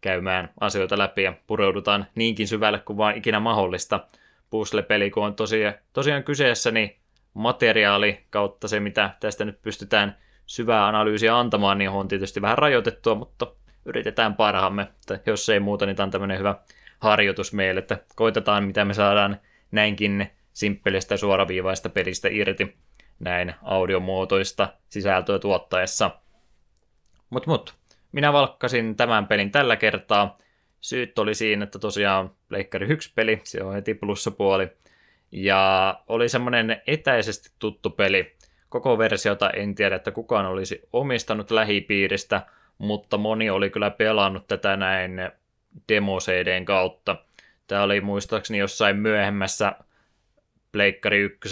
käymään 0.01 0.49
asioita 0.59 0.97
läpi 0.97 1.23
ja 1.23 1.33
pureudutaan 1.47 2.05
niinkin 2.15 2.47
syvälle 2.47 2.79
kuin 2.79 2.97
vaan 2.97 3.17
ikinä 3.17 3.39
mahdollista. 3.39 3.99
Puzzle-peli, 4.49 5.11
kun 5.11 5.25
on 5.25 5.35
tosiaan, 5.35 5.73
tosiaan 5.93 6.23
kyseessä, 6.23 6.71
niin 6.71 6.95
materiaali 7.33 8.25
kautta 8.29 8.67
se, 8.67 8.79
mitä 8.79 9.09
tästä 9.19 9.45
nyt 9.45 9.61
pystytään 9.61 10.17
syvää 10.45 10.87
analyysiä 10.87 11.39
antamaan, 11.39 11.77
niin 11.77 11.89
on 11.89 12.07
tietysti 12.07 12.41
vähän 12.41 12.57
rajoitettua, 12.57 13.15
mutta 13.15 13.47
yritetään 13.85 14.35
parhaamme. 14.35 14.87
Että 15.11 15.31
jos 15.31 15.49
ei 15.49 15.59
muuta, 15.59 15.85
niin 15.85 15.95
tämä 15.95 16.05
on 16.05 16.11
tämmöinen 16.11 16.39
hyvä 16.39 16.55
harjoitus 16.99 17.53
meille, 17.53 17.79
että 17.79 17.97
koitetaan, 18.15 18.63
mitä 18.63 18.85
me 18.85 18.93
saadaan 18.93 19.39
näinkin 19.71 20.31
simppelistä 20.53 21.17
suoraviivaista 21.17 21.89
pelistä 21.89 22.27
irti 22.31 22.77
näin 23.19 23.53
audiomuotoista 23.63 24.73
sisältöä 24.89 25.39
tuottaessa. 25.39 26.11
Mut 27.29 27.47
mut, 27.47 27.80
minä 28.11 28.33
valkkasin 28.33 28.95
tämän 28.95 29.27
pelin 29.27 29.51
tällä 29.51 29.75
kertaa. 29.75 30.37
Syyt 30.81 31.19
oli 31.19 31.35
siinä, 31.35 31.63
että 31.63 31.79
tosiaan 31.79 32.31
Pleikkari 32.49 32.87
1 32.87 33.11
peli, 33.15 33.41
se 33.43 33.63
on 33.63 33.73
heti 33.73 33.93
plussapuoli. 33.93 34.69
Ja 35.31 35.95
oli 36.07 36.29
semmoinen 36.29 36.81
etäisesti 36.87 37.49
tuttu 37.59 37.89
peli. 37.89 38.35
Koko 38.69 38.97
versiota 38.97 39.49
en 39.49 39.75
tiedä, 39.75 39.95
että 39.95 40.11
kukaan 40.11 40.45
olisi 40.45 40.81
omistanut 40.93 41.51
lähipiiristä, 41.51 42.41
mutta 42.77 43.17
moni 43.17 43.49
oli 43.49 43.69
kyllä 43.69 43.89
pelannut 43.89 44.47
tätä 44.47 44.77
näin 44.77 45.31
demo 45.89 46.17
CDn 46.19 46.65
kautta. 46.65 47.15
Tämä 47.67 47.83
oli 47.83 48.01
muistaakseni 48.01 48.59
jossain 48.59 48.97
myöhemmässä 48.97 49.73
Pleikkari 50.71 51.19
1 51.19 51.49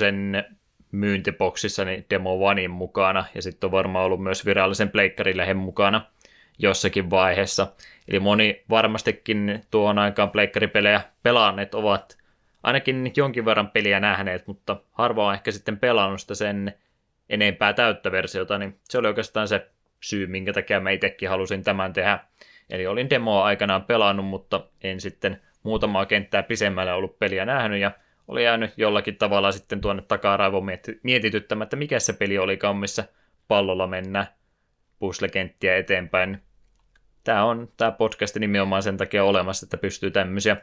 myyntiboksissa 0.91 1.85
niin 1.85 2.05
Demo 2.09 2.47
Onein 2.47 2.71
mukana, 2.71 3.25
ja 3.35 3.41
sitten 3.41 3.67
on 3.67 3.71
varmaan 3.71 4.05
ollut 4.05 4.23
myös 4.23 4.45
virallisen 4.45 4.89
pleikkarilehen 4.89 5.57
mukana 5.57 6.05
jossakin 6.59 7.09
vaiheessa. 7.09 7.67
Eli 8.07 8.19
moni 8.19 8.63
varmastikin 8.69 9.61
tuohon 9.71 9.99
aikaan 9.99 10.29
pleikkaripelejä 10.29 11.01
pelanneet 11.23 11.75
ovat 11.75 12.17
ainakin 12.63 13.11
jonkin 13.15 13.45
verran 13.45 13.71
peliä 13.71 13.99
nähneet, 13.99 14.47
mutta 14.47 14.77
harva 14.91 15.27
on 15.27 15.33
ehkä 15.33 15.51
sitten 15.51 15.79
pelannut 15.79 16.21
sitä 16.21 16.35
sen 16.35 16.73
enempää 17.29 17.73
täyttä 17.73 18.11
versiota, 18.11 18.57
niin 18.57 18.79
se 18.83 18.97
oli 18.97 19.07
oikeastaan 19.07 19.47
se 19.47 19.67
syy, 20.01 20.27
minkä 20.27 20.53
takia 20.53 20.79
mä 20.79 20.89
itsekin 20.89 21.29
halusin 21.29 21.63
tämän 21.63 21.93
tehdä. 21.93 22.19
Eli 22.69 22.87
olin 22.87 23.09
demoa 23.09 23.45
aikanaan 23.45 23.83
pelannut, 23.83 24.25
mutta 24.25 24.65
en 24.83 25.01
sitten 25.01 25.41
muutamaa 25.63 26.05
kenttää 26.05 26.43
pisemmälle 26.43 26.93
ollut 26.93 27.19
peliä 27.19 27.45
nähnyt, 27.45 27.79
ja 27.79 27.91
oli 28.27 28.43
jäänyt 28.43 28.73
jollakin 28.77 29.15
tavalla 29.15 29.51
sitten 29.51 29.81
tuonne 29.81 30.03
takaraivoon 30.07 30.67
mietityttämättä, 31.03 31.75
mikä 31.75 31.99
se 31.99 32.13
peli 32.13 32.37
oli 32.37 32.59
missä 32.79 33.03
pallolla 33.47 33.87
mennä 33.87 34.27
puzzle-kenttiä 34.99 35.77
eteenpäin. 35.77 36.48
Tämä 37.29 37.45
on 37.45 37.71
tämä 37.77 37.91
podcast 37.91 38.35
nimenomaan 38.35 38.83
sen 38.83 38.97
takia 38.97 39.23
olemassa, 39.23 39.65
että 39.65 39.77
pystyy 39.77 40.11
tämmöisiä 40.11 40.57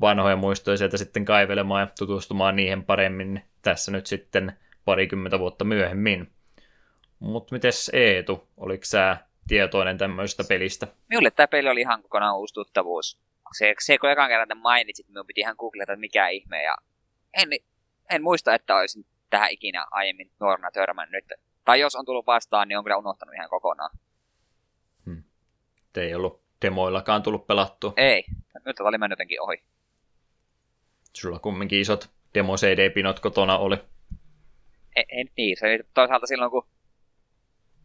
vanhoja 0.00 0.36
muistoja 0.36 0.76
sieltä 0.76 0.96
sitten 0.96 1.24
kaivelemaan 1.24 1.80
ja 1.80 1.88
tutustumaan 1.98 2.56
niihin 2.56 2.84
paremmin 2.84 3.42
tässä 3.62 3.92
nyt 3.92 4.06
sitten 4.06 4.52
parikymmentä 4.84 5.38
vuotta 5.38 5.64
myöhemmin. 5.64 6.30
Mutta 7.18 7.54
mites 7.54 7.90
Eetu, 7.94 8.48
oliko 8.56 8.84
sä 8.84 9.16
tietoinen 9.48 9.98
tämmöisestä 9.98 10.44
pelistä? 10.48 10.86
Minulle 11.08 11.30
tämä 11.30 11.46
peli 11.46 11.68
oli 11.68 11.80
ihan 11.80 12.02
kokonaan 12.02 12.38
uusi 12.38 12.54
tuttavuus. 12.54 13.18
Se, 13.58 13.74
se 13.80 13.98
kun 13.98 14.10
ekan 14.10 14.28
kerran 14.28 14.58
mainitsit, 14.58 15.08
minun 15.08 15.26
piti 15.26 15.40
ihan 15.40 15.56
googlata, 15.58 15.92
että 15.92 16.00
mikä 16.00 16.28
ihme, 16.28 16.62
ja 16.62 16.76
en, 17.34 17.48
en 18.10 18.22
muista, 18.22 18.54
että 18.54 18.76
olisin 18.76 19.06
tähän 19.30 19.50
ikinä 19.50 19.86
aiemmin 19.90 20.30
nuorena 20.40 20.70
törmännyt. 20.70 21.24
Tai 21.64 21.80
jos 21.80 21.96
on 21.96 22.04
tullut 22.04 22.26
vastaan, 22.26 22.68
niin 22.68 22.78
on 22.78 22.84
kyllä 22.84 22.96
unohtanut 22.96 23.34
ihan 23.34 23.50
kokonaan. 23.50 23.90
Te 25.92 26.02
ei 26.02 26.14
ollut 26.14 26.40
demoillakaan 26.62 27.22
tullut 27.22 27.46
pelattua. 27.46 27.92
Ei, 27.96 28.24
nyt 28.64 28.80
oli 28.80 28.98
mennyt 28.98 29.18
jotenkin 29.18 29.42
ohi. 29.42 29.62
Sulla 31.12 31.38
kumminkin 31.38 31.80
isot 31.80 32.10
demo 32.34 32.56
CD-pinot 32.56 33.20
kotona 33.20 33.58
oli. 33.58 33.76
Ei, 34.96 35.04
ei 35.08 35.24
niin, 35.36 35.56
se 35.56 35.66
oli 35.66 35.78
toisaalta 35.94 36.26
silloin 36.26 36.50
kun 36.50 36.66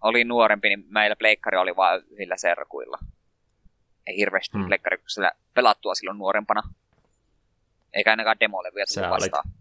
oli 0.02 0.24
nuorempi, 0.24 0.70
niin 0.70 0.86
meillä 0.90 1.16
pleikkari 1.16 1.58
oli 1.58 1.76
vain 1.76 2.02
yhdillä 2.10 2.38
serkuilla. 2.38 2.98
Ei 4.08 4.18
hirveästi 4.18 4.58
hmm. 4.58 4.68
pleikkari 4.68 4.98
pelattua 5.54 5.96
silloin 5.96 6.18
nuorempana. 6.18 6.62
Eikä 7.94 8.10
ainakaan 8.10 8.40
demolevyjä 8.40 8.86
tullut 8.94 9.10
vastaan. 9.10 9.44
Olit, 9.48 9.58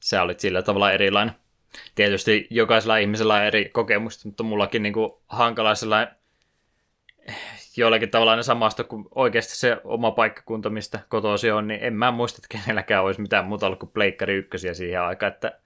sä 0.00 0.22
olit 0.22 0.40
sillä 0.40 0.62
tavalla 0.62 0.92
erilainen. 0.92 1.34
Tietysti 1.94 2.46
jokaisella 2.50 2.96
ihmisellä 2.96 3.34
on 3.34 3.42
eri 3.42 3.68
kokemusta, 3.68 4.28
mutta 4.28 4.42
mullakin 4.42 4.82
niin 4.82 4.92
kuin 4.92 5.12
hankala 5.26 5.74
sellainen 5.74 6.16
jollakin 7.76 8.10
tavalla 8.10 8.36
ne 8.36 8.42
samasta 8.42 8.84
kuin 8.84 9.04
oikeasti 9.14 9.56
se 9.56 9.76
oma 9.84 10.10
paikkakunta, 10.10 10.70
mistä 10.70 11.00
kotosi 11.08 11.50
on, 11.50 11.68
niin 11.68 11.80
en 11.82 11.94
mä 11.94 12.10
muista, 12.10 12.40
että 12.44 12.58
kenelläkään 12.58 13.04
olisi 13.04 13.20
mitään 13.20 13.44
muuta 13.44 13.66
ollut 13.66 13.78
kuin 13.78 13.92
Pleikkari 13.92 14.34
ykkösiä 14.34 14.74
siihen 14.74 15.02
aikaan, 15.02 15.32
että 15.32 15.58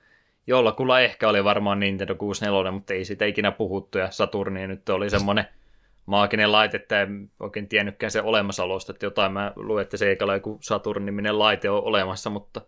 jollakulla 0.46 1.00
ehkä 1.00 1.28
oli 1.28 1.44
varmaan 1.44 1.80
Nintendo 1.80 2.14
64, 2.14 2.72
mutta 2.72 2.94
ei 2.94 3.04
siitä 3.04 3.24
ikinä 3.24 3.52
puhuttu, 3.52 3.98
ja 3.98 4.10
Saturni 4.10 4.66
nyt 4.66 4.88
oli 4.88 5.10
semmoinen 5.10 5.44
maaginen 6.06 6.52
laite, 6.52 6.76
että 6.76 7.02
en 7.02 7.30
oikein 7.40 7.68
tiennytkään 7.68 8.10
se 8.10 8.22
olemassaolosta, 8.22 8.92
että 8.92 9.06
jotain 9.06 9.32
mä 9.32 9.52
luin, 9.56 9.82
että 9.82 9.96
Seikalla 9.96 10.34
joku 10.34 10.58
Saturn-niminen 10.60 11.38
laite 11.38 11.70
on 11.70 11.84
olemassa, 11.84 12.30
mutta 12.30 12.60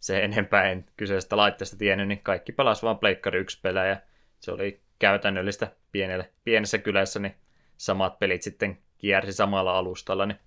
se 0.00 0.24
enempää 0.24 0.70
en 0.70 0.86
kyseisestä 0.96 1.36
laitteesta 1.36 1.76
tiennyt, 1.76 2.08
niin 2.08 2.20
kaikki 2.22 2.52
pelas 2.52 2.82
vaan 2.82 2.98
Pleikkari 2.98 3.38
1 3.38 3.60
pelejä, 3.62 3.86
ja 3.86 3.96
se 4.40 4.52
oli 4.52 4.80
käytännöllistä 4.98 5.68
pienelle, 5.92 6.30
pienessä 6.44 6.78
kylässä, 6.78 7.20
niin 7.20 7.34
samat 7.76 8.18
pelit 8.18 8.42
sitten 8.42 8.78
kiersi 8.98 9.32
samalla 9.32 9.78
alustalla, 9.78 10.26
niin 10.26 10.38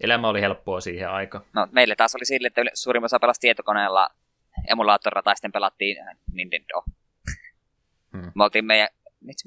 elämä 0.00 0.28
oli 0.28 0.40
helppoa 0.40 0.80
siihen 0.80 1.10
aikaan. 1.10 1.44
No, 1.52 1.68
meille 1.72 1.96
taas 1.96 2.14
oli 2.14 2.24
sille, 2.24 2.46
että 2.46 2.62
suurin 2.74 3.04
osa 3.04 3.20
pelasi 3.20 3.40
tietokoneella 3.40 4.08
emulaattorilla 4.68 5.22
tai 5.22 5.36
sitten 5.36 5.52
pelattiin 5.52 5.96
Nintendo. 6.32 6.82
Hmm. 8.12 8.32
Me 8.34 8.44
oltiin 8.44 8.64
meidän, 8.64 8.88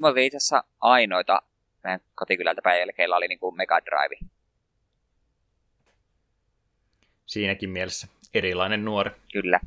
me 0.00 0.08
oltiin 0.08 0.26
itse 0.26 0.36
asiassa 0.36 0.64
ainoita 0.80 1.42
meidän 1.84 2.00
kotikylältä 2.14 2.62
päivällä, 2.62 2.92
keillä 2.92 3.16
oli 3.16 3.28
niin 3.28 3.38
kuin 3.38 3.56
Mega 3.56 3.80
Drive. 3.84 4.30
Siinäkin 7.26 7.70
mielessä 7.70 8.08
erilainen 8.34 8.84
nuori. 8.84 9.10
Kyllä. 9.32 9.60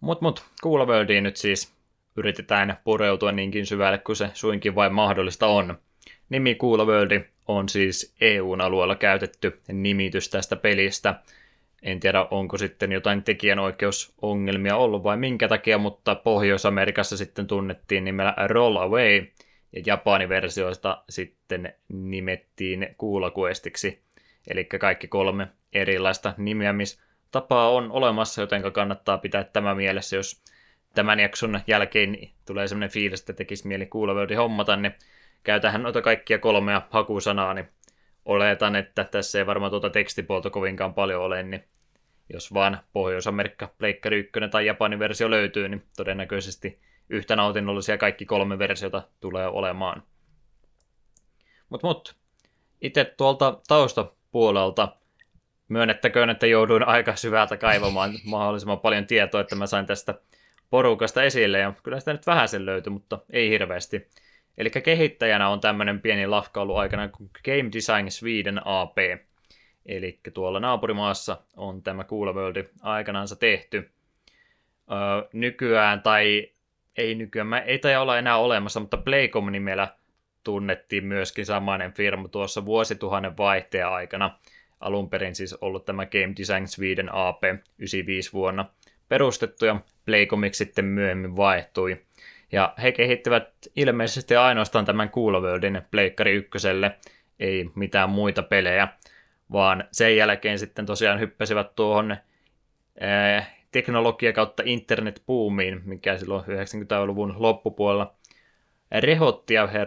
Mut 0.00 0.20
mut, 0.20 0.44
Cool 0.62 0.86
Worldiin 0.86 1.24
nyt 1.24 1.36
siis 1.36 1.73
yritetään 2.16 2.76
pureutua 2.84 3.32
niinkin 3.32 3.66
syvälle 3.66 3.98
kuin 3.98 4.16
se 4.16 4.30
suinkin 4.34 4.74
vain 4.74 4.94
mahdollista 4.94 5.46
on. 5.46 5.78
Nimi 6.28 6.54
Cool 6.54 6.86
World 6.86 7.20
on 7.48 7.68
siis 7.68 8.14
EUn 8.20 8.60
alueella 8.60 8.96
käytetty 8.96 9.60
nimitys 9.72 10.28
tästä 10.30 10.56
pelistä. 10.56 11.14
En 11.82 12.00
tiedä, 12.00 12.26
onko 12.30 12.58
sitten 12.58 12.92
jotain 12.92 13.22
tekijänoikeusongelmia 13.22 14.76
ollut 14.76 15.02
vai 15.02 15.16
minkä 15.16 15.48
takia, 15.48 15.78
mutta 15.78 16.14
Pohjois-Amerikassa 16.14 17.16
sitten 17.16 17.46
tunnettiin 17.46 18.04
nimellä 18.04 18.34
Roll 18.46 18.76
Away, 18.76 19.26
ja 19.72 19.82
Japanin 19.86 20.28
versioista 20.28 21.02
sitten 21.08 21.74
nimettiin 21.88 22.94
Cool 23.00 23.30
Questiksi. 23.38 24.02
Eli 24.48 24.64
kaikki 24.64 25.08
kolme 25.08 25.48
erilaista 25.72 26.34
nimeämistapaa 26.36 27.70
on 27.70 27.90
olemassa, 27.92 28.40
joten 28.40 28.72
kannattaa 28.72 29.18
pitää 29.18 29.44
tämä 29.44 29.74
mielessä, 29.74 30.16
jos 30.16 30.42
tämän 30.94 31.20
jakson 31.20 31.60
jälkeen 31.66 32.18
tulee 32.46 32.68
sellainen 32.68 32.90
fiilis, 32.90 33.20
että 33.20 33.32
tekisi 33.32 33.68
mieli 33.68 33.86
kuulevuuden 33.86 34.36
hommata, 34.36 34.76
niin 34.76 34.94
käytähän 35.42 35.82
noita 35.82 36.02
kaikkia 36.02 36.38
kolmea 36.38 36.82
hakusanaa, 36.90 37.54
niin 37.54 37.68
oletan, 38.24 38.76
että 38.76 39.04
tässä 39.04 39.38
ei 39.38 39.46
varmaan 39.46 39.70
tuota 39.70 39.90
tekstipuolta 39.90 40.50
kovinkaan 40.50 40.94
paljon 40.94 41.22
ole, 41.22 41.42
niin 41.42 41.64
jos 42.32 42.54
vaan 42.54 42.80
Pohjois-Amerikka, 42.92 43.74
Pleikkari 43.78 44.18
1 44.18 44.32
tai 44.50 44.66
Japanin 44.66 44.98
versio 44.98 45.30
löytyy, 45.30 45.68
niin 45.68 45.84
todennäköisesti 45.96 46.80
yhtä 47.08 47.36
nautinnollisia 47.36 47.98
kaikki 47.98 48.26
kolme 48.26 48.58
versiota 48.58 49.02
tulee 49.20 49.46
olemaan. 49.46 50.02
Mutta 51.68 51.86
mut, 51.86 52.16
itse 52.80 53.04
tuolta 53.04 53.60
taustapuolelta 53.68 54.96
myönnettäköön, 55.68 56.30
että 56.30 56.46
jouduin 56.46 56.88
aika 56.88 57.16
syvältä 57.16 57.56
kaivamaan 57.56 58.12
mahdollisimman 58.24 58.80
paljon 58.80 59.06
tietoa, 59.06 59.40
että 59.40 59.56
mä 59.56 59.66
sain 59.66 59.86
tästä 59.86 60.14
porukasta 60.74 61.22
esille, 61.22 61.58
ja 61.58 61.72
kyllä 61.82 61.98
sitä 61.98 62.12
nyt 62.12 62.26
vähän 62.26 62.48
sen 62.48 62.66
löytyi, 62.66 62.90
mutta 62.90 63.18
ei 63.30 63.50
hirveästi. 63.50 64.08
Eli 64.58 64.70
kehittäjänä 64.70 65.48
on 65.48 65.60
tämmöinen 65.60 66.00
pieni 66.00 66.26
lafka 66.26 66.60
ollut 66.60 66.76
aikana 66.76 67.08
kuin 67.08 67.30
Game 67.44 67.70
Design 67.72 68.10
Sweden 68.10 68.60
AP. 68.64 68.98
Eli 69.86 70.20
tuolla 70.34 70.60
naapurimaassa 70.60 71.40
on 71.56 71.82
tämä 71.82 72.04
Cool 72.04 72.34
World 72.34 72.64
aikanaansa 72.80 73.36
tehty. 73.36 73.90
Öö, 74.92 75.28
nykyään, 75.32 76.02
tai 76.02 76.52
ei 76.96 77.14
nykyään, 77.14 77.46
mä 77.46 77.58
ei 77.58 77.78
taida 77.78 78.00
olla 78.00 78.18
enää 78.18 78.36
olemassa, 78.36 78.80
mutta 78.80 78.96
Playcom 78.96 79.52
nimellä 79.52 79.88
tunnettiin 80.44 81.04
myöskin 81.04 81.46
samainen 81.46 81.92
firma 81.92 82.28
tuossa 82.28 82.64
vuosituhannen 82.64 83.36
vaihteen 83.36 83.88
aikana. 83.88 84.38
Alun 84.80 85.10
perin 85.10 85.34
siis 85.34 85.54
ollut 85.54 85.84
tämä 85.84 86.06
Game 86.06 86.34
Design 86.38 86.68
Sweden 86.68 87.14
AP 87.14 87.44
95 87.44 88.32
vuonna 88.32 88.64
perustettu 89.08 89.64
ja 89.64 89.80
Playcomiksi 90.06 90.64
sitten 90.64 90.84
myöhemmin 90.84 91.36
vaihtui. 91.36 92.02
Ja 92.52 92.74
he 92.82 92.92
kehittivät 92.92 93.48
ilmeisesti 93.76 94.36
ainoastaan 94.36 94.84
tämän 94.84 95.10
Cool 95.10 95.42
Worldin 95.42 95.82
Pleikkari 95.90 96.32
ykköselle, 96.32 96.96
ei 97.40 97.70
mitään 97.74 98.10
muita 98.10 98.42
pelejä, 98.42 98.88
vaan 99.52 99.84
sen 99.92 100.16
jälkeen 100.16 100.58
sitten 100.58 100.86
tosiaan 100.86 101.20
hyppäsivät 101.20 101.74
tuohon 101.76 102.16
ää, 103.00 103.46
teknologia 103.72 104.32
kautta 104.32 104.62
internet-boomiin, 104.66 105.82
mikä 105.84 106.18
silloin 106.18 106.44
90-luvun 106.44 107.34
loppupuolella 107.38 108.14
rehotti 109.00 109.54
ja 109.54 109.66
he 109.66 109.86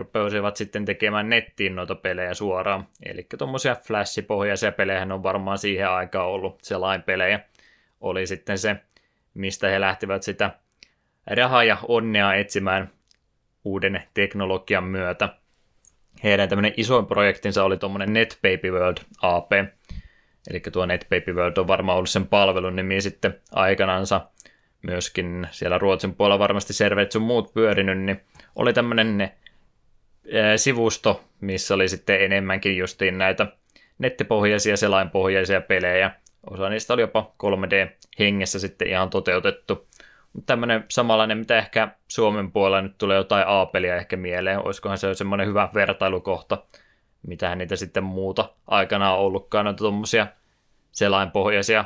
sitten 0.53 0.85
tekemään 0.85 1.29
nettiin 1.29 1.75
noita 1.75 1.95
pelejä 1.95 2.33
suoraan. 2.33 2.87
Eli 3.05 3.27
tuommoisia 3.37 3.75
flash-pohjaisia 3.75 4.71
pelejä 4.71 5.07
on 5.11 5.23
varmaan 5.23 5.57
siihen 5.57 5.89
aikaan 5.89 6.27
ollut 6.27 6.59
selain 6.63 7.01
pelejä. 7.01 7.39
Oli 8.01 8.27
sitten 8.27 8.57
se, 8.57 8.75
mistä 9.37 9.69
he 9.69 9.81
lähtivät 9.81 10.23
sitä 10.23 10.51
rahaa 11.27 11.63
ja 11.63 11.77
onnea 11.87 12.33
etsimään 12.33 12.91
uuden 13.63 14.03
teknologian 14.13 14.83
myötä. 14.83 15.29
Heidän 16.23 16.49
tämmöinen 16.49 16.73
isoin 16.77 17.05
projektinsa 17.05 17.63
oli 17.63 17.77
tuommoinen 17.77 18.13
NetBaby 18.13 18.71
World 18.71 18.97
AP. 19.21 19.51
Eli 20.49 20.59
tuo 20.71 20.85
NetBaby 20.85 21.33
World 21.33 21.57
on 21.57 21.67
varmaan 21.67 21.97
ollut 21.97 22.09
sen 22.09 22.27
palvelun 22.27 22.75
nimi 22.75 23.01
sitten 23.01 23.41
aikanansa. 23.51 24.27
Myöskin 24.81 25.47
siellä 25.51 25.77
Ruotsin 25.77 26.15
puolella 26.15 26.39
varmasti 26.39 26.73
serverit 26.73 27.11
sun 27.11 27.21
muut 27.21 27.53
pyörinyt, 27.53 27.99
niin 27.99 28.21
oli 28.55 28.73
tämmöinen 28.73 29.31
sivusto, 30.55 31.23
missä 31.41 31.73
oli 31.73 31.89
sitten 31.89 32.21
enemmänkin 32.21 32.77
justiin 32.77 33.17
näitä 33.17 33.47
nettipohjaisia, 33.97 34.77
selainpohjaisia 34.77 35.61
pelejä. 35.61 36.11
Osa 36.51 36.69
niistä 36.69 36.93
oli 36.93 37.01
jopa 37.01 37.31
3D-hengessä 37.43 38.59
sitten 38.59 38.87
ihan 38.87 39.09
toteutettu 39.09 39.87
tämmöinen 40.45 40.85
samanlainen, 40.89 41.37
mitä 41.37 41.57
ehkä 41.57 41.87
Suomen 42.07 42.51
puolella 42.51 42.81
nyt 42.81 42.97
tulee 42.97 43.17
jotain 43.17 43.47
Aapelia 43.47 43.95
ehkä 43.95 44.17
mieleen. 44.17 44.65
Olisikohan 44.65 44.97
se 44.97 45.13
semmoinen 45.13 45.47
hyvä 45.47 45.69
vertailukohta, 45.73 46.63
mitähän 47.27 47.57
niitä 47.57 47.75
sitten 47.75 48.03
muuta 48.03 48.49
aikana 48.67 49.13
on 49.13 49.19
ollutkaan. 49.19 49.65
Noita 49.65 49.77
tuommoisia 49.77 50.27
selainpohjaisia 50.91 51.85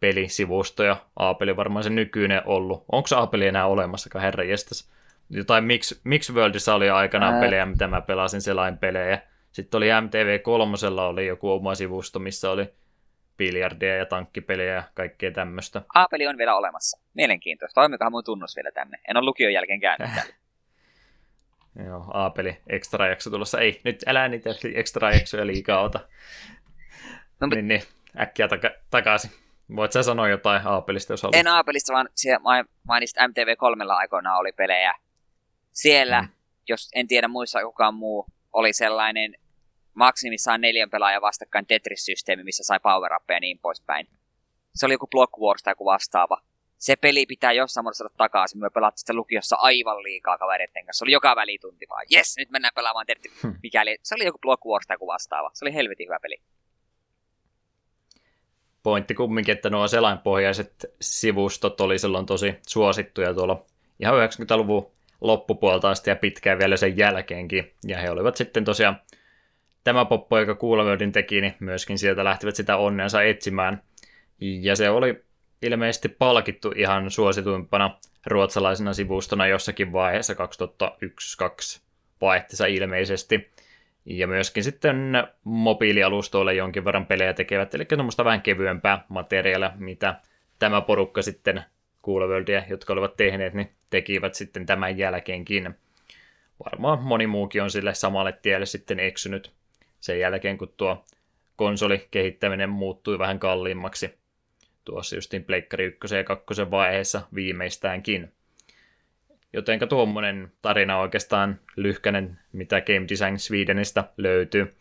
pelisivustoja. 0.00 0.96
Aapeli 1.16 1.56
varmaan 1.56 1.84
se 1.84 1.90
nykyinen 1.90 2.42
ollut. 2.44 2.84
Onko 2.92 3.08
Aapeli 3.16 3.46
enää 3.46 3.66
olemassa, 3.66 4.20
herra 4.20 4.44
jestas? 4.44 4.90
Jotain 5.30 5.64
Mix, 5.64 6.00
Mix 6.04 6.32
Worldissa 6.32 6.74
oli 6.74 6.90
aikanaan 6.90 7.34
Ää... 7.34 7.40
pelejä, 7.40 7.66
mitä 7.66 7.86
mä 7.86 8.00
pelasin 8.00 8.40
selainpelejä. 8.42 9.22
Sitten 9.52 9.78
oli 9.78 9.86
MTV3 9.86 11.00
oli 11.00 11.26
joku 11.26 11.50
oma 11.52 11.74
sivusto, 11.74 12.18
missä 12.18 12.50
oli 12.50 12.66
biljardia 13.40 13.96
ja 13.96 14.06
tankkipelejä 14.06 14.74
ja 14.74 14.82
kaikkea 14.94 15.30
tämmöistä. 15.30 15.82
A-peli 15.94 16.26
on 16.26 16.38
vielä 16.38 16.56
olemassa. 16.56 17.00
Mielenkiintoista. 17.14 17.80
Toimikohan 17.80 18.12
mun 18.12 18.24
tunnus 18.24 18.56
vielä 18.56 18.70
tänne? 18.70 18.98
En 19.08 19.16
ole 19.16 19.24
lukion 19.24 19.52
jälkeen 19.52 19.80
käynyt 19.80 20.10
täällä. 20.14 20.34
Joo, 21.86 22.04
A-peli 22.14 22.60
extra 22.66 23.08
jakso 23.08 23.30
tulossa. 23.30 23.60
Ei, 23.60 23.80
nyt 23.84 24.04
älä 24.06 24.28
niitä 24.28 24.50
extra 24.74 25.12
jaksoja 25.12 25.46
liikaa 25.46 25.80
ota. 25.80 26.00
No, 27.40 27.46
niin, 27.46 27.68
niin, 27.68 27.82
äkkiä 28.20 28.48
taka- 28.48 28.74
takaisin. 28.90 29.30
Voit 29.76 29.92
sä 29.92 30.02
sanoa 30.02 30.28
jotain 30.28 30.62
A-pelistä, 30.64 31.12
jos 31.12 31.22
haluat? 31.22 31.36
En 31.36 31.46
A-pelistä, 31.46 31.92
vaan 31.92 32.08
siellä 32.14 32.40
mainitsit 32.84 33.18
MTV3 33.18 33.92
aikoinaan 33.96 34.38
oli 34.38 34.52
pelejä. 34.52 34.94
Siellä, 35.72 36.22
mm. 36.22 36.28
jos 36.68 36.88
en 36.94 37.08
tiedä 37.08 37.28
muissa 37.28 37.62
kukaan 37.62 37.94
muu, 37.94 38.26
oli 38.52 38.72
sellainen 38.72 39.34
maksimissaan 40.00 40.60
neljän 40.60 40.90
pelaajan 40.90 41.22
vastakkain 41.22 41.66
Tetris-systeemi, 41.66 42.44
missä 42.44 42.64
sai 42.64 42.80
power 42.80 43.12
ja 43.28 43.40
niin 43.40 43.58
poispäin. 43.58 44.08
Se 44.74 44.86
oli 44.86 44.94
joku 44.94 45.06
Block 45.06 45.32
Wars 45.38 45.62
tai 45.62 45.70
joku 45.70 45.84
vastaava. 45.84 46.42
Se 46.78 46.96
peli 46.96 47.26
pitää 47.26 47.52
jossain 47.52 47.84
muodossa 47.84 48.04
saada 48.04 48.14
takaisin. 48.16 48.60
Me 48.60 48.70
pelattiin 48.70 49.00
sitä 49.00 49.12
lukiossa 49.12 49.56
aivan 49.56 50.02
liikaa 50.02 50.38
kavereiden 50.38 50.86
kanssa. 50.86 50.98
Se 50.98 51.04
oli 51.04 51.12
joka 51.12 51.36
välitunti 51.36 51.86
vaan. 51.90 52.06
Yes, 52.14 52.34
nyt 52.38 52.50
mennään 52.50 52.74
pelaamaan 52.74 53.06
Tetris. 53.06 53.42
Hmm. 53.42 53.54
Mikäli 53.62 53.98
se 54.02 54.14
oli 54.14 54.24
joku 54.24 54.38
Block 54.38 54.64
Wars 54.66 54.86
tai 54.86 54.94
joku 54.94 55.06
vastaava. 55.06 55.50
Se 55.54 55.64
oli 55.64 55.74
helvetin 55.74 56.08
hyvä 56.08 56.18
peli. 56.22 56.36
Pointti 58.82 59.14
kumminkin, 59.14 59.52
että 59.52 59.70
nuo 59.70 59.88
selainpohjaiset 59.88 60.94
sivustot 61.00 61.80
oli 61.80 61.98
silloin 61.98 62.26
tosi 62.26 62.54
suosittuja 62.68 63.34
tuolla 63.34 63.64
ihan 64.00 64.14
90-luvun 64.14 64.90
loppupuolta 65.20 65.90
asti 65.90 66.10
ja 66.10 66.16
pitkään 66.16 66.58
vielä 66.58 66.76
sen 66.76 66.96
jälkeenkin. 66.96 67.72
Ja 67.86 67.98
he 67.98 68.10
olivat 68.10 68.36
sitten 68.36 68.64
tosiaan 68.64 69.00
tämä 69.84 70.04
poppo, 70.04 70.38
joka 70.38 70.54
Kuulamöydin 70.54 71.12
teki, 71.12 71.40
niin 71.40 71.54
myöskin 71.60 71.98
sieltä 71.98 72.24
lähtivät 72.24 72.56
sitä 72.56 72.76
onneensa 72.76 73.22
etsimään. 73.22 73.82
Ja 74.40 74.76
se 74.76 74.90
oli 74.90 75.24
ilmeisesti 75.62 76.08
palkittu 76.08 76.72
ihan 76.76 77.10
suosituimpana 77.10 77.98
ruotsalaisena 78.26 78.94
sivustona 78.94 79.46
jossakin 79.46 79.92
vaiheessa 79.92 80.34
2001-2002 80.34 81.80
vaihteessa 82.20 82.66
ilmeisesti. 82.66 83.50
Ja 84.04 84.26
myöskin 84.26 84.64
sitten 84.64 85.12
mobiilialustoille 85.44 86.54
jonkin 86.54 86.84
verran 86.84 87.06
pelejä 87.06 87.32
tekevät, 87.32 87.74
eli 87.74 87.84
tuommoista 87.84 88.24
vähän 88.24 88.42
kevyempää 88.42 89.04
materiaalia, 89.08 89.72
mitä 89.76 90.14
tämä 90.58 90.80
porukka 90.80 91.22
sitten 91.22 91.64
Coolworldia, 92.04 92.62
jotka 92.68 92.92
olivat 92.92 93.16
tehneet, 93.16 93.54
niin 93.54 93.70
tekivät 93.90 94.34
sitten 94.34 94.66
tämän 94.66 94.98
jälkeenkin. 94.98 95.74
Varmaan 96.64 97.02
moni 97.02 97.26
muukin 97.26 97.62
on 97.62 97.70
sille 97.70 97.94
samalle 97.94 98.32
tielle 98.32 98.66
sitten 98.66 99.00
eksynyt 99.00 99.52
sen 100.00 100.20
jälkeen, 100.20 100.58
kun 100.58 100.72
tuo 100.76 101.04
konsolikehittäminen 101.56 102.70
muuttui 102.70 103.18
vähän 103.18 103.38
kalliimmaksi 103.38 104.14
tuossa 104.84 105.16
justiin 105.16 105.44
Pleikkari 105.44 105.84
1 105.84 106.16
ja 106.16 106.24
2 106.24 106.70
vaiheessa 106.70 107.20
viimeistäänkin. 107.34 108.32
Jotenka 109.52 109.86
tuommoinen 109.86 110.52
tarina 110.62 110.98
oikeastaan 110.98 111.60
lyhkänen, 111.76 112.38
mitä 112.52 112.80
Game 112.80 113.06
Design 113.08 113.38
Swedenistä 113.38 114.04
löytyy. 114.16 114.74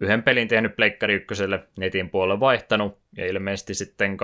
Yhden 0.00 0.22
pelin 0.22 0.48
tehnyt 0.48 0.76
Pleikkari 0.76 1.14
1 1.14 1.44
netin 1.76 2.10
puolella 2.10 2.40
vaihtanut, 2.40 2.98
ja 3.16 3.26
ilmeisesti 3.26 3.74
sitten 3.74 4.16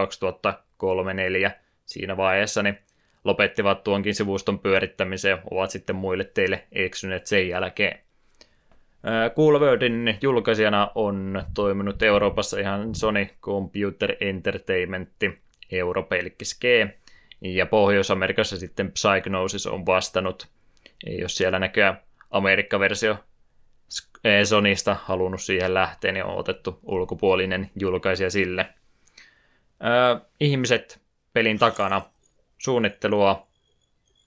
2003-2004 1.46 1.50
siinä 1.84 2.16
vaiheessa 2.16 2.62
niin 2.62 2.78
lopettivat 3.24 3.84
tuonkin 3.84 4.14
sivuston 4.14 4.58
pyörittämisen 4.58 5.30
ja 5.30 5.38
ovat 5.50 5.70
sitten 5.70 5.96
muille 5.96 6.24
teille 6.24 6.66
eksyneet 6.72 7.26
sen 7.26 7.48
jälkeen. 7.48 8.05
Cool 9.36 9.60
Worldin 9.60 10.18
julkaisijana 10.22 10.90
on 10.94 11.42
toiminut 11.54 12.02
Euroopassa 12.02 12.60
ihan 12.60 12.94
Sony 12.94 13.26
Computer 13.42 14.16
Entertainment, 14.20 15.10
Europe 15.72 16.18
eli 16.18 16.36
ja 17.40 17.66
Pohjois-Amerikassa 17.66 18.56
sitten 18.56 18.92
Psychnosis 18.92 19.66
on 19.66 19.86
vastannut. 19.86 20.48
Jos 21.18 21.36
siellä 21.36 21.58
näkyy 21.58 21.84
Amerikka-versio 22.30 23.16
Sonista 24.44 24.96
halunnut 25.04 25.40
siihen 25.40 25.74
lähteä, 25.74 26.12
niin 26.12 26.24
on 26.24 26.36
otettu 26.36 26.78
ulkopuolinen 26.82 27.70
julkaisija 27.80 28.30
sille. 28.30 28.66
ihmiset 30.40 31.00
pelin 31.32 31.58
takana, 31.58 32.02
suunnittelua, 32.58 33.46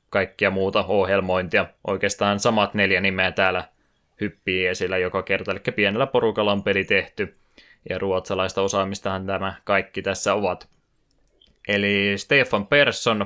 kaikkia 0.10 0.52
muuta 0.52 0.86
ohjelmointia, 0.86 1.66
oikeastaan 1.88 2.40
samat 2.40 2.74
neljä 2.74 3.02
nimeä 3.02 3.32
täällä 3.32 3.64
hyppii 4.22 4.68
esillä 4.68 4.98
joka 4.98 5.24
kerta, 5.24 5.52
eli 5.52 5.60
pienellä 5.76 6.08
porukalla 6.08 6.52
on 6.52 6.64
peli 6.64 6.84
tehty, 6.84 7.36
ja 7.90 7.98
ruotsalaista 7.98 8.62
osaamistahan 8.62 9.26
tämä 9.26 9.54
kaikki 9.64 10.02
tässä 10.02 10.34
ovat. 10.34 10.70
Eli 11.68 12.14
Stefan 12.18 12.68
Persson, 12.68 13.26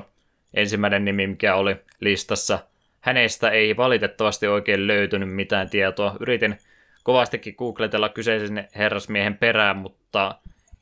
ensimmäinen 0.54 1.04
nimi, 1.04 1.26
mikä 1.26 1.54
oli 1.54 1.76
listassa. 2.00 2.58
Hänestä 3.00 3.50
ei 3.50 3.76
valitettavasti 3.76 4.46
oikein 4.46 4.86
löytynyt 4.86 5.34
mitään 5.34 5.70
tietoa. 5.70 6.16
Yritin 6.20 6.58
kovastikin 7.02 7.54
googletella 7.58 8.08
kyseisen 8.08 8.68
herrasmiehen 8.74 9.38
perään, 9.38 9.76
mutta 9.76 10.38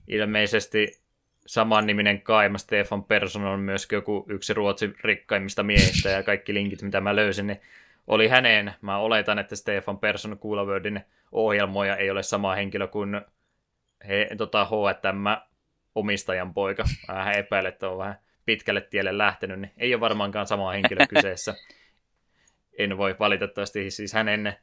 ilmeisesti 0.09 1.03
saman 1.47 1.87
niminen 1.87 2.21
Kaima 2.21 2.59
Stefan 2.59 3.05
Persson 3.05 3.45
on 3.45 3.61
myöskin 3.61 3.97
joku 3.97 4.27
yksi 4.29 4.55
Ruotsin 4.55 4.95
rikkaimmista 5.05 5.63
miehistä 5.63 6.09
ja 6.09 6.23
kaikki 6.23 6.55
linkit, 6.55 6.83
mitä 6.83 7.01
mä 7.01 7.17
löysin, 7.17 7.47
niin 7.47 7.61
oli 8.07 8.29
häneen. 8.29 8.75
Mä 8.81 8.99
oletan, 8.99 9.39
että 9.39 9.57
Stefan 9.57 9.99
Persson 9.99 10.39
Kuulavördin 10.39 11.01
ohjelmoja 11.33 11.97
ei 11.97 12.11
ole 12.11 12.23
sama 12.23 12.55
henkilö 12.55 12.89
kuin 12.89 13.21
he, 14.09 14.29
tota, 14.39 14.65
H&M 14.65 15.51
omistajan 15.95 16.55
poika. 16.55 16.85
Vähän 17.09 17.35
epäilen, 17.35 17.73
että 17.73 17.89
on 17.89 17.99
vähän 17.99 18.19
pitkälle 18.47 18.81
tielle 18.81 19.19
lähtenyt, 19.19 19.61
niin 19.61 19.73
ei 19.77 19.95
ole 19.95 20.01
varmaankaan 20.01 20.47
sama 20.47 20.71
henkilö 20.71 21.07
kyseessä. 21.07 21.55
en 22.79 22.99
voi 22.99 23.17
valitettavasti 23.19 23.91
siis 23.91 24.13
hänen 24.13 24.57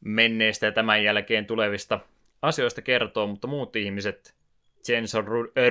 menneistä 0.00 0.66
ja 0.66 0.72
tämän 0.72 1.04
jälkeen 1.04 1.46
tulevista 1.46 2.00
asioista 2.42 2.82
kertoa, 2.82 3.26
mutta 3.26 3.46
muut 3.46 3.76
ihmiset, 3.76 4.34
Jens 4.88 5.14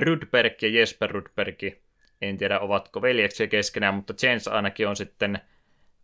Rudberg 0.04 0.62
ja 0.62 0.68
Jesper 0.68 1.10
Rudberg, 1.10 1.58
en 2.20 2.36
tiedä 2.36 2.60
ovatko 2.60 3.02
veljeksiä 3.02 3.46
keskenään, 3.46 3.94
mutta 3.94 4.14
Jens 4.22 4.48
ainakin 4.48 4.88
on 4.88 4.96
sitten 4.96 5.40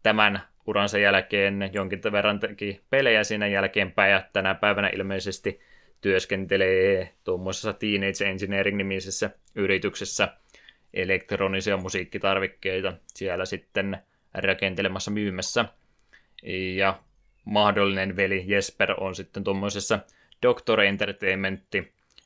tämän 0.02 0.42
uransa 0.70 0.98
jälkeen 0.98 1.70
jonkin 1.72 2.00
verran 2.12 2.40
teki 2.40 2.80
pelejä 2.90 3.24
siinä 3.24 3.46
jälkeenpäin 3.46 4.12
ja 4.12 4.22
tänä 4.32 4.54
päivänä 4.54 4.88
ilmeisesti 4.88 5.60
työskentelee 6.00 7.12
tuommoisessa 7.24 7.72
Teenage 7.72 8.24
Engineering-nimisessä 8.24 9.30
yrityksessä 9.54 10.28
elektronisia 10.94 11.76
musiikkitarvikkeita 11.76 12.92
siellä 13.14 13.44
sitten 13.44 13.98
rakentelemassa 14.34 15.10
myymässä. 15.10 15.64
Ja 16.76 17.02
mahdollinen 17.44 18.16
veli 18.16 18.44
Jesper 18.46 18.94
on 19.00 19.14
sitten 19.14 19.44
tuommoisessa 19.44 19.98
Doctor 20.42 20.80
Entertainment 20.80 21.62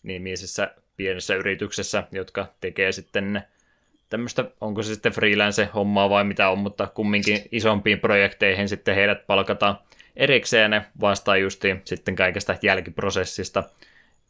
nimisessä 0.02 0.74
pienessä 0.96 1.34
yrityksessä, 1.34 2.04
jotka 2.12 2.54
tekee 2.60 2.92
sitten 2.92 3.42
tämmöistä, 4.14 4.44
onko 4.60 4.82
se 4.82 4.94
sitten 4.94 5.12
freelance-hommaa 5.12 6.10
vai 6.10 6.24
mitä 6.24 6.48
on, 6.48 6.58
mutta 6.58 6.86
kumminkin 6.86 7.42
isompiin 7.52 8.00
projekteihin 8.00 8.68
sitten 8.68 8.94
heidät 8.94 9.26
palkataan 9.26 9.78
erikseen 10.16 10.70
ne 10.70 10.84
vastaa 11.00 11.36
justiin 11.36 11.82
sitten 11.84 12.16
kaikesta 12.16 12.54
jälkiprosessista, 12.62 13.62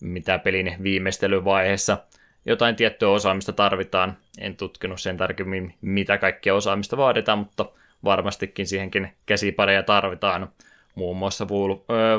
mitä 0.00 0.38
pelin 0.38 0.76
viimeistelyvaiheessa 0.82 1.98
jotain 2.46 2.76
tiettyä 2.76 3.08
osaamista 3.08 3.52
tarvitaan. 3.52 4.16
En 4.38 4.56
tutkinut 4.56 5.00
sen 5.00 5.16
tarkemmin, 5.16 5.74
mitä 5.80 6.18
kaikkea 6.18 6.54
osaamista 6.54 6.96
vaaditaan, 6.96 7.38
mutta 7.38 7.66
varmastikin 8.04 8.66
siihenkin 8.66 9.12
käsipareja 9.26 9.82
tarvitaan. 9.82 10.48
Muun 10.94 11.16
muassa 11.16 11.46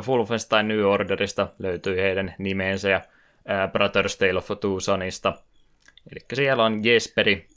Wolfenstein 0.08 0.68
New 0.68 0.82
Orderista 0.82 1.48
löytyy 1.60 1.98
heidän 1.98 2.36
nimensä 2.38 2.90
ja 2.90 3.02
Brothers 3.72 4.18
Tale 4.18 4.38
of 4.38 4.52
Two 4.60 4.80
Sonista. 4.80 5.34
Eli 6.12 6.26
siellä 6.34 6.64
on 6.64 6.84
Jesperi 6.84 7.48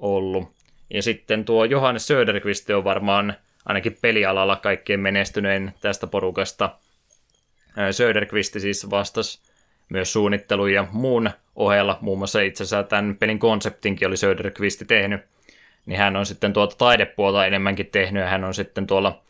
ollut. 0.00 0.48
Ja 0.90 1.02
sitten 1.02 1.44
tuo 1.44 1.64
Johannes 1.64 2.06
Söderqvist 2.06 2.70
on 2.76 2.84
varmaan 2.84 3.34
ainakin 3.64 3.98
pelialalla 4.02 4.56
kaikkein 4.56 5.00
menestyneen 5.00 5.72
tästä 5.80 6.06
porukasta. 6.06 6.76
Söderqvist 7.90 8.60
siis 8.60 8.90
vastasi 8.90 9.40
myös 9.88 10.12
suunnittelu 10.12 10.66
ja 10.66 10.86
muun 10.92 11.30
ohella, 11.56 11.98
muun 12.00 12.18
muassa 12.18 12.40
itse 12.40 12.64
asiassa 12.64 12.88
tämän 12.88 13.16
pelin 13.16 13.38
konseptinkin 13.38 14.08
oli 14.08 14.16
Söderqvist 14.16 14.82
tehnyt, 14.88 15.20
niin 15.86 15.98
hän 15.98 16.16
on 16.16 16.26
sitten 16.26 16.52
tuota 16.52 16.76
taidepuolta 16.76 17.46
enemmänkin 17.46 17.86
tehnyt, 17.86 18.22
ja 18.22 18.28
hän 18.28 18.44
on 18.44 18.54
sitten 18.54 18.86
tuolla 18.86 19.22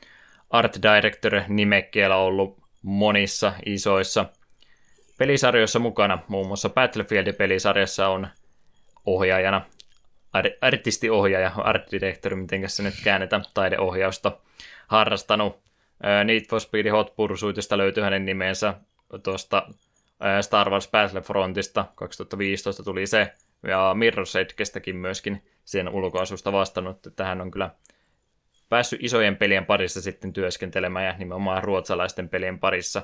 Art 0.50 0.78
Director-nimekkeellä 0.82 2.16
ollut 2.16 2.58
monissa 2.82 3.52
isoissa 3.66 4.26
pelisarjoissa 5.18 5.78
mukana, 5.78 6.18
muun 6.28 6.46
muassa 6.46 6.68
Battlefield-pelisarjassa 6.68 8.08
on 8.08 8.28
ohjaajana, 9.06 9.62
artistiohjaaja, 10.60 11.52
art 11.56 11.90
director, 11.90 12.34
miten 12.34 12.70
se 12.70 12.82
nyt 12.82 12.94
käännetään, 13.04 13.44
taideohjausta 13.54 14.32
harrastanut. 14.86 15.60
Need 16.24 16.44
for 16.50 16.60
Speed 16.60 16.90
Hot 16.90 17.16
Pursuitista 17.16 17.78
löytyy 17.78 18.02
hänen 18.02 18.24
nimensä 18.24 18.74
tuosta 19.22 19.68
Star 20.40 20.70
Wars 20.70 20.88
Battlefrontista 20.88 21.84
2015 21.94 22.82
tuli 22.82 23.06
se, 23.06 23.32
ja 23.62 23.94
Mirror's 23.94 24.38
Edgestäkin 24.38 24.96
myöskin 24.96 25.44
sen 25.64 25.88
ulkoasusta 25.88 26.52
vastannut, 26.52 27.06
että 27.06 27.24
hän 27.24 27.40
on 27.40 27.50
kyllä 27.50 27.70
päässyt 28.68 29.02
isojen 29.02 29.36
pelien 29.36 29.66
parissa 29.66 30.00
sitten 30.00 30.32
työskentelemään 30.32 31.06
ja 31.06 31.14
nimenomaan 31.18 31.64
ruotsalaisten 31.64 32.28
pelien 32.28 32.58
parissa. 32.58 33.02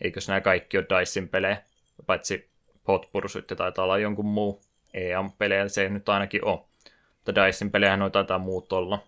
Eikös 0.00 0.28
nämä 0.28 0.40
kaikki 0.40 0.78
ole 0.78 0.86
Dicein 0.88 1.28
pelejä, 1.28 1.62
paitsi 2.06 2.50
Hot 2.88 3.08
Pursuit 3.12 3.46
taitaa 3.46 3.84
olla 3.84 3.98
jonkun 3.98 4.26
muu 4.26 4.60
EA-pelejä, 4.94 5.68
se 5.68 5.88
nyt 5.88 6.08
ainakin 6.08 6.44
on. 6.44 6.64
Mutta 7.14 7.34
Dicein 7.34 7.70
pelejä 7.70 7.96
noita 7.96 8.12
taitaa 8.12 8.38
muut 8.38 8.72
olla. 8.72 9.06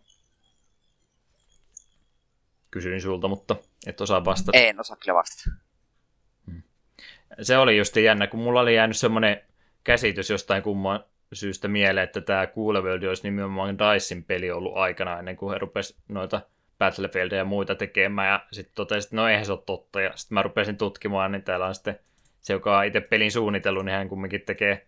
Kysyin 2.71 3.01
sulta, 3.01 3.29
mutta 3.29 3.57
et 3.87 4.01
osaa 4.01 4.25
vastata. 4.25 4.59
En 4.59 4.81
osaa 4.81 4.97
kyllä 4.97 5.15
vastata 5.15 5.51
se 7.43 7.59
oli 7.59 7.79
just 7.79 7.97
jännä, 7.97 8.27
kun 8.27 8.41
mulla 8.41 8.61
oli 8.61 8.75
jäänyt 8.75 8.97
semmoinen 8.97 9.41
käsitys 9.85 10.31
jostain 10.31 10.63
kumman 10.63 11.05
syystä 11.33 11.69
mieleen, 11.69 12.05
että 12.05 12.21
tämä 12.21 12.47
Cool 12.47 12.83
World 12.83 13.03
olisi 13.03 13.23
nimenomaan 13.23 13.79
Dicein 13.79 14.25
peli 14.25 14.51
ollut 14.51 14.77
aikana 14.77 15.19
ennen 15.19 15.37
kuin 15.37 15.53
he 15.53 15.59
rupesivat 15.59 16.03
noita 16.09 16.41
Battlefieldia 16.79 17.39
ja 17.39 17.45
muita 17.45 17.75
tekemään, 17.75 18.29
ja 18.29 18.47
sitten 18.53 18.75
totesin, 18.75 19.07
että 19.07 19.17
no 19.17 19.29
eihän 19.29 19.47
se 19.47 19.53
ole 19.53 19.63
totta, 19.67 20.01
ja 20.01 20.13
sitten 20.15 20.35
mä 20.35 20.43
rupesin 20.43 20.77
tutkimaan, 20.77 21.33
niin 21.33 21.43
täällä 21.43 21.67
on 21.67 21.75
sitten 21.75 21.99
se, 22.41 22.53
joka 22.53 22.79
on 22.79 22.85
itse 22.85 23.01
pelin 23.01 23.33
suunnitellut, 23.33 23.85
niin 23.85 23.95
hän 23.95 24.09
kumminkin 24.09 24.41
tekee 24.41 24.87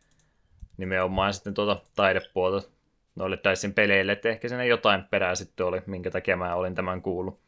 nimenomaan 0.79 1.35
sitten 1.35 1.55
tuota 1.55 1.83
taidepuolta 1.97 2.69
noille 3.15 3.39
Dicein 3.45 3.75
peleille, 3.75 4.13
että 4.13 4.29
ehkä 4.29 4.49
siinä 4.49 4.65
jotain 4.65 5.05
perää 5.05 5.35
sitten 5.35 5.67
oli, 5.67 5.83
minkä 5.87 6.11
takia 6.11 6.37
mä 6.37 6.55
olin 6.55 6.75
tämän 6.75 7.03
kuullut. 7.03 7.41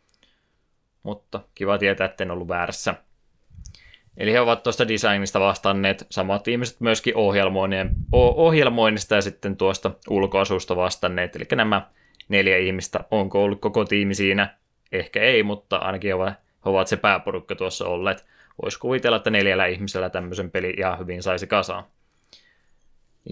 Mutta 1.02 1.40
kiva 1.54 1.78
tietää, 1.78 2.04
että 2.04 2.24
en 2.24 2.30
ollut 2.30 2.48
väärässä. 2.48 2.94
Eli 4.16 4.32
he 4.32 4.40
ovat 4.40 4.62
tuosta 4.62 4.88
designista 4.88 5.40
vastanneet 5.40 6.06
samat 6.10 6.48
ihmiset 6.48 6.80
myöskin 6.80 7.14
ohjelmoinnista 8.12 9.14
ja 9.14 9.22
sitten 9.22 9.56
tuosta 9.56 9.90
ulkoasusta 10.10 10.76
vastanneet. 10.76 11.36
Eli 11.36 11.44
nämä 11.54 11.90
neljä 12.28 12.56
ihmistä, 12.56 13.04
onko 13.10 13.44
ollut 13.44 13.60
koko 13.60 13.84
tiimi 13.84 14.14
siinä? 14.14 14.54
Ehkä 14.92 15.20
ei, 15.20 15.42
mutta 15.42 15.76
ainakin 15.76 16.08
he 16.08 16.34
ovat 16.64 16.86
se 16.86 16.96
pääporukka 16.96 17.54
tuossa 17.54 17.88
olleet. 17.88 18.26
Voisi 18.62 18.78
kuvitella, 18.78 19.16
että 19.16 19.30
neljällä 19.30 19.66
ihmisellä 19.66 20.10
tämmöisen 20.10 20.50
peli 20.50 20.74
ihan 20.78 20.98
hyvin 20.98 21.22
saisi 21.22 21.46
kasaan. 21.46 21.84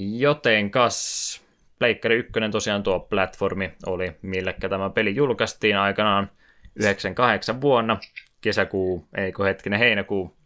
Joten 0.01 0.71
kas, 0.71 1.41
Pleikkari 1.79 2.17
1 2.17 2.33
tosiaan 2.53 2.83
tuo 2.83 3.01
platformi 3.01 3.73
oli, 3.87 4.13
millekä 4.23 4.69
tämä 4.69 4.91
peli 4.91 5.17
julkaistiin 5.17 5.77
aikanaan 5.77 6.31
98 6.75 7.61
vuonna, 7.61 7.99
kesäkuu, 8.41 9.09
eikö 9.17 9.45
hetkinen, 9.45 9.79
heinäkuu 9.79 10.37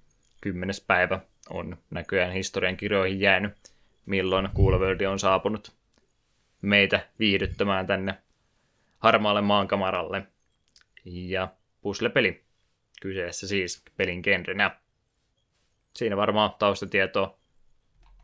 kymmenes 0.41 0.81
päivä 0.81 1.21
on 1.51 1.77
näköjään 1.91 2.33
historian 2.33 2.77
kirjoihin 2.77 3.21
jäänyt, 3.21 3.55
milloin 4.07 4.49
Cool 4.57 4.73
on 5.11 5.19
saapunut 5.19 5.73
meitä 6.63 7.09
viihdyttämään 7.19 7.87
tänne 7.87 8.15
harmaalle 8.99 9.41
maankamaralle. 9.41 10.23
Ja 11.05 11.49
puzzle-peli 11.81 12.45
kyseessä 13.03 13.49
siis 13.49 13.83
pelin 13.97 14.21
genrenä. 14.25 14.77
Siinä 15.97 16.17
varmaan 16.17 16.55
taustatietoa 16.59 17.39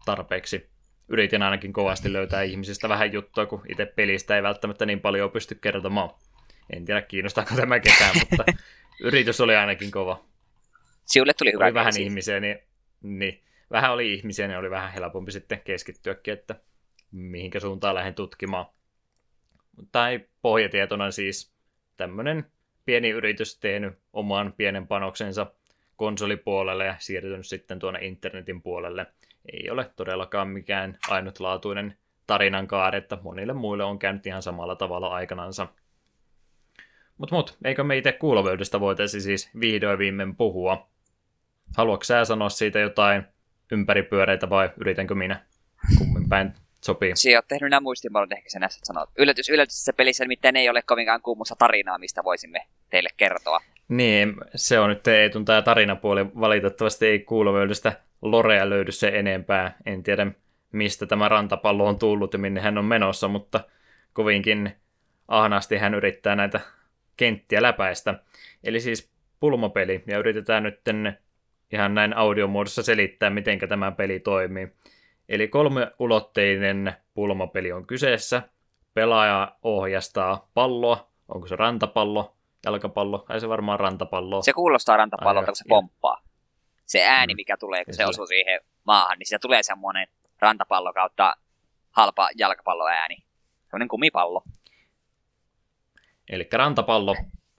tarpeeksi. 0.05 0.78
Yritin 1.09 1.43
ainakin 1.43 1.73
kovasti 1.73 2.13
löytää 2.13 2.43
ihmisistä 2.43 2.89
vähän 2.89 3.13
juttua, 3.13 3.47
kun 3.47 3.63
itse 3.69 3.87
pelistä 3.87 4.37
ei 4.37 4.43
välttämättä 4.43 4.87
niin 4.87 5.01
paljon 5.01 5.31
pysty 5.31 5.55
kertomaan. 5.55 6.11
En 6.71 6.85
tiedä 6.85 7.03
kiinnostaako 7.03 7.55
tämä 7.55 7.81
ketään, 7.81 8.15
mutta 8.21 8.45
yritys 9.01 9.41
oli 9.41 9.57
ainakin 9.57 9.91
kova. 9.91 10.25
Siulle 11.05 11.35
tuli 11.35 11.53
hyvä 11.53 11.65
oli 11.65 11.75
vähän 11.75 12.01
ihmisiä, 12.01 12.41
niin, 12.41 12.59
niin, 13.03 13.43
vähän 13.71 13.93
oli 13.93 14.15
ihmisiä, 14.15 14.49
niin 14.49 14.59
oli 14.59 14.71
vähän 14.71 14.93
helpompi 14.93 15.33
sitten 15.33 15.61
keskittyäkin, 15.61 16.35
että 16.35 16.55
mihinkä 17.11 17.61
suuntaan 17.61 17.95
lähden 17.95 18.15
tutkimaan. 18.15 18.67
Tai 19.93 20.21
pohjatietona 20.43 21.11
siis 21.11 21.53
tämmöinen 21.97 22.47
pieni 22.85 23.11
yritys 23.11 23.59
tehnyt 23.59 23.99
oman 24.13 24.53
pienen 24.57 24.87
panoksensa 24.87 25.47
konsolipuolelle 25.97 26.87
ja 26.87 26.95
siirtynyt 26.99 27.47
sitten 27.47 27.79
tuonne 27.79 28.07
internetin 28.07 28.63
puolelle. 28.63 29.07
Ei 29.53 29.71
ole 29.71 29.91
todellakaan 29.97 30.49
mikään 30.49 30.99
ainutlaatuinen 31.09 31.97
tarinan 32.27 32.67
kaari, 32.67 32.99
että 32.99 33.19
monille 33.23 33.53
muille 33.53 33.85
on 33.85 33.99
käynyt 33.99 34.27
ihan 34.27 34.43
samalla 34.43 34.77
tavalla 34.77 35.09
aikanansa. 35.09 35.67
Mutta 37.19 37.35
mut, 37.35 37.57
eikö 37.65 37.85
me 37.85 37.97
itse 37.97 38.13
kuulovöydestä 38.13 38.81
voitaisiin 38.81 39.23
siis 39.23 39.51
vihdoin 39.61 39.99
viimein 39.99 40.37
puhua? 40.37 40.89
Haluatko 41.77 42.05
sä 42.05 42.25
sanoa 42.25 42.49
siitä 42.49 42.79
jotain 42.79 43.23
ympäripyöreitä 43.73 44.51
vai 44.51 44.71
yritänkö 44.81 45.15
minä? 45.15 45.41
Kummin 45.99 46.29
päin 46.29 46.53
sopii. 46.85 47.17
Si 47.17 47.37
oot 47.37 47.49
tehnyt 47.49 47.71
nämä 47.71 47.81
muistimallot, 47.81 48.33
ehkä 48.33 48.51
sä 48.51 48.59
näistä 48.59 48.87
sanot. 48.87 49.11
Yllätys, 49.19 49.49
yllätys, 49.49 49.85
se 49.85 49.93
pelissä 49.93 50.25
nimittäin 50.25 50.57
ei 50.57 50.69
ole 50.69 50.83
kovinkaan 50.83 51.23
kuumussa 51.23 51.57
tarinaa, 51.59 51.99
mistä 51.99 52.25
voisimme 52.25 52.67
teille 52.91 53.09
kertoa. 53.17 53.61
Niin, 53.89 54.35
se 54.55 54.79
on 54.79 54.89
nyt 54.89 55.09
Eetun 55.09 55.45
tämä 55.45 55.63
tarinapuoli. 55.63 56.27
Valitettavasti 56.41 57.07
ei 57.07 57.19
kuulovöydöstä 57.19 57.93
Lorea 58.23 58.71
löydy 58.71 58.93
se 58.93 59.09
enempää. 59.09 59.77
En 59.87 60.03
tiedä, 60.03 60.27
mistä 60.73 61.07
tämä 61.07 61.29
rantapallo 61.29 61.85
on 61.85 61.99
tullut 61.99 62.33
ja 62.33 62.39
minne 62.39 62.61
hän 62.61 62.79
on 62.79 62.85
menossa, 62.85 63.29
mutta 63.29 63.61
kovinkin 64.13 64.73
ahnaasti 65.29 65.77
hän 65.77 65.95
yrittää 65.95 66.37
näitä 66.37 66.61
kenttiä 67.17 67.63
läpäistä. 67.63 68.15
Eli 68.65 68.81
siis 68.81 69.13
pulmopeli, 69.41 70.05
ja 70.07 70.19
yritetään 70.19 70.63
nyt 70.63 70.81
ihan 71.73 71.95
näin 71.95 72.17
audiomuodossa 72.17 72.83
selittää, 72.83 73.31
miten 73.31 73.59
tämä 73.59 73.93
peli 73.93 74.21
toimii. 74.21 74.69
Eli 75.29 75.49
kolmeulotteinen 75.49 76.93
pulmapeli 77.15 77.73
on 77.73 77.87
kyseessä. 77.87 78.43
Pelaaja 78.95 79.57
ohjastaa 79.63 80.51
palloa, 80.55 81.09
onko 81.29 81.47
se 81.47 81.57
rantapallo, 81.57 82.37
jalkapallo, 82.65 83.19
tai 83.19 83.41
se 83.41 83.49
varmaan 83.49 83.81
rantapallo. 83.81 84.43
Se 84.43 84.53
kuulostaa 84.53 84.97
rantapallolta, 84.97 85.47
kun 85.47 85.57
se 85.57 85.65
pomppaa. 85.69 86.23
Se 86.89 87.05
ääni, 87.05 87.35
mm. 87.35 87.37
mikä 87.37 87.57
tulee, 87.57 87.85
kun 87.85 87.95
se, 87.95 87.97
se 87.97 88.07
osuu 88.07 88.27
siihen 88.27 88.61
maahan, 88.85 89.19
niin 89.19 89.27
siitä 89.27 89.43
tulee 89.43 89.63
semmoinen 89.63 90.09
rantapallo 90.39 90.93
kautta 90.93 91.37
halpa 91.91 92.29
jalkapalloääni. 92.39 93.17
Semmoinen 93.63 93.89
kumipallo. 93.89 94.43
Eli 96.29 96.49
rantapallo 96.53 97.17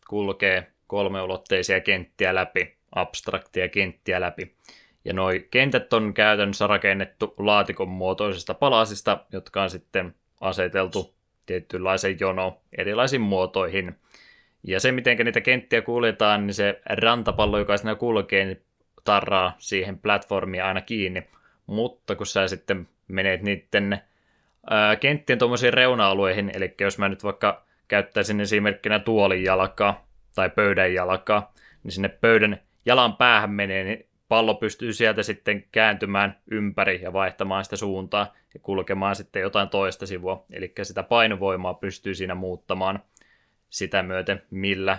kulkee 0.09 0.71
kolmeulotteisia 0.87 1.81
kenttiä 1.81 2.35
läpi, 2.35 2.77
abstraktia 2.95 3.69
kenttiä 3.69 4.21
läpi. 4.21 4.55
Ja 5.05 5.13
noi 5.13 5.47
kentät 5.51 5.93
on 5.93 6.13
käytännössä 6.13 6.67
rakennettu 6.67 7.33
laatikon 7.37 7.89
muotoisista 7.89 8.53
palasista, 8.53 9.25
jotka 9.31 9.63
on 9.63 9.69
sitten 9.69 10.15
aseteltu 10.41 11.15
tietynlaisen 11.45 12.17
jono 12.19 12.61
erilaisiin 12.77 13.21
muotoihin. 13.21 13.95
Ja 14.63 14.79
se, 14.79 14.91
miten 14.91 15.17
niitä 15.17 15.41
kenttiä 15.41 15.81
kuljetaan, 15.81 16.47
niin 16.47 16.53
se 16.53 16.81
rantapallo, 16.85 17.59
joka 17.59 17.77
siinä 17.77 17.95
kulkee, 17.95 18.45
niin 18.45 18.61
tarraa 19.09 19.55
siihen 19.57 19.99
platformiin 19.99 20.63
aina 20.63 20.81
kiinni. 20.81 21.23
Mutta 21.65 22.15
kun 22.15 22.25
sä 22.25 22.47
sitten 22.47 22.87
menet 23.07 23.41
niiden 23.41 24.01
ää, 24.69 24.95
kenttien 24.95 25.39
tuommoisiin 25.39 25.73
reuna-alueihin, 25.73 26.51
eli 26.53 26.75
jos 26.81 26.97
mä 26.97 27.09
nyt 27.09 27.23
vaikka 27.23 27.65
käyttäisin 27.87 28.41
esimerkkinä 28.41 28.99
tuolin 28.99 29.43
jalkaa 29.43 30.07
tai 30.35 30.49
pöydän 30.49 30.93
jalkaa, 30.93 31.53
niin 31.83 31.91
sinne 31.91 32.09
pöydän 32.09 32.61
jalan 32.85 33.15
päähän 33.15 33.51
menee, 33.51 33.83
niin 33.83 34.05
pallo 34.27 34.55
pystyy 34.55 34.93
sieltä 34.93 35.23
sitten 35.23 35.63
kääntymään 35.71 36.39
ympäri 36.51 37.01
ja 37.01 37.13
vaihtamaan 37.13 37.63
sitä 37.63 37.75
suuntaa 37.75 38.33
ja 38.53 38.59
kulkemaan 38.59 39.15
sitten 39.15 39.41
jotain 39.41 39.69
toista 39.69 40.05
sivua. 40.05 40.45
Eli 40.51 40.73
sitä 40.83 41.03
painovoimaa 41.03 41.73
pystyy 41.73 42.15
siinä 42.15 42.35
muuttamaan 42.35 42.99
sitä 43.69 44.03
myöten, 44.03 44.41
millä 44.51 44.97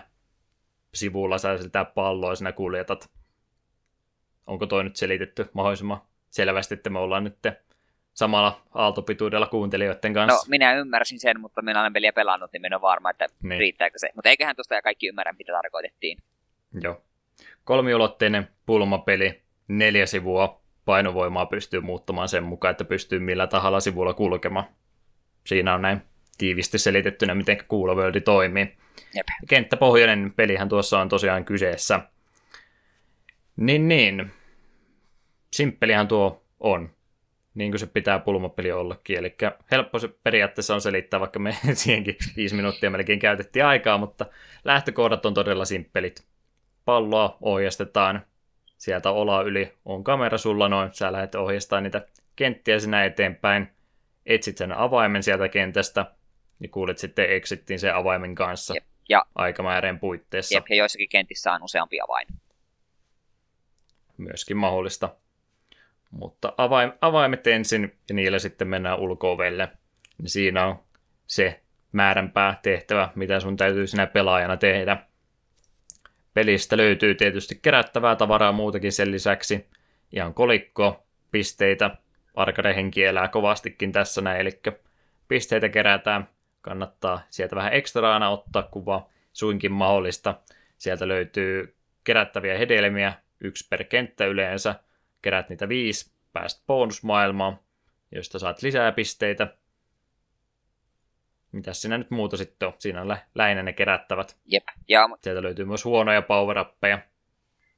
sivulla 0.95 1.39
sä 1.39 1.59
sitä 1.59 1.85
palloa 1.85 2.35
sinä 2.35 2.53
kuljetat. 2.53 3.11
Onko 4.51 4.67
toi 4.67 4.85
nyt 4.85 4.97
selitetty 4.97 5.51
mahdollisimman 5.53 6.03
selvästi, 6.31 6.75
että 6.75 6.91
me 6.91 6.99
ollaan 6.99 7.25
nyt 7.25 7.37
samalla 8.13 8.63
aaltopituudella 8.75 9.47
kuuntelijoiden 9.47 10.15
kanssa. 10.15 10.47
No, 10.47 10.51
minä 10.51 10.75
ymmärsin 10.75 11.21
sen, 11.21 11.41
mutta 11.41 11.63
minä 11.63 11.81
olen 11.81 11.93
peliä 11.93 12.13
pelannut, 12.13 12.53
niin 12.53 12.63
minä 12.63 12.77
olen 12.77 12.83
varma, 12.83 13.11
että 13.11 13.27
niin. 13.43 13.59
riittääkö 13.59 13.99
se. 13.99 14.11
Mutta 14.15 14.29
eiköhän 14.29 14.57
tuosta 14.57 14.75
ja 14.75 14.83
kaikki 14.83 15.09
ymmärrä, 15.09 15.35
mitä 15.39 15.53
tarkoitettiin. 15.53 16.19
Joo. 16.83 17.03
Kolmiulotteinen 17.65 18.49
pulmapeli, 18.67 19.43
neljä 19.69 20.07
sivua, 20.07 20.63
painovoimaa 20.85 21.47
pystyy 21.47 21.81
muuttamaan 21.81 22.29
sen 22.29 22.43
mukaan, 22.43 22.71
että 22.71 22.85
pystyy 22.85 23.19
millä 23.19 23.47
tahalla 23.47 23.81
sivulla 23.81 24.15
kulkemaan. 24.15 24.67
Siinä 25.47 25.75
on 25.75 25.83
näin 25.83 26.03
tiivisti 26.39 26.79
selitettynä, 26.79 27.35
miten 27.35 27.59
kuulovöldi 27.69 28.21
toimii. 28.21 28.77
Jep. 29.15 29.27
Kenttäpohjainen 29.49 30.33
pelihän 30.37 30.69
tuossa 30.69 31.01
on 31.01 31.09
tosiaan 31.09 31.45
kyseessä. 31.45 32.01
Niin 33.57 33.89
niin, 33.89 34.33
simppelihän 35.53 36.09
tuo 36.09 36.45
on 36.61 36.91
niin 37.55 37.71
kuin 37.71 37.81
se 37.81 37.87
pitää 37.87 38.19
pulmapeli 38.19 38.73
ollakin. 38.73 39.19
Eli 39.19 39.37
helppo 39.71 39.99
se 39.99 40.09
periaatteessa 40.09 40.75
on 40.75 40.81
selittää, 40.81 41.21
vaikka 41.21 41.39
me 41.39 41.57
siihenkin 41.73 42.17
viisi 42.37 42.55
minuuttia 42.55 42.91
melkein 42.91 43.19
käytettiin 43.19 43.65
aikaa, 43.65 43.99
mutta 43.99 44.27
lähtökohdat 44.65 45.27
on 45.27 45.35
todella 45.35 45.65
simppelit. 45.65 46.25
Palloa 46.85 47.39
ohjastetaan, 47.41 48.27
sieltä 48.79 49.11
ola 49.11 49.43
yli 49.43 49.75
on 49.85 50.05
kamera 50.05 50.39
sulla 50.39 50.69
noin, 50.69 50.93
sä 50.93 51.13
lähdet 51.13 51.35
ohjastamaan 51.35 51.83
niitä 51.83 52.07
kenttiä 52.37 52.79
sinä 52.79 53.05
eteenpäin, 53.05 53.69
etsit 54.27 54.57
sen 54.57 54.73
avaimen 54.73 55.23
sieltä 55.23 55.49
kentästä, 55.49 56.07
niin 56.59 56.71
kuulet 56.71 56.99
sitten 56.99 57.31
exittiin 57.31 57.79
sen 57.79 57.95
avaimen 57.95 58.35
kanssa 58.35 58.75
Jep. 58.75 58.85
ja 59.09 59.27
aikamääreen 59.35 59.99
puitteissa. 59.99 60.55
Jep, 60.55 60.65
ja 60.69 60.77
joissakin 60.77 61.09
kentissä 61.09 61.53
on 61.53 61.63
useampi 61.63 62.01
avain. 62.01 62.29
Myöskin 64.17 64.57
mahdollista. 64.57 65.17
Mutta 66.11 66.53
avaim, 66.57 66.93
avaimet 67.01 67.47
ensin 67.47 67.97
ja 68.09 68.15
niillä 68.15 68.39
sitten 68.39 68.69
mennään 68.69 68.99
ulkoovelle. 68.99 69.69
Niin 70.19 70.31
siinä 70.31 70.67
on 70.67 70.79
se 71.27 71.61
määränpää 71.93 72.59
tehtävä, 72.63 73.09
mitä 73.15 73.41
sun 73.41 73.57
täytyy 73.57 73.87
sinä 73.87 74.07
pelaajana 74.07 74.57
tehdä. 74.57 74.97
Pelistä 76.35 76.77
löytyy 76.77 77.15
tietysti 77.15 77.59
kerättävää 77.63 78.17
tavaraa 78.17 78.53
muutakin 78.53 78.93
sen 78.93 79.11
lisäksi. 79.11 79.67
Ihan 80.13 80.35
kolikko, 80.35 81.07
pisteitä, 81.31 81.91
arcade-henki 82.35 83.05
elää 83.05 83.29
kovastikin 83.29 83.93
tässä 83.93 84.21
näin, 84.21 84.41
eli 84.41 84.61
pisteitä 85.29 85.69
kerätään. 85.69 86.29
Kannattaa 86.61 87.21
sieltä 87.31 87.57
vähän 87.57 87.75
ekstraana 87.75 88.31
ottaa 88.31 88.63
kuva, 88.63 89.09
suinkin 89.33 89.73
mahdollista. 89.73 90.35
Sieltä 90.79 91.09
löytyy 91.09 91.77
kerättäviä 92.05 92.59
hedelmiä, 92.59 93.13
yksi 93.41 93.67
per 93.69 93.85
kenttä 93.85 94.27
yleensä, 94.27 94.75
kerät 95.23 95.49
niitä 95.49 95.69
viisi, 95.69 96.13
pääst 96.33 96.67
bonusmaailmaan, 96.67 97.59
josta 98.13 98.39
saat 98.39 98.63
lisää 98.63 98.93
pisteitä. 98.93 99.57
Mitäs 101.53 101.83
siinä 101.83 101.99
nyt 101.99 102.11
muuta 102.11 102.37
sitten 102.37 102.69
on? 102.69 102.75
Siinä 102.79 103.01
on 103.01 103.09
lä- 103.09 103.27
lähinnä 103.35 103.63
ne 103.63 103.73
kerättävät. 103.73 104.37
Jep. 104.45 104.65
Ja... 104.89 105.09
Sieltä 105.23 105.43
löytyy 105.43 105.65
myös 105.65 105.85
huonoja 105.85 106.23
power 106.23 106.57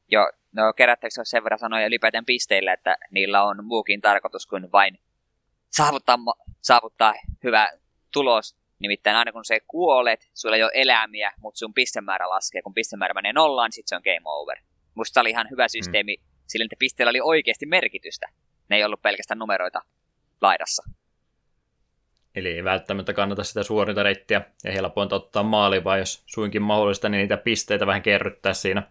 Joo, 0.08 0.32
no 0.52 0.72
kerättäväksi 0.72 1.20
on 1.20 1.26
sen 1.26 1.44
verran 1.44 1.58
sanoja 1.58 1.86
ylipäätään 1.86 2.24
pisteillä, 2.24 2.72
että 2.72 2.96
niillä 3.10 3.42
on 3.44 3.64
muukin 3.64 4.00
tarkoitus 4.00 4.46
kuin 4.46 4.72
vain 4.72 4.98
saavuttaa, 5.70 6.18
saavuttaa 6.60 7.14
hyvä 7.44 7.70
tulos. 8.12 8.56
Nimittäin 8.78 9.16
aina 9.16 9.32
kun 9.32 9.44
se 9.44 9.60
kuolet, 9.60 10.30
sulla 10.34 10.56
ei 10.56 10.62
ole 10.62 10.72
elämiä, 10.74 11.32
mutta 11.40 11.58
sun 11.58 11.74
pistemäärä 11.74 12.28
laskee. 12.28 12.62
Kun 12.62 12.74
pistemäärä 12.74 13.14
menee 13.14 13.32
nollaan, 13.32 13.66
niin 13.66 13.72
sitten 13.72 13.88
se 13.88 13.96
on 13.96 14.02
game 14.04 14.30
over. 14.30 14.58
Musta 14.94 15.20
oli 15.20 15.30
ihan 15.30 15.50
hyvä 15.50 15.68
systeemi 15.68 16.16
mm 16.20 16.31
sillä 16.52 16.64
niitä 16.64 16.76
pisteillä 16.78 17.10
oli 17.10 17.20
oikeasti 17.20 17.66
merkitystä. 17.66 18.26
Ne 18.68 18.76
ei 18.76 18.84
ollut 18.84 19.02
pelkästään 19.02 19.38
numeroita 19.38 19.80
laidassa. 20.40 20.82
Eli 22.34 22.48
ei 22.48 22.64
välttämättä 22.64 23.12
kannata 23.12 23.44
sitä 23.44 23.62
suorinta 23.62 24.02
reittiä 24.02 24.40
ja 24.64 24.72
helpointa 24.72 25.16
ottaa 25.16 25.42
maali, 25.42 25.84
vaan 25.84 25.98
jos 25.98 26.22
suinkin 26.26 26.62
mahdollista, 26.62 27.08
niin 27.08 27.18
niitä 27.18 27.36
pisteitä 27.36 27.86
vähän 27.86 28.02
kerryttää 28.02 28.54
siinä 28.54 28.82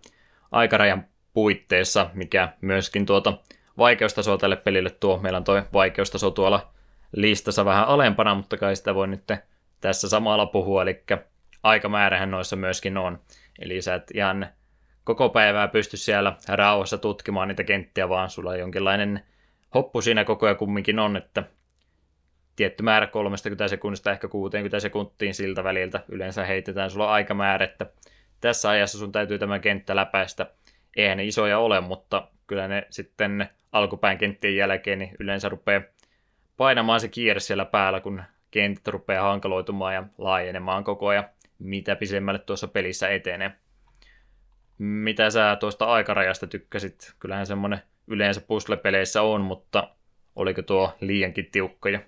aikarajan 0.52 1.08
puitteissa, 1.34 2.10
mikä 2.14 2.54
myöskin 2.62 3.06
tuota 3.06 3.38
vaikeustasoa 3.78 4.38
tälle 4.38 4.56
pelille 4.56 4.90
tuo. 4.90 5.18
Meillä 5.18 5.38
on 5.38 5.44
tuo 5.44 5.62
vaikeustaso 5.74 6.32
tuolla 6.32 6.74
listassa 7.16 7.66
vähän 7.66 7.88
alempana, 7.88 8.36
mutta 8.36 8.58
kai 8.58 8.76
sitä 8.76 8.96
voi 8.96 9.08
nyt 9.08 9.24
tässä 9.82 10.10
samalla 10.10 10.46
puhua, 10.46 10.82
eli 10.82 11.04
aikamäärähän 11.64 12.32
noissa 12.32 12.56
myöskin 12.56 12.98
on. 12.98 13.20
Eli 13.60 13.82
sä 13.82 13.96
et 13.96 14.12
ihan 14.14 14.48
koko 15.16 15.30
päivää 15.30 15.68
pysty 15.68 15.98
siellä 15.98 16.36
rauhassa 16.48 16.98
tutkimaan 16.98 17.48
niitä 17.48 17.64
kenttiä, 17.64 18.10
vaan 18.10 18.30
sulla 18.30 18.56
jonkinlainen 18.56 19.22
hoppu 19.76 20.02
siinä 20.02 20.24
koko 20.24 20.46
ajan 20.46 20.58
kumminkin 20.58 21.00
on, 21.00 21.18
että 21.18 21.44
tietty 22.56 22.84
määrä 22.84 23.08
30 23.08 23.68
sekunnista 23.68 24.12
ehkä 24.12 24.28
60 24.28 24.80
sekuntiin 24.80 25.34
siltä 25.34 25.64
väliltä 25.64 26.04
yleensä 26.10 26.46
heitetään 26.46 26.90
sulla 26.90 27.12
aikamäärä, 27.12 27.66
että 27.66 27.86
tässä 28.42 28.70
ajassa 28.70 28.98
sun 28.98 29.12
täytyy 29.12 29.40
tämä 29.40 29.60
kenttä 29.60 29.96
läpäistä. 29.96 30.48
Eihän 30.98 31.18
ne 31.18 31.26
isoja 31.26 31.60
ole, 31.60 31.82
mutta 31.82 32.28
kyllä 32.48 32.68
ne 32.68 32.88
sitten 32.90 33.50
alkupään 33.72 34.18
kenttien 34.18 34.56
jälkeen 34.56 35.00
niin 35.00 35.16
yleensä 35.20 35.50
rupeaa 35.50 35.82
painamaan 36.58 37.00
se 37.00 37.08
kiire 37.08 37.40
siellä 37.40 37.66
päällä, 37.66 38.00
kun 38.00 38.24
kentät 38.52 38.88
rupeaa 38.88 39.30
hankaloitumaan 39.30 39.94
ja 39.94 40.04
laajenemaan 40.18 40.84
koko 40.84 41.08
ajan, 41.08 41.30
mitä 41.60 41.96
pisemmälle 41.96 42.40
tuossa 42.40 42.68
pelissä 42.68 43.10
etenee. 43.10 43.52
Mitä 44.84 45.30
sä 45.30 45.58
tuosta 45.60 45.86
aikarajasta 45.86 46.48
tykkäsit? 46.48 47.14
Kyllähän 47.20 47.46
semmoinen 47.46 47.80
yleensä 48.08 48.42
puzzle-peleissä 48.42 49.22
on, 49.22 49.42
mutta 49.42 49.96
oliko 50.36 50.62
tuo 50.62 50.98
liiankin 51.02 51.52
tiukkoja? 51.52 52.00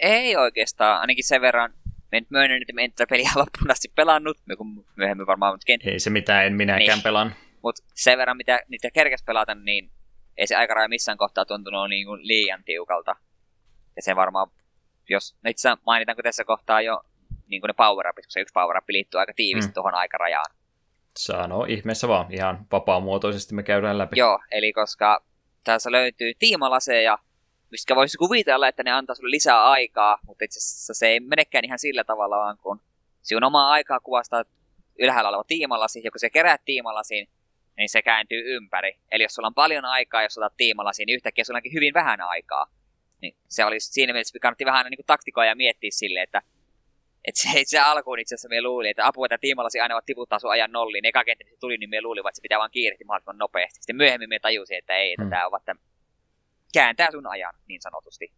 Ei 0.00 0.36
oikeastaan, 0.36 1.00
ainakin 1.00 1.24
sen 1.24 1.40
verran. 1.40 1.74
Nyt 2.12 2.30
myönnän, 2.30 2.62
että 2.62 2.72
me 2.72 2.84
en 2.84 2.92
tätä 2.92 3.10
peliä 3.10 3.30
loppuun 3.36 3.70
asti 3.70 3.92
pelannut, 3.94 4.38
kun 4.58 4.86
myöhemmin 4.96 5.26
varmaan... 5.26 5.54
Mutta 5.54 5.64
kent... 5.64 5.86
Ei 5.86 5.98
se 5.98 6.10
mitään, 6.10 6.46
en 6.46 6.52
minäkään 6.52 6.96
niin. 6.96 7.02
pelan. 7.02 7.34
Mutta 7.62 7.82
sen 7.94 8.18
verran, 8.18 8.36
mitä 8.36 8.60
niitä 8.68 8.90
kerkes 8.90 9.22
pelata, 9.22 9.54
niin 9.54 9.90
ei 10.36 10.46
se 10.46 10.56
aikaraja 10.56 10.88
missään 10.88 11.18
kohtaa 11.18 11.44
tuntunut 11.44 11.88
niin 11.88 12.06
kuin 12.06 12.26
liian 12.26 12.64
tiukalta. 12.64 13.16
Ja 13.96 14.02
se 14.02 14.16
varmaan, 14.16 14.50
jos 15.08 15.36
no 15.44 15.50
itse 15.50 15.68
mainitaanko 15.86 16.22
tässä 16.22 16.44
kohtaa 16.44 16.80
jo 16.80 17.02
niin 17.46 17.60
kuin 17.60 17.68
ne 17.68 17.74
power 17.74 18.06
koska 18.14 18.30
se 18.30 18.40
yksi 18.40 18.52
power 18.52 18.82
liittyy 18.88 19.20
aika 19.20 19.32
tiivisti 19.36 19.70
mm. 19.70 19.74
tuohon 19.74 19.94
aikarajaan 19.94 20.57
Sano 21.18 21.64
ihmeessä 21.64 22.08
vaan, 22.08 22.32
ihan 22.32 22.66
vapaamuotoisesti 22.72 23.54
me 23.54 23.62
käydään 23.62 23.98
läpi. 23.98 24.18
Joo, 24.18 24.38
eli 24.50 24.72
koska 24.72 25.24
tässä 25.64 25.92
löytyy 25.92 26.32
tiimalaseja, 26.38 27.18
mistä 27.70 27.96
voisi 27.96 28.18
kuvitella, 28.18 28.68
että 28.68 28.82
ne 28.82 28.92
antaa 28.92 29.14
sulle 29.14 29.30
lisää 29.30 29.64
aikaa, 29.64 30.18
mutta 30.26 30.44
itse 30.44 30.58
asiassa 30.58 30.94
se 30.94 31.08
ei 31.08 31.20
menekään 31.20 31.64
ihan 31.64 31.78
sillä 31.78 32.04
tavalla, 32.04 32.36
vaan 32.36 32.58
kun 32.58 32.80
sinun 33.22 33.44
omaa 33.44 33.70
aikaa 33.70 34.00
kuvastaa 34.00 34.44
ylhäällä 34.98 35.28
oleva 35.28 35.44
tiimalasi, 35.44 36.00
ja 36.04 36.10
kun 36.10 36.20
se 36.20 36.30
kerää 36.30 36.56
tiimalasiin, 36.64 37.28
niin 37.76 37.88
se 37.88 38.02
kääntyy 38.02 38.56
ympäri. 38.56 38.98
Eli 39.10 39.22
jos 39.22 39.34
sulla 39.34 39.48
on 39.48 39.54
paljon 39.54 39.84
aikaa, 39.84 40.22
jos 40.22 40.38
otat 40.38 40.56
tiimalasiin, 40.56 41.06
niin 41.06 41.16
yhtäkkiä 41.16 41.44
sulla 41.44 41.58
onkin 41.58 41.72
hyvin 41.72 41.94
vähän 41.94 42.20
aikaa. 42.20 42.66
Niin 43.22 43.36
se 43.48 43.64
olisi 43.64 43.92
siinä 43.92 44.12
mielessä, 44.12 44.38
kannatti 44.42 44.64
vähän 44.64 44.86
niin 44.86 44.98
kuin 44.98 45.06
taktikoa 45.06 45.44
ja 45.44 45.56
miettiä 45.56 45.90
silleen, 45.92 46.24
että 46.24 46.42
et 47.28 47.36
se, 47.36 47.62
se 47.64 47.78
alkuun 47.78 48.18
itse 48.18 48.34
asiassa 48.34 48.48
me 48.48 48.62
luuli, 48.62 48.88
että 48.88 49.06
apua, 49.06 49.26
että 49.26 49.38
tiimalasi 49.38 49.80
aina 49.80 50.00
tiputtaa 50.06 50.38
sun 50.38 50.50
ajan 50.50 50.72
nolliin. 50.72 51.04
Eka 51.04 51.24
kenttä 51.24 51.44
se 51.44 51.56
tuli, 51.60 51.76
niin 51.78 51.90
me 51.90 52.02
luulivat, 52.02 52.28
että 52.30 52.36
se 52.36 52.42
pitää 52.42 52.58
vaan 52.58 52.70
kiirehtiä 52.70 53.06
mahdollisimman 53.06 53.38
nopeasti. 53.38 53.80
Sitten 53.80 53.96
myöhemmin 53.96 54.28
me 54.28 54.38
tajusin, 54.38 54.78
että 54.78 54.96
ei, 54.96 55.12
että 55.12 55.22
hmm. 55.22 55.30
tämä 55.30 55.46
on 55.46 55.60
että 55.60 55.74
kääntää 56.72 57.10
sun 57.10 57.26
ajan, 57.26 57.54
niin 57.68 57.82
sanotusti. 57.82 58.32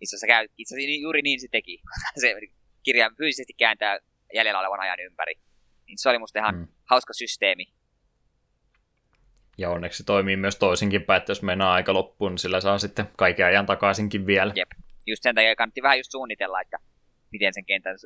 Itse 0.00 0.16
asiassa, 0.16 0.26
käy, 0.26 0.48
itse 0.58 0.74
asiassa 0.74 0.88
niin 0.88 1.02
juuri 1.02 1.22
niin 1.22 1.40
se 1.40 1.48
teki. 1.50 1.80
se 2.22 2.34
kirja 2.82 3.10
fyysisesti 3.18 3.52
kääntää 3.52 3.98
jäljellä 4.34 4.60
olevan 4.60 4.80
ajan 4.80 5.00
ympäri. 5.00 5.34
Niin 5.86 5.98
se 5.98 6.08
oli 6.08 6.18
musta 6.18 6.38
ihan 6.38 6.54
hmm. 6.54 6.68
hauska 6.90 7.12
systeemi. 7.12 7.64
Ja 9.58 9.70
onneksi 9.70 9.98
se 9.98 10.04
toimii 10.04 10.36
myös 10.36 10.56
toisinkin 10.56 11.02
päin, 11.02 11.18
että 11.18 11.30
jos 11.30 11.42
mennään 11.42 11.70
aika 11.70 11.94
loppuun, 11.94 12.32
niin 12.32 12.38
sillä 12.38 12.60
saa 12.60 12.78
sitten 12.78 13.08
kaiken 13.16 13.46
ajan 13.46 13.66
takaisinkin 13.66 14.26
vielä. 14.26 14.52
Jep. 14.56 14.68
Just 15.06 15.22
sen 15.22 15.34
takia 15.34 15.56
kannatti 15.56 15.82
vähän 15.82 15.98
just 15.98 16.10
suunnitella, 16.10 16.60
että 16.60 16.78
miten 17.32 17.54
sen 17.54 17.64
kentän 17.64 17.96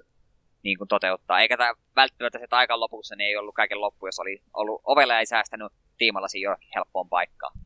niin 0.63 0.79
kuin 0.79 0.89
toteuttaa. 0.89 1.41
Eikä 1.41 1.57
tämä 1.57 1.75
välttämättä 1.97 2.39
se 2.39 2.47
aikan 2.51 2.81
lopussa 2.81 3.17
niin 3.17 3.29
ei 3.29 3.37
ollut 3.37 3.55
kaiken 3.55 3.81
loppu, 3.81 4.07
jos 4.07 4.19
oli 4.19 4.43
ollut 4.55 4.81
ovella 4.85 5.19
ei 5.19 5.27
säästänyt 5.27 5.73
tiimallasi 5.99 6.41
jollakin 6.41 6.71
helppoon 6.75 7.09
paikkaan. 7.09 7.59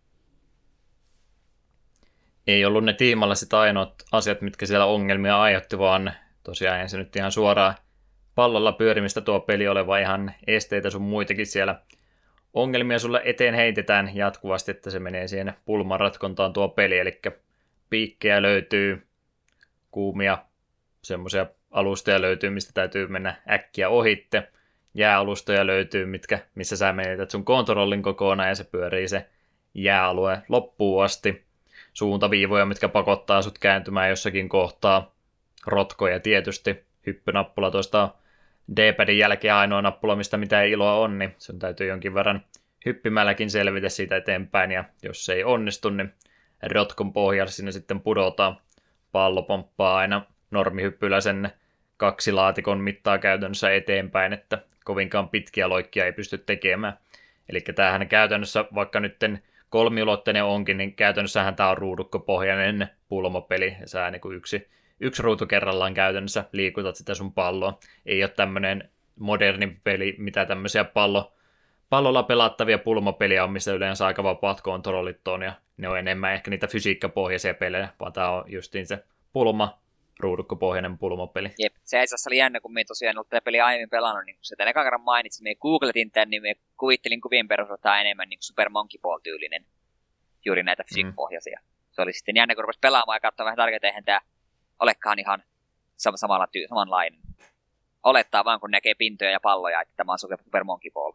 Ei 2.47 2.65
ollut 2.65 2.85
ne 2.85 2.93
tiimallasit 2.93 3.55
ainoat 3.55 3.95
asiat, 4.13 4.41
mitkä 4.41 4.67
siellä 4.67 4.87
ongelmia 4.87 5.41
aiheutti, 5.41 5.79
vaan 5.79 6.13
tosiaan 6.43 6.81
ei 6.81 6.89
se 6.89 6.97
nyt 6.97 7.17
ihan 7.17 7.33
suoraan 7.33 7.75
pallolla 8.35 8.73
pyörimistä 8.73 9.21
tuo 9.21 9.41
peli 9.41 9.69
ole, 9.69 9.87
vaan 9.87 10.01
ihan 10.01 10.35
esteitä 10.47 10.91
sun 10.91 11.03
muitakin 11.03 11.47
siellä 11.47 11.81
ongelmia 12.55 12.99
sulle 12.99 13.23
eteen 13.25 13.55
heitetään 13.55 14.17
jatkuvasti, 14.17 14.71
että 14.71 14.91
se 14.91 14.99
menee 14.99 15.29
siihen 15.29 15.55
pulmanratkontaan 15.65 16.53
tuo 16.53 16.69
peli, 16.69 16.99
eli 16.99 17.21
piikkejä 17.91 18.43
löytyy, 18.43 19.07
kuumia 19.91 20.39
semmoisia 21.07 21.47
alustoja 21.71 22.21
löytyy, 22.21 22.51
mistä 22.51 22.73
täytyy 22.75 23.07
mennä 23.07 23.37
äkkiä 23.51 23.89
ohitte. 23.89 24.49
Jääalustoja 24.95 25.67
löytyy, 25.67 26.07
mitkä, 26.07 26.39
missä 26.55 26.77
sä 26.77 26.93
menetät 26.93 27.31
sun 27.31 27.45
kontrollin 27.45 28.03
kokonaan 28.03 28.49
ja 28.49 28.55
se 28.55 28.65
pyörii 28.65 29.09
se 29.09 29.27
jääalue 29.75 30.43
loppuun 30.49 31.05
asti. 31.05 31.47
Suuntaviivoja, 31.93 32.67
mitkä 32.67 32.89
pakottaa 32.89 33.43
sut 33.43 33.59
kääntymään 33.59 34.11
jossakin 34.11 34.49
kohtaa. 34.49 35.15
Rotkoja 35.67 36.21
tietysti. 36.21 36.87
Hyppynappula 37.07 37.71
tuosta 37.71 38.15
D-padin 38.77 39.19
jälkeen 39.19 39.55
ainoa 39.55 39.83
nappula, 39.83 40.17
mistä 40.17 40.37
mitään 40.37 40.67
iloa 40.67 40.95
on, 40.95 41.19
niin 41.19 41.35
sun 41.39 41.59
täytyy 41.59 41.87
jonkin 41.87 42.15
verran 42.15 42.45
hyppimälläkin 42.87 43.51
selvitä 43.51 43.89
siitä 43.89 44.17
eteenpäin, 44.17 44.71
ja 44.71 44.85
jos 45.03 45.25
se 45.25 45.33
ei 45.33 45.45
onnistu, 45.45 45.91
niin 45.91 46.15
rotkon 46.63 47.13
pohjalla 47.13 47.51
sinne 47.51 47.73
sitten 47.73 48.01
pudotaan. 48.01 48.57
Pallo 49.13 49.43
pomppaa 49.43 49.97
aina 49.97 50.23
normihyppyläisen 50.57 51.51
kaksi 51.97 52.33
laatikon 52.33 52.81
mittaa 52.81 53.19
käytännössä 53.19 53.75
eteenpäin, 53.75 54.33
että 54.33 54.59
kovinkaan 54.85 55.29
pitkiä 55.29 55.69
loikkia 55.69 56.05
ei 56.05 56.13
pysty 56.13 56.39
tekemään. 56.39 56.99
Eli 57.49 57.61
tämähän 57.61 58.09
käytännössä, 58.09 58.65
vaikka 58.75 59.01
nytten 59.01 59.43
kolmiulotteinen 59.69 60.45
onkin, 60.45 60.77
niin 60.77 60.95
käytännössähän 60.95 61.57
tämä 61.57 61.69
on 61.69 61.79
ruudukkopohjainen 61.79 62.89
pulmopeli, 63.09 63.77
sä 63.85 64.11
niin 64.11 64.21
kuin 64.21 64.37
yksi, 64.37 64.69
yksi 65.01 65.23
ruutu 65.23 65.47
kerrallaan 65.47 65.95
käytännössä 65.95 66.45
liikutat 66.53 66.97
sitä 66.97 67.15
sun 67.15 67.33
palloa. 67.33 67.79
Ei 68.07 68.23
ole 68.23 68.31
tämmöinen 68.31 68.91
moderni 69.17 69.77
peli, 69.85 70.15
mitä 70.19 70.47
tämmöisiä 70.47 70.85
pallo, 70.85 71.33
pallolla 71.91 72.23
pelattavia 72.23 72.79
pulmopeliä 72.79 73.45
on, 73.45 73.53
missä 73.53 73.73
yleensä 73.73 74.07
aika 74.07 74.23
vapaat 74.23 74.61
kontrollit 74.61 75.29
on, 75.29 75.43
ja 75.43 75.53
ne 75.77 75.89
on 75.89 75.99
enemmän 75.99 76.33
ehkä 76.33 76.51
niitä 76.51 76.67
fysiikkapohjaisia 76.67 77.55
pelejä, 77.55 77.89
vaan 78.01 78.13
tämä 78.13 78.31
on 78.31 78.45
justiin 78.47 78.87
se 78.87 79.05
pulma 79.33 79.79
ruudukkopohjainen 80.21 80.99
pulmopeli. 80.99 81.51
Jep, 81.59 81.75
se 81.85 82.03
itse 82.03 82.15
asiassa 82.15 82.31
oli 82.31 82.37
jännä, 82.37 82.61
kun 82.61 82.73
me 82.73 82.85
tosiaan 82.85 83.17
ollut 83.17 83.29
tätä 83.29 83.45
peliä 83.45 83.67
aiemmin 83.67 83.91
pelannut, 83.91 84.25
niin 84.25 84.37
kun 84.37 84.45
se 84.45 84.57
tänne 84.57 84.73
kerran 84.73 85.01
mainitsin, 85.01 85.45
me 85.45 85.55
googletin 85.55 86.11
tämän, 86.11 86.31
niin 86.31 86.43
me 86.43 86.55
kuvittelin 86.77 87.21
kuvien 87.21 87.49
perusteella 87.49 87.99
enemmän 87.99 88.29
niin 88.29 88.39
Super 88.43 88.69
Monkey 88.69 89.01
Ball-tyylinen, 89.01 89.67
juuri 90.45 90.63
näitä 90.63 90.85
fysiikkapohjaisia. 90.89 91.61
Mm. 91.63 91.69
Se 91.91 92.03
oli 92.03 92.13
sitten 92.13 92.37
jännä, 92.37 92.55
kun 92.55 92.65
rupesi 92.65 92.79
pelaamaan 92.83 93.17
ja 93.17 93.21
katsoa 93.21 93.45
vähän 93.45 93.57
tarkemmin, 93.57 93.87
eihän 93.87 94.05
tämä 94.05 94.21
olekaan 94.79 95.19
ihan 95.19 95.43
sam- 95.97 96.17
samalla 96.17 96.47
tyy- 96.47 96.69
samanlainen. 96.69 97.21
Olettaa 98.03 98.45
vaan, 98.45 98.61
kun 98.61 98.71
näkee 98.71 98.95
pintoja 98.95 99.31
ja 99.31 99.41
palloja, 99.41 99.81
että 99.81 99.95
tämä 99.97 100.13
on 100.13 100.19
Super 100.19 100.65
Monkey 100.65 100.91
Ball. 100.91 101.13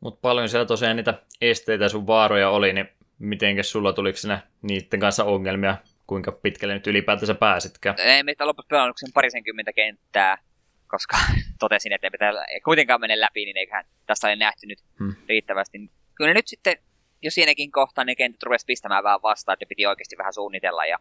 Mutta 0.00 0.20
paljon 0.20 0.48
siellä 0.48 0.66
tosiaan 0.66 0.96
niitä 0.96 1.22
esteitä 1.40 1.88
sun 1.88 2.06
vaaroja 2.06 2.50
oli, 2.50 2.72
niin 2.72 2.88
mitenkäs 3.24 3.70
sulla 3.70 3.92
tuliko 3.92 4.18
sinä 4.18 4.40
niiden 4.62 5.00
kanssa 5.00 5.24
ongelmia, 5.24 5.76
kuinka 6.06 6.32
pitkälle 6.32 6.74
nyt 6.74 6.86
ylipäätänsä 6.86 7.34
pääsitkään? 7.34 7.96
Ei 7.98 8.22
meitä 8.22 8.46
lopussa 8.46 8.68
pelannut 8.68 8.96
sen 8.98 9.12
parisenkymmentä 9.14 9.72
kenttää, 9.72 10.38
koska 10.86 11.16
totesin, 11.60 11.92
että 11.92 12.06
ei 12.06 12.10
pitää 12.10 12.32
kuitenkaan 12.64 13.00
mene 13.00 13.20
läpi, 13.20 13.44
niin 13.44 13.56
eiköhän 13.56 13.84
tässä 14.06 14.28
ole 14.28 14.36
nähty 14.36 14.66
nyt 14.66 14.78
hmm. 14.98 15.14
riittävästi. 15.28 15.90
Kyllä 16.14 16.34
nyt 16.34 16.48
sitten 16.48 16.76
jo 17.22 17.30
siinäkin 17.30 17.72
kohtaa 17.72 18.04
ne 18.04 18.14
kentät 18.14 18.42
rupesi 18.42 18.66
pistämään 18.66 19.04
vähän 19.04 19.22
vastaan, 19.22 19.54
että 19.54 19.66
piti 19.68 19.86
oikeasti 19.86 20.18
vähän 20.18 20.32
suunnitella. 20.32 20.86
Ja, 20.86 20.98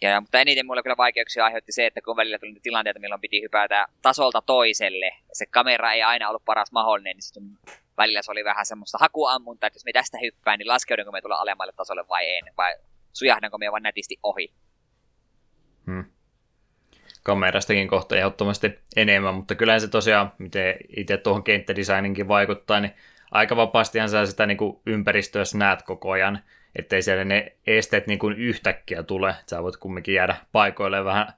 ja, 0.00 0.20
mutta 0.20 0.40
eniten 0.40 0.66
mulle 0.66 0.82
kyllä 0.82 0.96
vaikeuksia 0.96 1.44
aiheutti 1.44 1.72
se, 1.72 1.86
että 1.86 2.00
kun 2.00 2.16
välillä 2.16 2.38
tuli 2.38 2.54
tilanteita, 2.62 3.00
milloin 3.00 3.20
piti 3.20 3.42
hypätä 3.42 3.86
tasolta 4.02 4.42
toiselle, 4.42 5.10
se 5.32 5.46
kamera 5.46 5.92
ei 5.92 6.02
aina 6.02 6.28
ollut 6.28 6.44
paras 6.44 6.72
mahdollinen, 6.72 7.16
niin 7.16 7.22
sitten 7.22 7.42
välillä 8.02 8.22
se 8.22 8.30
oli 8.30 8.44
vähän 8.44 8.66
semmoista 8.66 8.98
hakuammunta, 9.00 9.66
että 9.66 9.76
jos 9.76 9.84
me 9.84 9.92
tästä 9.92 10.18
hyppään, 10.22 10.58
niin 10.58 10.68
laskeudummeko 10.68 11.12
me 11.12 11.20
tulla 11.20 11.36
alemmalle 11.36 11.72
tasolle 11.76 12.08
vai 12.08 12.24
ei, 12.24 12.40
vai 12.56 12.74
sujahdanko 13.12 13.58
me 13.58 13.72
vaan 13.72 13.82
nätisti 13.82 14.18
ohi. 14.22 14.52
Hmm. 15.86 16.04
Kamerastakin 17.22 17.88
kohta 17.88 18.16
ehdottomasti 18.16 18.78
enemmän, 18.96 19.34
mutta 19.34 19.54
kyllä 19.54 19.78
se 19.78 19.88
tosiaan, 19.88 20.32
miten 20.38 20.74
itse 20.96 21.16
tuohon 21.16 21.44
kenttädesigninkin 21.44 22.28
vaikuttaa, 22.28 22.80
niin 22.80 22.94
aika 23.30 23.56
vapaastihan 23.56 24.08
sä 24.08 24.26
sitä 24.26 24.46
niin 24.46 24.56
kuin 24.56 24.80
ympäristöä 24.86 25.42
näet 25.54 25.82
koko 25.82 26.10
ajan, 26.10 26.38
ettei 26.76 27.02
siellä 27.02 27.24
ne 27.24 27.56
esteet 27.66 28.06
niin 28.06 28.18
kuin 28.18 28.36
yhtäkkiä 28.36 29.02
tule. 29.02 29.34
Sä 29.50 29.62
voit 29.62 29.76
kumminkin 29.76 30.14
jäädä 30.14 30.36
paikoille 30.52 31.04
vähän 31.04 31.32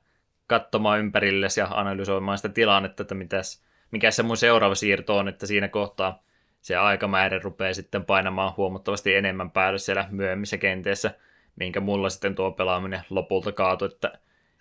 katsomaan 0.46 0.98
ympärillesi 0.98 1.60
ja 1.60 1.68
analysoimaan 1.70 2.38
sitä 2.38 2.48
tilannetta, 2.48 3.02
että 3.02 3.14
mitäs, 3.14 3.64
mikä 3.90 4.10
se 4.10 4.22
mun 4.22 4.36
seuraava 4.36 4.74
siirto 4.74 5.16
on, 5.16 5.28
että 5.28 5.46
siinä 5.46 5.68
kohtaa 5.68 6.22
se 6.62 6.76
aikamäärä 6.76 7.38
rupeaa 7.38 7.74
sitten 7.74 8.04
painamaan 8.04 8.52
huomattavasti 8.56 9.14
enemmän 9.14 9.50
päälle 9.50 9.78
siellä 9.78 10.06
myöhemmissä 10.10 10.58
kenteessä, 10.58 11.14
minkä 11.56 11.80
mulla 11.80 12.10
sitten 12.10 12.34
tuo 12.34 12.50
pelaaminen 12.50 13.00
lopulta 13.10 13.52
kaatui, 13.52 13.88
että 13.92 14.12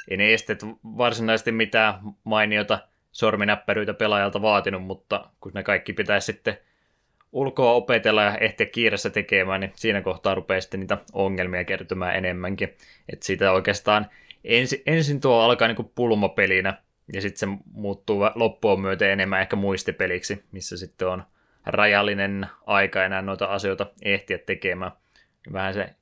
ei 0.08 0.18
ne 0.18 0.34
esteet 0.34 0.66
varsinaisesti 0.98 1.52
mitään 1.52 1.94
mainiota 2.24 2.80
sorminäppäryyttä 3.12 3.94
pelaajalta 3.94 4.42
vaatinut, 4.42 4.84
mutta 4.84 5.30
kun 5.40 5.52
ne 5.56 5.64
kaikki 5.64 5.94
pitäisi 5.94 6.26
sitten 6.26 6.58
ulkoa 7.32 7.72
opetella 7.72 8.24
ja 8.24 8.38
ehtiä 8.38 8.66
kiireessä 8.66 9.10
tekemään, 9.10 9.62
niin 9.62 9.72
siinä 9.76 10.02
kohtaa 10.02 10.36
rupeaa 10.36 10.62
sitten 10.62 10.80
niitä 10.80 10.98
ongelmia 11.14 11.64
kertymään 11.64 12.16
enemmänkin. 12.16 12.70
Että 13.10 13.26
siitä 13.26 13.52
oikeastaan 13.52 14.10
ensi, 14.44 14.84
ensin 14.86 15.22
tuo 15.22 15.42
alkaa 15.42 15.68
niin 15.68 15.92
pulmopelinä, 15.96 16.74
ja 17.14 17.22
sitten 17.22 17.50
se 17.50 17.64
muuttuu 17.74 18.22
loppuun 18.36 18.82
myöten 18.82 19.10
enemmän 19.10 19.42
ehkä 19.42 19.56
muistipeliksi, 19.56 20.44
missä 20.52 20.78
sitten 20.78 21.08
on 21.08 21.24
rajallinen 21.66 22.48
aika 22.66 23.06
enää 23.06 23.22
noita 23.22 23.46
asioita 23.46 23.88
ehtiä 24.02 24.38
tekemään. 24.38 24.92
Vähän 25.54 25.74
se 25.74 25.96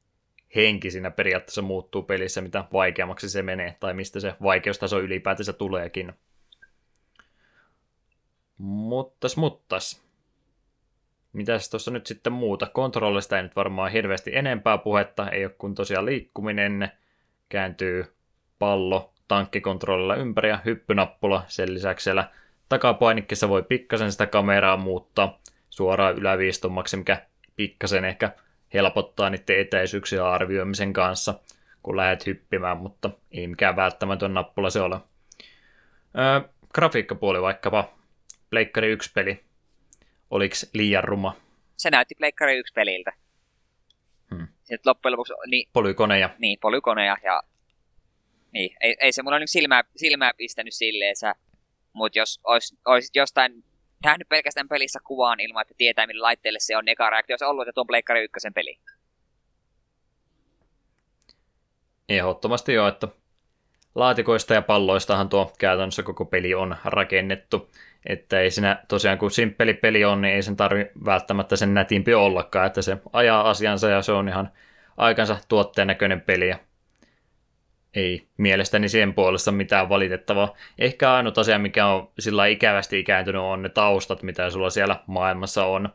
henki 0.56 0.92
siinä 0.92 1.12
periaatteessa 1.12 1.62
muuttuu 1.62 2.04
pelissä, 2.04 2.42
mitä 2.42 2.66
vaikeammaksi 2.74 3.30
se 3.30 3.42
menee, 3.42 3.78
tai 3.80 3.94
mistä 3.94 4.20
se 4.20 4.36
vaikeustaso 4.44 5.00
ylipäätänsä 5.00 5.54
tuleekin. 5.54 6.14
Muttas, 8.58 9.38
muttas. 9.38 10.04
Mitäs 11.34 11.70
tuossa 11.70 11.92
nyt 11.92 12.08
sitten 12.08 12.34
muuta? 12.34 12.66
Kontrollista 12.74 13.38
ei 13.38 13.44
nyt 13.44 13.56
varmaan 13.56 13.92
hirveästi 13.92 14.36
enempää 14.36 14.78
puhetta, 14.78 15.30
ei 15.30 15.46
ole 15.46 15.56
kun 15.58 15.76
tosiaan 15.76 16.06
liikkuminen, 16.06 16.92
kääntyy 17.50 18.06
pallo 18.60 19.14
tankkikontrollilla 19.28 20.16
ympäri 20.16 20.50
ja 20.50 20.60
hyppynappula. 20.66 21.44
Sen 21.48 21.74
lisäksi 21.74 22.04
siellä 22.04 22.32
takapainikkeessa 22.70 23.50
voi 23.50 23.64
pikkasen 23.64 24.12
sitä 24.12 24.28
kameraa 24.28 24.78
muuttaa 24.78 25.40
suoraan 25.70 26.18
yläviistommaksi, 26.18 26.98
mikä 26.98 27.26
pikkasen 27.56 28.06
ehkä 28.06 28.32
helpottaa 28.74 29.30
niiden 29.30 29.60
etäisyyksiä 29.60 30.30
arvioimisen 30.32 30.94
kanssa, 30.94 31.40
kun 31.84 31.98
lähdet 31.98 32.26
hyppimään, 32.26 32.78
mutta 32.78 33.10
ei 33.32 33.48
mikään 33.48 33.76
välttämätön 33.76 34.34
nappula 34.34 34.70
se 34.70 34.82
ole. 34.82 34.96
Öö, 36.18 36.50
grafiikkapuoli 36.74 37.42
vaikkapa, 37.42 37.94
Pleikkari 38.50 38.92
1 38.92 39.12
peli, 39.14 39.44
oliko 40.30 40.56
liian 40.74 41.04
ruma? 41.04 41.36
Se 41.78 41.90
näytti 41.90 42.16
Pleikkari 42.16 42.58
1 42.58 42.74
peliltä. 42.74 43.14
Hmm. 44.36 44.48
Sitten 44.58 44.80
loppujen 44.86 45.12
lopuksi, 45.12 45.34
niin, 45.48 45.70
Polykoneja. 45.74 46.30
niin 46.38 46.60
polykoneja 46.60 47.18
ja 47.24 47.44
niin, 48.52 48.76
ei, 48.82 48.96
ei 49.00 49.12
se 49.12 49.24
mulla 49.24 49.40
nyt 49.40 49.50
silmää, 49.50 49.84
silmää 49.96 50.32
pistänyt 50.38 50.74
silleensä, 50.74 51.36
mutta 51.94 52.20
jos 52.20 52.40
ois, 52.44 52.78
olisit 52.86 53.16
jostain 53.16 53.64
nähnyt 54.04 54.30
pelkästään 54.30 54.70
pelissä 54.70 55.00
kuvaan 55.04 55.40
ilman, 55.40 55.62
että 55.62 55.74
tietää 55.78 56.08
millä 56.08 56.24
laitteelle 56.24 56.60
se 56.60 56.78
on, 56.78 56.86
niin 56.86 56.92
eka 56.92 57.10
reaktio 57.10 57.34
olisi 57.34 57.46
ollut, 57.46 57.62
että 57.62 57.74
tuon 57.74 57.88
Pleikkari 57.88 58.24
1 58.24 58.48
peli. 58.56 58.80
Ehdottomasti 62.10 62.74
jo, 62.74 62.88
että 62.88 63.08
laatikoista 63.96 64.54
ja 64.54 64.62
palloistahan 64.62 65.30
tuo 65.30 65.54
käytännössä 65.60 66.04
koko 66.04 66.26
peli 66.26 66.56
on 66.56 66.76
rakennettu. 66.86 67.70
Että 68.06 68.40
ei 68.40 68.52
siinä 68.52 68.84
tosiaan, 68.88 69.18
kun 69.18 69.32
simppeli 69.32 69.74
peli 69.74 70.06
on, 70.06 70.22
niin 70.22 70.36
ei 70.36 70.42
sen 70.42 70.56
tarvi 70.56 70.86
välttämättä 71.06 71.56
sen 71.56 71.74
nätimpi 71.74 72.14
ollakaan, 72.14 72.68
että 72.68 72.82
se 72.82 72.98
ajaa 73.14 73.50
asiansa 73.50 73.90
ja 73.90 74.02
se 74.02 74.12
on 74.12 74.30
ihan 74.30 74.52
aikansa 74.98 75.38
tuotteen 75.48 75.88
näköinen 75.88 76.22
peli. 76.22 76.48
Ja 76.48 76.60
ei 77.96 78.28
mielestäni 78.38 78.90
siihen 78.90 79.14
puolesta 79.14 79.52
mitään 79.52 79.90
valitettavaa. 79.90 80.56
Ehkä 80.78 81.14
ainut 81.14 81.38
asia, 81.38 81.60
mikä 81.60 81.88
on 81.88 82.12
sillä 82.20 82.46
ikävästi 82.46 83.00
ikääntynyt, 83.00 83.42
on 83.42 83.62
ne 83.62 83.70
taustat, 83.70 84.24
mitä 84.24 84.50
sulla 84.50 84.70
siellä 84.70 85.04
maailmassa 85.08 85.66
on. 85.66 85.90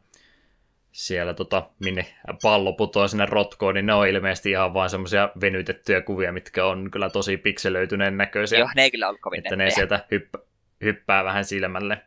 Siellä, 0.92 1.34
tota, 1.34 1.70
minne 1.84 2.06
pallo 2.42 2.72
putoaa 2.72 3.08
sinne 3.08 3.26
rotkoon, 3.26 3.74
niin 3.74 3.86
ne 3.86 3.94
on 3.94 4.08
ilmeisesti 4.08 4.50
ihan 4.50 4.74
vain 4.74 4.90
semmoisia 4.90 5.28
venytettyjä 5.40 6.00
kuvia, 6.00 6.32
mitkä 6.32 6.66
on 6.66 6.90
kyllä 6.90 7.10
tosi 7.10 7.36
pikselöityneen 7.36 8.16
näköisiä. 8.16 8.58
Joo, 8.58 8.68
ne 8.76 8.82
ei 8.82 8.90
kyllä 8.90 9.08
ollut 9.08 9.20
kovin 9.20 9.38
että 9.38 9.56
ne 9.56 9.70
sieltä 9.70 10.04
hyppä, 10.10 10.38
hyppää 10.80 11.24
vähän 11.24 11.44
silmälle. 11.44 12.02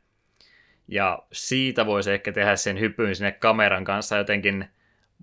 Ja 0.88 1.20
siitä 1.32 1.86
voisi 1.86 2.12
ehkä 2.12 2.32
tehdä 2.32 2.56
sen 2.56 2.80
hypyn 2.80 3.16
sinne 3.16 3.32
kameran 3.32 3.84
kanssa 3.84 4.18
jotenkin 4.18 4.66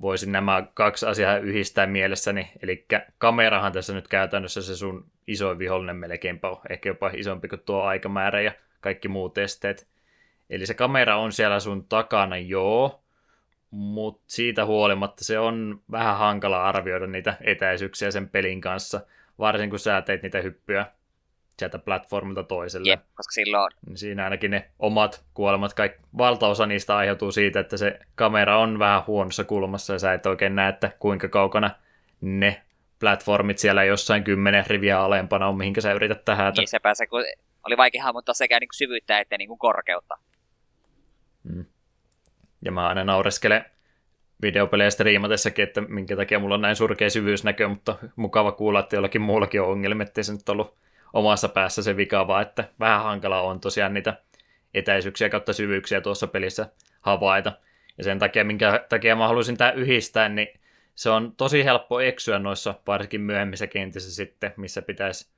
voisin 0.01 0.33
nämä 0.33 0.67
kaksi 0.75 1.07
asiaa 1.07 1.39
yhdistää 1.39 1.87
mielessäni. 1.87 2.53
Eli 2.63 2.87
kamerahan 3.19 3.73
tässä 3.73 3.95
nyt 3.95 4.09
käytännössä 4.09 4.63
se 4.63 4.77
sun 4.77 5.11
isoin 5.27 5.59
vihollinen 5.59 5.97
melkeinpä 5.97 6.49
on, 6.49 6.61
ehkä 6.71 6.89
jopa 6.89 7.11
isompi 7.15 7.49
kuin 7.49 7.63
tuo 7.67 7.83
aikamäärä 7.83 8.41
ja 8.41 8.53
kaikki 8.81 9.09
muut 9.09 9.39
esteet. 9.39 9.89
Eli 10.51 10.67
se 10.67 10.75
kamera 10.75 11.17
on 11.17 11.33
siellä 11.33 11.61
sun 11.61 11.85
takana, 11.89 12.37
joo, 12.37 13.05
mutta 13.71 14.25
siitä 14.27 14.65
huolimatta 14.65 15.25
se 15.25 15.39
on 15.39 15.81
vähän 15.91 16.19
hankala 16.19 16.65
arvioida 16.65 17.07
niitä 17.07 17.37
etäisyyksiä 17.41 18.11
sen 18.11 18.29
pelin 18.29 18.61
kanssa, 18.61 19.01
varsinkin 19.39 19.71
kun 19.71 19.79
sä 19.79 20.03
teet 20.03 20.23
niitä 20.23 20.41
hyppyjä 20.41 20.87
sieltä 21.59 21.79
platformilta 21.79 22.43
toiselle. 22.43 22.91
Jep, 22.91 23.01
koska 23.15 23.33
silloin 23.33 23.73
Niin 23.87 23.97
Siinä 23.97 24.25
ainakin 24.25 24.51
ne 24.51 24.71
omat 24.79 25.25
kuolemat, 25.35 25.75
kaik, 25.75 25.93
valtaosa 26.19 26.67
niistä 26.67 26.97
aiheutuu 26.97 27.33
siitä, 27.33 27.61
että 27.61 27.77
se 27.77 27.99
kamera 28.15 28.59
on 28.59 28.79
vähän 28.79 29.03
huonossa 29.07 29.45
kulmassa 29.45 29.93
ja 29.93 29.99
sä 29.99 30.15
et 30.15 30.27
oikein 30.27 30.57
näe, 30.57 30.69
että 30.69 30.91
kuinka 30.99 31.29
kaukana 31.29 31.71
ne 32.21 32.63
platformit 33.01 33.59
siellä 33.59 33.85
jossain 33.85 34.25
kymmenen 34.25 34.67
riviä 34.67 35.01
alempana 35.01 35.49
on, 35.49 35.57
mihinkä 35.57 35.81
sä 35.81 35.93
yrität 35.93 36.25
tähätä. 36.25 36.61
niin 36.61 36.69
se 36.69 36.79
pääsee, 36.79 37.07
kun 37.07 37.25
oli 37.67 37.77
vaikea 37.77 38.03
hahmottaa 38.03 38.35
sekä 38.35 38.61
niin 38.61 38.69
syvyyttä 38.75 39.21
että 39.21 39.39
niin 39.39 39.49
kuin 39.49 39.59
korkeutta. 39.59 40.15
Mm. 41.43 41.65
Ja 42.65 42.73
mä 42.73 42.89
aina 42.89 43.05
naureskelen 43.05 43.65
videopelejä 44.43 44.91
striimatessakin, 44.91 45.63
että 45.63 45.81
minkä 45.81 46.17
takia 46.17 46.39
mulla 46.39 46.55
on 46.55 46.61
näin 46.61 46.77
surkea 46.77 47.11
syvyysnäkö, 47.11 47.69
mutta 47.69 47.99
mukava 48.17 48.53
kuulla, 48.53 48.81
että 48.81 48.97
jollakin 48.97 49.21
muullakin 49.21 49.63
on 49.63 49.69
ongelmia, 49.69 50.07
ettei 50.07 50.25
se 50.25 50.33
nyt 50.33 50.49
ollut 50.49 50.77
omassa 51.13 51.49
päässä 51.49 51.83
se 51.83 51.97
vika, 51.97 52.27
vaan 52.27 52.43
että 52.43 52.65
vähän 52.81 53.03
hankala 53.03 53.41
on 53.41 53.61
tosiaan 53.61 53.95
niitä 53.95 54.17
etäisyyksiä 54.75 55.29
kautta 55.29 55.53
syvyyksiä 55.53 56.01
tuossa 56.01 56.27
pelissä 56.27 56.69
havaita. 57.01 57.53
Ja 57.99 58.05
sen 58.05 58.19
takia, 58.19 58.45
minkä 58.45 58.87
takia 58.89 59.17
mä 59.17 59.29
haluaisin 59.29 59.57
tämä 59.57 59.73
yhdistää, 59.73 60.29
niin 60.29 60.49
se 60.95 61.11
on 61.11 61.33
tosi 61.37 61.65
helppo 61.65 62.01
eksyä 62.01 62.39
noissa 62.39 62.75
varsinkin 62.87 63.21
myöhemmissä 63.21 63.67
kentissä 63.67 64.15
sitten, 64.15 64.53
missä 64.57 64.83
pitäisi 64.83 65.29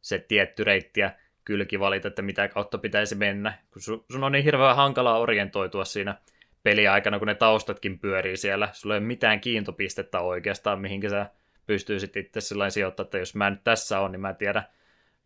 se 0.00 0.18
tietty 0.18 0.64
reitti 0.64 1.00
ja 1.00 1.10
kylki 1.44 1.80
valita, 1.80 2.08
että 2.08 2.22
mitä 2.22 2.48
kautta 2.48 2.78
pitäisi 2.78 3.14
mennä. 3.14 3.58
Kun 3.70 3.82
su- 3.82 4.04
sun 4.12 4.24
on 4.24 4.32
niin 4.32 4.44
hirveän 4.44 4.76
hankalaa 4.76 5.18
orientoitua 5.18 5.84
siinä 5.84 6.14
peliaikana, 6.62 7.18
kun 7.18 7.28
ne 7.28 7.34
taustatkin 7.34 7.98
pyörii 7.98 8.36
siellä. 8.36 8.68
Sulla 8.72 8.94
ei 8.94 8.98
ole 8.98 9.06
mitään 9.06 9.40
kiintopistettä 9.40 10.20
oikeastaan, 10.20 10.80
mihinkä 10.80 11.08
sä 11.08 11.26
pystyisit 11.66 12.16
itse 12.16 12.40
sillä 12.40 12.70
sijoittaa, 12.70 13.04
että 13.04 13.18
jos 13.18 13.34
mä 13.34 13.50
nyt 13.50 13.64
tässä 13.64 14.00
on, 14.00 14.12
niin 14.12 14.20
mä 14.20 14.28
en 14.28 14.36
tiedä, 14.36 14.62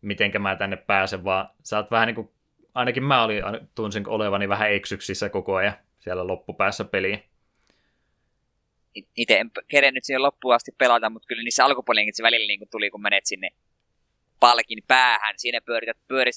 mitenkä 0.01 0.39
mä 0.39 0.55
tänne 0.55 0.77
pääsen, 0.77 1.23
vaan 1.23 1.49
sä 1.63 1.77
oot 1.77 1.91
vähän 1.91 2.07
niin 2.07 2.15
kuin, 2.15 2.29
ainakin 2.73 3.03
mä 3.03 3.23
olin, 3.23 3.43
tunsin 3.75 4.07
olevani 4.07 4.49
vähän 4.49 4.71
eksyksissä 4.71 5.29
koko 5.29 5.55
ajan 5.55 5.73
siellä 5.99 6.27
loppupäässä 6.27 6.83
peliin. 6.85 7.23
Itse 9.15 9.39
en 9.39 9.51
kerennyt 9.67 10.03
siihen 10.03 10.23
loppuun 10.23 10.55
asti 10.55 10.71
pelata, 10.77 11.09
mutta 11.09 11.27
kyllä 11.27 11.43
niissä 11.43 11.65
alkupuolinkin 11.65 12.15
se 12.15 12.23
välillä 12.23 12.47
niin 12.47 12.59
kuin 12.59 12.69
tuli, 12.69 12.89
kun 12.89 13.01
menet 13.01 13.25
sinne 13.25 13.49
palkin 14.39 14.79
päähän. 14.87 15.33
Siinä 15.37 15.61
pyörit, 15.61 15.89
pyörit, 16.07 16.35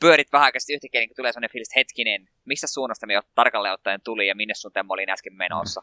pyörit 0.00 0.32
vähän 0.32 0.44
aikaa 0.44 0.58
yhtäkkiä 0.74 1.00
niin 1.00 1.16
tulee 1.16 1.32
sellainen 1.32 1.52
fiilis, 1.52 1.68
että 1.68 1.80
hetkinen, 1.80 2.28
missä 2.44 2.66
suunnasta 2.66 3.06
me 3.06 3.14
tarkalleen 3.34 3.74
ottaen 3.74 4.00
tuli 4.04 4.26
ja 4.28 4.34
minne 4.34 4.54
suuntaan 4.54 4.86
mä 4.86 4.92
olin 4.92 5.10
äsken 5.10 5.34
menossa. 5.34 5.82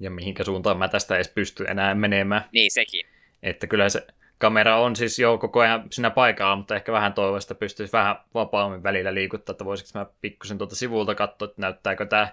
Ja 0.00 0.10
mihinkä 0.10 0.44
suuntaan 0.44 0.78
mä 0.78 0.88
tästä 0.88 1.14
edes 1.14 1.28
pysty 1.28 1.64
enää 1.68 1.94
menemään. 1.94 2.48
Niin, 2.52 2.70
sekin. 2.70 3.06
Että 3.42 3.66
kyllä 3.66 3.88
se 3.88 4.06
kamera 4.38 4.76
on 4.76 4.96
siis 4.96 5.18
jo 5.18 5.38
koko 5.38 5.60
ajan 5.60 5.84
siinä 5.90 6.10
paikalla, 6.10 6.56
mutta 6.56 6.76
ehkä 6.76 6.92
vähän 6.92 7.12
toivoista 7.12 7.54
pystyisi 7.54 7.92
vähän 7.92 8.16
vapaammin 8.34 8.82
välillä 8.82 9.14
liikuttaa, 9.14 9.52
että 9.52 9.64
voisiko 9.64 9.98
mä 9.98 10.06
pikkusen 10.20 10.58
tuolta 10.58 10.76
sivulta 10.76 11.14
katsoa, 11.14 11.48
että 11.48 11.60
näyttääkö 11.60 12.06
tämä 12.06 12.28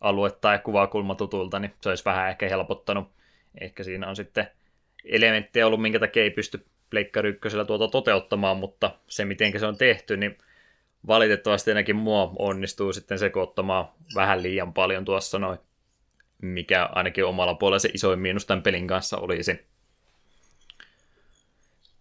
alue 0.00 0.30
tai 0.30 0.58
kuvakulma 0.58 1.14
tutulta, 1.14 1.58
niin 1.58 1.74
se 1.80 1.88
olisi 1.88 2.04
vähän 2.04 2.28
ehkä 2.28 2.48
helpottanut. 2.48 3.08
Ehkä 3.60 3.82
siinä 3.82 4.08
on 4.08 4.16
sitten 4.16 4.46
elementtejä 5.04 5.66
ollut, 5.66 5.82
minkä 5.82 5.98
takia 5.98 6.22
ei 6.22 6.30
pysty 6.30 6.66
Pleikkari 6.90 7.28
ykkösellä 7.28 7.64
tuota 7.64 7.88
toteuttamaan, 7.88 8.56
mutta 8.56 8.90
se 9.06 9.24
miten 9.24 9.60
se 9.60 9.66
on 9.66 9.76
tehty, 9.76 10.16
niin 10.16 10.38
valitettavasti 11.06 11.70
ainakin 11.70 11.96
mua 11.96 12.32
onnistuu 12.38 12.92
sitten 12.92 13.18
sekoittamaan 13.18 13.88
vähän 14.14 14.42
liian 14.42 14.72
paljon 14.72 15.04
tuossa 15.04 15.38
noin, 15.38 15.58
mikä 16.42 16.88
ainakin 16.92 17.24
omalla 17.24 17.54
puolella 17.54 17.78
se 17.78 17.90
isoin 17.94 18.18
miinus 18.18 18.46
tämän 18.46 18.62
pelin 18.62 18.86
kanssa 18.86 19.16
olisi. 19.16 19.69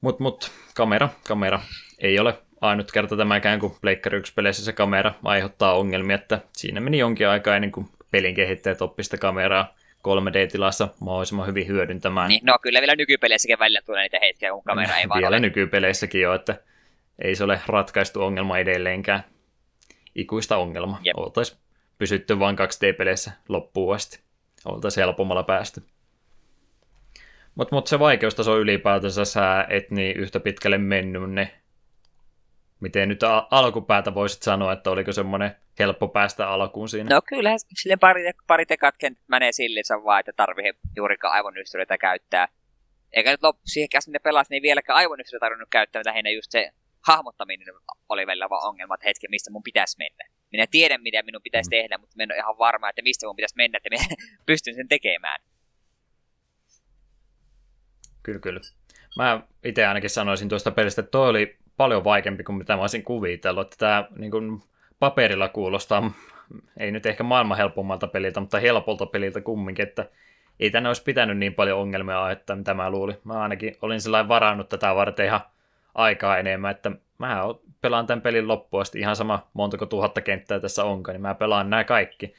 Mut, 0.01 0.19
mut, 0.19 0.51
kamera, 0.75 1.09
kamera. 1.27 1.59
Ei 1.99 2.19
ole 2.19 2.37
ainut 2.61 2.91
kerta 2.91 3.17
tämäkään, 3.17 3.59
kun 3.59 3.75
Pleikkari 3.81 4.17
1 4.17 4.33
peleissä 4.33 4.65
se 4.65 4.73
kamera 4.73 5.13
aiheuttaa 5.23 5.73
ongelmia, 5.77 6.15
että 6.15 6.39
siinä 6.53 6.81
meni 6.81 6.97
jonkin 6.97 7.27
aikaa 7.27 7.55
ennen 7.55 7.71
kuin 7.71 7.89
pelin 8.11 8.35
kehittäjät 8.35 8.81
oppista 8.81 9.17
kameraa 9.17 9.75
3D-tilassa 10.07 10.87
mahdollisimman 10.99 11.47
hyvin 11.47 11.67
hyödyntämään. 11.67 12.29
Niin, 12.29 12.45
no 12.45 12.59
kyllä 12.61 12.79
vielä 12.79 12.95
nykypeleissäkin 12.95 13.59
välillä 13.59 13.81
tulee 13.85 14.01
niitä 14.03 14.19
hetkiä, 14.21 14.51
kun 14.51 14.63
kamera 14.63 14.97
ei 14.97 15.09
vaan 15.09 15.19
Vielä 15.19 15.33
ole. 15.33 15.39
nykypeleissäkin 15.39 16.21
jo, 16.21 16.33
että 16.33 16.55
ei 17.23 17.35
se 17.35 17.43
ole 17.43 17.61
ratkaistu 17.67 18.23
ongelma 18.23 18.57
edelleenkään. 18.57 19.23
Ikuista 20.15 20.57
ongelma. 20.57 20.99
Jep. 21.03 21.17
Oltaisiin 21.17 21.59
pysytty 21.97 22.39
vain 22.39 22.55
2D-peleissä 22.59 23.31
loppuun 23.49 23.95
asti. 23.95 24.19
Oltaisiin 24.65 25.01
helpommalla 25.01 25.43
päästy. 25.43 25.83
Mutta 27.59 27.75
mut 27.75 27.87
se 27.87 27.99
vaikeustaso 27.99 28.57
ylipäätänsä 28.57 29.25
sä 29.25 29.65
et 29.69 29.91
niin 29.91 30.17
yhtä 30.17 30.39
pitkälle 30.39 30.77
mennyt, 30.77 31.31
ne 31.31 31.51
miten 32.79 33.09
nyt 33.09 33.23
al- 33.23 33.47
alkupäätä 33.51 34.13
voisit 34.13 34.41
sanoa, 34.43 34.73
että 34.73 34.89
oliko 34.89 35.11
semmoinen 35.11 35.51
helppo 35.79 36.07
päästä 36.07 36.49
alkuun 36.49 36.89
siinä? 36.89 37.15
No 37.15 37.21
kyllähän 37.21 37.59
sille 37.81 37.97
pari, 37.97 38.31
pari 38.47 38.65
tekat 38.65 38.97
kentät 38.97 39.23
menee 39.27 39.51
sillinsä 39.51 40.03
vaan, 40.03 40.19
että 40.19 40.31
tarvii 40.35 40.73
juurikaan 40.95 41.33
aivonystyröitä 41.33 41.97
käyttää. 41.97 42.47
Eikä 43.13 43.31
nyt 43.31 43.43
loppu 43.43 43.61
siihen 43.65 43.89
asti, 43.97 44.11
ne 44.11 44.19
pelas, 44.19 44.49
niin 44.49 44.63
vieläkään 44.63 44.97
aivonystyröitä 44.97 45.45
tarvinnut 45.45 45.69
käyttää, 45.69 46.01
lähinnä 46.05 46.29
just 46.29 46.51
se 46.51 46.71
hahmottaminen 47.07 47.67
oli 48.09 48.27
välillä 48.27 48.49
vaan 48.49 48.67
ongelma, 48.69 48.93
että 48.93 49.07
hetki, 49.07 49.27
mistä 49.27 49.51
mun 49.51 49.63
pitäisi 49.63 49.97
mennä. 49.97 50.25
Minä 50.51 50.65
tiedän, 50.71 51.01
mitä 51.01 51.23
minun 51.23 51.41
pitäisi 51.41 51.67
Mm. 51.67 51.71
tehdä, 51.71 51.97
mutta 51.97 52.15
minä 52.15 52.23
en 52.23 52.31
ole 52.31 52.37
ihan 52.37 52.57
varma, 52.57 52.89
että 52.89 53.01
mistä 53.01 53.25
mun 53.27 53.35
pitäisi 53.35 53.55
mennä, 53.55 53.77
että 53.77 53.89
minä 53.89 54.03
pystyn 54.45 54.75
sen 54.75 54.87
tekemään. 54.87 55.41
Kyllä, 58.29 58.39
kyllä. 58.39 58.59
Mä 59.17 59.41
itse 59.63 59.85
ainakin 59.85 60.09
sanoisin 60.09 60.49
tuosta 60.49 60.71
pelistä, 60.71 61.01
että 61.01 61.11
toi 61.11 61.29
oli 61.29 61.57
paljon 61.77 62.03
vaikeampi 62.03 62.43
kuin 62.43 62.57
mitä 62.57 62.75
mä 62.75 62.81
olisin 62.81 63.03
kuvitellut. 63.03 63.65
Että 63.65 63.77
tämä 63.77 64.07
niin 64.17 64.31
kuin 64.31 64.61
paperilla 64.99 65.49
kuulostaa, 65.49 66.11
ei 66.77 66.91
nyt 66.91 67.05
ehkä 67.05 67.23
maailman 67.23 67.57
helpommalta 67.57 68.07
peliltä, 68.07 68.39
mutta 68.39 68.59
helpolta 68.59 69.05
peliltä 69.05 69.41
kumminkin, 69.41 69.87
että 69.87 70.05
ei 70.59 70.69
tänne 70.69 70.89
olisi 70.89 71.03
pitänyt 71.03 71.37
niin 71.37 71.53
paljon 71.53 71.79
ongelmia 71.79 72.23
aiheuttaa, 72.23 72.55
mitä 72.55 72.73
mä 72.73 72.89
luulin. 72.89 73.17
Mä 73.23 73.41
ainakin 73.41 73.77
olin 73.81 74.01
sellainen 74.01 74.29
varannut 74.29 74.69
tätä 74.69 74.95
varten 74.95 75.25
ihan 75.25 75.41
aikaa 75.95 76.37
enemmän, 76.37 76.71
että 76.71 76.91
mä 77.17 77.43
pelaan 77.81 78.07
tämän 78.07 78.21
pelin 78.21 78.47
loppuun 78.47 78.81
asti 78.81 78.99
ihan 78.99 79.15
sama 79.15 79.47
montako 79.53 79.85
tuhatta 79.85 80.21
kenttää 80.21 80.59
tässä 80.59 80.83
onkaan, 80.83 81.13
niin 81.13 81.21
mä 81.21 81.35
pelaan 81.35 81.69
nämä 81.69 81.83
kaikki. 81.83 82.33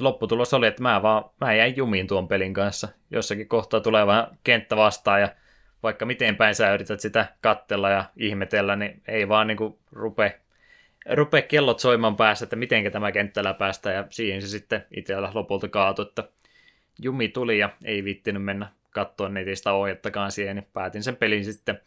Lopputulos 0.00 0.54
oli, 0.54 0.66
että 0.66 0.82
mä 0.82 1.02
vaan 1.02 1.24
mä 1.40 1.54
jäin 1.54 1.76
jumiin 1.76 2.06
tuon 2.06 2.28
pelin 2.28 2.54
kanssa. 2.54 2.88
Jossakin 3.10 3.48
kohtaa 3.48 3.80
tulee 3.80 4.06
vaan 4.06 4.38
kenttä 4.44 4.76
vastaan 4.76 5.20
ja 5.20 5.28
vaikka 5.82 6.06
miten 6.06 6.36
päin 6.36 6.54
sä 6.54 6.74
yrität 6.74 7.00
sitä 7.00 7.26
kattella 7.40 7.90
ja 7.90 8.04
ihmetellä, 8.16 8.76
niin 8.76 9.02
ei 9.08 9.28
vaan 9.28 9.46
niin 9.46 9.58
rupea 9.92 10.30
rupea 11.10 11.42
kellot 11.42 11.78
soimaan 11.78 12.16
päässä, 12.16 12.44
että 12.44 12.56
miten 12.56 12.92
tämä 12.92 13.12
kenttällä 13.12 13.54
päästään, 13.54 13.96
ja 13.96 14.06
siihen 14.10 14.42
se 14.42 14.48
sitten 14.48 14.86
itsellä 14.96 15.30
lopulta 15.34 15.68
kaatui, 15.68 16.06
että 16.08 16.24
jumi 17.02 17.28
tuli 17.28 17.58
ja 17.58 17.70
ei 17.84 18.04
viittinyt 18.04 18.44
mennä 18.44 18.68
katsoa 18.90 19.28
netistä 19.28 19.72
ohjattakaan 19.72 20.32
siihen, 20.32 20.56
niin 20.56 20.66
päätin 20.72 21.02
sen 21.02 21.16
pelin 21.16 21.44
sitten 21.44 21.80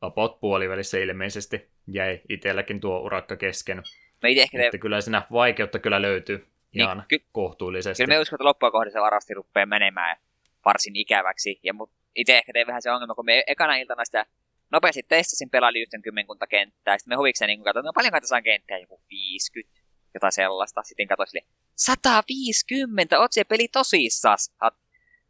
about 0.00 0.40
puolivälissä 0.40 0.98
ilmeisesti 0.98 1.68
jäi 1.86 2.20
itselläkin 2.28 2.80
tuo 2.80 3.00
urakka 3.00 3.36
kesken. 3.36 3.76
Mä 4.22 4.28
ehkä 4.28 4.64
Että 4.64 4.78
kyllä 4.78 5.00
siinä 5.00 5.22
vaikeutta 5.32 5.78
kyllä 5.78 6.02
löytyy 6.02 6.46
ihan 6.74 6.98
Niin, 6.98 7.06
ky- 7.08 7.26
kohtuullisesti. 7.32 8.02
Kyllä 8.04 8.14
me 8.16 8.20
uskon, 8.20 8.36
että 8.36 8.44
loppua 8.44 8.70
kohdassa 8.70 9.00
varasti 9.00 9.34
rupeaa 9.34 9.66
menemään 9.66 10.16
varsin 10.64 10.96
ikäväksi. 10.96 11.60
Ja 11.62 11.74
mut 11.74 11.90
itse 12.14 12.38
ehkä 12.38 12.52
tein 12.52 12.66
vähän 12.66 12.82
se 12.82 12.90
ongelma, 12.90 13.14
kun 13.14 13.24
me 13.24 13.44
ekana 13.46 13.76
iltana 13.76 14.04
sitä 14.04 14.26
nopeasti 14.72 15.02
testasin, 15.08 15.50
pelailin 15.50 15.82
yhten 15.82 16.02
kymmenkunta 16.02 16.46
kenttää. 16.46 16.98
Sitten 16.98 17.12
me 17.12 17.16
huvikseen 17.16 17.48
niin 17.48 17.64
katsoin, 17.64 17.84
no 17.84 17.92
paljonko 17.92 18.20
tässä 18.20 18.36
on 18.36 18.42
kenttää, 18.42 18.78
joku 18.78 19.02
50, 19.10 19.80
jotain 20.14 20.32
sellaista. 20.32 20.82
Sitten 20.82 21.08
katsoin 21.08 21.26
sille, 21.28 21.44
150, 21.76 23.20
oot 23.20 23.32
se 23.32 23.44
peli 23.44 23.68
tosissas? 23.68 24.50
Niin 24.62 24.70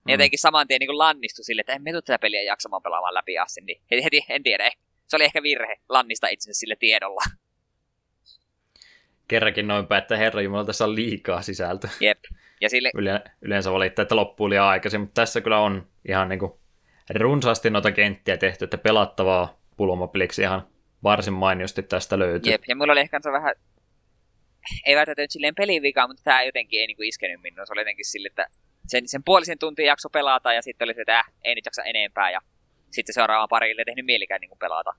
Mm. 0.06 0.10
jotenkin 0.12 0.38
saman 0.38 0.66
tien 0.68 0.78
niin 0.80 0.98
lannistui 0.98 1.44
sille, 1.44 1.60
että 1.60 1.72
en 1.72 1.82
me 1.82 1.90
tule 1.90 2.02
tätä 2.02 2.18
peliä 2.18 2.42
jaksamaan 2.42 2.82
pelaamaan 2.82 3.14
läpi 3.14 3.38
asti. 3.38 3.60
Niin 3.60 3.82
heti, 3.90 4.04
heti, 4.04 4.24
en 4.28 4.42
tiedä, 4.42 4.70
se 5.06 5.16
oli 5.16 5.24
ehkä 5.24 5.42
virhe 5.42 5.76
lannista 5.88 6.28
itsensä 6.28 6.58
sille 6.58 6.76
tiedolla. 6.76 7.20
Kerrankin 9.30 9.68
noin 9.68 9.86
päin, 9.86 10.02
että 10.02 10.16
herra 10.16 10.40
Jumala, 10.40 10.64
tässä 10.64 10.84
on 10.84 10.94
liikaa 10.94 11.42
sisältöä. 11.42 11.90
Jep. 12.00 12.18
Ja 12.60 12.70
sille, 12.70 12.90
Yle, 12.94 13.22
yleensä 13.42 13.72
valittaa, 13.72 14.02
että 14.02 14.16
loppuu 14.16 14.50
liian 14.50 14.66
aikaisin, 14.66 15.00
mutta 15.00 15.20
tässä 15.22 15.40
kyllä 15.40 15.58
on 15.58 15.86
ihan 16.08 16.28
niin 16.28 16.38
kuin 16.38 16.52
runsaasti 17.14 17.70
noita 17.70 17.92
kenttiä 17.92 18.36
tehty, 18.36 18.64
että 18.64 18.78
pelattavaa 18.78 19.60
pulmapeliksi 19.76 20.42
ihan 20.42 20.66
varsin 21.02 21.32
mainiosti 21.32 21.82
tästä 21.82 22.18
löytyy. 22.18 22.52
Jep, 22.52 22.62
ja 22.68 22.76
mulla 22.76 22.92
oli 22.92 23.00
ehkä 23.00 23.20
vähän, 23.32 23.54
ei 24.86 24.96
välttämättä 24.96 25.22
nyt 25.22 25.30
silleen 25.30 25.54
pelin 25.54 25.82
vika, 25.82 26.06
mutta 26.06 26.22
tämä 26.24 26.42
jotenkin 26.42 26.80
ei 26.80 26.86
niinku 26.86 27.02
iskenyt 27.02 27.42
minuun. 27.42 27.66
Se 27.66 27.72
oli 27.72 27.80
jotenkin 27.80 28.04
sille, 28.04 28.26
että 28.26 28.46
sen, 28.86 29.08
sen 29.08 29.24
puolisen 29.24 29.58
tuntia 29.58 29.86
jakso 29.86 30.08
pelata 30.10 30.52
ja 30.52 30.62
sitten 30.62 30.86
oli 30.86 30.94
se, 30.94 31.00
että 31.00 31.18
äh, 31.18 31.32
ei 31.44 31.54
nyt 31.54 31.66
jaksa 31.66 31.82
enempää 31.82 32.30
ja 32.30 32.40
sitten 32.90 33.14
seuraavaan 33.14 33.48
parille 33.48 33.80
ei 33.80 33.84
tehnyt 33.84 34.06
mielikään 34.06 34.40
niinku 34.40 34.56
pelata. 34.56 34.90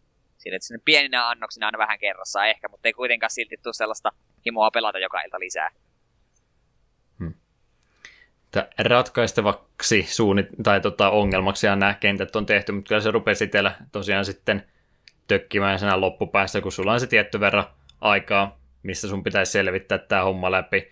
Sille, 0.42 0.56
että 0.56 0.68
sinne 0.68 0.82
pieninä 0.86 1.30
annoksina 1.30 1.66
aina 1.66 1.78
vähän 1.78 2.00
kerrassa 2.00 2.46
ehkä, 2.46 2.68
mutta 2.70 2.88
ei 2.88 2.94
kuitenkaan 2.94 3.30
silti 3.30 3.58
tule 3.64 3.74
sellaista 3.74 4.10
himoa 4.46 4.72
pelata 4.72 5.00
joka 5.00 5.22
ilta 5.22 5.40
lisää. 5.40 5.72
Että 8.46 8.70
ratkaistavaksi 8.78 10.02
suunnit- 10.02 10.64
tai 10.64 10.82
tota, 10.82 11.10
ongelmaksi 11.10 11.68
nämä 11.68 11.94
kentät 11.94 12.36
on 12.36 12.46
tehty, 12.46 12.72
mutta 12.72 12.88
kyllä 12.88 13.02
se 13.02 13.12
rupesi 13.12 13.44
itsellä 13.44 13.76
tosiaan 13.92 14.26
sitten 14.26 14.68
tökkimään 15.28 15.80
siinä 15.80 16.02
loppupäässä, 16.02 16.62
kun 16.62 16.72
sulla 16.72 16.94
on 16.94 17.00
se 17.00 17.08
tietty 17.08 17.40
verran 17.40 17.66
aikaa, 18.02 18.60
missä 18.84 19.08
sun 19.08 19.24
pitäisi 19.24 19.52
selvittää 19.52 19.98
tämä 19.98 20.24
homma 20.24 20.52
läpi 20.52 20.92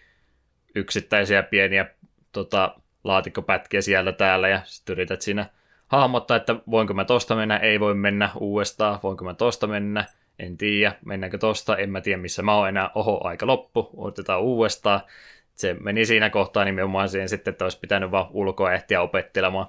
yksittäisiä 0.76 1.44
pieniä 1.44 1.86
tota, 2.32 2.76
laatikkopätkiä 3.04 3.82
siellä 3.82 4.12
täällä 4.12 4.50
ja 4.50 4.62
sitten 4.66 4.94
yrität 4.94 5.22
siinä 5.22 5.46
hahmottaa, 5.90 6.38
että 6.38 6.56
voinko 6.72 6.94
mä 6.94 7.06
tosta 7.06 7.36
mennä, 7.36 7.58
ei 7.58 7.80
voi 7.80 7.96
mennä 7.96 8.30
uudestaan, 8.40 9.00
voinko 9.04 9.26
mä 9.26 9.34
tosta 9.34 9.68
mennä, 9.68 10.06
en 10.40 10.58
tiedä, 10.58 10.96
mennäänkö 11.06 11.38
tosta, 11.38 11.78
en 11.78 11.90
mä 11.90 12.02
tiedä 12.02 12.22
missä 12.22 12.42
mä 12.42 12.56
oon 12.56 12.70
enää, 12.70 12.92
oho, 12.96 13.22
aika 13.24 13.48
loppu, 13.48 13.90
otetaan 13.98 14.42
uudestaan. 14.42 15.02
Se 15.56 15.74
meni 15.74 16.06
siinä 16.06 16.30
kohtaa 16.30 16.66
nimenomaan 16.66 17.10
siihen 17.10 17.30
sitten, 17.30 17.52
että 17.52 17.66
olisi 17.66 17.80
pitänyt 17.80 18.12
vaan 18.12 18.28
ulkoa 18.32 18.74
ehtiä 18.74 19.02
opettelemaan. 19.02 19.68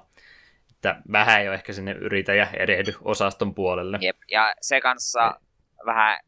Että 0.75 1.01
vähän 1.11 1.45
jo 1.45 1.53
ehkä 1.53 1.73
sinne 1.73 1.91
yritä 1.91 2.33
ja 2.33 2.47
erehdy 2.57 2.93
osaston 3.01 3.55
puolelle. 3.55 3.97
Jep, 4.01 4.17
ja 4.31 4.53
se 4.61 4.81
kanssa 4.81 5.39
vähän 5.85 6.19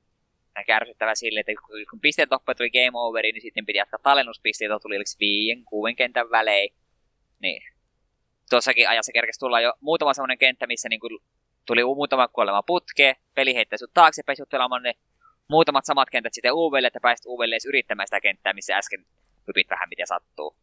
kärsyttävä 0.65 1.15
sille, 1.15 1.39
että 1.39 1.51
kun- 1.89 1.99
pisteet 1.99 2.31
loppuun 2.31 2.55
tuli 2.55 2.69
game 2.69 2.91
overi, 2.93 3.31
niin 3.31 3.41
sitten 3.41 3.65
piti 3.65 3.77
jatkaa 3.77 3.99
tallennuspisteitä, 4.03 4.79
tuli 4.81 4.95
oliko 4.95 5.09
viien, 5.19 5.63
kuuden 5.65 5.95
kentän 5.95 6.31
välein. 6.31 6.73
Niin 7.39 7.72
tuossakin 8.49 8.89
ajassa 8.89 9.11
kerkesi 9.11 9.39
tulla 9.39 9.61
jo 9.61 9.73
muutama 9.79 10.13
semmoinen 10.13 10.37
kenttä, 10.37 10.67
missä 10.67 10.89
niin 10.89 10.99
kuin 10.99 11.19
tuli 11.65 11.83
muutama 11.83 12.27
kuolema 12.27 12.63
putke, 12.63 13.15
peli 13.35 13.55
heittää 13.55 13.77
sut 13.77 13.93
taaksepäin 13.93 14.35
juttelemaan 14.39 14.83
ne 14.83 14.93
muutamat 15.49 15.85
samat 15.85 16.09
kentät 16.09 16.33
sitten 16.33 16.53
uudelle, 16.53 16.87
että 16.87 16.99
pääsit 17.01 17.25
uudelle 17.25 17.55
edes 17.55 17.65
yrittämään 17.65 18.07
sitä 18.07 18.21
kenttää, 18.21 18.53
missä 18.53 18.77
äsken 18.77 19.05
hypit 19.47 19.69
vähän 19.69 19.89
miten 19.89 20.07
sattuu. 20.07 20.57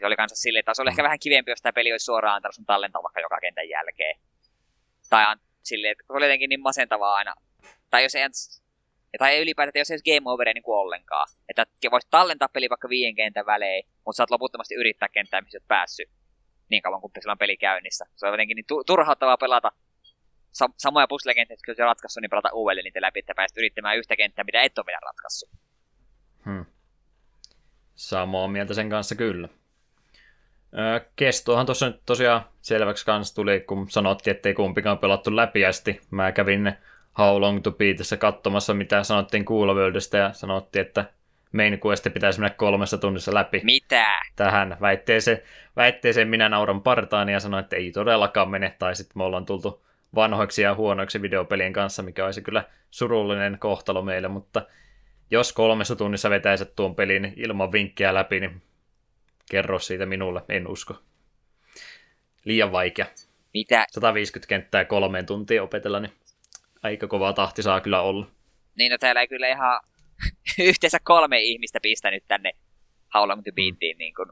Se 0.00 0.06
oli 0.06 0.16
kanssa 0.16 0.36
silleen, 0.36 0.60
että 0.60 0.74
se 0.74 0.82
oli 0.82 0.90
ehkä 0.90 1.02
vähän 1.02 1.18
kivempi, 1.18 1.50
jos 1.50 1.62
tämä 1.62 1.72
peli 1.72 1.92
olisi 1.92 2.04
suoraan 2.04 2.36
antanut 2.36 2.54
sun 2.54 2.66
tallentaa 2.66 3.02
vaikka 3.02 3.20
joka 3.20 3.38
kentän 3.40 3.68
jälkeen. 3.68 4.20
Tai 5.10 5.24
an- 5.24 5.40
silleen, 5.62 5.92
että 5.92 6.04
se 6.06 6.12
oli 6.12 6.24
jotenkin 6.24 6.48
niin 6.48 6.60
masentavaa 6.60 7.14
aina. 7.14 7.34
Tai 7.90 8.02
jos 8.02 8.14
ei, 8.14 8.28
tai 9.18 9.34
ei 9.34 9.42
ylipäätään, 9.42 9.68
että 9.68 9.78
jos 9.78 9.90
ei 9.90 9.94
olisi 9.94 10.14
game 10.14 10.30
overia 10.32 10.54
niin 10.54 10.62
kuin 10.62 10.76
ollenkaan. 10.76 11.26
Että 11.48 11.66
voisit 11.90 12.10
tallentaa 12.10 12.48
peli 12.48 12.70
vaikka 12.70 12.88
viien 12.88 13.14
kentän 13.14 13.46
välein, 13.46 13.84
mutta 14.06 14.16
saat 14.16 14.30
loputtomasti 14.30 14.74
yrittää 14.74 15.08
kenttää, 15.08 15.40
missä 15.40 15.58
et 15.58 15.68
päässyt 15.68 16.10
niin 16.74 16.82
kauan 16.82 17.00
kuin 17.00 17.12
sillä 17.20 17.32
on 17.32 17.38
peli 17.38 17.56
käynnissä. 17.56 18.04
Se 18.16 18.26
on 18.26 18.32
jotenkin 18.32 18.54
niin 18.54 18.64
tu- 18.68 18.84
turhauttavaa 18.84 19.36
pelata 19.36 19.72
sa- 20.52 20.74
samoja 20.78 21.06
puzzle-kenttiä, 21.06 21.54
jotka 21.54 21.70
olet 21.70 21.78
ratkaissut, 21.78 22.20
niin 22.20 22.30
pelata 22.30 22.52
uudelleen 22.52 22.84
niitä 22.84 23.00
läpi, 23.00 23.18
että 23.18 23.34
pääset 23.36 23.58
yrittämään 23.58 23.96
yhtä 23.96 24.16
kenttää, 24.16 24.44
mitä 24.44 24.62
et 24.62 24.78
ole 24.78 24.86
vielä 24.86 25.00
ratkaissut. 25.02 25.50
Hmm. 26.44 26.64
Samaa 27.94 28.48
mieltä 28.48 28.74
sen 28.74 28.90
kanssa 28.90 29.14
kyllä. 29.14 29.48
Öö, 30.78 31.00
kestohan 31.16 31.66
tuossa 31.66 31.86
nyt 31.86 32.00
tosiaan 32.06 32.44
selväksi 32.60 33.04
kanssa 33.04 33.34
tuli, 33.34 33.60
kun 33.60 33.90
sanottiin, 33.90 34.36
että 34.36 34.48
ei 34.48 34.54
kumpikaan 34.54 34.98
pelattu 34.98 35.36
läpi 35.36 35.64
asti. 35.64 36.00
Mä 36.10 36.32
kävin 36.32 36.72
How 37.18 37.40
Long 37.40 37.62
to 37.62 37.70
Beatissä 37.70 38.16
katsomassa, 38.16 38.74
mitä 38.74 39.04
sanottiin 39.04 39.44
Cool 39.44 39.74
Worldista, 39.74 40.16
ja 40.16 40.32
sanottiin, 40.32 40.86
että 40.86 41.04
main 41.54 41.80
quest 41.86 42.06
pitäisi 42.14 42.40
mennä 42.40 42.54
kolmessa 42.56 42.98
tunnissa 42.98 43.34
läpi. 43.34 43.60
Mitä? 43.64 44.06
Tähän 44.36 44.76
väitteeseen, 44.80 45.42
väitteeseen 45.76 46.28
minä 46.28 46.48
nauran 46.48 46.82
partaani 46.82 47.32
ja 47.32 47.40
sanoin, 47.40 47.64
että 47.64 47.76
ei 47.76 47.92
todellakaan 47.92 48.50
mene, 48.50 48.76
tai 48.78 48.96
sitten 48.96 49.18
me 49.18 49.24
ollaan 49.24 49.46
tultu 49.46 49.84
vanhoiksi 50.14 50.62
ja 50.62 50.74
huonoiksi 50.74 51.22
videopelien 51.22 51.72
kanssa, 51.72 52.02
mikä 52.02 52.24
olisi 52.24 52.42
kyllä 52.42 52.64
surullinen 52.90 53.58
kohtalo 53.58 54.02
meille, 54.02 54.28
mutta 54.28 54.66
jos 55.30 55.52
kolmessa 55.52 55.96
tunnissa 55.96 56.30
vetäiset 56.30 56.76
tuon 56.76 56.94
pelin 56.94 57.32
ilman 57.36 57.72
vinkkiä 57.72 58.14
läpi, 58.14 58.40
niin 58.40 58.62
kerro 59.50 59.78
siitä 59.78 60.06
minulle, 60.06 60.42
en 60.48 60.68
usko. 60.68 60.94
Liian 62.44 62.72
vaikea. 62.72 63.06
Mitä? 63.54 63.86
150 63.90 64.48
kenttää 64.48 64.84
kolmeen 64.84 65.26
tuntiin 65.26 65.62
opetella, 65.62 66.00
niin 66.00 66.12
aika 66.82 67.06
kova 67.06 67.32
tahti 67.32 67.62
saa 67.62 67.80
kyllä 67.80 68.00
olla. 68.00 68.26
Niin 68.78 68.92
no 68.92 68.98
täällä 68.98 69.20
ei 69.20 69.28
kyllä 69.28 69.48
ihan 69.48 69.80
yhteensä 70.68 70.98
kolme 71.02 71.40
ihmistä 71.40 71.78
pistänyt 71.82 72.24
tänne 72.28 72.52
How 73.14 73.28
Long 73.28 73.42
to 73.44 73.52
Beatiin 73.52 73.98
niin 73.98 74.14
kuin 74.14 74.28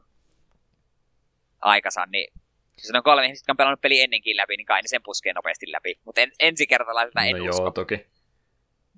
aikansa, 1.61 2.05
niin 2.05 2.33
jos 2.77 2.91
on 2.93 3.03
kolme 3.03 3.25
ihmistä, 3.25 3.41
jotka 3.41 3.53
on 3.53 3.57
pelannut 3.57 3.81
peli 3.81 4.01
ennenkin 4.01 4.37
läpi, 4.37 4.57
niin 4.57 4.65
kai 4.65 4.81
ne 4.81 4.87
sen 4.87 5.03
puskee 5.03 5.33
nopeasti 5.33 5.71
läpi. 5.71 5.99
Mutta 6.05 6.21
en, 6.21 6.31
ensikertalaiselta 6.39 7.21
en 7.21 7.37
no 7.37 7.45
usko. 7.45 7.63
joo, 7.63 7.71
toki. 7.71 8.05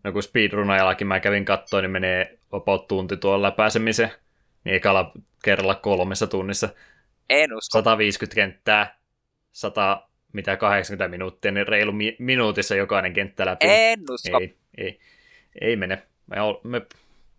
No 0.04 0.12
kun 0.12 0.24
speedrunajallakin 0.24 1.08
mä 1.08 1.20
kävin 1.20 1.46
kattoon, 1.46 1.84
niin 1.84 1.92
menee 1.92 2.40
about 2.52 2.88
tunti 2.88 3.18
tuolla 3.18 3.48
läpääsemiseen. 3.48 4.12
Niin 4.64 4.76
ekalla 4.76 5.12
kerralla 5.44 5.76
kolmessa 5.76 6.28
tunnissa. 6.28 6.70
En 7.30 7.54
usko. 7.54 7.78
150 7.78 8.36
kenttää, 8.36 9.00
100, 9.52 10.10
mitä 10.34 10.58
80 10.58 11.08
minuuttia, 11.08 11.52
niin 11.52 11.68
reilu 11.68 11.92
mi- 11.92 12.16
minuutissa 12.20 12.76
jokainen 12.76 13.14
kenttä 13.14 13.46
läpi. 13.46 13.66
En 13.70 14.00
usko. 14.10 14.40
Ei, 14.40 14.58
ei, 14.78 15.00
ei 15.62 15.76
mene. 15.76 16.04
Me, 16.28 16.42
ol, 16.42 16.56
me 16.64 16.82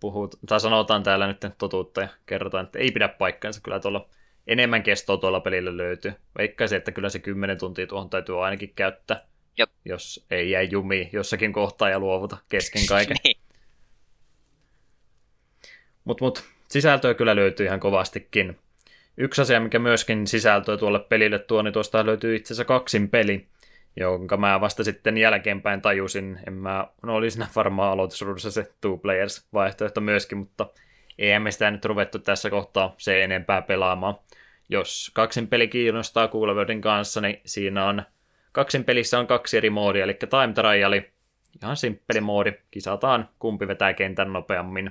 puhut, 0.01 0.39
tai 0.47 0.61
sanotaan 0.61 1.03
täällä 1.03 1.27
nyt 1.27 1.41
totuutta 1.59 2.01
ja 2.01 2.09
kerrotaan, 2.27 2.65
että 2.65 2.79
ei 2.79 2.91
pidä 2.91 3.09
paikkansa. 3.09 3.61
Kyllä 3.61 3.81
tuolla 3.81 4.09
enemmän 4.47 4.83
kestoa 4.83 5.17
tuolla 5.17 5.41
pelillä 5.41 5.77
löytyy. 5.77 6.13
Veikkaisin, 6.39 6.79
että 6.79 6.93
kyllä 6.93 7.09
se 7.09 7.19
10 7.19 7.59
tuntia 7.59 7.87
tuohon 7.87 8.11
täytyy 8.11 8.45
ainakin 8.45 8.73
käyttää. 8.77 9.27
Jop. 9.57 9.71
Jos 9.85 10.27
ei 10.31 10.51
jää 10.51 10.63
jumiin 10.63 11.11
jossakin 11.13 11.53
kohtaa 11.53 11.91
ja 11.91 11.99
luovuta 11.99 12.37
kesken 12.49 12.87
kaiken. 12.95 13.17
niin. 13.25 13.37
Mutta 16.05 16.25
mut, 16.25 16.45
sisältöä 16.69 17.15
kyllä 17.15 17.37
löytyy 17.37 17.67
ihan 17.67 17.81
kovastikin. 17.81 18.59
Yksi 19.17 19.43
asia, 19.43 19.61
mikä 19.61 19.79
myöskin 19.79 20.27
sisältöä 20.27 20.77
tuolle 20.77 21.01
pelille 21.01 21.39
tuo, 21.39 21.63
niin 21.63 21.73
tuosta 21.73 22.07
löytyy 22.07 22.37
itse 22.37 22.55
asiassa 22.55 22.65
kaksin 22.65 23.09
peli, 23.11 23.49
jonka 23.97 24.37
mä 24.37 24.61
vasta 24.61 24.85
sitten 24.85 25.19
jälkeenpäin 25.19 25.83
tajusin. 25.83 26.39
En 26.47 26.53
mä, 26.53 26.87
no 27.03 27.15
oli 27.15 27.31
siinä 27.31 27.47
varmaan 27.57 27.93
aloitusruudussa 27.93 28.51
se 28.51 28.73
two 28.81 28.97
players 28.97 29.49
vaihtoehto 29.53 30.01
myöskin, 30.01 30.39
mutta 30.39 30.67
eihän 31.19 31.43
me 31.43 31.51
sitä 31.51 31.71
nyt 31.71 31.85
ruvettu 31.85 32.19
tässä 32.19 32.51
kohtaa 32.51 32.95
se 32.99 33.25
enempää 33.25 33.63
pelaamaan. 33.63 34.15
Jos 34.69 35.11
kaksin 35.15 35.49
peli 35.49 35.69
kiinnostaa 35.69 36.29
Coolworldin 36.29 36.81
kanssa, 36.81 37.21
niin 37.21 37.41
siinä 37.45 37.85
on 37.85 38.03
kaksin 38.53 38.85
pelissä 38.85 39.19
on 39.19 39.27
kaksi 39.27 39.57
eri 39.57 39.71
moodia, 39.71 40.05
eli 40.05 40.15
time 40.15 40.53
trial, 40.55 41.01
ihan 41.63 41.77
simppeli 41.77 42.21
moodi, 42.21 42.53
kisataan 42.71 43.29
kumpi 43.39 43.69
vetää 43.69 43.95
kentän 43.95 44.33
nopeammin. 44.33 44.91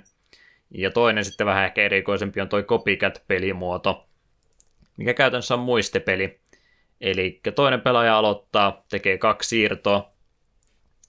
Ja 0.72 0.92
toinen 0.92 1.26
sitten 1.26 1.48
vähän 1.48 1.66
ehkä 1.66 1.82
erikoisempi 1.82 2.42
on 2.42 2.50
toi 2.50 2.64
copycat-pelimuoto, 2.64 4.08
mikä 4.98 5.14
käytännössä 5.14 5.54
on 5.54 5.60
muistepeli. 5.60 6.40
Eli 7.02 7.42
toinen 7.56 7.82
pelaaja 7.82 8.18
aloittaa, 8.18 8.86
tekee 8.90 9.18
kaksi 9.18 9.50
siirtoa. 9.50 10.14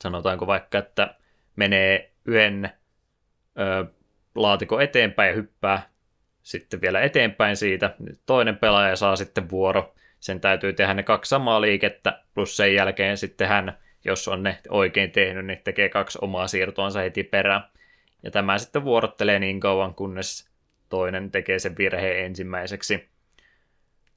Sanotaanko 0.00 0.46
vaikka, 0.46 0.78
että 0.78 1.14
menee 1.56 2.12
yhden 2.24 2.70
ö, 3.58 3.86
laatikon 4.34 4.82
eteenpäin 4.82 5.28
ja 5.28 5.34
hyppää 5.34 5.88
sitten 6.42 6.80
vielä 6.80 7.00
eteenpäin 7.00 7.56
siitä. 7.56 7.94
Toinen 8.26 8.56
pelaaja 8.56 8.96
saa 8.96 9.16
sitten 9.16 9.50
vuoro. 9.50 9.94
Sen 10.20 10.40
täytyy 10.40 10.72
tehdä 10.72 10.94
ne 10.94 11.02
kaksi 11.02 11.28
samaa 11.28 11.60
liikettä, 11.60 12.22
plus 12.34 12.56
sen 12.56 12.74
jälkeen 12.74 13.16
sitten 13.16 13.48
hän, 13.48 13.78
jos 14.04 14.28
on 14.28 14.42
ne 14.42 14.58
oikein 14.68 15.10
tehnyt, 15.10 15.46
niin 15.46 15.60
tekee 15.64 15.88
kaksi 15.88 16.18
omaa 16.22 16.48
siirtoansa 16.48 17.00
heti 17.00 17.22
perään. 17.22 17.62
Ja 18.22 18.30
tämä 18.30 18.58
sitten 18.58 18.84
vuorottelee 18.84 19.38
niin 19.38 19.60
kauan, 19.60 19.94
kunnes 19.94 20.50
toinen 20.88 21.30
tekee 21.30 21.58
sen 21.58 21.76
virheen 21.78 22.24
ensimmäiseksi. 22.24 23.08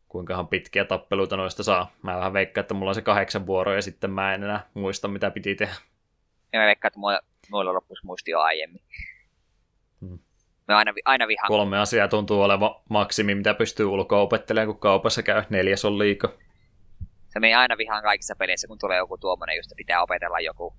Kuinkahan 0.10 0.48
pitkiä 0.48 0.86
tappeluita 0.86 1.38
noista 1.38 1.64
saa. 1.64 1.92
Mä 2.02 2.18
vähän 2.18 2.34
veikkaan, 2.34 2.62
että 2.62 2.74
mulla 2.74 2.92
on 2.92 2.96
se 2.96 3.02
kahdeksan 3.02 3.48
vuoroa 3.48 3.76
ja 3.76 3.82
sitten 3.82 4.12
mä 4.12 4.34
en 4.34 4.44
enää 4.44 4.70
muista, 4.74 5.08
mitä 5.08 5.32
piti 5.32 5.56
tehdä. 5.56 5.74
Ja 6.54 6.60
mä 6.60 6.66
veikkaan, 6.66 6.90
että 6.90 7.00
mulla, 7.00 7.20
mulla 7.52 7.74
loppus 7.74 8.04
muisti 8.04 8.32
jo 8.32 8.40
aiemmin. 8.40 8.82
Hmm. 10.02 10.20
Mä 10.68 10.78
aina, 10.78 10.94
aina 11.06 11.28
vihaan. 11.28 11.48
Kolme 11.48 11.80
asiaa 11.80 12.08
tuntuu 12.08 12.42
olevan 12.42 12.76
maksimi, 12.90 13.36
mitä 13.36 13.54
pystyy 13.54 13.86
ulkoa 13.86 14.22
opettelemaan, 14.22 14.68
kun 14.68 14.80
kaupassa 14.80 15.24
käy. 15.24 15.44
Neljäs 15.50 15.86
on 15.86 16.00
liika. 16.00 16.34
Se 17.28 17.40
meni 17.40 17.54
aina 17.54 17.78
vihaan 17.78 18.04
kaikissa 18.04 18.36
peleissä, 18.36 18.68
kun 18.68 18.80
tulee 18.80 18.98
joku 18.98 19.18
tuommoinen, 19.18 19.58
josta 19.58 19.76
pitää 19.78 20.04
opetella 20.04 20.40
joku, 20.40 20.74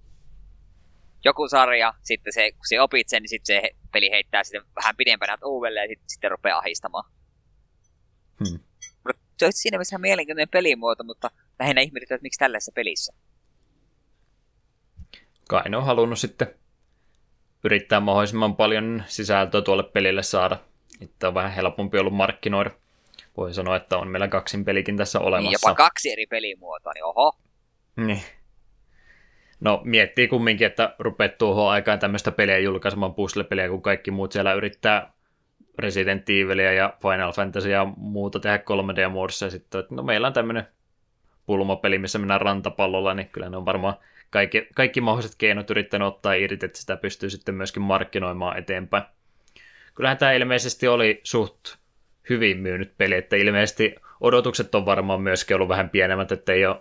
joku 1.24 1.48
sarja. 1.48 1.94
Sitten 2.02 2.32
se, 2.32 2.52
kun 2.52 2.66
se 2.69 2.81
opit 2.81 3.09
sen, 3.09 3.23
niin 3.23 3.28
sitten 3.28 3.57
se 3.57 3.70
peli 3.93 4.11
heittää 4.11 4.44
sitten 4.44 4.62
vähän 4.77 4.97
pidempänä 4.97 5.39
uudelleen 5.44 5.85
ja 5.85 5.89
sitten, 5.89 6.11
sitten 6.11 6.31
rupeaa 6.31 6.59
ahistamaan. 6.59 7.11
Hmm. 8.39 8.70
Se 9.41 9.45
olisi 9.45 9.59
siinä 9.59 9.77
mielessä 9.77 9.99
mielenkiintoinen 9.99 10.49
pelimuoto, 10.49 11.05
mutta 11.05 11.31
lähinnä 11.59 11.81
ihmetyttää, 11.81 12.15
että 12.15 12.23
miksi 12.23 12.39
tällaisessa 12.39 12.73
pelissä. 12.75 13.12
Kai 15.49 15.69
ne 15.69 15.77
on 15.77 15.85
halunnut 15.85 16.19
sitten 16.19 16.55
yrittää 17.65 18.01
mahdollisimman 18.01 18.57
paljon 18.57 19.03
sisältöä 19.07 19.62
tuolle 19.62 19.83
pelille 19.83 20.23
saada. 20.23 20.59
Että 21.01 21.29
on 21.29 21.35
vähän 21.35 21.53
helpompi 21.53 21.99
ollut 21.99 22.15
markkinoida. 22.15 22.71
Voi 23.37 23.55
sanoa, 23.55 23.77
että 23.77 23.99
on 23.99 24.09
meillä 24.09 24.29
kaksin 24.29 24.65
pelikin 24.65 24.97
tässä 24.97 25.21
olemassa. 25.21 25.51
Niin, 25.51 25.59
jopa 25.62 25.75
kaksi 25.75 26.12
eri 26.12 26.27
pelimuotoa, 26.27 26.93
niin 26.93 27.05
oho. 27.05 27.39
Niin. 27.97 28.23
No 29.61 29.81
miettii 29.85 30.29
kumminkin, 30.29 30.67
että 30.67 30.95
rupeat 30.99 31.39
tuohon 31.39 31.71
aikaan 31.71 31.99
tämmöistä 31.99 32.33
peliä 32.33 32.59
julkaisemaan 32.59 33.15
puzzle-peliä, 33.15 33.69
kun 33.69 33.83
kaikki 33.83 34.11
muut 34.11 34.33
siellä 34.33 34.53
yrittää 34.53 35.12
Resident 35.81 36.31
Evilia 36.31 36.73
ja 36.73 36.93
Final 37.02 37.32
Fantasy 37.32 37.70
ja 37.70 37.86
muuta 37.97 38.40
tehdä 38.40 38.57
3D-muodossa. 38.57 39.47
Ja 39.47 39.51
sitten, 39.51 39.78
että 39.78 39.94
no 39.94 40.02
meillä 40.02 40.27
on 40.27 40.32
tämmöinen 40.32 40.66
pulmapeli, 41.47 41.98
missä 41.98 42.19
mennään 42.19 42.40
rantapallolla, 42.40 43.15
niin 43.15 43.28
kyllä 43.28 43.48
ne 43.48 43.57
on 43.57 43.66
varmaan 43.66 43.94
kaikki, 44.31 44.69
kaikki 44.74 45.01
mahdolliset 45.01 45.39
keinot 45.39 45.70
yrittänyt 45.70 46.09
ottaa 46.09 46.35
irti, 46.35 46.66
että 46.66 46.78
sitä 46.78 46.97
pystyy 46.97 47.31
sitten 47.31 47.55
myöskin 47.55 47.82
markkinoimaan 47.82 48.59
eteenpäin. 48.59 49.05
Kyllähän 49.94 50.19
tämä 50.19 50.32
ilmeisesti 50.32 50.89
oli 50.89 51.20
suht 51.23 51.77
hyvin 52.31 52.59
myynyt 52.59 52.93
peli, 52.98 53.15
että 53.15 53.36
ilmeisesti 53.36 53.94
odotukset 54.20 54.74
on 54.74 54.86
varmaan 54.86 55.23
myöskin 55.23 55.55
ollut 55.55 55.69
vähän 55.69 55.90
pienemmät, 55.90 56.32
että 56.32 56.52
ei 56.52 56.66
ole 56.66 56.77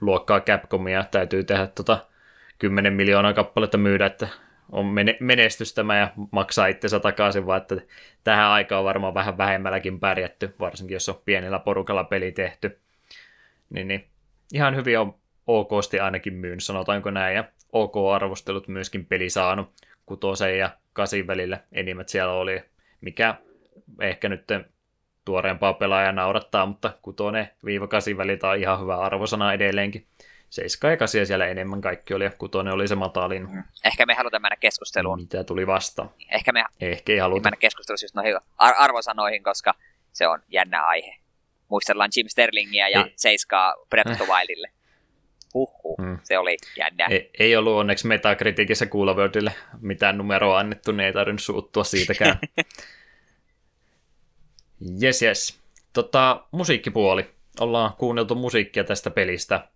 luokkaa 0.00 0.40
Capcomia, 0.40 1.04
täytyy 1.10 1.44
tehdä 1.44 1.66
tota 1.66 1.98
10 2.58 2.92
miljoonaa 2.92 3.32
kappaletta 3.32 3.78
myydä, 3.78 4.06
että 4.06 4.28
on 4.72 4.86
menestys 5.20 5.74
tämä 5.74 5.98
ja 5.98 6.12
maksaa 6.30 6.66
itsensä 6.66 7.00
takaisin, 7.00 7.46
vaan 7.46 7.60
että 7.60 7.76
tähän 8.24 8.46
aikaan 8.46 8.78
on 8.78 8.84
varmaan 8.84 9.14
vähän 9.14 9.38
vähemmälläkin 9.38 10.00
pärjätty, 10.00 10.54
varsinkin 10.60 10.94
jos 10.94 11.08
on 11.08 11.22
pienellä 11.24 11.58
porukalla 11.58 12.04
peli 12.04 12.32
tehty. 12.32 12.78
Niin, 13.70 13.88
niin 13.88 14.08
ihan 14.54 14.76
hyvin 14.76 14.98
on 14.98 15.14
okosti 15.46 16.00
ainakin 16.00 16.34
myyn, 16.34 16.60
sanotaanko 16.60 17.10
näin, 17.10 17.36
ja 17.36 17.44
OK-arvostelut 17.72 18.68
myöskin 18.68 19.06
peli 19.06 19.30
saanut 19.30 19.72
kutosen 20.06 20.58
ja 20.58 20.70
kasin 20.92 21.26
välillä 21.26 21.60
enimmät 21.72 22.08
siellä 22.08 22.32
oli, 22.32 22.62
mikä 23.00 23.34
ehkä 24.00 24.28
nyt 24.28 24.44
tuoreempaa 25.24 25.74
pelaajaa 25.74 26.12
naurattaa, 26.12 26.66
mutta 26.66 26.92
kutonen 27.02 27.48
viiva 27.64 27.86
kasin 27.86 28.16
välillä 28.16 28.50
on 28.50 28.58
ihan 28.58 28.80
hyvä 28.80 28.96
arvosana 28.96 29.52
edelleenkin. 29.52 30.06
7 30.50 30.90
ja 30.92 30.96
8 30.96 31.26
siellä 31.26 31.46
enemmän 31.46 31.80
kaikki 31.80 32.14
oli, 32.14 32.24
ja 32.24 32.30
kutonen 32.30 32.74
oli 32.74 32.88
se 32.88 32.94
matalin. 32.94 33.50
Mm. 33.50 33.62
Ehkä 33.84 34.06
me 34.06 34.14
halutaan 34.14 34.42
mennä 34.42 34.56
keskusteluun. 34.56 35.20
Mitä 35.20 35.44
tuli 35.44 35.66
vasta? 35.66 36.06
Ehkä 36.34 36.52
me 36.52 36.64
Ehkä 36.80 37.12
ei 37.12 37.18
haluta. 37.18 37.42
mennä 37.42 37.56
keskusteluun 37.56 37.98
just 38.02 38.14
noihin 38.14 38.36
ar- 38.58 38.74
arvosanoihin, 38.78 39.42
koska 39.42 39.74
se 40.12 40.28
on 40.28 40.42
jännä 40.48 40.86
aihe. 40.86 41.16
Muistellaan 41.68 42.10
Jim 42.16 42.28
Sterlingia 42.28 42.88
ja 42.88 43.04
ei. 43.04 43.12
Seiskaa 43.16 43.74
Breath 43.90 44.22
of 44.22 44.28
Wildille. 44.28 44.70
Huhhuh, 45.54 45.98
hmm. 45.98 46.18
se 46.22 46.38
oli 46.38 46.56
jännä. 46.76 47.06
Ei, 47.10 47.30
ei 47.38 47.56
ollut 47.56 47.76
onneksi 47.76 48.06
Metacriticissa 48.06 48.86
Coolworldille 48.86 49.52
mitään 49.80 50.18
numeroa 50.18 50.58
annettu, 50.58 50.92
niin 50.92 51.06
ei 51.06 51.12
tarvinnut 51.12 51.42
suuttua 51.42 51.84
siitäkään. 51.84 52.38
Jes, 55.00 55.22
jes. 55.22 55.58
Tota, 55.92 56.44
musiikkipuoli. 56.50 57.30
Ollaan 57.60 57.92
kuunneltu 57.98 58.34
musiikkia 58.34 58.84
tästä 58.84 59.10
pelistä. 59.10 59.68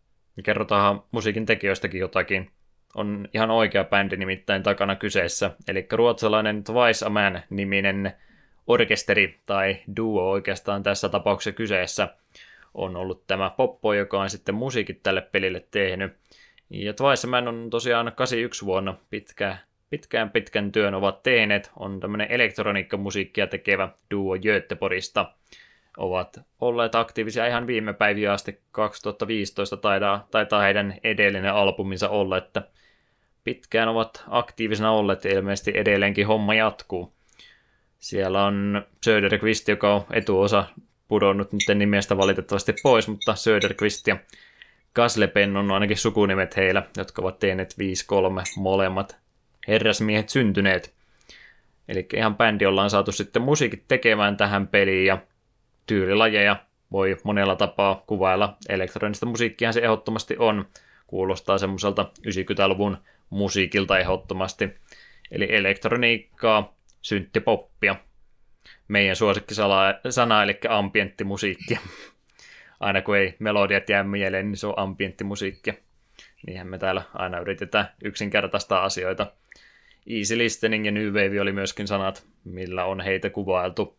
Kerrotaan 0.45 1.03
musiikin 1.11 1.47
tekijöistäkin 1.47 2.01
jotakin. 2.01 2.51
On 2.95 3.29
ihan 3.35 3.51
oikea 3.51 3.85
bändi 3.85 4.17
nimittäin 4.17 4.63
takana 4.63 4.97
kyseessä. 4.97 5.51
Eli 5.69 5.87
ruotsalainen 5.93 6.65
Twice 6.65 7.07
a 7.07 7.11
Man-niminen 7.11 8.13
orkesteri 8.67 9.41
tai 9.47 9.77
duo 9.97 10.31
oikeastaan 10.31 10.83
tässä 10.83 11.09
tapauksessa 11.09 11.57
kyseessä– 11.57 12.09
on 12.75 12.97
ollut 12.97 13.27
tämä 13.27 13.51
Poppo, 13.51 13.95
joka 13.95 14.21
on 14.21 14.31
sitten 14.31 14.55
musiikit 14.55 15.03
tälle 15.03 15.21
pelille 15.21 15.67
tehnyt. 15.71 16.13
Ja 16.71 16.93
Twice 16.93 17.27
Man 17.27 17.49
on 17.49 17.71
tosiaan 17.71 18.13
81 18.17 18.65
vuonna 18.65 18.97
pitkä, 19.11 19.57
pitkään 19.91 20.31
pitkän 20.31 20.73
työn 20.73 20.95
ovat 20.95 21.23
tehneet. 21.23 21.71
On 21.77 22.01
tämmöinen 22.01 22.31
elektroniikkamusiikkia 22.31 23.47
tekevä 23.47 23.89
duo 24.11 24.37
Göteborgista. 24.39 25.35
Ovat 25.97 26.41
olleet 26.61 26.95
aktiivisia 26.95 27.47
ihan 27.47 27.67
viime 27.67 27.93
päiviä 27.93 28.33
asti 28.33 28.61
2015 28.71 29.77
taitaa, 29.77 30.29
taitaa 30.31 30.63
heidän 30.63 30.95
edellinen 31.05 31.55
albuminsa 31.55 32.09
olla, 32.09 32.37
että 32.37 32.63
pitkään 33.45 33.89
ovat 33.89 34.25
aktiivisena 34.29 34.93
olleet 34.93 35.25
ilmeisesti 35.25 35.73
edelleenkin 35.75 36.27
homma 36.27 36.55
jatkuu. 36.55 37.13
Siellä 37.99 38.45
on 38.45 38.85
Söderqvist, 39.07 39.69
joka 39.69 39.95
on 39.95 40.05
etuosa 40.13 40.65
pudonnut 41.09 41.53
nyt 41.53 41.79
nimestä 41.79 42.17
valitettavasti 42.17 42.75
pois, 42.83 43.09
mutta 43.09 43.35
Söderqvist 43.35 44.07
ja 44.07 44.17
Kaslepen 44.93 45.57
on 45.57 45.71
ainakin 45.71 45.97
sukunimet 45.97 46.57
heillä, 46.57 46.83
jotka 46.97 47.23
ovat 47.23 47.39
tehneet 47.39 47.75
5-3 47.75 47.77
molemmat 48.57 49.17
herrasmiehet 49.69 50.29
syntyneet. 50.29 50.95
Eli 51.89 52.07
ihan 52.15 52.37
bändi 52.37 52.67
ollaan 52.67 52.91
saatu 52.91 53.13
sitten 53.13 53.43
musiikit 53.43 53.85
tekemään 53.89 54.37
tähän 54.37 54.69
peliin 54.69 55.07
ja 55.07 55.19
tyylilajeja 55.87 56.57
voi 56.93 57.17
monella 57.25 57.57
tapaa 57.57 58.05
kuvailla. 58.07 58.57
Elektronista 58.69 59.27
musiikkia 59.27 59.73
se 59.73 59.81
ehdottomasti 59.81 60.37
on. 60.39 60.69
Kuulostaa 61.07 61.59
semmoiselta 61.59 62.11
90-luvun 62.27 62.99
musiikilta 63.31 63.99
ehdottomasti. 63.99 64.75
Eli 65.31 65.55
elektroniikkaa, 65.55 66.75
synttipoppia 67.03 67.97
meidän 68.89 69.17
suosikkisana, 69.17 70.43
eli 70.43 70.59
ambienttimusiikkia. 70.69 71.79
Aina 72.81 73.03
kun 73.03 73.17
ei 73.17 73.35
melodiat 73.39 73.89
jää 73.89 74.05
mieleen, 74.05 74.49
niin 74.49 74.57
se 74.57 74.67
on 74.67 74.79
ambienttimusiikkia. 74.79 75.75
Niinhän 76.47 76.67
me 76.67 76.79
täällä 76.79 77.03
aina 77.15 77.39
yritetään 77.39 77.89
yksinkertaistaa 78.05 78.85
asioita. 78.85 79.33
Easy 80.07 80.39
listening 80.39 80.87
ja 80.87 80.93
new 80.93 81.07
wave 81.07 81.41
oli 81.41 81.53
myöskin 81.53 81.89
sanat, 81.89 82.27
millä 82.45 82.85
on 82.85 83.01
heitä 83.01 83.31
kuvailtu. 83.31 83.97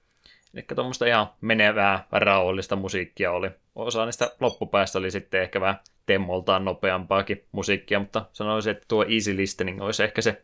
Eli 0.54 0.64
tuommoista 0.76 1.06
ihan 1.06 1.28
menevää, 1.42 2.08
rauhallista 2.12 2.76
musiikkia 2.76 3.32
oli. 3.32 3.50
Osa 3.76 4.06
niistä 4.06 4.32
loppupäästä 4.40 5.00
oli 5.00 5.12
sitten 5.12 5.42
ehkä 5.42 5.62
vähän 5.62 5.80
temmoltaan 6.06 6.66
nopeampaakin 6.66 7.44
musiikkia, 7.52 8.00
mutta 8.00 8.26
sanoisin, 8.34 8.72
että 8.72 8.86
tuo 8.88 9.06
easy 9.10 9.38
listening 9.38 9.82
olisi 9.82 10.04
ehkä 10.04 10.22
se 10.22 10.42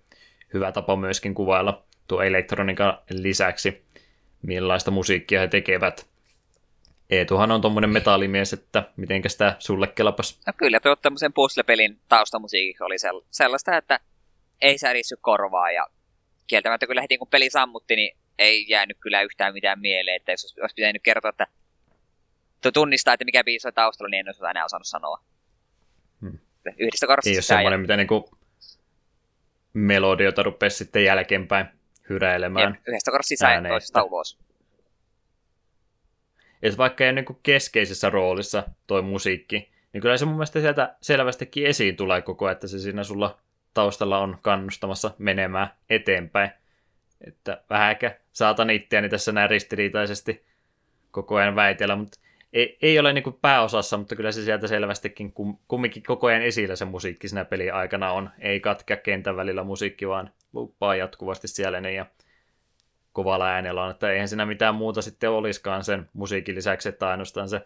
hyvä 0.53 0.71
tapa 0.71 0.95
myöskin 0.95 1.33
kuvailla 1.33 1.83
tuo 2.07 2.21
elektroniikan 2.21 2.97
lisäksi 3.09 3.83
millaista 4.41 4.91
musiikkia 4.91 5.39
he 5.39 5.47
tekevät. 5.47 6.07
Eetuhan 7.09 7.51
on 7.51 7.61
tuommoinen 7.61 7.89
metallimies, 7.89 8.53
että 8.53 8.83
mitenkä 8.95 9.29
sitä 9.29 9.55
sulle 9.59 9.87
kelapas? 9.87 10.39
No 10.47 10.53
kyllä, 10.57 10.79
tuo 10.79 10.95
tämmöisen 10.95 11.33
puzzle-pelin 11.33 11.99
taustamusiikki 12.07 12.83
oli 12.83 12.95
sellaista, 13.31 13.77
että 13.77 13.99
ei 14.61 14.77
särisy 14.77 15.15
korvaa 15.21 15.71
ja 15.71 15.87
kieltämättä 16.47 16.87
kyllä 16.87 17.01
heti 17.01 17.17
kun 17.17 17.27
peli 17.27 17.49
sammutti, 17.49 17.95
niin 17.95 18.17
ei 18.39 18.65
jäänyt 18.69 18.97
kyllä 18.99 19.21
yhtään 19.21 19.53
mitään 19.53 19.79
mieleen, 19.79 20.15
että 20.15 20.31
jos 20.31 20.55
olisi 20.61 20.75
pitänyt 20.75 21.03
kertoa, 21.03 21.29
että 21.29 21.47
tunnistaa, 22.73 23.13
että 23.13 23.25
mikä 23.25 23.43
biisi 23.43 23.67
on 23.67 23.73
taustalla, 23.73 24.09
niin 24.09 24.19
en 24.19 24.27
olisi 24.27 24.45
enää 24.49 24.65
osannut 24.65 24.87
sanoa. 24.87 25.23
Hmm. 26.21 26.39
Yhdestä 26.77 27.07
korvasta 27.07 27.29
Ei 27.29 27.35
ole 27.35 27.41
semmoinen, 27.41 27.79
mitä 27.79 27.97
niinku 27.97 28.29
melodiota 29.73 30.43
rupesi 30.43 30.77
sitten 30.77 31.03
jälkeenpäin 31.03 31.65
hyräilemään. 32.09 32.73
Jep, 32.73 32.87
yhdestä 32.87 33.11
korvasta 33.11 33.27
sisään 33.27 33.65
ja 33.65 33.71
toisesta 33.71 34.03
ulos. 34.03 34.39
Et 36.61 36.77
vaikka 36.77 37.03
ei 37.03 37.09
ole 37.09 37.21
niin 37.21 37.39
keskeisessä 37.43 38.09
roolissa 38.09 38.63
toi 38.87 39.01
musiikki, 39.01 39.71
niin 39.93 40.01
kyllä 40.01 40.17
se 40.17 40.25
mun 40.25 40.35
mielestä 40.35 40.59
sieltä 40.59 40.95
selvästikin 41.01 41.65
esiin 41.65 41.95
tulee 41.95 42.21
koko 42.21 42.45
ajan, 42.45 42.51
että 42.53 42.67
se 42.67 42.79
siinä 42.79 43.03
sulla 43.03 43.41
taustalla 43.73 44.19
on 44.19 44.37
kannustamassa 44.41 45.11
menemään 45.17 45.69
eteenpäin. 45.89 46.51
Että 47.27 47.63
vähän 47.69 47.91
ehkä 47.91 48.19
saatan 48.39 48.69
itseäni 48.69 49.09
tässä 49.09 49.31
näin 49.31 49.49
ristiriitaisesti 49.49 50.45
koko 51.11 51.35
ajan 51.35 51.55
väitellä, 51.55 51.95
mutta 51.95 52.19
ei, 52.53 52.77
ei 52.81 52.99
ole 52.99 53.13
niin 53.13 53.37
pääosassa, 53.41 53.97
mutta 53.97 54.15
kyllä 54.15 54.31
se 54.31 54.43
sieltä 54.43 54.67
selvästikin 54.67 55.33
kum, 55.33 55.57
kumminkin 55.67 56.03
koko 56.03 56.27
ajan 56.27 56.41
esillä 56.41 56.75
se 56.75 56.85
musiikki 56.85 57.27
siinä 57.27 57.45
pelin 57.45 57.73
aikana 57.73 58.11
on. 58.11 58.29
Ei 58.39 58.59
katkea 58.59 58.97
kentän 58.97 59.35
välillä 59.35 59.63
musiikki, 59.63 60.07
vaan 60.07 60.31
luppaa 60.53 60.95
jatkuvasti 60.95 61.47
siellä 61.47 61.81
niin 61.81 61.95
ja 61.95 62.05
kovalla 63.13 63.47
äänellä 63.47 63.83
on, 63.83 63.91
että 63.91 64.11
eihän 64.11 64.27
siinä 64.27 64.45
mitään 64.45 64.75
muuta 64.75 65.01
sitten 65.01 65.29
olisikaan 65.29 65.83
sen 65.83 66.09
musiikin 66.13 66.55
lisäksi, 66.55 66.89
että 66.89 67.09
ainoastaan 67.09 67.49
se 67.49 67.61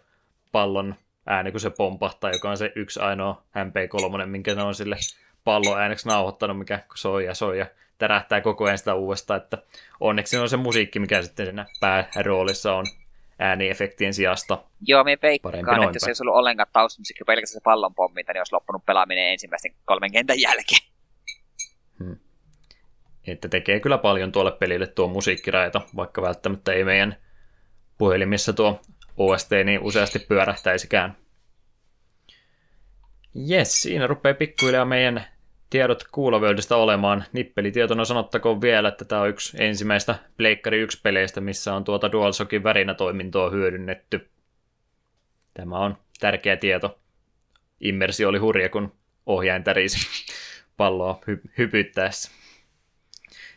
pallon 0.51 0.95
ääni, 1.25 1.51
kun 1.51 1.59
se 1.59 1.69
pompahtaa, 1.69 2.31
joka 2.31 2.49
on 2.49 2.57
se 2.57 2.71
yksi 2.75 2.99
ainoa 2.99 3.43
MP3, 3.57 4.25
minkä 4.25 4.55
ne 4.55 4.63
on 4.63 4.75
sille 4.75 4.95
pallon 5.43 5.81
ääneksi 5.81 6.07
nauhoittanut, 6.07 6.57
mikä 6.57 6.79
soi 6.95 7.25
ja 7.25 7.33
soi 7.33 7.59
ja 7.59 7.65
tärähtää 8.03 8.41
koko 8.41 8.65
ajan 8.65 8.77
sitä 8.77 8.93
uudestaan, 8.93 9.41
että 9.41 9.57
onneksi 9.99 10.37
on 10.37 10.49
se 10.49 10.57
musiikki, 10.57 10.99
mikä 10.99 11.21
sitten 11.21 11.45
siinä 11.45 11.65
pääroolissa 11.79 12.75
on 12.75 12.85
ääniefektien 13.39 14.13
sijasta. 14.13 14.63
Joo, 14.87 15.03
me 15.03 15.17
veikkaan, 15.21 15.55
että 15.55 15.95
jos 15.95 16.03
ei 16.03 16.09
olisi 16.09 16.23
ollut 16.23 16.35
ollenkaan 16.35 16.67
taustamusiikki 16.73 17.23
pelkästään 17.23 17.59
se 17.59 17.63
pallon 17.63 17.95
pomminta, 17.95 18.33
niin 18.33 18.39
olisi 18.39 18.53
loppunut 18.53 18.85
pelaaminen 18.85 19.31
ensimmäisen 19.31 19.75
kolmen 19.85 20.11
kentän 20.11 20.39
jälkeen. 20.39 20.81
Hmm. 21.99 22.17
Että 23.27 23.49
tekee 23.49 23.79
kyllä 23.79 23.97
paljon 23.97 24.31
tuolle 24.31 24.51
pelille 24.51 24.87
tuo 24.87 25.07
musiikkiraita, 25.07 25.81
vaikka 25.95 26.21
välttämättä 26.21 26.73
ei 26.73 26.83
meidän 26.83 27.15
puhelimissa 27.97 28.53
tuo 28.53 28.81
OST 29.17 29.51
niin 29.63 29.79
useasti 29.79 30.19
pyörähtäisikään. 30.19 31.17
Jes, 33.35 33.81
siinä 33.81 34.07
rupeaa 34.07 34.33
pikkuhiljaa 34.33 34.85
meidän 34.85 35.32
tiedot 35.73 36.03
kuulovöldistä 36.11 36.75
olemaan. 36.75 37.23
Nippelitietona 37.33 38.05
sanottakoon 38.05 38.61
vielä, 38.61 38.89
että 38.89 39.05
tämä 39.05 39.21
on 39.21 39.29
yksi 39.29 39.57
ensimmäistä 39.63 40.15
Pleikkari 40.37 40.79
1 40.79 41.01
peleistä, 41.01 41.41
missä 41.41 41.73
on 41.73 41.83
tuota 41.83 42.11
DualShockin 42.11 42.63
värinätoimintoa 42.63 43.49
hyödynnetty. 43.49 44.29
Tämä 45.53 45.79
on 45.79 45.97
tärkeä 46.19 46.57
tieto. 46.57 46.99
Immersio 47.79 48.29
oli 48.29 48.37
hurja, 48.37 48.69
kun 48.69 48.93
ohjain 49.25 49.63
tärisi 49.63 49.97
palloa 50.77 51.19
hy- 51.31 51.51
hypyttäessä. 51.57 52.31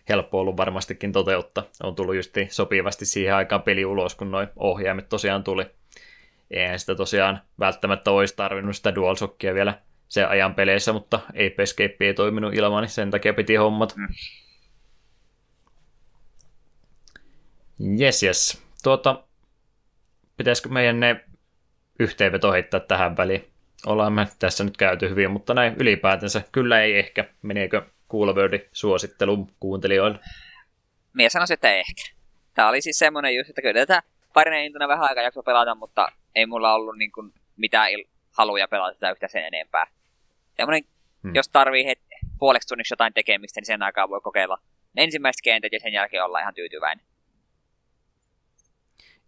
Helppo 0.09 0.41
ollut 0.41 0.57
varmastikin 0.57 1.13
toteuttaa. 1.13 1.65
On 1.83 1.95
tullut 1.95 2.17
just 2.17 2.35
sopivasti 2.49 3.07
siihen 3.07 3.35
aikaan 3.35 3.63
peli 3.63 3.85
ulos, 3.85 4.15
kun 4.15 4.31
noin 4.31 4.49
ohjaimet 4.57 5.09
tosiaan 5.09 5.45
tuli. 5.45 5.67
Eihän 6.51 6.79
sitä 6.79 6.95
tosiaan 6.95 7.41
välttämättä 7.61 8.11
olisi 8.11 8.37
tarvinnut 8.37 8.77
sitä 8.77 8.95
DualShockia 8.95 9.55
vielä 9.55 9.86
se 10.09 10.25
ajan 10.25 10.55
peleissä, 10.55 10.93
mutta 10.93 11.21
Ape 11.29 11.55
Escape 11.59 11.97
ei 12.01 12.15
toiminut 12.15 12.55
ilman, 12.55 12.83
niin 12.83 12.91
sen 12.91 13.11
takia 13.11 13.35
piti 13.35 13.55
hommat. 13.55 13.97
Mm. 13.97 14.09
Yes, 18.01 18.23
yes. 18.23 18.63
Tuota, 18.83 19.25
pitäisikö 20.37 20.69
meidän 20.69 21.01
ne 21.01 21.25
yhteenveto 21.99 22.53
heittää 22.53 22.81
tähän 22.81 23.17
väliin? 23.17 23.51
Ollaan 23.87 24.13
me 24.13 24.29
tässä 24.39 24.65
nyt 24.65 24.77
käyty 24.77 25.09
hyvin, 25.11 25.31
mutta 25.31 25.55
näin 25.55 25.77
ylipäätänsä 25.79 26.43
kyllä 26.53 26.81
ei 26.81 26.99
ehkä. 26.99 27.25
Meneekö 27.43 27.83
Coolwordi 28.11 28.61
suosittelun 28.73 29.51
kuuntelijoille? 29.61 30.19
Mie 31.13 31.29
sanoisin, 31.29 31.55
että 31.55 31.75
ehkä. 31.75 32.03
Tämä 32.55 32.69
oli 32.69 32.81
siis 32.81 32.99
semmoinen 32.99 33.35
just, 33.35 33.51
että 33.51 33.63
kyllä 33.63 33.87
tätä 33.87 34.03
parina 34.33 34.57
intona 34.57 34.89
vähän 34.89 35.09
aikaa 35.09 35.25
jakso 35.25 35.43
pelata, 35.43 35.75
mutta 35.75 36.09
ei 36.35 36.47
mulla 36.47 36.75
ollut 36.75 36.99
niin 36.99 37.13
kuin 37.13 37.33
mitään 37.57 37.91
il- 37.91 38.09
haluja 38.31 38.69
pelata 38.69 38.95
tätä 38.95 39.11
yhtä 39.11 39.29
sen 39.29 39.45
enempää. 39.45 39.87
Semmoinen, 40.57 40.85
hmm. 41.23 41.35
jos 41.35 41.49
tarvii 41.49 41.93
het- 41.93 42.29
puoleksi 42.39 42.69
tunniksi 42.69 42.93
jotain 42.93 43.13
tekemistä, 43.13 43.61
niin 43.61 43.67
sen 43.67 43.83
aikaa 43.83 44.09
voi 44.09 44.21
kokeilla 44.21 44.59
ensimmäiset 44.97 45.43
kentät 45.43 45.73
ja 45.73 45.81
sen 45.81 45.93
jälkeen 45.93 46.25
olla 46.25 46.41
ihan 46.41 46.55
tyytyväinen. 46.55 47.07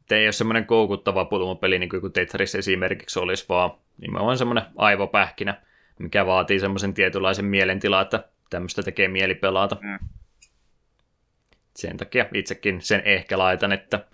Tämä 0.08 0.18
ei 0.18 0.26
ole 0.26 0.32
semmoinen 0.32 0.66
koukuttava 0.66 1.24
pulmopeli, 1.24 1.78
niin 1.78 1.88
kuin 1.88 2.12
Tetris 2.12 2.54
esimerkiksi 2.54 3.18
olisi, 3.18 3.44
vaan 3.48 3.70
nimenomaan 3.98 4.38
semmoinen 4.38 4.64
aivopähkinä, 4.76 5.62
mikä 5.98 6.26
vaatii 6.26 6.60
semmoisen 6.60 6.94
tietynlaisen 6.94 7.44
mielentilan, 7.44 8.02
että 8.02 8.28
tämmöistä 8.50 8.82
tekee 8.82 9.08
mieli 9.08 9.34
pelata. 9.34 9.76
Mm. 9.80 9.98
Sen 11.76 11.96
takia 11.96 12.26
itsekin 12.34 12.82
sen 12.82 13.02
ehkä 13.04 13.38
laitan, 13.38 13.72
että 13.72 14.06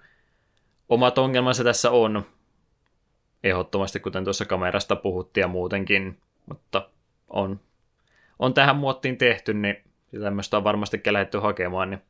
omat 0.89 1.19
ongelmansa 1.19 1.65
tässä 1.65 1.91
on, 1.91 2.27
ehdottomasti, 3.45 4.01
kuten 4.01 4.25
tuossa 4.25 4.45
kamerasta 4.45 4.97
puhuttiin 4.97 5.43
ja 5.43 5.49
muutenkin, 5.49 6.19
mutta 6.47 6.91
on, 7.35 7.61
on 8.39 8.55
tähän 8.55 8.77
muottiin 8.77 9.19
tehty, 9.19 9.55
niin 9.55 9.77
tämmöistä 10.23 10.57
on 10.57 10.65
varmasti 10.65 11.03
lähdetty 11.11 11.39
hakemaan, 11.39 11.91
niin 11.91 12.03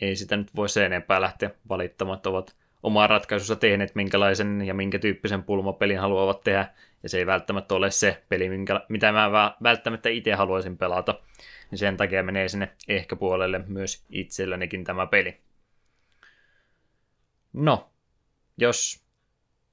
ei 0.00 0.16
sitä 0.16 0.36
nyt 0.36 0.56
voi 0.56 0.68
sen 0.68 0.84
enempää 0.84 1.20
lähteä. 1.20 1.50
Valittamaan, 1.68 2.16
että 2.16 2.28
ovat 2.28 2.56
omaa 2.82 3.06
ratkaisussa 3.06 3.56
tehneet, 3.56 3.94
minkälaisen 3.94 4.62
ja 4.66 4.74
minkä 4.74 4.98
tyyppisen 4.98 5.42
pulmapelin 5.42 5.98
haluavat 5.98 6.40
tehdä, 6.40 6.68
ja 7.02 7.08
se 7.08 7.18
ei 7.18 7.26
välttämättä 7.26 7.74
ole 7.74 7.90
se 7.90 8.22
peli, 8.28 8.48
minkä, 8.48 8.80
mitä 8.88 9.12
mä 9.12 9.54
välttämättä 9.62 10.08
itse 10.08 10.32
haluaisin 10.32 10.78
pelata, 10.78 11.20
niin 11.70 11.78
sen 11.78 11.96
takia 11.96 12.22
menee 12.22 12.48
sinne 12.48 12.68
ehkä 12.88 13.16
puolelle 13.16 13.60
myös 13.66 14.04
itsellänikin 14.10 14.84
tämä 14.84 15.06
peli. 15.06 15.40
No, 17.52 17.90
jos 18.56 19.04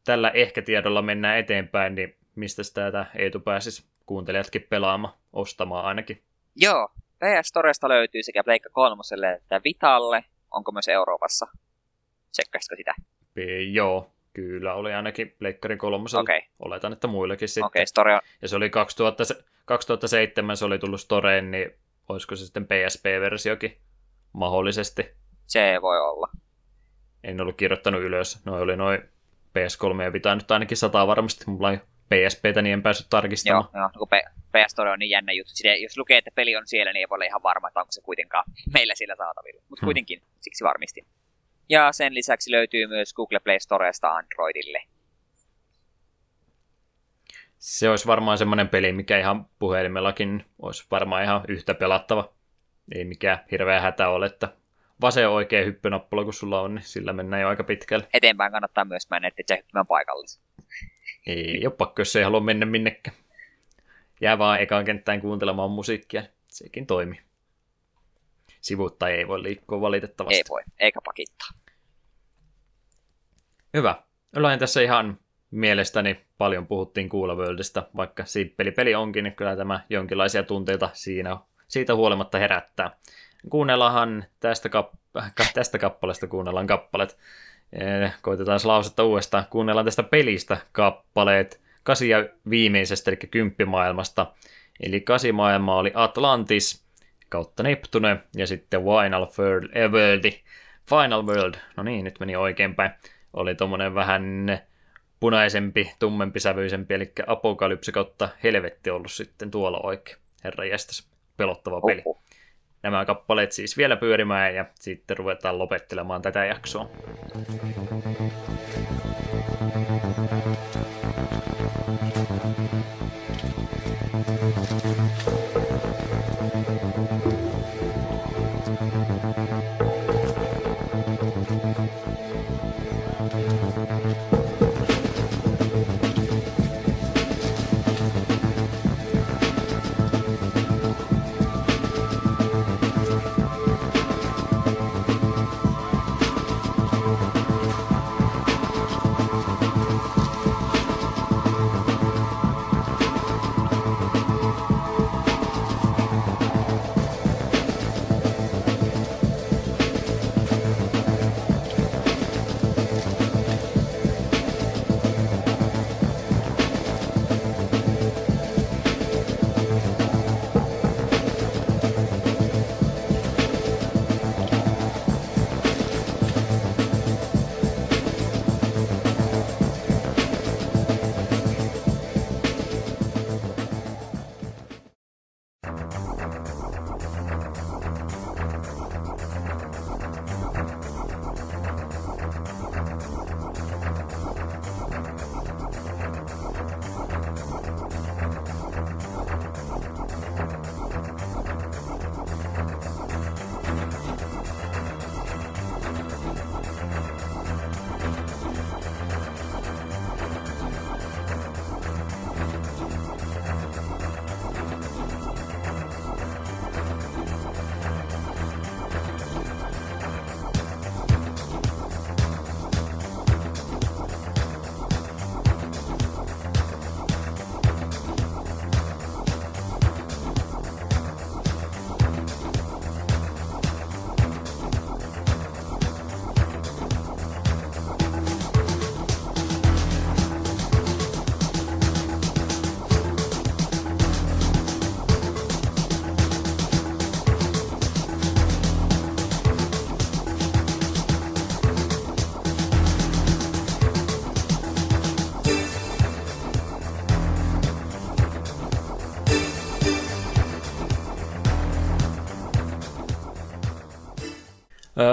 tällä 0.04 0.30
ehkä 0.30 0.62
tiedolla 0.62 1.02
mennään 1.02 1.38
eteenpäin, 1.38 1.96
niin 1.96 2.16
mistä 2.36 2.62
tätä 2.74 3.06
Eetu 3.16 3.40
pääsisi 3.40 3.84
kuuntelijatkin 4.08 4.68
pelaamaan, 4.70 5.14
ostamaan 5.34 5.86
ainakin? 5.86 6.24
Joo, 6.56 6.90
PS 6.98 7.48
Storesta 7.48 7.90
löytyy 7.90 8.24
sekä 8.24 8.44
Pleikka 8.44 8.70
kolmoselle 8.70 9.34
että 9.34 9.62
Vitalle. 9.64 10.26
Onko 10.52 10.72
myös 10.72 10.88
Euroopassa? 10.88 11.48
Tsekkaisitko 12.32 12.76
sitä? 12.76 12.94
P- 13.34 13.72
joo, 13.72 14.12
kyllä 14.34 14.74
oli 14.74 14.94
ainakin 14.94 15.36
Pleikkarin 15.40 15.78
kolmosella. 15.78 16.22
Okay. 16.22 16.42
Oletan, 16.60 16.94
että 16.94 17.08
muillekin 17.08 17.50
sitten. 17.50 17.66
Okay, 17.66 17.86
Store 17.86 18.16
on... 18.16 18.22
Ja 18.42 18.48
se 18.48 18.56
oli 18.56 18.70
2000, 18.70 19.24
2007 19.66 20.58
se 20.58 20.66
oli 20.66 20.80
tullut 20.80 21.02
Storeen, 21.02 21.52
niin 21.52 21.72
olisiko 22.10 22.36
se 22.36 22.46
sitten 22.46 22.68
PSP-versiokin 22.68 23.78
mahdollisesti? 24.34 25.10
Se 25.46 25.80
voi 25.82 26.02
olla. 26.02 26.30
En 27.24 27.42
ollut 27.42 27.58
kirjoittanut 27.58 28.02
ylös. 28.02 28.46
No 28.46 28.56
oli 28.56 28.76
noin 28.76 29.02
PS3 29.58 30.04
ja 30.04 30.14
Vita 30.14 30.36
nyt 30.36 30.52
ainakin 30.52 30.78
sataa 30.78 31.08
varmasti. 31.08 31.44
Mulla 31.48 31.68
on 31.68 31.80
PSPtä, 32.10 32.62
niin 32.62 32.74
en 32.74 32.84
päässyt 32.84 33.08
tarkistamaan. 33.10 33.70
Joo, 33.74 33.82
joo 33.82 33.90
no 33.94 34.00
kun 34.00 34.08
PS 34.52 34.72
Store 34.72 34.92
on 34.92 35.00
niin 35.00 35.10
jännä 35.10 35.32
juttu. 35.32 35.52
Sitten, 35.54 35.82
jos 35.82 35.98
lukee, 35.98 36.18
että 36.18 36.32
peli 36.36 36.56
on 36.56 36.68
siellä, 36.68 36.94
niin 36.94 37.02
ei 37.02 37.10
voi 37.10 37.16
olla 37.16 37.26
ihan 37.26 37.44
varma, 37.44 37.68
että 37.68 37.80
onko 37.80 37.92
se 37.92 38.02
kuitenkaan 38.02 38.44
meillä 38.74 38.96
sillä 38.96 39.16
saatavilla. 39.16 39.62
Mutta 39.70 39.82
hmm. 39.82 39.88
kuitenkin, 39.88 40.22
siksi 40.42 40.64
varmistin. 40.64 41.06
Ja 41.70 41.92
sen 41.92 42.14
lisäksi 42.14 42.52
löytyy 42.52 42.88
myös 42.88 43.14
Google 43.14 43.40
Play 43.40 43.60
Storesta 43.60 44.08
Androidille. 44.16 44.84
Se 47.58 47.90
olisi 47.90 48.08
varmaan 48.08 48.38
semmoinen 48.38 48.70
peli, 48.70 48.92
mikä 48.92 49.20
ihan 49.20 49.46
puhelimellakin 49.60 50.46
olisi 50.62 50.86
varmaan 50.92 51.24
ihan 51.24 51.42
yhtä 51.48 51.74
pelattava. 51.74 52.34
Ei 52.96 53.06
mikään 53.06 53.40
hirveä 53.52 53.82
hätä 53.82 54.10
ole, 54.10 54.26
että 54.26 54.50
vasen 55.02 55.30
oikea 55.30 55.66
hyppynappula, 55.66 56.24
kun 56.24 56.34
sulla 56.34 56.62
on, 56.62 56.76
niin 56.76 56.86
sillä 56.86 57.14
mennään 57.14 57.42
jo 57.42 57.48
aika 57.48 57.64
pitkälle. 57.64 58.08
Eteenpäin 58.14 58.52
kannattaa 58.52 58.86
myös 58.86 59.10
mennä, 59.10 59.28
ettei 59.28 59.44
se 59.48 59.58
hyppymään 59.58 59.88
paikallisen. 59.88 60.44
Ei 61.28 61.66
ole 61.66 61.74
pakko, 61.74 62.02
jos 62.02 62.16
ei 62.16 62.24
halua 62.24 62.40
mennä 62.40 62.66
minnekään. 62.66 63.18
Jää 64.22 64.38
vaan 64.38 64.62
ekaan 64.62 64.86
kenttään 64.86 65.22
kuuntelemaan 65.22 65.72
musiikkia. 65.72 66.24
Sekin 66.46 66.88
toimii. 66.88 67.22
Sivutta 68.62 69.10
ei 69.10 69.28
voi 69.28 69.44
liikkua 69.44 69.82
valitettavasti. 69.82 70.36
Ei 70.36 70.44
voi, 70.50 70.62
eikä 70.80 71.00
pakittaa. 71.06 71.48
Hyvä. 73.74 74.04
Ollaan 74.36 74.60
tässä 74.60 74.82
ihan 74.82 75.20
mielestäni 75.52 76.26
paljon 76.38 76.68
puhuttiin 76.68 77.10
Worldista, 77.14 77.90
vaikka 77.96 78.26
simppeli 78.26 78.72
peli 78.72 78.96
onkin, 78.96 79.24
niin 79.24 79.36
kyllä 79.36 79.56
tämä 79.56 79.80
jonkinlaisia 79.90 80.44
tunteita 80.44 80.90
siinä, 80.94 81.38
siitä 81.68 81.96
huolimatta 81.96 82.38
herättää. 82.38 82.98
Kuunnellaanhan 83.50 84.26
tästä, 84.40 84.70
kap- 84.70 85.24
tästä 85.54 85.80
kappaleesta 85.80 86.28
kuunnellaan 86.28 86.68
kappalet. 86.68 87.18
Eh, 87.74 88.14
koitetaan 88.22 88.60
lausetta 88.64 89.04
uudestaan. 89.04 89.46
Kuunnellaan 89.50 89.86
tästä 89.86 90.04
pelistä 90.04 90.58
kappaleet 90.72 91.62
kasia 91.84 92.26
viimeisestä, 92.50 93.12
eli 93.12 93.18
kymppimaailmasta. 93.18 94.34
Eli 94.80 95.02
kasimaailma 95.02 95.76
oli 95.76 95.92
Atlantis 95.94 96.84
kautta 97.30 97.64
Neptune 97.64 98.20
ja 98.36 98.48
sitten 98.48 98.82
Final 98.82 99.28
World, 99.38 99.70
eh, 100.26 100.44
Final 100.90 101.26
World, 101.26 101.56
no 101.78 101.84
niin, 101.84 102.04
nyt 102.04 102.20
meni 102.20 102.36
oikeinpäin, 102.36 102.92
oli 103.34 103.56
tommonen 103.56 103.96
vähän 103.96 104.24
punaisempi, 105.20 105.92
tummempi 106.00 106.40
sävyisempi, 106.40 106.94
eli 106.94 107.12
apokalypsi 107.28 107.92
kautta 107.92 108.30
helvetti 108.44 108.90
ollut 108.90 109.12
sitten 109.12 109.52
tuolla 109.52 109.80
oikein. 109.84 110.18
Herra 110.44 110.66
jästäs, 110.66 111.08
pelottava 111.38 111.82
peli. 111.82 112.02
Oho 112.06 112.22
nämä 112.92 113.06
kappaleet 113.06 113.52
siis 113.52 113.78
vielä 113.78 113.96
pyörimään 113.96 114.56
ja 114.56 114.66
sitten 114.80 115.18
ruvetaan 115.18 115.60
lopettelemaan 115.60 116.22
tätä 116.22 116.46
jaksoa. 116.46 116.90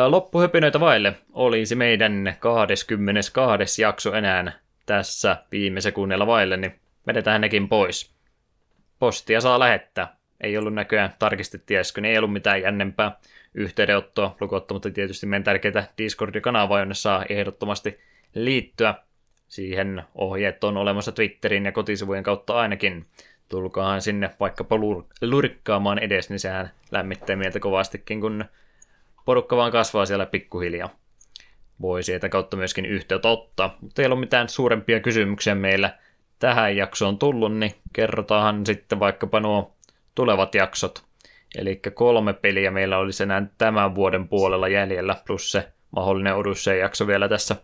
Loppuhöpinöitä 0.08 0.80
vaille 0.80 1.14
olisi 1.32 1.74
meidän 1.74 2.36
22. 2.40 3.82
jakso 3.82 4.12
enää 4.14 4.52
tässä 4.86 5.36
viime 5.52 5.80
sekunnilla 5.80 6.26
vaille, 6.26 6.56
niin 6.56 6.80
vedetään 7.06 7.40
nekin 7.40 7.68
pois. 7.68 8.14
Postia 8.98 9.40
saa 9.40 9.58
lähettää. 9.58 10.16
Ei 10.40 10.58
ollut 10.58 10.74
näköjään 10.74 11.14
tarkistettiin 11.18 11.80
äsken, 11.80 12.02
niin 12.02 12.12
ei 12.12 12.18
ollut 12.18 12.32
mitään 12.32 12.62
jännempää 12.62 13.18
yhteydenottoa, 13.54 14.36
lukottamatta 14.40 14.90
tietysti 14.90 15.26
meidän 15.26 15.44
tärkeitä 15.44 15.84
Discord-kanavaa, 15.98 16.78
jonne 16.78 16.94
saa 16.94 17.24
ehdottomasti 17.28 18.00
liittyä. 18.34 18.94
Siihen 19.48 20.02
ohjeet 20.14 20.64
on 20.64 20.76
olemassa 20.76 21.12
Twitterin 21.12 21.64
ja 21.64 21.72
kotisivujen 21.72 22.24
kautta 22.24 22.54
ainakin. 22.54 23.06
Tulkaahan 23.48 24.02
sinne 24.02 24.30
vaikkapa 24.40 24.76
lurikkaamaan 25.22 25.98
edes, 25.98 26.30
niin 26.30 26.40
sehän 26.40 26.70
lämmittää 26.90 27.36
mieltä 27.36 27.60
kovastikin, 27.60 28.20
kun 28.20 28.44
porukka 29.24 29.56
vaan 29.56 29.72
kasvaa 29.72 30.06
siellä 30.06 30.26
pikkuhiljaa. 30.26 30.88
Voi 31.80 32.02
sieltä 32.02 32.28
kautta 32.28 32.56
myöskin 32.56 32.86
yhteyttä 32.86 33.28
ottaa. 33.28 33.76
Mutta 33.80 34.02
ei 34.02 34.06
ole 34.06 34.20
mitään 34.20 34.48
suurempia 34.48 35.00
kysymyksiä 35.00 35.54
meillä 35.54 35.98
tähän 36.38 36.76
jaksoon 36.76 37.18
tullut, 37.18 37.56
niin 37.56 37.72
kerrotaan 37.92 38.66
sitten 38.66 39.00
vaikkapa 39.00 39.40
nuo 39.40 39.74
tulevat 40.14 40.54
jaksot. 40.54 41.04
Eli 41.56 41.80
kolme 41.94 42.32
peliä 42.32 42.70
meillä 42.70 42.98
olisi 42.98 43.22
enää 43.22 43.46
tämän 43.58 43.94
vuoden 43.94 44.28
puolella 44.28 44.68
jäljellä, 44.68 45.16
plus 45.26 45.52
se 45.52 45.72
mahdollinen 45.90 46.36
Odyssey-jakso 46.36 47.06
vielä 47.06 47.28
tässä 47.28 47.56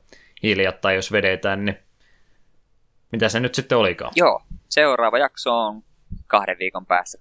hiljattain, 0.42 0.96
jos 0.96 1.12
vedetään, 1.12 1.64
niin 1.64 1.78
mitä 3.12 3.28
se 3.28 3.40
nyt 3.40 3.54
sitten 3.54 3.78
olikaan? 3.78 4.12
Joo, 4.16 4.42
seuraava 4.68 5.18
jakso 5.18 5.58
on 5.58 5.82
kahden 6.26 6.58
viikon 6.58 6.86
päässä, 6.86 7.18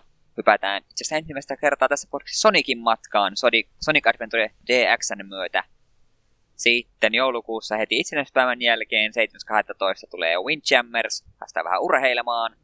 23.11. 0.00 0.04
Hypätään 0.36 0.82
itse 0.82 1.02
asiassa 1.02 1.16
ensimmäistä 1.16 1.56
kertaa 1.56 1.88
tässä 1.88 2.08
podcastissa 2.10 2.40
Sonicin 2.40 2.78
matkaan 2.78 3.36
Sonic, 3.36 3.68
Sonic 3.80 4.06
Adventure 4.06 4.50
DXn 4.66 5.26
myötä. 5.26 5.64
Sitten 6.56 7.14
joulukuussa 7.14 7.76
heti 7.76 7.98
itsenäispäivän 7.98 8.62
jälkeen 8.62 9.12
7.12. 9.12 10.10
tulee 10.10 10.36
Windjammers, 10.36 11.24
päästään 11.38 11.64
vähän 11.64 11.82
urheilemaan. 11.82 12.56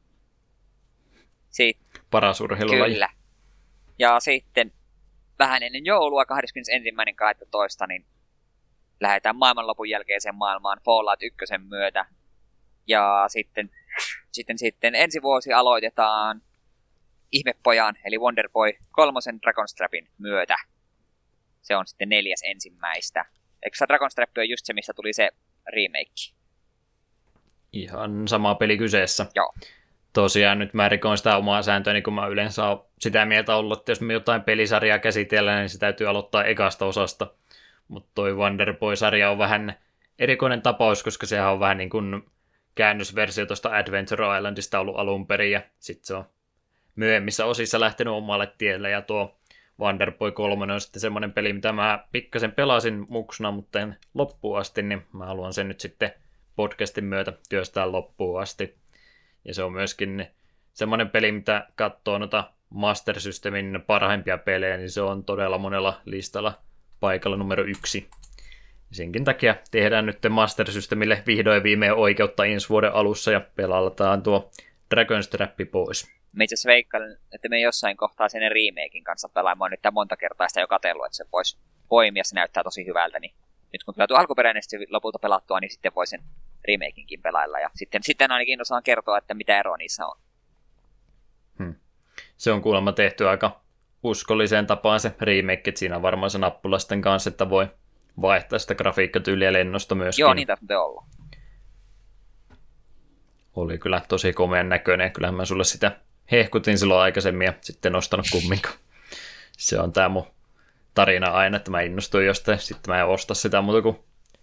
Sitten, 1.51 2.03
Paras 2.11 2.41
urheilulaji. 2.41 2.93
Kyllä. 2.93 3.09
Ja 3.99 4.21
sitten 4.21 4.73
vähän 5.39 5.63
ennen 5.63 5.85
joulua 5.85 6.23
21.12. 6.23 7.87
niin 7.89 8.07
lähdetään 9.01 9.37
maailmanlopun 9.37 9.89
jälkeiseen 9.89 10.35
maailmaan 10.35 10.81
Fallout 10.85 11.23
1 11.23 11.59
myötä. 11.69 12.07
Ja 12.87 13.25
sitten, 13.29 13.71
sitten, 14.33 14.59
sitten 14.59 14.95
ensi 14.95 15.23
vuosi 15.23 15.53
aloitetaan 15.53 16.43
Ihmepojan, 17.33 17.95
eli 18.05 18.19
Wonderboy 18.19 18.73
kolmosen 18.91 19.39
Dragonstrapin 19.43 20.09
myötä. 20.19 20.57
Se 21.63 21.77
on 21.77 21.87
sitten 21.87 22.09
neljäs 22.09 22.41
ensimmäistä. 22.45 23.25
Eikö 23.63 23.77
Dragonstrap 23.89 24.31
ole 24.39 24.45
just 24.45 24.67
se, 24.67 24.73
missä 24.73 24.93
tuli 24.95 25.13
se 25.13 25.31
remake? 25.67 26.35
Ihan 27.73 28.29
sama 28.29 28.55
peli 28.55 28.79
kyseessä. 28.79 29.27
Joo. 29.35 29.55
Tosiaan 30.13 30.59
nyt 30.59 30.75
mä 30.75 30.89
rikoin 30.89 31.19
sitä 31.19 31.37
omaa 31.37 31.63
sääntöä, 31.63 31.93
niin 31.93 32.03
kun 32.03 32.15
mä 32.15 32.27
yleensä 32.27 32.69
oon 32.69 32.87
sitä 32.99 33.25
mieltä 33.25 33.57
ollut, 33.57 33.79
että 33.79 33.93
jos 33.93 34.01
me 34.01 34.13
jotain 34.13 34.43
pelisarjaa 34.43 34.99
käsitellään, 34.99 35.61
niin 35.61 35.69
se 35.69 35.79
täytyy 35.79 36.07
aloittaa 36.07 36.45
ekasta 36.45 36.87
osasta. 36.87 37.35
Mutta 37.89 38.11
toi 38.15 38.35
Wonderboy-sarja 38.35 39.31
on 39.31 39.39
vähän 39.39 39.75
erikoinen 40.19 40.63
tapaus, 40.63 41.03
koska 41.03 41.27
sehän 41.27 41.53
on 41.53 41.61
vähän 41.61 41.79
niin 41.79 41.91
kuin 41.91 42.23
käännösversio 42.75 43.47
tuosta 43.47 43.77
Adventure 43.77 44.37
Islandista 44.37 44.81
ollut 44.81 44.97
alun 44.99 45.27
perin, 45.27 45.53
ja 45.53 45.63
sitten 45.79 46.07
se 46.07 46.15
on 46.15 46.25
myöhemmissä 46.99 47.45
osissa 47.45 47.81
lähtenyt 47.81 48.15
omalle 48.15 48.53
tielle, 48.59 48.91
ja 48.91 49.03
tuo 49.03 49.39
Wonderboy 49.81 50.33
3 50.33 50.73
on 50.73 50.81
sitten 50.81 51.01
semmoinen 51.01 51.33
peli, 51.33 51.53
mitä 51.53 51.73
mä 51.73 52.05
pikkasen 52.13 52.53
pelasin 52.53 53.07
muksuna, 53.09 53.51
mutta 53.51 53.81
en 53.81 53.97
loppuun 54.15 54.59
asti, 54.59 54.83
niin 54.83 55.03
mä 55.13 55.27
haluan 55.27 55.53
sen 55.53 55.69
nyt 55.69 55.81
sitten 55.81 56.13
podcastin 56.57 57.05
myötä 57.05 57.33
työstää 57.49 57.93
loppuun 57.93 58.43
asti. 58.43 58.75
Ja 59.45 59.55
se 59.55 59.63
on 59.63 59.73
myöskin 59.73 60.27
semmoinen 60.73 61.11
peli, 61.11 61.33
mitä 61.33 61.67
katsoo 61.75 62.19
noita 62.19 62.51
Master 62.71 63.21
Systemin 63.21 63.85
parhaimpia 63.87 64.39
pelejä, 64.39 64.77
niin 64.77 64.91
se 64.91 65.01
on 65.01 65.25
todella 65.25 65.59
monella 65.59 66.01
listalla 66.05 66.53
paikalla 67.01 67.37
numero 67.37 67.65
yksi. 67.65 68.09
Senkin 68.91 69.25
takia 69.25 69.55
tehdään 69.71 70.07
nyt 70.07 70.19
Master 70.31 70.71
Systemille 70.71 71.23
vihdoin 71.27 71.63
viimein 71.63 71.95
oikeutta 71.95 72.45
ensi 72.45 72.69
vuoden 72.69 72.93
alussa 72.93 73.33
ja 73.33 73.41
pelataan 73.57 74.23
tuo 74.23 74.51
Dragon's 74.95 75.29
Trap 75.31 75.57
pois. 75.73 76.07
Mä 76.33 76.45
itse 76.45 76.55
asiassa 76.55 76.69
veikkailen, 76.69 77.19
että 77.33 77.49
me 77.49 77.61
jossain 77.61 77.97
kohtaa 77.97 78.29
sen 78.29 78.41
remakein 78.41 79.05
kanssa 79.05 79.29
pelaamaan 79.29 79.71
nyt 79.71 79.81
monta 79.93 80.17
kertaa 80.17 80.49
sitä 80.49 80.61
jo 80.61 80.67
katsellut, 80.67 81.07
että 81.07 81.17
se 81.17 81.25
voisi 81.33 81.59
poimia, 81.89 82.25
se 82.25 82.35
näyttää 82.35 82.63
tosi 82.63 82.87
hyvältä, 82.87 83.21
niin 83.21 83.35
nyt 83.73 83.85
kun 83.85 83.95
tulee 83.95 84.07
alkuperäinen 84.11 84.63
lopulta 84.91 85.19
pelattua, 85.19 85.61
niin 85.61 85.71
sitten 85.71 85.95
voi 85.95 86.07
sen 86.07 86.21
remakinkin 86.69 87.23
pelailla. 87.23 87.61
Ja 87.61 87.71
sitten, 87.75 88.03
sitten 88.03 88.31
ainakin 88.31 88.61
osaan 88.61 88.83
kertoa, 88.83 89.19
että 89.19 89.35
mitä 89.35 89.59
eroa 89.59 89.77
niissä 89.77 90.07
on. 90.07 90.17
Hmm. 91.59 91.75
Se 92.37 92.53
on 92.53 92.63
kuulemma 92.63 92.93
tehty 92.93 93.29
aika 93.29 93.61
uskolliseen 94.03 94.67
tapaan 94.67 95.01
se 95.01 95.15
remake, 95.21 95.63
että 95.67 95.79
siinä 95.79 95.97
on 95.97 96.03
varmaan 96.03 96.31
se 96.31 96.39
nappulasten 96.39 97.01
kanssa, 97.01 97.31
että 97.31 97.51
voi 97.51 97.69
vaihtaa 98.21 98.59
sitä 98.59 98.75
grafiikkatyyliä 98.75 99.53
lennosta 99.53 99.95
myöskin. 99.95 100.23
Joo, 100.23 100.35
niin 100.35 100.47
täytyy 100.47 100.77
olla. 100.77 101.05
Oli 103.59 103.79
kyllä 103.79 104.03
tosi 104.09 104.33
komeen 104.33 104.69
näköinen. 104.69 105.13
Kyllähän 105.13 105.35
mä 105.35 105.45
sulle 105.45 105.65
sitä 105.65 105.93
hehkutin 106.31 106.79
silloin 106.79 107.01
aikaisemmin 107.01 107.47
ja 107.47 107.53
sitten 107.61 107.93
nostanut 107.93 108.27
kumminkaan. 108.33 108.77
Se 109.53 109.81
on 109.81 109.93
tämä 109.93 110.09
mun 110.09 110.27
tarina 110.95 111.31
aina, 111.31 111.57
että 111.57 111.71
mä 111.71 111.81
innostuin 111.81 112.27
jostain, 112.27 112.59
sitten 112.59 112.95
mä 112.95 113.01
en 113.01 113.07
osta 113.07 113.35
sitä 113.35 113.61
muuta 113.61 113.83
kuin 113.83 113.99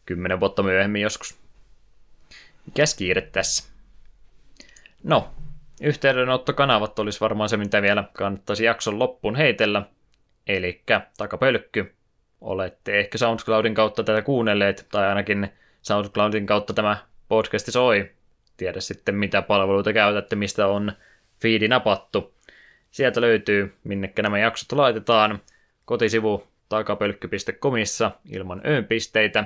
kymmenen 0.06 0.40
vuotta 0.40 0.64
myöhemmin 0.64 1.02
joskus. 1.02 1.38
Mikäs 2.66 2.96
kiire 2.96 3.22
tässä? 3.22 3.70
No, 5.04 5.30
yhteydenottokanavat 5.82 7.00
olisi 7.00 7.20
varmaan 7.20 7.50
se, 7.50 7.58
mitä 7.58 7.82
vielä 7.82 8.04
kannattaisi 8.14 8.66
jakson 8.66 9.00
loppuun 9.00 9.36
heitellä. 9.36 9.82
Eli 10.48 10.84
takapölkky. 11.18 11.96
Olette 12.42 13.00
ehkä 13.00 13.18
SoundCloudin 13.18 13.76
kautta 13.76 14.04
tätä 14.04 14.22
kuunnelleet, 14.22 14.86
tai 14.92 15.08
ainakin 15.08 15.50
SoundCloudin 15.82 16.46
kautta 16.46 16.74
tämä 16.74 16.98
podcasti 17.28 17.72
soi. 17.72 18.12
Tiedä 18.58 18.82
sitten, 18.82 19.16
mitä 19.16 19.42
palveluita 19.42 19.94
käytätte, 19.94 20.36
mistä 20.36 20.68
on 20.68 20.92
feedi 21.42 21.68
napattu. 21.68 22.34
Sieltä 22.92 23.22
löytyy, 23.22 23.74
minnekä 23.84 24.22
nämä 24.22 24.40
jaksot 24.40 24.72
laitetaan. 24.72 25.40
Kotisivu 25.86 26.48
takapölkky.comissa 26.70 28.12
ilman 28.32 28.62
öönpisteitä. 28.66 29.46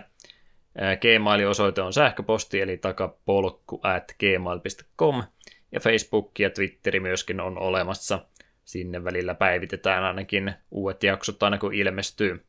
Gmail-osoite 1.01 1.81
on 1.81 1.93
sähköposti, 1.93 2.61
eli 2.61 2.77
takapolkku 2.77 3.79
at 3.83 4.15
gmail.com. 4.19 5.23
Ja 5.71 5.79
Facebook 5.79 6.39
ja 6.39 6.49
Twitteri 6.49 6.99
myöskin 6.99 7.39
on 7.39 7.57
olemassa. 7.57 8.25
Sinne 8.65 9.03
välillä 9.03 9.35
päivitetään 9.35 10.03
ainakin 10.03 10.53
uudet 10.71 11.03
jaksot 11.03 11.43
aina 11.43 11.57
kun 11.57 11.73
ilmestyy. 11.73 12.45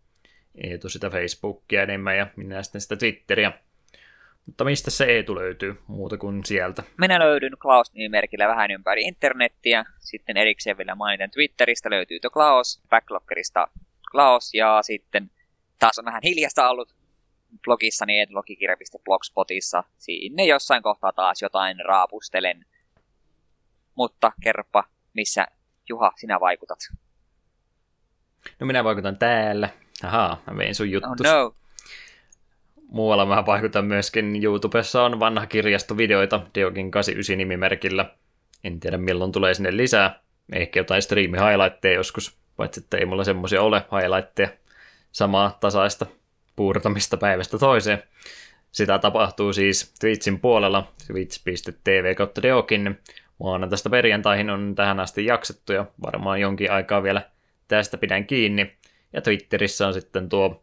Eetu 0.54 0.88
sitä 0.88 1.10
Facebookia 1.10 1.82
enemmän 1.82 2.16
ja 2.16 2.26
minä 2.36 2.62
sitten 2.62 2.80
sitä 2.80 2.96
Twitteriä. 2.96 3.52
Mutta 4.50 4.64
mistä 4.64 4.90
se 4.90 5.04
Eetu 5.04 5.34
löytyy 5.34 5.80
muuta 5.86 6.18
kuin 6.18 6.44
sieltä? 6.44 6.82
Minä 6.98 7.18
löydyn 7.18 7.52
Klaus-nimimerkillä 7.62 8.48
vähän 8.48 8.70
ympäri 8.70 9.02
internettiä. 9.02 9.84
Sitten 9.98 10.36
erikseen 10.36 10.78
vielä 10.78 10.94
mainiten 10.94 11.30
Twitteristä 11.30 11.90
löytyy 11.90 12.20
The 12.20 12.28
Klaus, 12.32 12.80
Backlockerista 12.88 13.68
Klaus 14.10 14.54
ja 14.54 14.82
sitten 14.82 15.30
taas 15.78 15.98
on 15.98 16.04
vähän 16.04 16.22
hiljasta 16.24 16.70
ollut 16.70 16.94
blogissani 17.64 18.20
edlogikirja.blogspotissa. 18.20 19.84
Sinne 19.98 20.44
jossain 20.44 20.82
kohtaa 20.82 21.12
taas 21.12 21.42
jotain 21.42 21.76
raapustelen. 21.84 22.66
Mutta 23.94 24.32
kerropa, 24.42 24.84
missä 25.14 25.46
Juha 25.88 26.12
sinä 26.16 26.40
vaikutat? 26.40 26.78
No 28.60 28.66
minä 28.66 28.84
vaikutan 28.84 29.18
täällä. 29.18 29.68
Ahaa, 30.04 30.42
mä 30.46 30.56
vein 30.56 30.74
sun 30.74 30.90
juttus. 30.90 31.26
Oh 31.26 31.32
no. 31.32 31.54
Muualla 32.90 33.26
mä 33.26 33.46
vaikutan 33.46 33.84
myöskin. 33.84 34.44
YouTubessa 34.44 35.02
on 35.02 35.20
vanha 35.20 35.46
kirjastovideoita 35.46 36.40
Deogin 36.54 36.90
89 36.90 37.38
nimimerkillä. 37.38 38.10
En 38.64 38.80
tiedä 38.80 38.98
milloin 38.98 39.32
tulee 39.32 39.54
sinne 39.54 39.76
lisää. 39.76 40.20
Ehkä 40.52 40.80
jotain 40.80 41.02
striimi 41.02 41.38
highlightteja 41.38 41.94
joskus, 41.94 42.38
paitsi 42.56 42.80
että 42.80 42.96
ei 42.96 43.06
mulla 43.06 43.24
semmoisia 43.24 43.62
ole 43.62 43.84
highlightteja. 43.92 44.48
Samaa 45.12 45.58
tasaista 45.60 46.06
puurtamista 46.56 47.16
päivästä 47.16 47.58
toiseen. 47.58 48.02
Sitä 48.72 48.98
tapahtuu 48.98 49.52
siis 49.52 49.94
Twitchin 50.00 50.40
puolella, 50.40 50.92
twitch.tv 51.06 52.14
kautta 52.14 52.42
Deokin. 52.42 52.98
Maanantaista 53.40 53.90
perjantaihin 53.90 54.50
on 54.50 54.74
tähän 54.74 55.00
asti 55.00 55.24
jaksettu 55.24 55.72
ja 55.72 55.86
varmaan 56.02 56.40
jonkin 56.40 56.70
aikaa 56.70 57.02
vielä 57.02 57.22
tästä 57.68 57.98
pidän 57.98 58.26
kiinni. 58.26 58.72
Ja 59.12 59.22
Twitterissä 59.22 59.86
on 59.86 59.94
sitten 59.94 60.28
tuo 60.28 60.62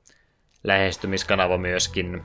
lähestymiskanava 0.68 1.57
myöskin, 1.57 2.23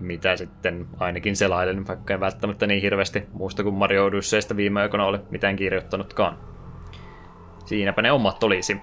mitä 0.00 0.36
sitten 0.36 0.86
ainakin 0.98 1.36
selailen, 1.36 1.86
vaikka 1.86 2.14
en 2.14 2.20
välttämättä 2.20 2.66
niin 2.66 2.82
hirveästi 2.82 3.22
muusta 3.32 3.62
kuin 3.62 3.74
Mario 3.74 4.04
Odysseystä 4.04 4.56
viime 4.56 4.80
aikoina 4.80 5.06
ole 5.06 5.20
mitään 5.30 5.56
kirjoittanutkaan. 5.56 6.38
Siinäpä 7.64 8.02
ne 8.02 8.12
omat 8.12 8.44
olisi. 8.44 8.76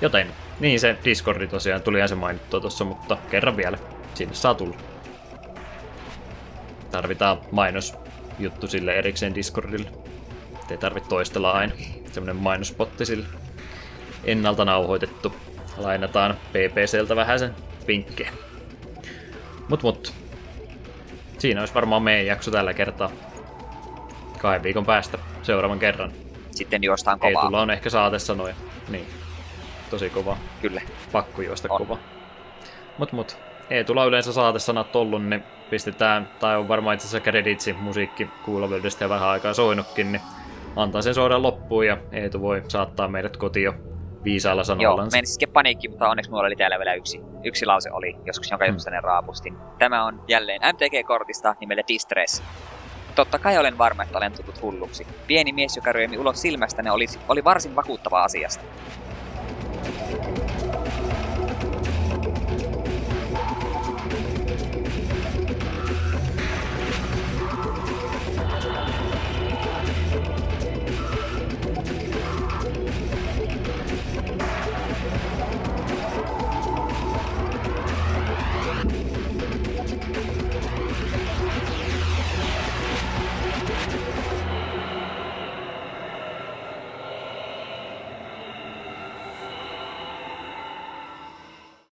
Joten, 0.00 0.26
niin 0.60 0.80
se 0.80 0.96
Discordi 1.04 1.46
tosiaan 1.46 1.82
tuli 1.82 2.08
se 2.08 2.14
mainittua 2.14 2.60
tuossa, 2.60 2.84
mutta 2.84 3.18
kerran 3.30 3.56
vielä. 3.56 3.78
Sinne 4.14 4.34
saa 4.34 4.54
tulla. 4.54 4.76
Tarvitaan 6.90 7.38
mainosjuttu 7.52 8.66
sille 8.66 8.94
erikseen 8.94 9.34
Discordille. 9.34 9.90
Ei 10.70 10.78
tarvitse 10.78 11.08
toistella 11.08 11.52
aina. 11.52 11.72
Semmonen 12.12 12.36
mainospotti 12.36 13.06
sille. 13.06 13.26
Ennalta 14.24 14.64
nauhoitettu. 14.64 15.34
Lainataan 15.78 16.36
PPCltä 16.50 17.16
vähän 17.16 17.38
sen 17.38 17.54
vinkkejä. 17.86 18.30
Mut 19.68 19.82
mut. 19.82 20.14
Siinä 21.38 21.60
olisi 21.60 21.74
varmaan 21.74 22.02
meidän 22.02 22.26
jakso 22.26 22.50
tällä 22.50 22.74
kertaa. 22.74 23.10
Kahden 24.38 24.62
viikon 24.62 24.86
päästä 24.86 25.18
seuraavan 25.42 25.78
kerran. 25.78 26.12
Sitten 26.50 26.82
juostaan 26.82 27.18
Ei 27.22 27.32
kovaa. 27.32 27.46
tulla 27.46 27.62
on 27.62 27.70
ehkä 27.70 27.90
saatesanoja. 27.90 28.54
Niin. 28.88 29.06
Tosi 29.90 30.10
kova. 30.10 30.36
Kyllä. 30.62 30.80
Pakko 31.12 31.42
juosta 31.42 31.68
On. 31.70 31.78
kova. 31.78 31.98
Mut 32.98 33.12
mut. 33.12 33.38
Ei 33.70 33.84
tulla 33.84 34.04
yleensä 34.04 34.32
saatesanat 34.32 34.96
ollut, 34.96 35.24
niin 35.24 35.42
pistetään, 35.70 36.28
tai 36.40 36.56
on 36.56 36.68
varmaan 36.68 36.94
itse 36.94 37.06
asiassa 37.06 37.24
kreditsi 37.24 37.72
musiikki 37.72 38.28
kuulovyydesta 38.44 39.04
ja 39.04 39.08
vähän 39.08 39.28
aikaa 39.28 39.54
soinutkin, 39.54 40.12
niin 40.12 40.22
antaa 40.76 41.02
sen 41.02 41.14
soida 41.14 41.42
loppuun 41.42 41.86
ja 41.86 41.96
Eetu 42.12 42.40
voi 42.40 42.62
saattaa 42.68 43.08
meidät 43.08 43.36
kotiin 43.36 43.64
jo 43.64 43.74
viisaalla 44.28 44.60
Joo, 44.60 44.64
sanoillansa. 44.64 45.16
meni 45.16 45.26
siis 45.26 45.50
paniikki, 45.52 45.88
mutta 45.88 46.08
onneksi 46.08 46.30
mulla 46.30 46.46
oli 46.46 46.56
täällä 46.56 46.78
vielä 46.78 46.94
yksi, 46.94 47.20
yksi 47.44 47.66
lause 47.66 47.90
oli, 47.92 48.16
joskus 48.26 48.50
jonka 48.50 48.64
Hmm. 48.66 48.76
ne 48.90 49.00
raapustin. 49.00 49.56
Tämä 49.78 50.04
on 50.04 50.24
jälleen 50.28 50.60
MTG-kortista 50.62 51.54
nimellä 51.60 51.82
Distress. 51.88 52.42
Totta 53.14 53.38
kai 53.38 53.58
olen 53.58 53.78
varma, 53.78 54.02
että 54.02 54.18
olen 54.18 54.32
tullut 54.32 54.62
hulluksi. 54.62 55.06
Pieni 55.26 55.52
mies, 55.52 55.76
joka 55.76 55.92
ryömi 55.92 56.18
ulos 56.18 56.42
silmästäne, 56.42 56.90
oli, 56.90 57.06
oli 57.28 57.44
varsin 57.44 57.76
vakuuttava 57.76 58.22
asiasta. 58.24 58.64